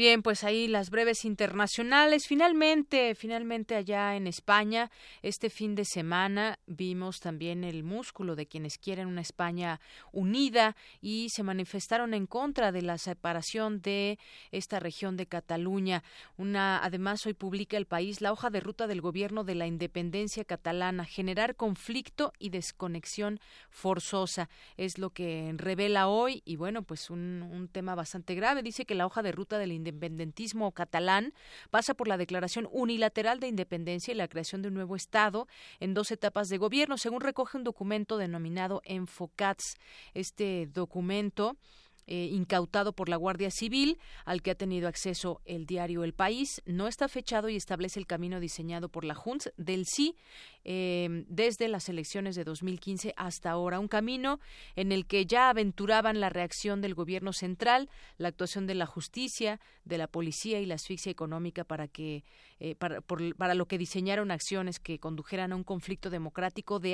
Bien, 0.00 0.22
pues 0.22 0.44
ahí 0.44 0.66
las 0.66 0.88
breves 0.88 1.26
internacionales. 1.26 2.24
Finalmente, 2.26 3.14
finalmente 3.14 3.74
allá 3.74 4.16
en 4.16 4.26
España, 4.26 4.90
este 5.20 5.50
fin 5.50 5.74
de 5.74 5.84
semana 5.84 6.58
vimos 6.66 7.20
también 7.20 7.64
el 7.64 7.84
músculo 7.84 8.34
de 8.34 8.46
quienes 8.46 8.78
quieren 8.78 9.08
una 9.08 9.20
España 9.20 9.78
unida 10.10 10.74
y 11.02 11.28
se 11.28 11.42
manifestaron 11.42 12.14
en 12.14 12.26
contra 12.26 12.72
de 12.72 12.80
la 12.80 12.96
separación 12.96 13.82
de 13.82 14.18
esta 14.52 14.80
región 14.80 15.18
de 15.18 15.26
Cataluña. 15.26 16.02
Una, 16.38 16.82
además, 16.82 17.26
hoy 17.26 17.34
publica 17.34 17.76
el 17.76 17.84
país 17.84 18.22
la 18.22 18.32
hoja 18.32 18.48
de 18.48 18.60
ruta 18.60 18.86
del 18.86 19.02
gobierno 19.02 19.44
de 19.44 19.54
la 19.54 19.66
independencia 19.66 20.46
catalana, 20.46 21.04
generar 21.04 21.56
conflicto 21.56 22.32
y 22.38 22.48
desconexión 22.48 23.38
forzosa. 23.68 24.48
Es 24.78 24.96
lo 24.96 25.10
que 25.10 25.52
revela 25.58 26.08
hoy 26.08 26.40
y 26.46 26.56
bueno, 26.56 26.84
pues 26.84 27.10
un, 27.10 27.42
un 27.42 27.68
tema 27.68 27.94
bastante 27.94 28.34
grave. 28.34 28.62
Dice 28.62 28.86
que 28.86 28.94
la 28.94 29.04
hoja 29.04 29.20
de 29.20 29.32
ruta 29.32 29.58
de 29.58 29.66
la 29.66 29.74
independentismo 29.90 30.72
catalán 30.72 31.34
pasa 31.70 31.94
por 31.94 32.08
la 32.08 32.16
declaración 32.16 32.68
unilateral 32.72 33.40
de 33.40 33.48
independencia 33.48 34.12
y 34.12 34.16
la 34.16 34.28
creación 34.28 34.62
de 34.62 34.68
un 34.68 34.74
nuevo 34.74 34.96
Estado 34.96 35.46
en 35.78 35.94
dos 35.94 36.10
etapas 36.10 36.48
de 36.48 36.58
gobierno, 36.58 36.96
según 36.98 37.20
recoge 37.20 37.56
un 37.56 37.64
documento 37.64 38.16
denominado 38.16 38.80
Enfocats. 38.84 39.76
Este 40.14 40.68
documento 40.72 41.56
eh, 42.06 42.28
incautado 42.32 42.92
por 42.92 43.08
la 43.08 43.16
Guardia 43.16 43.50
Civil, 43.50 43.98
al 44.24 44.42
que 44.42 44.50
ha 44.50 44.54
tenido 44.54 44.88
acceso 44.88 45.40
el 45.44 45.66
diario 45.66 46.04
El 46.04 46.12
País, 46.12 46.62
no 46.66 46.88
está 46.88 47.08
fechado 47.08 47.48
y 47.48 47.56
establece 47.56 48.00
el 48.00 48.06
camino 48.06 48.40
diseñado 48.40 48.88
por 48.88 49.04
la 49.04 49.14
Junts 49.14 49.52
del 49.56 49.84
sí 49.86 50.16
eh, 50.64 51.24
desde 51.28 51.68
las 51.68 51.88
elecciones 51.88 52.36
de 52.36 52.44
2015 52.44 53.14
hasta 53.16 53.50
ahora. 53.50 53.78
Un 53.78 53.88
camino 53.88 54.40
en 54.76 54.92
el 54.92 55.06
que 55.06 55.24
ya 55.26 55.48
aventuraban 55.48 56.20
la 56.20 56.28
reacción 56.28 56.80
del 56.80 56.94
gobierno 56.94 57.32
central, 57.32 57.88
la 58.18 58.28
actuación 58.28 58.66
de 58.66 58.74
la 58.74 58.86
justicia, 58.86 59.60
de 59.84 59.98
la 59.98 60.06
policía 60.06 60.60
y 60.60 60.66
la 60.66 60.74
asfixia 60.74 61.10
económica 61.10 61.64
para 61.64 61.88
que 61.88 62.24
eh, 62.60 62.74
para, 62.74 63.00
para, 63.00 63.54
lo 63.54 63.66
que 63.66 63.78
diseñaron 63.78 64.30
acciones 64.30 64.78
que 64.78 64.98
condujeran 64.98 65.52
a 65.52 65.56
un 65.56 65.64
conflicto 65.64 66.10
democrático 66.10 66.78
de, 66.78 66.90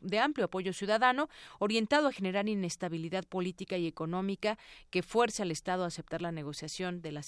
de, 0.00 0.18
amplio 0.18 0.46
apoyo 0.46 0.72
ciudadano, 0.72 1.28
orientado 1.60 2.08
a 2.08 2.12
generar 2.12 2.48
inestabilidad 2.48 3.24
política 3.24 3.76
y 3.76 3.86
económica 3.86 4.58
que 4.90 5.04
fuerce 5.04 5.42
al 5.42 5.52
Estado 5.52 5.84
a 5.84 5.86
aceptar 5.86 6.22
la 6.22 6.32
negociación 6.32 7.02
de 7.02 7.12
la, 7.12 7.22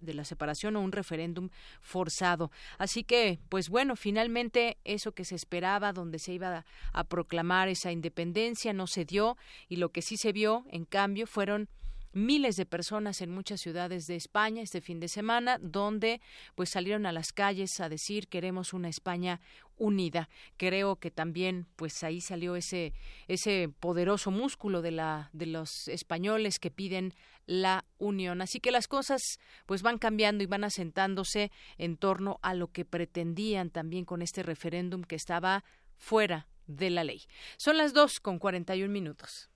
de 0.00 0.14
la 0.14 0.24
separación 0.24 0.76
o 0.76 0.80
un 0.80 0.92
referéndum 0.92 1.48
forzado. 1.80 2.52
Así 2.78 3.02
que, 3.02 3.40
pues 3.48 3.70
bueno, 3.70 3.96
finalmente 3.96 4.78
eso 4.84 5.10
que 5.10 5.24
se 5.24 5.34
esperaba, 5.34 5.92
donde 5.92 6.20
se 6.20 6.32
iba 6.32 6.58
a, 6.58 6.64
a 6.92 7.04
proclamar 7.04 7.68
esa 7.68 7.90
independencia, 7.90 8.72
no 8.72 8.86
se 8.86 9.04
dio 9.04 9.36
y 9.68 9.76
lo 9.76 9.90
que 9.90 10.00
sí 10.00 10.16
se 10.16 10.32
vio, 10.32 10.64
en 10.70 10.84
cambio, 10.84 11.26
fueron 11.26 11.68
miles 12.12 12.56
de 12.56 12.66
personas 12.66 13.20
en 13.20 13.30
muchas 13.30 13.60
ciudades 13.60 14.06
de 14.06 14.16
España 14.16 14.62
este 14.62 14.80
fin 14.80 15.00
de 15.00 15.08
semana, 15.08 15.58
donde 15.60 16.20
pues 16.54 16.70
salieron 16.70 17.06
a 17.06 17.12
las 17.12 17.32
calles 17.32 17.80
a 17.80 17.88
decir 17.88 18.28
queremos 18.28 18.72
una 18.72 18.88
España 18.88 19.40
unida. 19.76 20.28
Creo 20.56 20.96
que 20.96 21.10
también 21.10 21.66
pues 21.76 22.02
ahí 22.02 22.20
salió 22.20 22.56
ese 22.56 22.94
ese 23.28 23.70
poderoso 23.80 24.30
músculo 24.30 24.82
de 24.82 24.92
la 24.92 25.30
de 25.32 25.46
los 25.46 25.88
españoles 25.88 26.58
que 26.58 26.70
piden 26.70 27.14
la 27.46 27.84
unión. 27.98 28.42
Así 28.42 28.60
que 28.60 28.70
las 28.70 28.88
cosas 28.88 29.22
pues 29.66 29.82
van 29.82 29.98
cambiando 29.98 30.42
y 30.42 30.46
van 30.46 30.64
asentándose 30.64 31.50
en 31.78 31.96
torno 31.96 32.38
a 32.42 32.54
lo 32.54 32.72
que 32.72 32.84
pretendían 32.84 33.70
también 33.70 34.04
con 34.04 34.22
este 34.22 34.42
referéndum 34.42 35.02
que 35.02 35.16
estaba 35.16 35.64
fuera 35.96 36.48
de 36.66 36.90
la 36.90 37.04
ley. 37.04 37.22
Son 37.56 37.76
las 37.76 37.92
dos 37.92 38.20
con 38.20 38.38
41 38.38 38.92
minutos. 38.92 39.48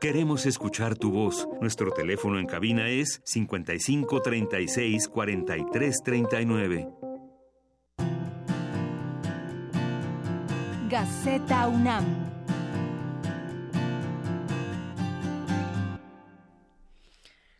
Queremos 0.00 0.46
escuchar 0.46 0.94
tu 0.94 1.10
voz. 1.10 1.48
Nuestro 1.60 1.90
teléfono 1.90 2.38
en 2.38 2.46
cabina 2.46 2.88
es 2.88 3.20
55 3.24 4.22
36 4.22 5.08
43 5.08 6.02
39. 6.04 6.88
Gaceta 10.88 11.66
UNAM. 11.66 12.27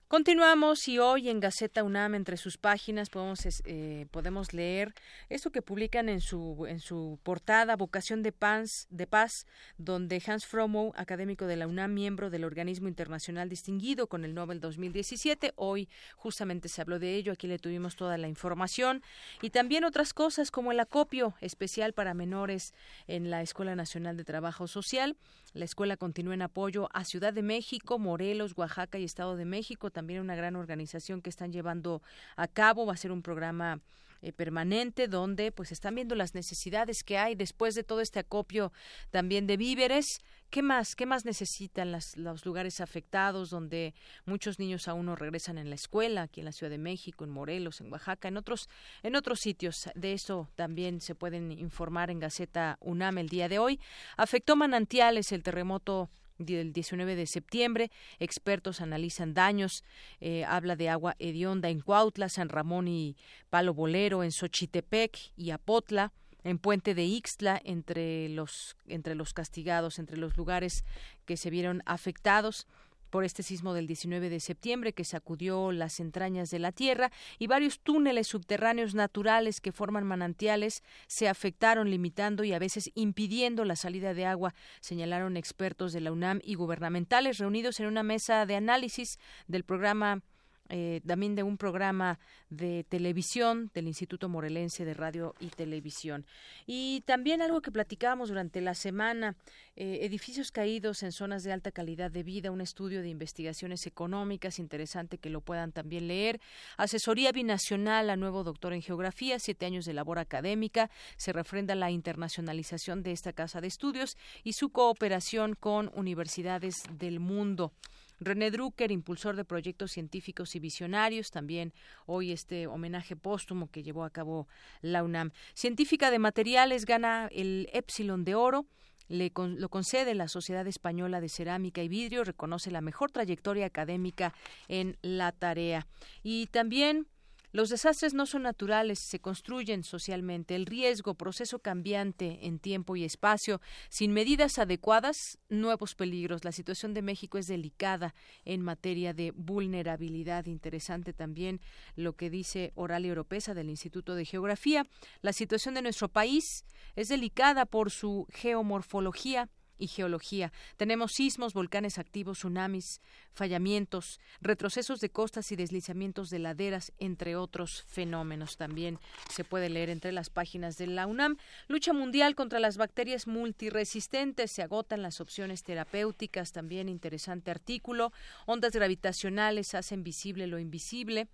Continuamos 0.09 0.89
y 0.89 0.99
hoy 0.99 1.29
en 1.29 1.39
Gaceta 1.39 1.85
UNAM 1.85 2.15
entre 2.15 2.39
sus 2.39 2.57
páginas 2.57 3.11
podemos 3.11 3.41
eh, 3.67 4.07
podemos 4.11 4.55
leer 4.55 4.95
esto 5.29 5.51
que 5.51 5.61
publican 5.61 6.09
en 6.09 6.23
su 6.23 6.65
en 6.67 6.81
su 6.81 7.19
portada 7.23 7.77
Vocación 7.77 8.23
de 8.23 8.33
paz 8.33 8.87
de 8.89 9.07
paz 9.07 9.47
donde 9.77 10.23
Hans 10.27 10.47
Fromo 10.47 10.95
académico 10.97 11.45
de 11.45 11.57
la 11.57 11.67
UNAM 11.67 11.93
miembro 11.93 12.31
del 12.31 12.45
organismo 12.45 12.89
internacional 12.89 13.51
distinguido 13.51 14.07
con 14.07 14.25
el 14.25 14.33
Nobel 14.33 14.61
2017 14.61 15.53
hoy 15.57 15.91
justamente 16.17 16.71
se 16.71 16.81
habló 16.81 16.99
de 16.99 17.15
ello 17.15 17.33
aquí 17.33 17.47
le 17.47 17.59
tuvimos 17.59 17.95
toda 17.95 18.17
la 18.17 18.29
información 18.29 19.03
y 19.43 19.51
también 19.51 19.85
otras 19.85 20.15
cosas 20.15 20.51
como 20.51 20.73
el 20.73 20.81
acopio 20.81 21.35
especial 21.43 21.93
para 21.93 22.15
menores 22.15 22.73
en 23.09 23.29
la 23.29 23.43
Escuela 23.43 23.77
Nacional 23.77 24.17
de 24.17 24.25
Trabajo 24.25 24.69
Social. 24.69 25.19
La 25.55 25.65
escuela 25.65 25.97
continúa 25.97 26.35
en 26.35 26.43
apoyo 26.43 26.89
a 26.93 27.05
Ciudad 27.05 27.33
de 27.33 27.43
México, 27.43 27.99
Morelos, 27.99 28.53
Oaxaca 28.57 28.99
y 28.99 29.05
Estado 29.05 29.35
de 29.35 29.47
México, 29.47 29.91
también 29.99 30.21
una 30.21 30.37
gran 30.37 30.55
organización 30.55 31.21
que 31.23 31.29
están 31.29 31.51
llevando 31.51 32.03
a 32.37 32.47
cabo. 32.47 32.87
Va 32.87 32.93
a 32.93 32.97
ser 32.97 33.11
un 33.11 33.21
programa 33.21 33.81
eh, 34.23 34.33
permanente 34.33 35.09
donde 35.09 35.51
pues 35.51 35.73
están 35.73 35.97
viendo 35.97 36.15
las 36.15 36.37
necesidades 36.37 37.03
que 37.05 37.19
hay 37.19 37.35
después 37.35 37.75
de 37.75 37.83
todo 37.83 38.01
este 38.01 38.21
acopio 38.21 38.71
también 39.11 39.49
de 39.49 39.57
víveres. 39.57 40.21
¿Qué 40.51 40.63
más? 40.63 40.95
¿Qué 40.95 41.05
más 41.05 41.25
necesitan 41.25 41.91
los 42.15 42.47
lugares 42.47 42.81
afectados 42.81 43.51
donde 43.51 43.93
muchos 44.25 44.61
niños 44.61 44.87
aún 44.87 45.07
no 45.07 45.17
regresan 45.17 45.59
en 45.59 45.69
la 45.69 45.75
escuela, 45.75 46.23
aquí 46.23 46.43
en 46.43 46.47
la 46.47 46.53
Ciudad 46.53 46.71
de 46.71 46.79
México, 46.79 47.25
en 47.25 47.31
Morelos, 47.31 47.81
en 47.81 47.91
Oaxaca, 47.93 48.29
en 48.29 48.37
otros, 48.37 48.69
en 49.03 49.17
otros 49.17 49.41
sitios? 49.41 49.91
De 49.97 50.13
eso 50.13 50.49
también 50.55 51.01
se 51.01 51.17
pueden 51.17 51.51
informar 51.51 52.09
en 52.13 52.21
Gaceta 52.21 52.79
UNAM 52.81 53.19
el 53.19 53.29
día 53.29 53.49
de 53.49 53.59
hoy. 53.59 53.81
Afectó 54.17 54.55
manantiales 54.55 55.33
el 55.33 55.43
terremoto 55.43 56.09
del 56.39 56.73
19 56.73 57.17
de 57.17 57.27
septiembre. 57.27 57.91
Expertos 58.19 58.81
analizan 58.81 59.35
daños. 59.35 59.85
Eh, 60.21 60.45
habla 60.45 60.77
de 60.77 60.89
agua 60.89 61.15
hedionda 61.19 61.69
en 61.69 61.81
Cuautla, 61.81 62.29
San 62.29 62.49
Ramón 62.49 62.89
y 62.89 63.17
Palo 63.51 63.75
Bolero, 63.75 64.23
en 64.23 64.33
Xochitepec 64.33 65.33
y 65.37 65.51
Apotla 65.51 66.13
en 66.45 66.59
Puente 66.59 66.95
de 66.95 67.05
Ixtla, 67.05 67.61
entre 67.65 68.29
los, 68.29 68.77
entre 68.87 69.15
los 69.15 69.35
castigados, 69.35 69.99
entre 69.99 70.17
los 70.17 70.37
lugares 70.37 70.85
que 71.27 71.37
se 71.37 71.51
vieron 71.51 71.83
afectados 71.85 72.67
por 73.11 73.25
este 73.25 73.43
sismo 73.43 73.75
del 73.75 73.87
19 73.87 74.31
de 74.31 74.41
septiembre 74.41 74.93
que 74.93 75.05
sacudió 75.05 75.73
las 75.73 76.01
entrañas 76.01 76.51
de 76.51 76.59
la 76.59 76.73
tierra 76.73 77.11
y 77.39 77.47
varios 77.47 77.81
túneles 77.81 78.27
subterráneos 78.27 78.95
naturales 78.95 79.61
que 79.61 79.73
forman 79.73 80.07
manantiales 80.07 80.83
se 81.07 81.29
afectaron 81.29 81.91
limitando 81.91 82.45
y 82.45 82.53
a 82.53 82.59
veces 82.59 82.91
impidiendo 82.95 83.65
la 83.65 83.77
salida 83.77 84.15
de 84.15 84.27
agua, 84.27 84.55
señalaron 84.81 85.37
expertos 85.37 85.93
de 85.93 86.01
la 86.01 86.13
UNAM 86.13 86.41
y 86.43 86.55
gubernamentales 86.55 87.39
reunidos 87.39 87.81
en 87.81 87.87
una 87.87 88.03
mesa 88.03 88.47
de 88.47 88.57
análisis 88.57 89.19
del 89.47 89.65
programa 89.65 90.23
eh, 90.69 91.01
también 91.07 91.35
de 91.35 91.43
un 91.43 91.57
programa 91.57 92.19
de 92.51 92.85
televisión 92.85 93.71
del 93.75 93.87
Instituto 93.87 94.29
Morelense 94.29 94.85
de 94.85 94.95
Radio 94.95 95.35
y 95.41 95.49
Televisión. 95.49 96.27
Y 96.67 97.03
también 97.07 97.43
algo 97.43 97.61
que 97.61 97.73
platicábamos 97.73 98.29
durante 98.29 98.61
la 98.61 98.75
semana, 98.75 99.37
eh, 99.77 100.01
edificios 100.03 100.53
caídos 100.53 101.03
en 101.03 101.13
zonas 101.13 101.43
de 101.43 101.53
alta 101.53 101.71
calidad 101.71 102.11
de 102.11 102.23
vida, 102.23 102.51
un 102.51 102.61
estudio 102.61 103.01
de 103.01 103.09
investigaciones 103.09 103.87
económicas, 103.87 104.59
interesante 104.59 105.19
que 105.19 105.31
lo 105.31 105.41
puedan 105.41 105.73
también 105.73 106.09
leer. 106.09 106.41
Asesoría 106.77 107.33
binacional 107.33 108.11
a 108.11 108.17
nuevo 108.17 108.45
doctor 108.45 108.73
en 108.73 108.83
geografía, 108.83 109.39
siete 109.39 109.67
años 109.67 109.85
de 109.85 109.95
labor 109.95 110.19
académica, 110.19 110.91
se 111.17 111.33
refrenda 111.33 111.75
la 111.75 111.91
internacionalización 111.91 113.03
de 113.03 113.13
esta 113.13 113.33
casa 113.33 113.61
de 113.61 113.69
estudios 113.69 114.17
y 114.45 114.53
su 114.53 114.71
cooperación 114.71 115.55
con 115.55 115.91
universidades 115.95 116.83
del 116.99 117.21
mundo. 117.21 117.73
René 118.21 118.51
Drucker, 118.51 118.91
impulsor 118.91 119.37
de 119.37 119.45
proyectos 119.45 119.93
científicos 119.93 120.55
y 120.57 120.61
visionarios, 120.61 121.31
también 121.31 121.73
hoy 122.07 122.33
este 122.33 122.67
homenaje 122.67 123.17
póstumo 123.17 123.71
que 123.71 123.83
llevó 123.83 124.05
a 124.05 124.11
cabo 124.11 124.49
la 124.81 125.03
UNAM. 125.03 125.31
Científica 125.55 126.11
de 126.11 126.19
materiales 126.19 126.85
gana 126.85 127.29
el 127.33 127.69
Epsilon 127.73 128.25
de 128.25 128.35
Oro. 128.35 128.67
Le 129.09 129.33
lo 129.35 129.71
concede 129.71 130.15
la 130.15 130.29
Sociedad 130.29 130.67
Española 130.67 131.23
de 131.23 131.31
Cerámica 131.31 131.83
y 131.83 131.89
Vidrio, 131.89 132.25
reconoce 132.25 132.71
la 132.71 132.83
mejor 132.83 133.11
trayectoria 133.11 133.65
académica 133.65 134.35
en 134.69 134.99
la 135.01 135.33
tarea. 135.33 135.87
Y 136.23 136.49
también 136.49 137.07
los 137.53 137.71
desastres 137.71 138.15
no 138.15 138.27
son 138.27 138.43
naturales, 138.43 138.99
se 138.99 139.21
construyen 139.21 139.83
socialmente. 139.83 140.55
El 140.55 140.67
riesgo, 140.67 141.15
proceso 141.15 141.61
cambiante 141.61 142.47
en 142.47 142.59
tiempo 142.59 142.95
y 142.97 143.05
espacio, 143.05 143.61
sin 143.89 144.13
medidas 144.13 144.59
adecuadas, 144.59 145.39
nuevos 145.49 145.95
peligros. 145.95 146.45
La 146.45 146.53
situación 146.53 146.93
de 146.95 147.03
México 147.03 147.39
es 147.39 147.47
delicada 147.47 148.15
en 148.45 148.61
materia 148.63 149.15
de 149.15 149.33
vulnerabilidad. 149.33 150.47
Interesante 150.47 151.13
también 151.13 151.61
lo 151.97 152.15
que 152.15 152.31
dice 152.31 152.73
Oralia 152.75 153.13
Oropesa 153.13 153.55
del 153.55 153.71
Instituto 153.71 154.15
de 154.15 154.25
Geografía. 154.25 154.87
La 155.23 155.33
situación 155.33 155.75
de 155.75 155.83
nuestro 155.83 156.09
país 156.09 156.65
es 156.97 157.09
delicada 157.09 157.65
por 157.65 157.91
su 157.91 158.27
geomorfología 158.31 159.49
y 159.79 159.89
geología. 159.89 160.53
Tenemos 160.77 161.13
sismos, 161.13 161.55
volcanes 161.55 161.99
activos, 161.99 162.39
tsunamis, 162.39 163.01
fallamientos, 163.33 164.21
retrocesos 164.41 165.01
de 165.01 165.11
costas 165.11 165.51
y 165.53 165.57
deslizamientos 165.57 166.31
de 166.31 166.39
laderas, 166.39 166.93
entre 166.99 167.37
otros 167.37 167.85
fenómenos. 167.89 168.57
También 168.57 168.99
se 169.31 169.45
puede 169.45 169.69
leer 169.69 169.91
entre 169.91 170.13
las 170.13 170.31
páginas 170.31 170.77
de 170.77 170.87
la 170.87 171.07
UNAM. 171.07 171.37
Lucha 171.69 171.93
mundial 171.93 172.35
contra 172.35 172.61
las 172.61 172.77
bacterias 172.77 173.27
multiresistentes. 173.27 174.51
Se 174.51 174.63
agotan 174.63 175.03
las 175.03 175.21
opciones 175.21 175.63
terapéuticas. 175.63 176.53
También 176.53 176.89
interesante 176.89 177.51
artículo. 177.51 178.13
Ondas 178.47 178.73
gravitacionales 178.73 179.75
hacen 179.75 180.03
visible 180.03 180.47
lo 180.47 180.59
invisible 180.59 181.29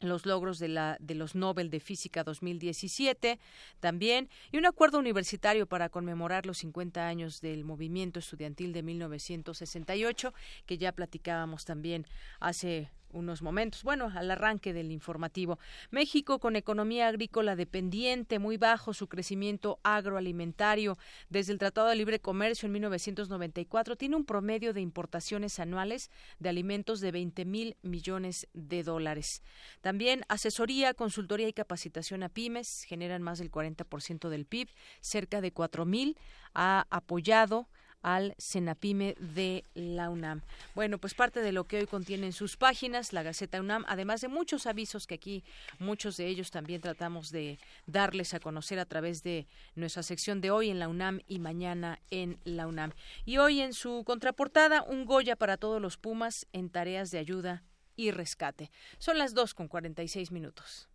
los 0.00 0.26
logros 0.26 0.58
de, 0.58 0.68
la, 0.68 0.96
de 1.00 1.14
los 1.14 1.34
Nobel 1.34 1.70
de 1.70 1.80
Física 1.80 2.24
2017 2.24 3.38
también, 3.80 4.28
y 4.52 4.58
un 4.58 4.66
acuerdo 4.66 4.98
universitario 4.98 5.66
para 5.66 5.88
conmemorar 5.88 6.46
los 6.46 6.58
50 6.58 7.06
años 7.06 7.40
del 7.40 7.64
movimiento 7.64 8.18
estudiantil 8.18 8.72
de 8.72 8.82
1968, 8.82 10.34
que 10.66 10.78
ya 10.78 10.92
platicábamos 10.92 11.64
también 11.64 12.06
hace 12.40 12.90
unos 13.14 13.42
momentos. 13.42 13.82
Bueno, 13.82 14.12
al 14.14 14.30
arranque 14.30 14.72
del 14.72 14.90
informativo. 14.92 15.58
México 15.90 16.38
con 16.38 16.56
economía 16.56 17.08
agrícola 17.08 17.56
dependiente, 17.56 18.38
muy 18.38 18.56
bajo 18.56 18.92
su 18.92 19.08
crecimiento 19.08 19.78
agroalimentario. 19.82 20.98
Desde 21.30 21.52
el 21.52 21.58
Tratado 21.58 21.88
de 21.88 21.96
Libre 21.96 22.20
Comercio 22.20 22.66
en 22.66 22.72
1994 22.72 23.96
tiene 23.96 24.16
un 24.16 24.24
promedio 24.24 24.72
de 24.72 24.80
importaciones 24.80 25.58
anuales 25.58 26.10
de 26.38 26.48
alimentos 26.48 27.00
de 27.00 27.12
20 27.12 27.44
mil 27.44 27.76
millones 27.82 28.48
de 28.52 28.82
dólares. 28.82 29.42
También 29.80 30.22
asesoría, 30.28 30.94
consultoría 30.94 31.48
y 31.48 31.52
capacitación 31.52 32.22
a 32.22 32.28
pymes 32.28 32.84
generan 32.84 33.22
más 33.22 33.38
del 33.38 33.50
40% 33.50 34.28
del 34.28 34.46
PIB, 34.46 34.68
cerca 35.00 35.40
de 35.40 35.52
4 35.52 35.84
mil. 35.84 36.18
Ha 36.54 36.86
apoyado 36.90 37.68
al 38.04 38.34
Senapime 38.38 39.16
de 39.18 39.64
la 39.74 40.10
UNAM. 40.10 40.42
Bueno, 40.74 40.98
pues 40.98 41.14
parte 41.14 41.40
de 41.40 41.50
lo 41.50 41.64
que 41.64 41.78
hoy 41.78 41.86
contiene 41.86 42.26
en 42.26 42.32
sus 42.32 42.56
páginas 42.56 43.12
la 43.12 43.22
Gaceta 43.22 43.58
UNAM, 43.60 43.84
además 43.88 44.20
de 44.20 44.28
muchos 44.28 44.66
avisos 44.66 45.06
que 45.06 45.14
aquí 45.16 45.42
muchos 45.78 46.18
de 46.18 46.28
ellos 46.28 46.50
también 46.50 46.82
tratamos 46.82 47.30
de 47.30 47.58
darles 47.86 48.34
a 48.34 48.40
conocer 48.40 48.78
a 48.78 48.84
través 48.84 49.22
de 49.22 49.46
nuestra 49.74 50.02
sección 50.02 50.40
de 50.42 50.50
hoy 50.50 50.68
en 50.70 50.78
la 50.78 50.88
UNAM 50.88 51.20
y 51.26 51.38
mañana 51.38 51.98
en 52.10 52.38
la 52.44 52.66
UNAM. 52.66 52.92
Y 53.24 53.38
hoy 53.38 53.60
en 53.60 53.72
su 53.72 54.04
contraportada, 54.04 54.82
un 54.82 55.06
Goya 55.06 55.34
para 55.34 55.56
todos 55.56 55.80
los 55.80 55.96
Pumas 55.96 56.46
en 56.52 56.68
tareas 56.68 57.10
de 57.10 57.18
ayuda 57.18 57.64
y 57.96 58.10
rescate. 58.10 58.70
Son 58.98 59.16
las 59.16 59.32
2 59.32 59.54
con 59.54 59.68
46 59.68 60.30
minutos. 60.30 60.90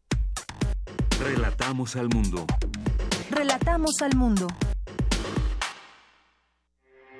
Relatamos 1.20 1.96
al 1.96 2.08
mundo. 2.10 2.46
Relatamos 3.32 4.02
al 4.02 4.16
mundo. 4.16 4.48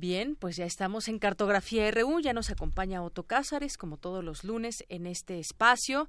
Bien, 0.00 0.34
pues 0.34 0.56
ya 0.56 0.64
estamos 0.64 1.08
en 1.08 1.18
Cartografía 1.18 1.90
RU, 1.90 2.20
ya 2.20 2.32
nos 2.32 2.48
acompaña 2.48 3.02
Otto 3.02 3.24
Cázares, 3.24 3.76
como 3.76 3.98
todos 3.98 4.24
los 4.24 4.44
lunes, 4.44 4.82
en 4.88 5.06
este 5.06 5.38
espacio 5.38 6.08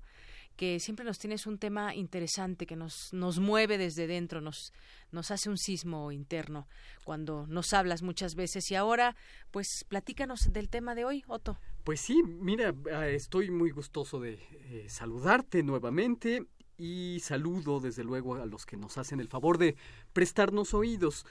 que 0.55 0.79
siempre 0.79 1.03
nos 1.03 1.19
tienes 1.19 1.45
un 1.45 1.57
tema 1.57 1.93
interesante 1.93 2.65
que 2.65 2.77
nos, 2.77 3.11
nos 3.11 3.39
mueve 3.39 3.77
desde 3.77 4.07
dentro, 4.07 4.39
nos, 4.39 4.71
nos 5.11 5.29
hace 5.29 5.49
un 5.49 5.57
sismo 5.57 6.13
interno 6.13 6.69
cuando 7.03 7.45
nos 7.47 7.73
hablas 7.73 8.01
muchas 8.01 8.35
veces. 8.35 8.71
Y 8.71 8.75
ahora, 8.75 9.17
pues 9.51 9.83
platícanos 9.89 10.53
del 10.53 10.69
tema 10.69 10.95
de 10.95 11.03
hoy, 11.03 11.25
Otto. 11.27 11.57
Pues 11.83 11.99
sí, 11.99 12.23
mira, 12.23 12.73
ah, 12.93 13.09
estoy 13.09 13.51
muy 13.51 13.71
gustoso 13.71 14.21
de 14.21 14.39
eh, 14.69 14.85
saludarte 14.87 15.63
nuevamente 15.63 16.45
y 16.77 17.19
saludo 17.19 17.81
desde 17.81 18.05
luego 18.05 18.35
a 18.35 18.45
los 18.45 18.65
que 18.65 18.77
nos 18.77 18.97
hacen 18.97 19.19
el 19.19 19.27
favor 19.27 19.57
de 19.57 19.75
prestarnos 20.13 20.73
oídos 20.73 21.25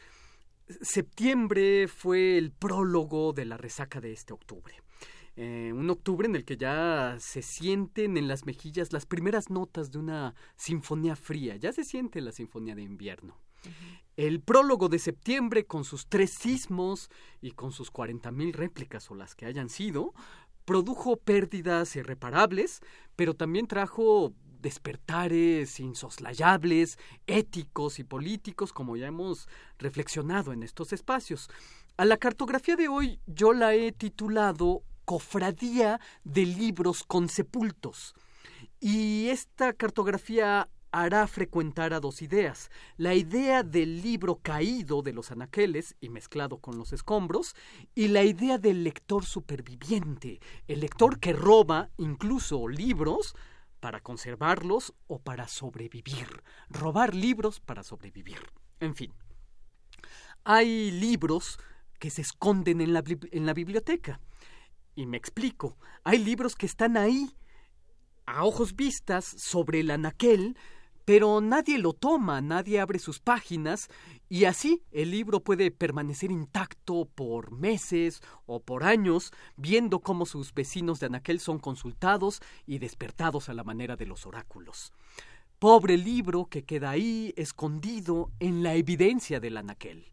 septiembre 0.82 1.88
fue 1.88 2.38
el 2.38 2.52
prólogo 2.52 3.32
de 3.32 3.44
la 3.44 3.56
resaca 3.56 4.00
de 4.00 4.12
este 4.12 4.32
octubre. 4.32 4.74
Eh, 5.36 5.72
un 5.74 5.88
octubre 5.88 6.26
en 6.26 6.36
el 6.36 6.44
que 6.44 6.56
ya 6.56 7.16
se 7.18 7.42
sienten 7.42 8.16
en 8.16 8.28
las 8.28 8.44
mejillas 8.44 8.92
las 8.92 9.06
primeras 9.06 9.48
notas 9.48 9.90
de 9.90 9.98
una 9.98 10.34
sinfonía 10.56 11.16
fría, 11.16 11.56
ya 11.56 11.72
se 11.72 11.84
siente 11.84 12.20
la 12.20 12.32
sinfonía 12.32 12.74
de 12.74 12.82
invierno. 12.82 13.38
El 14.16 14.40
prólogo 14.40 14.88
de 14.88 14.98
septiembre, 14.98 15.64
con 15.64 15.84
sus 15.84 16.08
tres 16.08 16.32
sismos 16.32 17.10
y 17.40 17.52
con 17.52 17.72
sus 17.72 17.90
cuarenta 17.90 18.30
mil 18.30 18.52
réplicas 18.52 19.10
o 19.10 19.14
las 19.14 19.34
que 19.34 19.46
hayan 19.46 19.70
sido, 19.70 20.12
produjo 20.64 21.16
pérdidas 21.16 21.96
irreparables, 21.96 22.80
pero 23.16 23.34
también 23.34 23.66
trajo 23.66 24.34
despertares 24.60 25.80
insoslayables, 25.80 26.98
éticos 27.26 27.98
y 27.98 28.04
políticos, 28.04 28.72
como 28.72 28.96
ya 28.96 29.06
hemos 29.06 29.48
reflexionado 29.78 30.52
en 30.52 30.62
estos 30.62 30.92
espacios. 30.92 31.48
A 31.96 32.04
la 32.04 32.16
cartografía 32.16 32.76
de 32.76 32.88
hoy 32.88 33.20
yo 33.26 33.52
la 33.52 33.74
he 33.74 33.92
titulado 33.92 34.82
Cofradía 35.04 36.00
de 36.24 36.46
Libros 36.46 37.02
con 37.04 37.28
Sepultos. 37.28 38.14
Y 38.80 39.28
esta 39.28 39.72
cartografía 39.72 40.68
hará 40.92 41.26
frecuentar 41.26 41.92
a 41.92 42.00
dos 42.00 42.22
ideas. 42.22 42.70
La 42.96 43.14
idea 43.14 43.62
del 43.62 44.02
libro 44.02 44.40
caído 44.42 45.02
de 45.02 45.12
los 45.12 45.30
anaqueles 45.30 45.96
y 46.00 46.08
mezclado 46.08 46.58
con 46.58 46.78
los 46.78 46.92
escombros, 46.92 47.54
y 47.94 48.08
la 48.08 48.24
idea 48.24 48.58
del 48.58 48.84
lector 48.84 49.24
superviviente, 49.24 50.40
el 50.66 50.80
lector 50.80 51.20
que 51.20 51.32
roba 51.32 51.90
incluso 51.96 52.68
libros 52.68 53.34
para 53.80 54.00
conservarlos 54.00 54.94
o 55.06 55.18
para 55.18 55.48
sobrevivir. 55.48 56.42
Robar 56.68 57.14
libros 57.14 57.60
para 57.60 57.82
sobrevivir. 57.82 58.40
En 58.78 58.94
fin. 58.94 59.12
Hay 60.44 60.90
libros 60.90 61.58
que 61.98 62.10
se 62.10 62.22
esconden 62.22 62.80
en 62.80 62.92
la, 62.94 63.52
biblioteca. 63.52 64.20
Y 64.94 65.06
me 65.06 65.16
explico. 65.16 65.76
Hay 66.04 66.18
libros 66.18 66.54
que 66.54 66.66
están 66.66 66.96
ahí, 66.96 67.36
a 68.26 68.44
ojos 68.44 68.74
vistas, 68.76 69.24
sobre 69.24 69.80
el 69.80 69.90
anaquel, 69.90 70.56
pero 71.04 71.40
nadie 71.40 71.78
lo 71.78 71.92
toma, 71.92 72.40
nadie 72.40 72.80
abre 72.80 72.98
sus 72.98 73.20
páginas 73.20 73.88
y 74.28 74.44
así 74.44 74.82
el 74.92 75.10
libro 75.10 75.40
puede 75.40 75.70
permanecer 75.70 76.30
intacto 76.30 77.08
por 77.14 77.50
meses 77.52 78.20
o 78.46 78.60
por 78.60 78.84
años, 78.84 79.32
viendo 79.56 80.00
cómo 80.00 80.26
sus 80.26 80.54
vecinos 80.54 81.00
de 81.00 81.06
Anaquel 81.06 81.40
son 81.40 81.58
consultados 81.58 82.40
y 82.66 82.78
despertados 82.78 83.48
a 83.48 83.54
la 83.54 83.64
manera 83.64 83.96
de 83.96 84.06
los 84.06 84.26
oráculos. 84.26 84.92
Pobre 85.58 85.96
libro 85.96 86.46
que 86.46 86.64
queda 86.64 86.90
ahí 86.90 87.34
escondido 87.36 88.30
en 88.38 88.62
la 88.62 88.74
evidencia 88.74 89.40
del 89.40 89.56
Anaquel. 89.56 90.10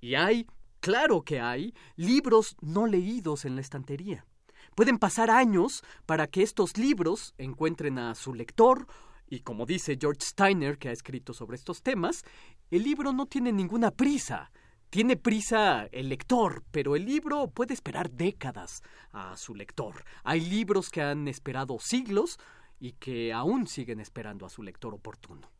Y 0.00 0.16
hay, 0.16 0.46
claro 0.80 1.22
que 1.22 1.40
hay, 1.40 1.74
libros 1.96 2.56
no 2.60 2.86
leídos 2.86 3.44
en 3.44 3.54
la 3.54 3.62
estantería. 3.62 4.26
Pueden 4.74 4.98
pasar 4.98 5.30
años 5.30 5.84
para 6.04 6.26
que 6.26 6.42
estos 6.42 6.76
libros 6.76 7.34
encuentren 7.38 7.98
a 7.98 8.14
su 8.14 8.34
lector 8.34 8.86
y 9.28 9.40
como 9.40 9.66
dice 9.66 9.96
George 10.00 10.20
Steiner, 10.22 10.78
que 10.78 10.88
ha 10.88 10.92
escrito 10.92 11.32
sobre 11.32 11.56
estos 11.56 11.82
temas, 11.82 12.22
el 12.70 12.82
libro 12.82 13.12
no 13.12 13.26
tiene 13.26 13.52
ninguna 13.52 13.90
prisa. 13.90 14.50
Tiene 14.90 15.16
prisa 15.16 15.88
el 15.90 16.08
lector, 16.08 16.62
pero 16.70 16.94
el 16.94 17.04
libro 17.04 17.48
puede 17.48 17.74
esperar 17.74 18.10
décadas 18.10 18.82
a 19.10 19.36
su 19.36 19.54
lector. 19.54 20.04
Hay 20.22 20.40
libros 20.40 20.88
que 20.88 21.02
han 21.02 21.26
esperado 21.26 21.78
siglos 21.80 22.38
y 22.78 22.92
que 22.92 23.32
aún 23.32 23.66
siguen 23.66 23.98
esperando 23.98 24.46
a 24.46 24.50
su 24.50 24.62
lector 24.62 24.94
oportuno. 24.94 25.50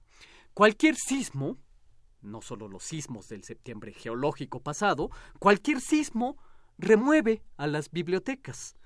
Cualquier 0.52 0.94
sismo, 0.94 1.58
no 2.22 2.42
solo 2.42 2.68
los 2.68 2.84
sismos 2.84 3.28
del 3.28 3.42
septiembre 3.42 3.92
geológico 3.92 4.60
pasado, 4.60 5.10
cualquier 5.40 5.80
sismo 5.80 6.36
remueve 6.78 7.42
a 7.56 7.66
las 7.66 7.90
bibliotecas. 7.90 8.76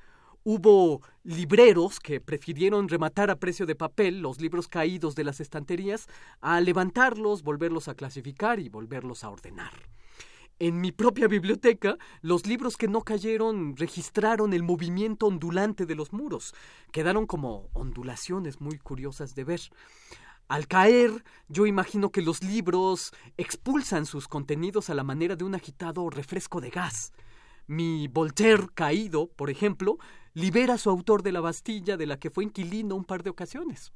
Hubo 0.51 1.03
libreros 1.25 2.01
que 2.01 2.23
prefirieron 2.23 2.89
rematar 2.89 3.31
a 3.31 3.37
precio 3.37 3.67
de 3.67 3.75
papel 3.75 4.23
los 4.23 4.41
libros 4.41 4.67
caídos 4.67 5.15
de 5.15 5.23
las 5.23 5.41
estanterías 5.41 6.09
a 6.41 6.59
levantarlos, 6.63 7.43
volverlos 7.43 7.87
a 7.89 7.95
clasificar 7.95 8.59
y 8.59 8.71
volverlos 8.71 9.25
a 9.25 9.29
ordenar. 9.29 9.75
En 10.59 10.81
mi 10.81 10.91
propia 10.91 11.29
biblioteca, 11.29 11.99
los 12.23 12.47
libros 12.47 12.79
que 12.79 12.89
no 12.89 13.03
cayeron 13.03 13.77
registraron 13.77 14.55
el 14.55 14.63
movimiento 14.63 15.27
ondulante 15.27 15.85
de 15.85 15.95
los 15.95 16.15
muros. 16.15 16.55
Quedaron 16.93 17.27
como 17.27 17.69
ondulaciones 17.75 18.59
muy 18.59 18.79
curiosas 18.79 19.35
de 19.35 19.45
ver. 19.45 19.61
Al 20.49 20.67
caer, 20.67 21.25
yo 21.49 21.67
imagino 21.67 22.09
que 22.09 22.23
los 22.23 22.43
libros 22.43 23.13
expulsan 23.37 24.07
sus 24.07 24.29
contenidos 24.29 24.89
a 24.89 24.95
la 24.95 25.05
manera 25.05 25.37
de 25.37 25.45
un 25.45 25.55
agitado 25.55 26.09
refresco 26.09 26.63
de 26.63 26.71
gas. 26.71 27.13
Mi 27.67 28.09
Voltaire 28.09 28.69
caído, 28.75 29.27
por 29.27 29.51
ejemplo, 29.51 29.99
libera 30.39 30.75
a 30.75 30.79
su 30.79 30.89
autor 30.89 31.25
de 31.25 31.33
la 31.33 31.41
Bastilla 31.41 31.97
de 31.97 32.07
la 32.07 32.19
que 32.19 32.31
fue 32.31 32.45
inquilino 32.45 32.95
un 32.95 33.05
par 33.05 33.25
de 33.25 33.31
ocasiones. 33.31 33.93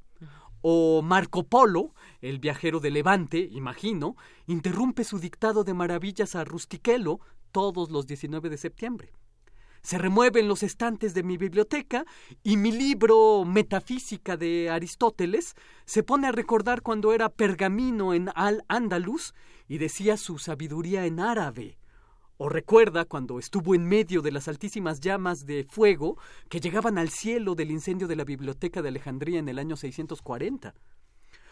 O 0.61 1.01
Marco 1.01 1.43
Polo, 1.43 1.93
el 2.21 2.39
viajero 2.39 2.81
de 2.81 2.91
Levante, 2.91 3.49
imagino, 3.51 4.17
interrumpe 4.45 5.05
su 5.05 5.19
dictado 5.19 5.63
de 5.63 5.73
maravillas 5.73 6.35
a 6.35 6.43
Rustiquelo 6.43 7.21
todos 7.53 7.91
los 7.91 8.07
19 8.07 8.49
de 8.49 8.57
septiembre. 8.57 9.13
Se 9.83 9.97
remueven 9.97 10.49
los 10.49 10.63
estantes 10.63 11.13
de 11.13 11.23
mi 11.23 11.37
biblioteca 11.37 12.05
y 12.43 12.57
mi 12.57 12.73
libro 12.73 13.45
Metafísica 13.45 14.35
de 14.35 14.69
Aristóteles 14.69 15.55
se 15.85 16.03
pone 16.03 16.27
a 16.27 16.31
recordar 16.33 16.81
cuando 16.81 17.13
era 17.13 17.29
pergamino 17.29 18.13
en 18.13 18.29
Al-Ándalus 18.35 19.33
y 19.67 19.77
decía 19.77 20.17
su 20.17 20.39
sabiduría 20.39 21.05
en 21.05 21.21
árabe 21.21 21.77
o 22.37 22.49
recuerda 22.49 23.05
cuando 23.05 23.39
estuvo 23.39 23.75
en 23.75 23.87
medio 23.87 24.21
de 24.21 24.31
las 24.31 24.47
altísimas 24.47 24.99
llamas 24.99 25.45
de 25.45 25.65
fuego 25.69 26.17
que 26.49 26.59
llegaban 26.59 26.97
al 26.97 27.09
cielo 27.09 27.55
del 27.55 27.71
incendio 27.71 28.07
de 28.07 28.15
la 28.15 28.23
Biblioteca 28.23 28.81
de 28.81 28.89
Alejandría 28.89 29.39
en 29.39 29.49
el 29.49 29.59
año 29.59 29.75
640. 29.75 30.73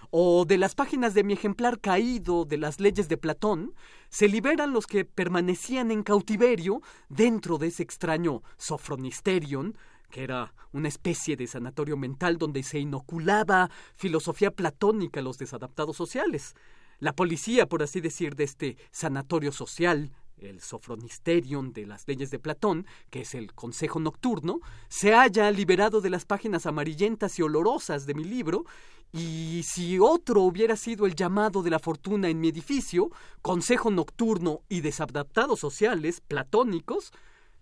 O 0.09 0.43
de 0.45 0.57
las 0.57 0.75
páginas 0.75 1.13
de 1.13 1.23
mi 1.23 1.33
ejemplar 1.33 1.79
caído 1.79 2.43
de 2.43 2.57
las 2.57 2.79
leyes 2.79 3.07
de 3.07 3.17
Platón, 3.17 3.73
se 4.09 4.27
liberan 4.27 4.73
los 4.73 4.85
que 4.85 5.05
permanecían 5.05 5.91
en 5.91 6.03
cautiverio 6.03 6.81
dentro 7.07 7.57
de 7.57 7.67
ese 7.67 7.83
extraño 7.83 8.43
Sofronisterion, 8.57 9.77
que 10.09 10.23
era 10.23 10.53
una 10.73 10.89
especie 10.89 11.37
de 11.37 11.47
sanatorio 11.47 11.95
mental 11.95 12.37
donde 12.37 12.63
se 12.63 12.79
inoculaba 12.79 13.69
filosofía 13.95 14.51
platónica 14.51 15.21
a 15.21 15.23
los 15.23 15.37
desadaptados 15.37 15.95
sociales. 15.95 16.55
La 16.99 17.13
policía, 17.13 17.67
por 17.67 17.81
así 17.81 18.01
decir, 18.01 18.35
de 18.35 18.43
este 18.43 18.77
sanatorio 18.91 19.51
social 19.51 20.11
el 20.41 20.61
Sofronisterion 20.61 21.73
de 21.73 21.85
las 21.85 22.07
leyes 22.07 22.31
de 22.31 22.39
Platón, 22.39 22.85
que 23.09 23.21
es 23.21 23.35
el 23.35 23.53
consejo 23.53 23.99
nocturno, 23.99 24.59
se 24.89 25.13
haya 25.13 25.49
liberado 25.51 26.01
de 26.01 26.09
las 26.09 26.25
páginas 26.25 26.65
amarillentas 26.65 27.37
y 27.39 27.41
olorosas 27.41 28.05
de 28.05 28.13
mi 28.13 28.23
libro, 28.23 28.65
y 29.13 29.63
si 29.65 29.99
otro 29.99 30.41
hubiera 30.41 30.75
sido 30.75 31.05
el 31.05 31.15
llamado 31.15 31.63
de 31.63 31.69
la 31.69 31.79
fortuna 31.79 32.29
en 32.29 32.39
mi 32.39 32.47
edificio, 32.47 33.09
consejo 33.41 33.91
nocturno 33.91 34.61
y 34.69 34.81
desadaptados 34.81 35.59
sociales 35.59 36.21
platónicos, 36.21 37.11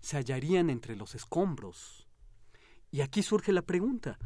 se 0.00 0.16
hallarían 0.16 0.70
entre 0.70 0.96
los 0.96 1.14
escombros. 1.14 2.06
Y 2.92 3.00
aquí 3.00 3.22
surge 3.22 3.52
la 3.52 3.62
pregunta, 3.62 4.18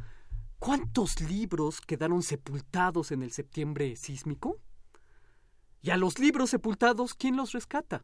¿cuántos 0.59 1.19
libros 1.21 1.81
quedaron 1.81 2.21
sepultados 2.21 3.11
en 3.11 3.23
el 3.23 3.31
septiembre 3.31 3.95
sísmico? 3.95 4.57
Y 5.81 5.89
a 5.89 5.97
los 5.97 6.19
libros 6.19 6.49
sepultados, 6.49 7.13
¿quién 7.13 7.35
los 7.35 7.51
rescata? 7.51 8.03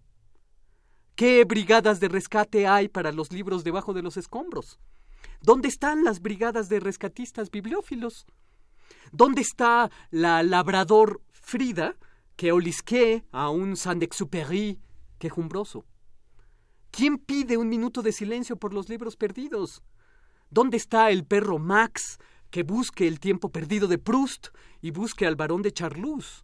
¿Qué 1.15 1.43
brigadas 1.45 1.99
de 1.99 2.07
rescate 2.07 2.67
hay 2.67 2.87
para 2.87 3.11
los 3.11 3.31
libros 3.31 3.63
debajo 3.63 3.93
de 3.93 4.01
los 4.01 4.17
escombros? 4.17 4.79
¿Dónde 5.41 5.67
están 5.67 6.03
las 6.03 6.21
brigadas 6.21 6.69
de 6.69 6.79
rescatistas 6.79 7.51
bibliófilos? 7.51 8.25
¿Dónde 9.11 9.41
está 9.41 9.91
la 10.09 10.43
labrador 10.43 11.21
Frida 11.31 11.95
que 12.35 12.51
olisque 12.51 13.25
a 13.31 13.49
un 13.49 13.75
Saint-Exupéry 13.75 14.79
quejumbroso? 15.19 15.85
¿Quién 16.91 17.17
pide 17.17 17.57
un 17.57 17.69
minuto 17.69 18.01
de 18.01 18.11
silencio 18.11 18.57
por 18.57 18.73
los 18.73 18.89
libros 18.89 19.15
perdidos? 19.15 19.81
¿Dónde 20.49 20.77
está 20.77 21.09
el 21.09 21.25
perro 21.25 21.59
Max 21.59 22.19
que 22.49 22.63
busque 22.63 23.07
el 23.07 23.19
tiempo 23.19 23.49
perdido 23.49 23.87
de 23.87 23.97
Proust 23.97 24.49
y 24.81 24.91
busque 24.91 25.25
al 25.25 25.35
varón 25.35 25.61
de 25.61 25.71
Charlus? 25.71 26.43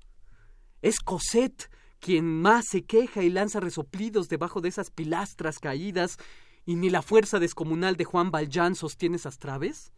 Es 0.81 0.99
Cosette 0.99 1.69
quien 1.99 2.41
más 2.41 2.65
se 2.67 2.83
queja 2.83 3.23
y 3.23 3.29
lanza 3.29 3.59
resoplidos 3.59 4.29
debajo 4.29 4.61
de 4.61 4.69
esas 4.69 4.91
pilastras 4.91 5.59
caídas 5.59 6.17
y 6.65 6.75
ni 6.75 6.89
la 6.89 7.01
fuerza 7.01 7.39
descomunal 7.39 7.95
de 7.95 8.05
Juan 8.05 8.31
Valjean 8.31 8.75
sostiene 8.75 9.15
esas 9.15 9.39
traves? 9.39 9.93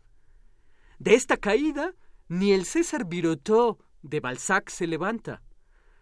De 1.00 1.16
esta 1.16 1.38
caída, 1.38 1.94
ni 2.28 2.52
el 2.52 2.66
César 2.66 3.06
Birotteau 3.06 3.78
de 4.02 4.20
Balzac 4.20 4.70
se 4.70 4.88
levanta. 4.88 5.42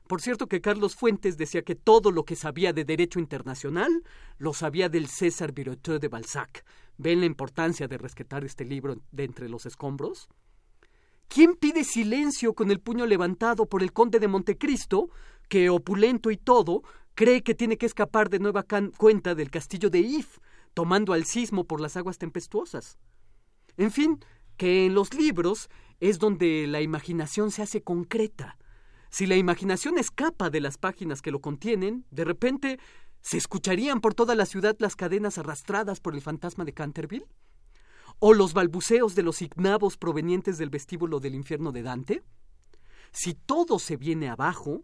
Por 0.08 0.22
cierto 0.22 0.48
que 0.48 0.62
Carlos 0.62 0.96
Fuentes 0.96 1.38
decía 1.38 1.64
que 1.64 1.76
todo 1.76 2.12
lo 2.12 2.24
que 2.24 2.36
sabía 2.36 2.72
de 2.72 2.86
derecho 2.86 3.20
internacional 3.20 4.04
lo 4.38 4.54
sabía 4.54 4.90
del 4.90 5.08
César 5.08 5.52
Birotteau 5.52 6.00
de 6.00 6.08
Balzac. 6.08 6.64
¿Ven 6.98 7.20
la 7.20 7.26
importancia 7.26 7.88
de 7.88 7.98
rescatar 7.98 8.44
este 8.44 8.66
libro 8.66 9.02
de 9.12 9.24
entre 9.24 9.50
los 9.50 9.66
escombros? 9.66 10.30
¿Quién 11.28 11.56
pide 11.56 11.84
silencio 11.84 12.54
con 12.54 12.72
el 12.72 12.80
puño 12.80 13.06
levantado 13.06 13.66
por 13.66 13.84
el 13.84 13.92
conde 13.92 14.20
de 14.20 14.30
Montecristo, 14.30 15.10
que, 15.48 15.70
opulento 15.70 16.32
y 16.32 16.38
todo, 16.38 16.84
cree 17.16 17.42
que 17.44 17.56
tiene 17.56 17.78
que 17.78 17.86
escapar 17.86 18.30
de 18.30 18.40
nueva 18.40 18.66
cuenta 18.98 19.36
del 19.36 19.50
castillo 19.50 19.90
de 19.90 20.00
If, 20.00 20.38
tomando 20.74 21.14
al 21.14 21.26
sismo 21.26 21.64
por 21.64 21.82
las 21.82 21.98
aguas 21.98 22.18
tempestuosas. 22.18 22.98
En 23.78 23.92
fin, 23.92 24.20
que 24.58 24.86
en 24.86 24.94
los 24.94 25.14
libros 25.14 25.70
es 26.00 26.20
donde 26.20 26.68
la 26.68 26.82
imaginación 26.82 27.52
se 27.52 27.62
hace 27.62 27.82
concreta. 27.82 28.58
Si 29.10 29.26
la 29.26 29.36
imaginación 29.36 29.98
escapa 29.98 30.50
de 30.50 30.62
las 30.62 30.78
páginas 30.78 31.22
que 31.22 31.32
lo 31.32 31.40
contienen, 31.40 32.06
de 32.12 32.26
repente 32.26 32.80
se 33.22 33.38
escucharían 33.38 34.02
por 34.02 34.14
toda 34.14 34.36
la 34.36 34.46
ciudad 34.46 34.76
las 34.80 34.96
cadenas 34.96 35.38
arrastradas 35.38 36.00
por 36.00 36.14
el 36.14 36.22
fantasma 36.22 36.66
de 36.66 36.74
Canterville, 36.74 37.28
o 38.20 38.34
los 38.34 38.54
balbuceos 38.54 39.16
de 39.16 39.24
los 39.24 39.42
ignavos 39.42 39.98
provenientes 39.98 40.58
del 40.58 40.70
vestíbulo 40.70 41.20
del 41.20 41.36
infierno 41.36 41.72
de 41.72 41.84
Dante. 41.84 42.24
Si 43.12 43.34
todo 43.34 43.80
se 43.80 43.96
viene 43.96 44.30
abajo, 44.30 44.84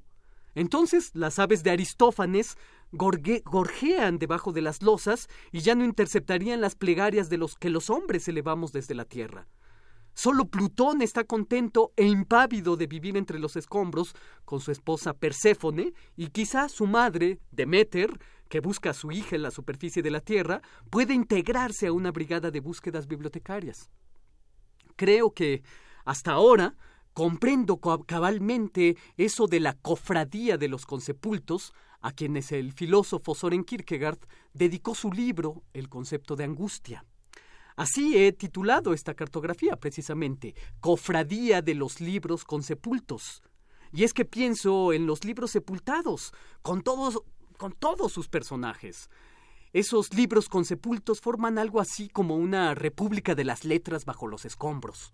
entonces 0.55 1.11
las 1.13 1.39
aves 1.39 1.63
de 1.63 1.71
Aristófanes 1.71 2.57
gorjean 2.91 4.19
debajo 4.19 4.51
de 4.51 4.61
las 4.61 4.81
losas 4.81 5.27
y 5.51 5.61
ya 5.61 5.75
no 5.75 5.83
interceptarían 5.83 6.61
las 6.61 6.75
plegarias 6.75 7.29
de 7.29 7.37
los 7.37 7.55
que 7.55 7.69
los 7.69 7.89
hombres 7.89 8.27
elevamos 8.27 8.71
desde 8.71 8.95
la 8.95 9.05
tierra. 9.05 9.47
Solo 10.15 10.45
Plutón 10.45 11.01
está 11.01 11.23
contento 11.23 11.91
e 11.95 12.05
impávido 12.05 12.77
de 12.77 12.85
vivir 12.85 13.17
entre 13.17 13.39
los 13.39 13.55
escombros 13.55 14.15
con 14.45 14.59
su 14.59 14.71
esposa 14.71 15.13
Perséfone 15.13 15.93
y 16.15 16.27
quizá 16.27 16.69
su 16.69 16.85
madre, 16.85 17.39
Demeter, 17.49 18.19
que 18.47 18.59
busca 18.59 18.91
a 18.91 18.93
su 18.93 19.11
hija 19.11 19.35
en 19.35 19.41
la 19.41 19.49
superficie 19.49 20.03
de 20.03 20.11
la 20.11 20.19
Tierra, 20.19 20.61
puede 20.91 21.15
integrarse 21.15 21.87
a 21.87 21.93
una 21.93 22.11
brigada 22.11 22.51
de 22.51 22.59
búsquedas 22.59 23.07
bibliotecarias. 23.07 23.89
Creo 24.95 25.31
que, 25.31 25.63
hasta 26.05 26.33
ahora, 26.33 26.75
comprendo 27.13 27.79
cabalmente 28.05 28.97
eso 29.17 29.47
de 29.47 29.59
la 29.59 29.73
cofradía 29.73 30.57
de 30.57 30.67
los 30.67 30.85
consepultos, 30.85 31.73
a 32.01 32.11
quienes 32.11 32.51
el 32.51 32.73
filósofo 32.73 33.33
Soren 33.33 33.63
Kierkegaard 33.63 34.19
dedicó 34.53 34.93
su 34.93 35.11
libro 35.11 35.63
El 35.73 35.89
concepto 35.89 36.35
de 36.35 36.43
angustia. 36.43 37.05
Así 37.75 38.17
he 38.17 38.33
titulado 38.33 38.93
esta 38.93 39.13
cartografía 39.13 39.77
precisamente, 39.77 40.53
Cofradía 40.79 41.61
de 41.61 41.75
los 41.75 42.01
libros 42.01 42.43
consepultos. 42.43 43.41
Y 43.91 44.03
es 44.03 44.13
que 44.13 44.25
pienso 44.25 44.91
en 44.91 45.05
los 45.05 45.23
libros 45.23 45.51
sepultados, 45.51 46.33
con 46.61 46.81
todos, 46.81 47.21
con 47.57 47.73
todos 47.73 48.11
sus 48.11 48.27
personajes. 48.27 49.09
Esos 49.71 50.13
libros 50.13 50.49
consepultos 50.49 51.21
forman 51.21 51.57
algo 51.57 51.79
así 51.79 52.09
como 52.09 52.35
una 52.35 52.75
república 52.75 53.33
de 53.33 53.43
las 53.43 53.65
letras 53.65 54.05
bajo 54.05 54.27
los 54.27 54.45
escombros. 54.45 55.13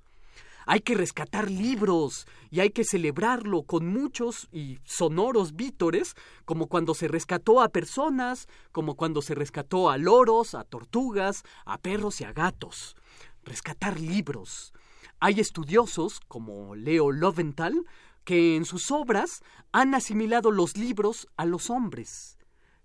Hay 0.71 0.81
que 0.81 0.93
rescatar 0.93 1.49
libros 1.49 2.27
y 2.51 2.59
hay 2.59 2.69
que 2.69 2.83
celebrarlo 2.83 3.63
con 3.63 3.87
muchos 3.87 4.47
y 4.51 4.77
sonoros 4.83 5.55
vítores, 5.55 6.13
como 6.45 6.67
cuando 6.67 6.93
se 6.93 7.07
rescató 7.07 7.63
a 7.63 7.69
personas, 7.69 8.47
como 8.71 8.93
cuando 8.93 9.23
se 9.23 9.33
rescató 9.33 9.89
a 9.89 9.97
loros, 9.97 10.53
a 10.53 10.63
tortugas, 10.63 11.41
a 11.65 11.79
perros 11.79 12.21
y 12.21 12.25
a 12.25 12.33
gatos. 12.33 12.95
Rescatar 13.43 13.99
libros. 13.99 14.71
Hay 15.19 15.39
estudiosos, 15.39 16.19
como 16.27 16.75
Leo 16.75 17.11
Loventhal, 17.11 17.83
que 18.23 18.55
en 18.55 18.63
sus 18.63 18.91
obras 18.91 19.41
han 19.71 19.95
asimilado 19.95 20.51
los 20.51 20.77
libros 20.77 21.27
a 21.35 21.45
los 21.45 21.71
hombres. 21.71 22.37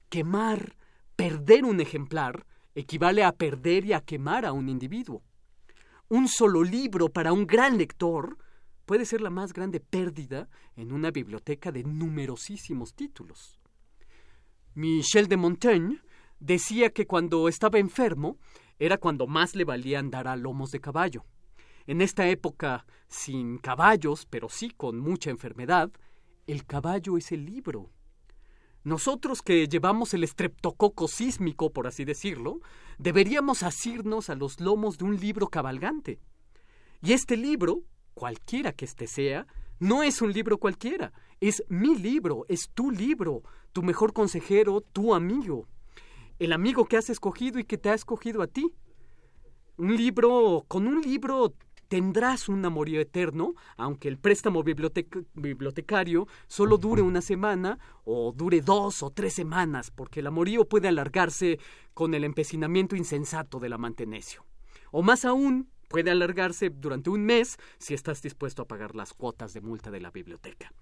Quemar, 0.09 0.79
perder 1.17 1.67
un 1.67 1.83
ejemplar, 1.83 2.47
equivale 2.75 3.25
a 3.25 3.33
perder 3.33 3.85
y 3.85 3.93
a 3.93 4.01
quemar 4.01 4.47
a 4.47 4.53
un 4.53 4.71
individuo 4.71 5.23
un 6.09 6.29
solo 6.29 6.63
libro 6.63 7.09
para 7.09 7.33
un 7.33 7.47
gran 7.47 7.79
lector 7.79 8.39
puede 8.87 9.07
ser 9.07 9.21
la 9.21 9.31
más 9.31 9.53
grande 9.53 9.81
pérdida 9.81 10.49
en 10.77 10.93
una 10.93 11.11
biblioteca 11.11 11.73
de 11.73 11.85
numerosísimos 11.85 12.95
títulos. 12.95 13.59
Michel 14.75 15.29
de 15.29 15.37
Montaigne 15.37 16.01
decía 16.41 16.91
que 16.91 17.07
cuando 17.07 17.49
estaba 17.49 17.79
enfermo 17.79 18.39
era 18.79 18.99
cuando 18.99 19.27
más 19.27 19.55
le 19.55 19.65
valía 19.65 19.99
andar 19.99 20.29
a 20.29 20.37
lomos 20.37 20.71
de 20.71 20.81
caballo. 20.81 21.25
En 21.87 22.01
esta 22.01 22.29
época, 22.29 22.87
sin 23.09 23.59
caballos, 23.59 24.27
pero 24.29 24.49
sí 24.49 24.71
con 24.71 24.99
mucha 24.99 25.31
enfermedad, 25.31 25.93
el 26.47 26.65
caballo 26.67 27.17
es 27.17 27.31
el 27.33 27.45
libro. 27.45 27.91
Nosotros 28.85 29.41
que 29.41 29.67
llevamos 29.67 30.13
el 30.13 30.25
estreptococo 30.25 31.09
sísmico, 31.09 31.73
por 31.73 31.87
así 31.87 32.05
decirlo, 32.05 32.61
deberíamos 32.99 33.63
asirnos 33.63 34.29
a 34.29 34.35
los 34.35 34.61
lomos 34.61 34.99
de 34.99 35.05
un 35.05 35.19
libro 35.19 35.49
cabalgante. 35.49 36.21
Y 37.03 37.15
este 37.15 37.39
libro, 37.39 37.83
cualquiera 38.13 38.73
que 38.73 38.85
éste 38.85 39.07
sea, 39.07 39.47
no 39.79 40.03
es 40.03 40.21
un 40.21 40.35
libro 40.35 40.59
cualquiera, 40.59 41.15
es 41.41 41.65
mi 41.69 41.97
libro, 41.97 42.45
es 42.49 42.69
tu 42.75 42.91
libro, 42.91 43.43
tu 43.73 43.83
mejor 43.83 44.13
consejero, 44.13 44.83
tu 44.83 45.15
amigo, 45.15 45.67
el 46.39 46.53
amigo 46.53 46.85
que 46.85 46.99
has 46.99 47.09
escogido 47.09 47.59
y 47.59 47.65
que 47.65 47.79
te 47.79 47.89
ha 47.89 47.95
escogido 47.95 48.43
a 48.43 48.49
ti. 48.49 48.71
Un 49.79 49.97
libro, 49.97 50.65
con 50.69 50.87
un 50.87 51.01
libro 51.01 51.55
tendrás 51.95 52.49
un 52.49 52.65
amorío 52.65 53.01
eterno, 53.01 53.55
aunque 53.77 54.09
el 54.09 54.19
préstamo 54.19 54.65
bibliotecario 54.65 56.27
solo 56.49 56.77
dure 56.77 57.03
una 57.03 57.21
semana 57.21 57.79
o 58.05 58.33
dure 58.33 58.63
dos 58.63 59.05
o 59.05 59.11
tres 59.11 59.33
semanas, 59.33 59.93
porque 59.93 60.19
el 60.19 60.27
amorío 60.27 60.65
puede 60.65 60.89
alargarse 60.89 61.61
con 61.93 62.13
el 62.15 62.25
empecinamiento 62.25 62.97
insensato 62.97 63.61
del 63.61 63.75
amante 63.75 64.07
necio. 64.07 64.45
O 64.91 65.03
más 65.03 65.25
aún, 65.25 65.71
puede 65.89 66.11
alargarse 66.11 66.69
durante 66.69 67.11
un 67.11 67.25
mes 67.25 67.59
si 67.79 67.95
estás 67.95 68.21
dispuesto 68.21 68.63
a 68.63 68.67
pagar 68.67 68.97
las 68.97 69.15
cuotas 69.15 69.55
de 69.55 69.61
multa 69.61 69.93
de 69.93 70.01
la 70.01 70.11
biblioteca. 70.11 70.73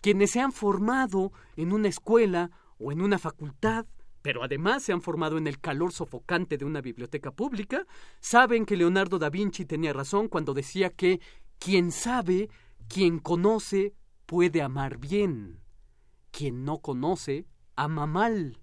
Quienes 0.00 0.32
se 0.32 0.40
han 0.40 0.50
formado 0.50 1.30
en 1.54 1.72
una 1.72 1.86
escuela 1.86 2.50
o 2.80 2.90
en 2.90 3.02
una 3.02 3.20
facultad 3.20 3.86
pero 4.26 4.42
además 4.42 4.82
se 4.82 4.92
han 4.92 5.02
formado 5.02 5.38
en 5.38 5.46
el 5.46 5.60
calor 5.60 5.92
sofocante 5.92 6.58
de 6.58 6.64
una 6.64 6.80
biblioteca 6.80 7.30
pública, 7.30 7.86
saben 8.18 8.66
que 8.66 8.76
Leonardo 8.76 9.20
da 9.20 9.30
Vinci 9.30 9.64
tenía 9.64 9.92
razón 9.92 10.26
cuando 10.26 10.52
decía 10.52 10.90
que 10.90 11.20
quien 11.60 11.92
sabe, 11.92 12.50
quien 12.88 13.20
conoce, 13.20 13.94
puede 14.26 14.62
amar 14.62 14.98
bien. 14.98 15.60
Quien 16.32 16.64
no 16.64 16.78
conoce, 16.78 17.46
ama 17.76 18.08
mal. 18.08 18.58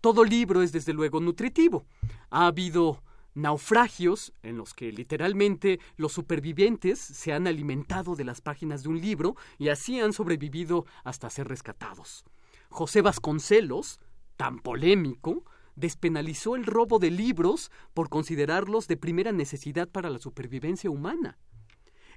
Todo 0.00 0.22
libro 0.22 0.62
es 0.62 0.70
desde 0.70 0.92
luego 0.92 1.18
nutritivo. 1.18 1.84
Ha 2.30 2.46
habido 2.46 3.02
naufragios 3.34 4.32
en 4.44 4.58
los 4.58 4.74
que 4.74 4.92
literalmente 4.92 5.80
los 5.96 6.12
supervivientes 6.12 7.00
se 7.00 7.32
han 7.32 7.48
alimentado 7.48 8.14
de 8.14 8.22
las 8.22 8.40
páginas 8.40 8.84
de 8.84 8.90
un 8.90 9.00
libro 9.00 9.34
y 9.58 9.70
así 9.70 9.98
han 9.98 10.12
sobrevivido 10.12 10.86
hasta 11.02 11.30
ser 11.30 11.48
rescatados. 11.48 12.24
José 12.68 13.02
Vasconcelos, 13.02 13.98
tan 14.36 14.58
polémico, 14.58 15.44
despenalizó 15.76 16.56
el 16.56 16.64
robo 16.64 16.98
de 16.98 17.10
libros 17.10 17.70
por 17.94 18.08
considerarlos 18.08 18.88
de 18.88 18.96
primera 18.96 19.32
necesidad 19.32 19.88
para 19.88 20.10
la 20.10 20.18
supervivencia 20.18 20.90
humana. 20.90 21.38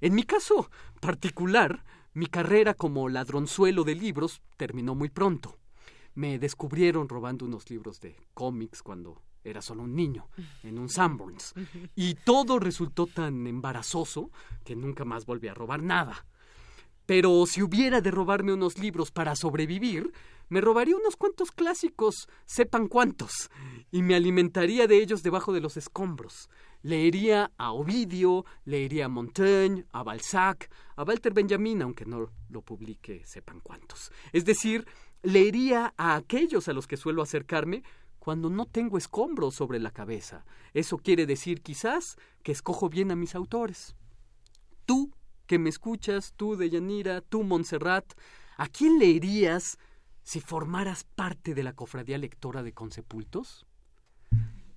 En 0.02 0.14
mi 0.14 0.24
caso 0.24 0.70
particular, 1.00 1.84
mi 2.14 2.28
carrera 2.28 2.74
como 2.74 3.10
ladronzuelo 3.10 3.84
de 3.84 3.96
libros 3.96 4.42
terminó 4.58 4.96
muy 4.96 5.10
pronto. 5.10 5.58
Me 6.14 6.40
descubrieron 6.40 7.10
robando 7.10 7.46
unos 7.46 7.70
libros 7.70 8.00
de 8.00 8.16
cómics 8.34 8.82
cuando 8.82 9.22
era 9.44 9.62
solo 9.62 9.84
un 9.84 9.96
niño, 9.96 10.28
en 10.64 10.80
un 10.80 10.90
Sanborns. 10.90 11.54
Y 11.96 12.16
todo 12.16 12.60
resultó 12.60 13.06
tan 13.06 13.46
embarazoso 13.48 14.32
que 14.64 14.76
nunca 14.76 15.06
más 15.06 15.26
volví 15.26 15.48
a 15.48 15.54
robar 15.54 15.84
nada. 15.84 16.26
Pero 17.06 17.46
si 17.46 17.62
hubiera 17.62 18.02
de 18.02 18.12
robarme 18.12 18.54
unos 18.54 18.80
libros 18.80 19.12
para 19.12 19.36
sobrevivir, 19.36 20.12
me 20.50 20.62
robaría 20.62 20.96
unos 20.96 21.16
cuantos 21.16 21.52
clásicos, 21.52 22.28
sepan 22.46 22.88
cuántos, 22.88 23.50
y 23.92 24.02
me 24.02 24.16
alimentaría 24.16 24.88
de 24.88 24.98
ellos 24.98 25.24
debajo 25.24 25.54
de 25.54 25.62
los 25.62 25.78
escombros. 25.78 26.50
Leería 26.82 27.52
a 27.58 27.72
Ovidio, 27.72 28.46
leería 28.66 29.06
a 29.06 29.10
Montaigne, 29.10 29.86
a 29.92 30.04
Balzac, 30.04 30.70
a 30.96 31.04
Walter 31.04 31.34
Benjamin, 31.34 31.82
aunque 31.82 32.06
no 32.06 32.32
lo 32.50 32.62
publique 32.62 33.24
sepan 33.26 33.60
cuántos. 33.62 34.12
Es 34.34 34.46
decir, 34.46 34.86
leería 35.24 35.94
a 35.98 36.16
aquellos 36.16 36.68
a 36.68 36.74
los 36.74 36.88
que 36.88 36.98
suelo 36.98 37.22
acercarme 37.22 37.84
cuando 38.20 38.50
no 38.50 38.66
tengo 38.66 38.98
escombros 38.98 39.56
sobre 39.56 39.80
la 39.80 39.92
cabeza. 39.92 40.46
Eso 40.74 40.98
quiere 40.98 41.26
decir 41.26 41.62
quizás 41.62 42.18
que 42.44 42.52
escojo 42.52 42.90
bien 42.90 43.12
a 43.12 43.16
mis 43.16 43.36
autores. 43.36 43.96
Tú, 44.86 45.12
que 45.46 45.60
me 45.60 45.70
escuchas, 45.70 46.34
tú, 46.36 46.56
Deyanira, 46.56 47.22
tú, 47.22 47.44
Montserrat, 47.44 48.14
¿a 48.58 48.68
quién 48.68 48.98
leerías 49.00 49.78
si 50.26 50.42
formaras 50.42 51.04
parte 51.04 51.54
de 51.54 51.64
la 51.64 51.74
cofradía 51.74 52.18
lectora 52.18 52.64
de 52.64 52.74
Consepultos? 52.74 53.66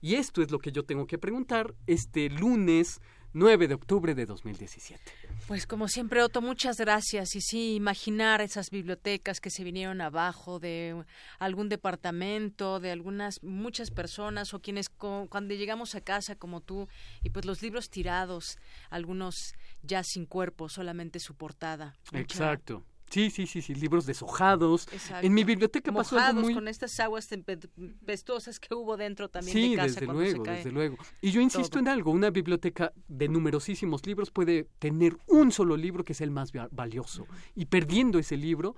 Y 0.01 0.15
esto 0.15 0.43
es 0.43 0.51
lo 0.53 0.61
que 0.61 0.71
yo 0.71 0.85
tengo 0.85 1.07
que 1.07 1.19
preguntar 1.19 1.75
este 1.87 2.29
lunes 2.29 3.01
9 3.33 3.67
de 3.67 3.75
octubre 3.75 4.15
de 4.15 4.27
2017. 4.27 5.03
Pues 5.49 5.67
como 5.67 5.89
siempre, 5.89 6.23
Otto, 6.23 6.43
muchas 6.43 6.77
gracias. 6.77 7.35
Y 7.35 7.41
sí, 7.41 7.75
imaginar 7.75 8.43
esas 8.43 8.71
bibliotecas 8.71 9.41
que 9.41 9.51
se 9.51 9.65
vinieron 9.65 10.03
abajo 10.03 10.61
de 10.61 11.03
algún 11.39 11.71
departamento, 11.71 12.79
de 12.79 12.93
algunas, 12.93 13.43
muchas 13.43 13.91
personas 13.91 14.53
o 14.53 14.61
quienes 14.61 14.91
cuando 14.91 15.55
llegamos 15.55 15.95
a 15.95 16.03
casa 16.03 16.37
como 16.37 16.61
tú, 16.61 16.89
y 17.23 17.31
pues 17.31 17.47
los 17.47 17.63
libros 17.63 17.89
tirados, 17.89 18.59
algunos 18.91 19.55
ya 19.83 20.03
sin 20.05 20.27
cuerpo, 20.27 20.69
solamente 20.69 21.21
su 21.21 21.35
portada. 21.35 21.97
Exacto. 22.13 22.85
Sí, 23.11 23.31
sí, 23.31 23.47
sí, 23.47 23.63
sí, 23.63 23.75
libros 23.75 24.07
deshojados. 24.07 24.87
En 25.23 25.33
mi 25.33 25.45
biblioteca 25.45 25.93
pasó 25.93 26.19
algo 26.19 26.43
muy... 26.43 26.55
con 26.55 26.69
estas 26.69 26.99
aguas 27.01 27.29
tempestosas 27.29 28.61
que 28.61 28.75
hubo 28.75 28.97
dentro 28.97 29.29
también 29.29 29.53
sí, 29.53 29.71
de 29.71 29.77
casa 29.77 30.01
desde 30.01 30.07
luego, 30.07 30.45
desde 30.45 30.73
luego. 30.73 30.97
Y 31.21 31.31
yo 31.31 31.41
insisto 31.41 31.79
en 31.79 31.89
algo, 31.89 32.11
una 32.11 32.31
biblioteca 32.31 32.93
de 33.09 33.29
numerosísimos 33.29 34.07
libros 34.07 34.31
puede 34.31 34.69
tener 34.79 35.17
un 35.27 35.53
solo 35.53 35.77
libro 35.77 36.05
que 36.05 36.13
es 36.13 36.21
el 36.21 36.31
más 36.31 36.53
valioso. 36.71 37.27
Y 37.55 37.67
perdiendo 37.67 38.19
ese 38.19 38.37
libro, 38.37 38.77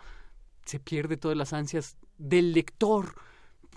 se 0.64 0.78
pierde 0.78 1.16
todas 1.16 1.36
las 1.36 1.52
ansias 1.52 1.96
del 2.18 2.52
lector. 2.52 3.14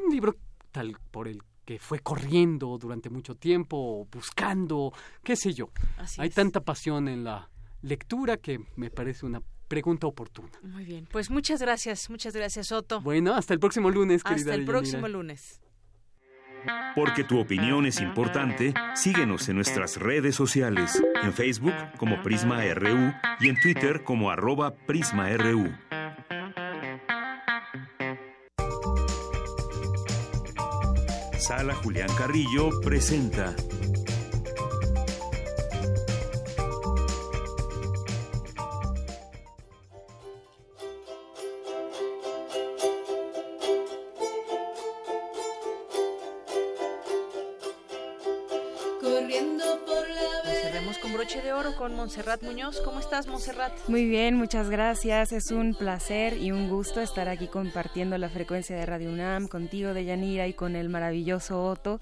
Un 0.04 0.12
libro 0.12 0.36
tal 0.72 0.98
por 1.12 1.28
el 1.28 1.42
que 1.66 1.80
fue 1.80 2.00
corriendo 2.00 2.78
durante 2.78 3.10
mucho 3.10 3.36
tiempo, 3.36 4.08
buscando, 4.12 4.94
qué 5.24 5.36
sé 5.36 5.54
yo. 5.54 5.70
Hay 6.18 6.30
tanta 6.30 6.62
pasión 6.62 7.08
en 7.08 7.24
la 7.24 7.50
lectura 7.82 8.38
que 8.38 8.60
me 8.76 8.90
parece 8.90 9.26
una 9.26 9.42
pregunta 9.74 10.06
oportuna. 10.06 10.52
Muy 10.62 10.86
bien, 10.86 11.08
pues 11.12 11.32
muchas 11.32 11.60
gracias, 11.60 12.08
muchas 12.12 12.36
gracias 12.36 12.72
Otto. 12.72 13.02
Bueno, 13.02 13.34
hasta 13.34 13.56
el 13.56 13.60
próximo 13.60 13.90
lunes, 13.90 14.24
querida. 14.24 14.52
Hasta 14.52 14.54
el 14.54 14.66
próximo 14.66 15.08
lunes. 15.08 15.60
Porque 16.96 17.24
tu 17.24 17.40
opinión 17.40 17.88
es 17.88 18.00
importante, 18.00 18.76
síguenos 18.94 19.50
en 19.50 19.56
nuestras 19.56 19.98
redes 19.98 20.36
sociales, 20.36 21.02
en 21.24 21.34
Facebook 21.34 21.74
como 21.98 22.22
Prisma 22.22 22.64
RU 22.76 23.12
y 23.40 23.50
en 23.50 23.60
Twitter 23.60 24.04
como 24.04 24.30
arroba 24.30 24.76
PrismaRU. 24.76 25.74
Sala 31.40 31.74
Julián 31.74 32.10
Carrillo 32.16 32.70
presenta 32.82 33.56
Montserrat 52.04 52.44
Muñoz. 52.44 52.82
¿Cómo 52.82 53.00
estás, 53.00 53.28
Montserrat? 53.28 53.72
Muy 53.88 54.06
bien, 54.06 54.36
muchas 54.36 54.70
gracias. 54.70 55.32
Es 55.32 55.52
un 55.52 55.74
placer 55.74 56.36
y 56.36 56.52
un 56.52 56.68
gusto 56.68 57.00
estar 57.00 57.30
aquí 57.30 57.48
compartiendo 57.48 58.18
la 58.18 58.28
frecuencia 58.28 58.76
de 58.76 58.86
Radio 58.86 59.10
UNAM 59.10 59.48
contigo, 59.48 59.94
Deyanira, 59.94 60.46
y 60.48 60.54
con 60.54 60.76
el 60.76 60.90
maravilloso 60.90 61.64
Otto, 61.64 62.02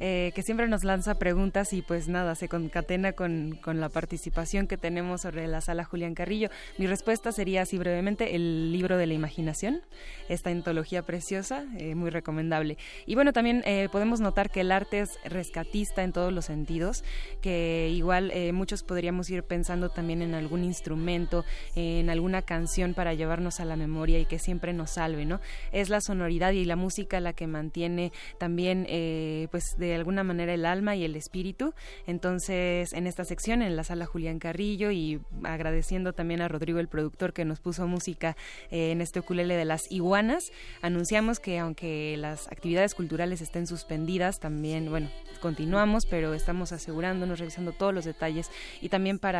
eh, 0.00 0.32
que 0.34 0.42
siempre 0.42 0.68
nos 0.68 0.84
lanza 0.84 1.16
preguntas 1.18 1.74
y 1.74 1.82
pues 1.82 2.08
nada, 2.08 2.34
se 2.34 2.48
concatena 2.48 3.12
con, 3.12 3.58
con, 3.62 3.78
la 3.78 3.90
participación 3.90 4.66
que 4.66 4.78
tenemos 4.78 5.20
sobre 5.20 5.46
la 5.46 5.60
sala 5.60 5.84
Julián 5.84 6.14
Carrillo. 6.14 6.48
Mi 6.78 6.86
respuesta 6.86 7.30
sería 7.30 7.60
así 7.60 7.76
brevemente 7.76 8.34
el 8.34 8.72
libro 8.72 8.96
de 8.96 9.06
la 9.06 9.12
imaginación, 9.12 9.82
esta 10.30 10.48
antología 10.48 11.02
preciosa, 11.02 11.66
eh, 11.76 11.94
muy 11.94 12.08
recomendable. 12.08 12.78
Y 13.04 13.16
bueno, 13.16 13.34
también 13.34 13.62
eh, 13.66 13.90
podemos 13.92 14.20
notar 14.20 14.48
que 14.48 14.62
el 14.62 14.72
arte 14.72 15.00
es 15.00 15.18
rescatista 15.26 16.04
en 16.04 16.12
todos 16.12 16.32
los 16.32 16.46
sentidos, 16.46 17.04
que 17.42 17.90
igual 17.92 18.32
muchos 18.54 18.82
podríamos 18.82 19.28
ir 19.28 19.41
pensando 19.42 19.88
también 19.88 20.22
en 20.22 20.34
algún 20.34 20.64
instrumento, 20.64 21.44
en 21.74 22.10
alguna 22.10 22.42
canción 22.42 22.94
para 22.94 23.14
llevarnos 23.14 23.60
a 23.60 23.64
la 23.64 23.76
memoria 23.76 24.18
y 24.18 24.24
que 24.24 24.38
siempre 24.38 24.72
nos 24.72 24.92
salve, 24.92 25.24
¿no? 25.24 25.40
Es 25.72 25.88
la 25.88 26.00
sonoridad 26.00 26.52
y 26.52 26.64
la 26.64 26.76
música 26.76 27.20
la 27.20 27.32
que 27.32 27.46
mantiene 27.46 28.12
también, 28.38 28.86
eh, 28.88 29.48
pues 29.50 29.76
de 29.78 29.94
alguna 29.94 30.24
manera 30.24 30.54
el 30.54 30.66
alma 30.66 30.96
y 30.96 31.04
el 31.04 31.16
espíritu. 31.16 31.74
Entonces, 32.06 32.92
en 32.92 33.06
esta 33.06 33.24
sección, 33.24 33.62
en 33.62 33.76
la 33.76 33.84
sala 33.84 34.06
Julián 34.06 34.38
Carrillo 34.38 34.90
y 34.90 35.20
agradeciendo 35.44 36.12
también 36.12 36.40
a 36.40 36.48
Rodrigo, 36.48 36.78
el 36.78 36.88
productor, 36.88 37.32
que 37.32 37.44
nos 37.44 37.60
puso 37.60 37.86
música 37.86 38.36
eh, 38.70 38.92
en 38.92 39.00
este 39.00 39.20
ukulele 39.20 39.56
de 39.56 39.64
las 39.64 39.90
iguanas, 39.90 40.52
anunciamos 40.80 41.40
que 41.40 41.58
aunque 41.58 42.16
las 42.18 42.48
actividades 42.48 42.94
culturales 42.94 43.40
estén 43.40 43.66
suspendidas, 43.66 44.40
también, 44.40 44.90
bueno, 44.90 45.10
continuamos, 45.40 46.06
pero 46.06 46.34
estamos 46.34 46.72
asegurándonos, 46.72 47.38
revisando 47.38 47.72
todos 47.72 47.92
los 47.92 48.04
detalles 48.04 48.50
y 48.80 48.88
también 48.88 49.18
para, 49.18 49.31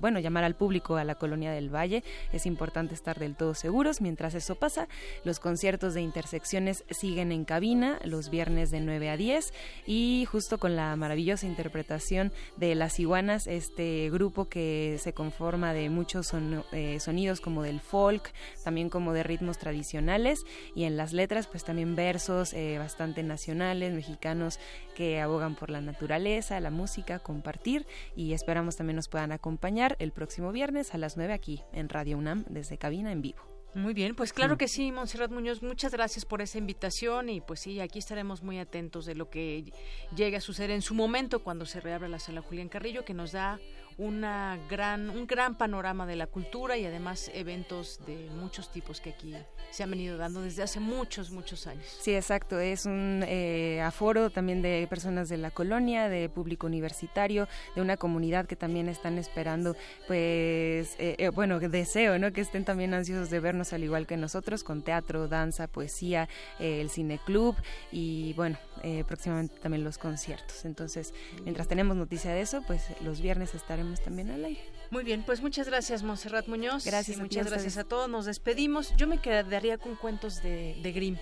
bueno, 0.00 0.18
llamar 0.20 0.44
al 0.44 0.56
público 0.56 0.96
a 0.96 1.04
la 1.04 1.14
colonia 1.14 1.52
del 1.52 1.74
Valle. 1.74 2.02
Es 2.32 2.46
importante 2.46 2.94
estar 2.94 3.18
del 3.18 3.36
todo 3.36 3.54
seguros. 3.54 4.00
Mientras 4.00 4.34
eso 4.34 4.54
pasa, 4.54 4.88
los 5.24 5.40
conciertos 5.40 5.94
de 5.94 6.02
intersecciones 6.02 6.84
siguen 6.90 7.32
en 7.32 7.44
cabina 7.44 7.98
los 8.04 8.30
viernes 8.30 8.70
de 8.70 8.80
9 8.80 9.10
a 9.10 9.16
10 9.16 9.52
y 9.86 10.26
justo 10.30 10.58
con 10.58 10.76
la 10.76 10.96
maravillosa 10.96 11.46
interpretación 11.46 12.32
de 12.56 12.74
Las 12.74 12.98
Iguanas, 12.98 13.46
este 13.46 14.10
grupo 14.10 14.48
que 14.48 14.98
se 15.00 15.12
conforma 15.12 15.72
de 15.72 15.90
muchos 15.90 16.32
eh, 16.72 16.98
sonidos 17.00 17.40
como 17.40 17.62
del 17.62 17.80
folk, 17.80 18.32
también 18.62 18.88
como 18.88 19.12
de 19.12 19.22
ritmos 19.22 19.58
tradicionales 19.58 20.44
y 20.74 20.84
en 20.84 20.96
las 20.96 21.12
letras 21.12 21.46
pues 21.46 21.64
también 21.64 21.96
versos 21.96 22.52
eh, 22.52 22.78
bastante 22.78 23.22
nacionales, 23.22 23.92
mexicanos 23.92 24.58
que 24.94 25.20
abogan 25.20 25.54
por 25.54 25.70
la 25.70 25.80
naturaleza, 25.80 26.60
la 26.60 26.70
música, 26.70 27.18
compartir 27.18 27.86
y 28.16 28.32
esperamos 28.32 28.76
también 28.76 28.96
nos 28.96 29.08
puedan 29.08 29.32
acompañar 29.34 29.96
el 29.98 30.12
próximo 30.12 30.52
viernes 30.52 30.94
a 30.94 30.98
las 30.98 31.16
9 31.16 31.32
aquí 31.32 31.62
en 31.72 31.88
Radio 31.88 32.18
UNAM 32.18 32.44
desde 32.48 32.78
cabina 32.78 33.12
en 33.12 33.22
vivo. 33.22 33.54
Muy 33.74 33.92
bien, 33.92 34.14
pues 34.14 34.32
claro 34.32 34.56
que 34.56 34.68
sí, 34.68 34.92
Monserrat 34.92 35.32
Muñoz, 35.32 35.60
muchas 35.60 35.90
gracias 35.90 36.24
por 36.24 36.40
esa 36.40 36.58
invitación 36.58 37.28
y 37.28 37.40
pues 37.40 37.58
sí, 37.58 37.80
aquí 37.80 37.98
estaremos 37.98 38.40
muy 38.40 38.60
atentos 38.60 39.04
de 39.04 39.16
lo 39.16 39.30
que 39.30 39.72
llegue 40.14 40.36
a 40.36 40.40
suceder 40.40 40.70
en 40.70 40.80
su 40.80 40.94
momento 40.94 41.42
cuando 41.42 41.66
se 41.66 41.80
reabra 41.80 42.06
la 42.06 42.20
sala 42.20 42.40
Julián 42.40 42.68
Carrillo, 42.68 43.04
que 43.04 43.14
nos 43.14 43.32
da 43.32 43.58
una 43.98 44.58
gran, 44.68 45.10
un 45.10 45.26
gran 45.26 45.56
panorama 45.56 46.06
de 46.06 46.16
la 46.16 46.26
cultura 46.26 46.76
y 46.76 46.84
además 46.84 47.30
eventos 47.34 48.00
de 48.06 48.28
muchos 48.40 48.70
tipos 48.72 49.00
que 49.00 49.10
aquí 49.10 49.34
se 49.70 49.82
han 49.82 49.90
venido 49.90 50.16
dando 50.16 50.42
desde 50.42 50.62
hace 50.62 50.80
muchos, 50.80 51.30
muchos 51.30 51.66
años. 51.66 51.84
Sí, 52.00 52.14
exacto. 52.14 52.58
Es 52.58 52.86
un 52.86 53.24
eh, 53.26 53.80
aforo 53.82 54.30
también 54.30 54.62
de 54.62 54.86
personas 54.88 55.28
de 55.28 55.36
la 55.36 55.50
colonia, 55.50 56.08
de 56.08 56.28
público 56.28 56.66
universitario, 56.66 57.48
de 57.74 57.82
una 57.82 57.96
comunidad 57.96 58.46
que 58.46 58.56
también 58.56 58.88
están 58.88 59.18
esperando, 59.18 59.76
pues, 60.06 60.94
eh, 60.98 61.16
eh, 61.18 61.28
bueno, 61.30 61.58
deseo, 61.60 62.18
¿no? 62.18 62.32
Que 62.32 62.40
estén 62.40 62.64
también 62.64 62.94
ansiosos 62.94 63.30
de 63.30 63.40
vernos 63.40 63.72
al 63.72 63.84
igual 63.84 64.06
que 64.06 64.16
nosotros, 64.16 64.64
con 64.64 64.82
teatro, 64.82 65.28
danza, 65.28 65.66
poesía, 65.66 66.28
el 66.58 66.90
cineclub 66.90 67.56
y, 67.90 68.32
bueno, 68.34 68.58
próximamente 69.06 69.58
también 69.60 69.82
los 69.82 69.98
conciertos. 69.98 70.64
Entonces, 70.64 71.14
mientras 71.42 71.68
tenemos 71.68 71.96
noticia 71.96 72.32
de 72.32 72.42
eso, 72.42 72.62
pues 72.66 72.86
los 73.02 73.20
viernes 73.20 73.54
estaremos 73.54 73.83
también 74.04 74.30
al 74.30 74.44
aire. 74.44 74.60
Muy 74.90 75.04
bien, 75.04 75.22
pues 75.24 75.40
muchas 75.40 75.66
gracias, 75.66 76.02
Monserrat 76.02 76.46
Muñoz. 76.48 76.84
Gracias. 76.84 77.18
muchas 77.18 77.48
gracias 77.48 77.76
a 77.78 77.84
todos. 77.84 78.08
Nos 78.08 78.26
despedimos. 78.26 78.94
Yo 78.96 79.06
me 79.06 79.18
quedaría 79.18 79.78
con 79.78 79.96
cuentos 79.96 80.42
de, 80.42 80.78
de 80.82 80.92
Grimm. 80.92 81.16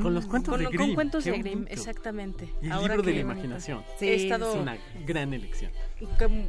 Con 0.00 0.14
los 0.14 0.26
cuentos 0.26 0.58
de 0.58 0.66
Grimm. 0.66 0.78
Con 0.78 0.94
cuentos 0.94 1.24
de 1.24 1.32
Grimm, 1.32 1.66
exactamente. 1.68 2.48
Y 2.62 2.70
el 2.70 2.78
libro 2.78 3.02
de 3.02 3.12
la 3.12 3.20
imaginación. 3.20 3.84
Sí, 3.98 4.08
he 4.08 4.14
estado, 4.14 4.54
es 4.54 4.60
una 4.60 4.78
gran 5.06 5.34
elección. 5.34 5.70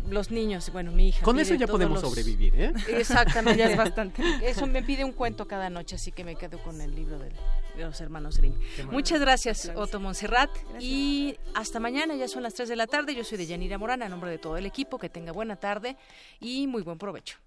los 0.09 0.31
niños, 0.31 0.71
bueno, 0.71 0.91
mi 0.91 1.09
hija. 1.09 1.23
Con 1.23 1.39
eso 1.39 1.53
ya 1.55 1.67
podemos 1.67 2.01
sobrevivir, 2.01 2.53
¿eh? 2.55 2.73
Exactamente. 2.87 3.59
ya 3.59 3.69
es 3.69 3.77
bastante. 3.77 4.23
Eso 4.43 4.65
me 4.67 4.83
pide 4.83 5.03
un 5.03 5.11
cuento 5.11 5.47
cada 5.47 5.69
noche, 5.69 5.95
así 5.95 6.11
que 6.11 6.23
me 6.23 6.35
quedo 6.35 6.59
con 6.59 6.79
el 6.79 6.95
libro 6.95 7.19
de 7.19 7.31
los 7.77 7.99
hermanos 8.01 8.37
Grimm. 8.37 8.55
Muchas 8.91 9.19
gracias, 9.19 9.71
Otto 9.75 9.99
Monserrat. 9.99 10.49
Y 10.79 11.37
hasta 11.55 11.79
mañana, 11.79 12.15
ya 12.15 12.27
son 12.27 12.43
las 12.43 12.53
3 12.53 12.69
de 12.69 12.75
la 12.75 12.87
tarde. 12.87 13.15
Yo 13.15 13.23
soy 13.23 13.37
de 13.37 13.45
Yanira 13.45 13.77
Morana, 13.77 14.05
a 14.05 14.09
nombre 14.09 14.29
de 14.29 14.37
todo 14.37 14.57
el 14.57 14.65
equipo. 14.65 14.97
Que 14.97 15.09
tenga 15.09 15.31
buena 15.31 15.55
tarde 15.55 15.97
y 16.39 16.67
muy 16.67 16.83
buen 16.83 16.97
provecho. 16.97 17.37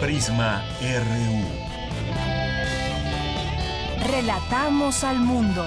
Prisma 0.00 0.62
RU. 0.80 1.66
Relatamos 4.08 5.02
al 5.02 5.18
mundo. 5.18 5.66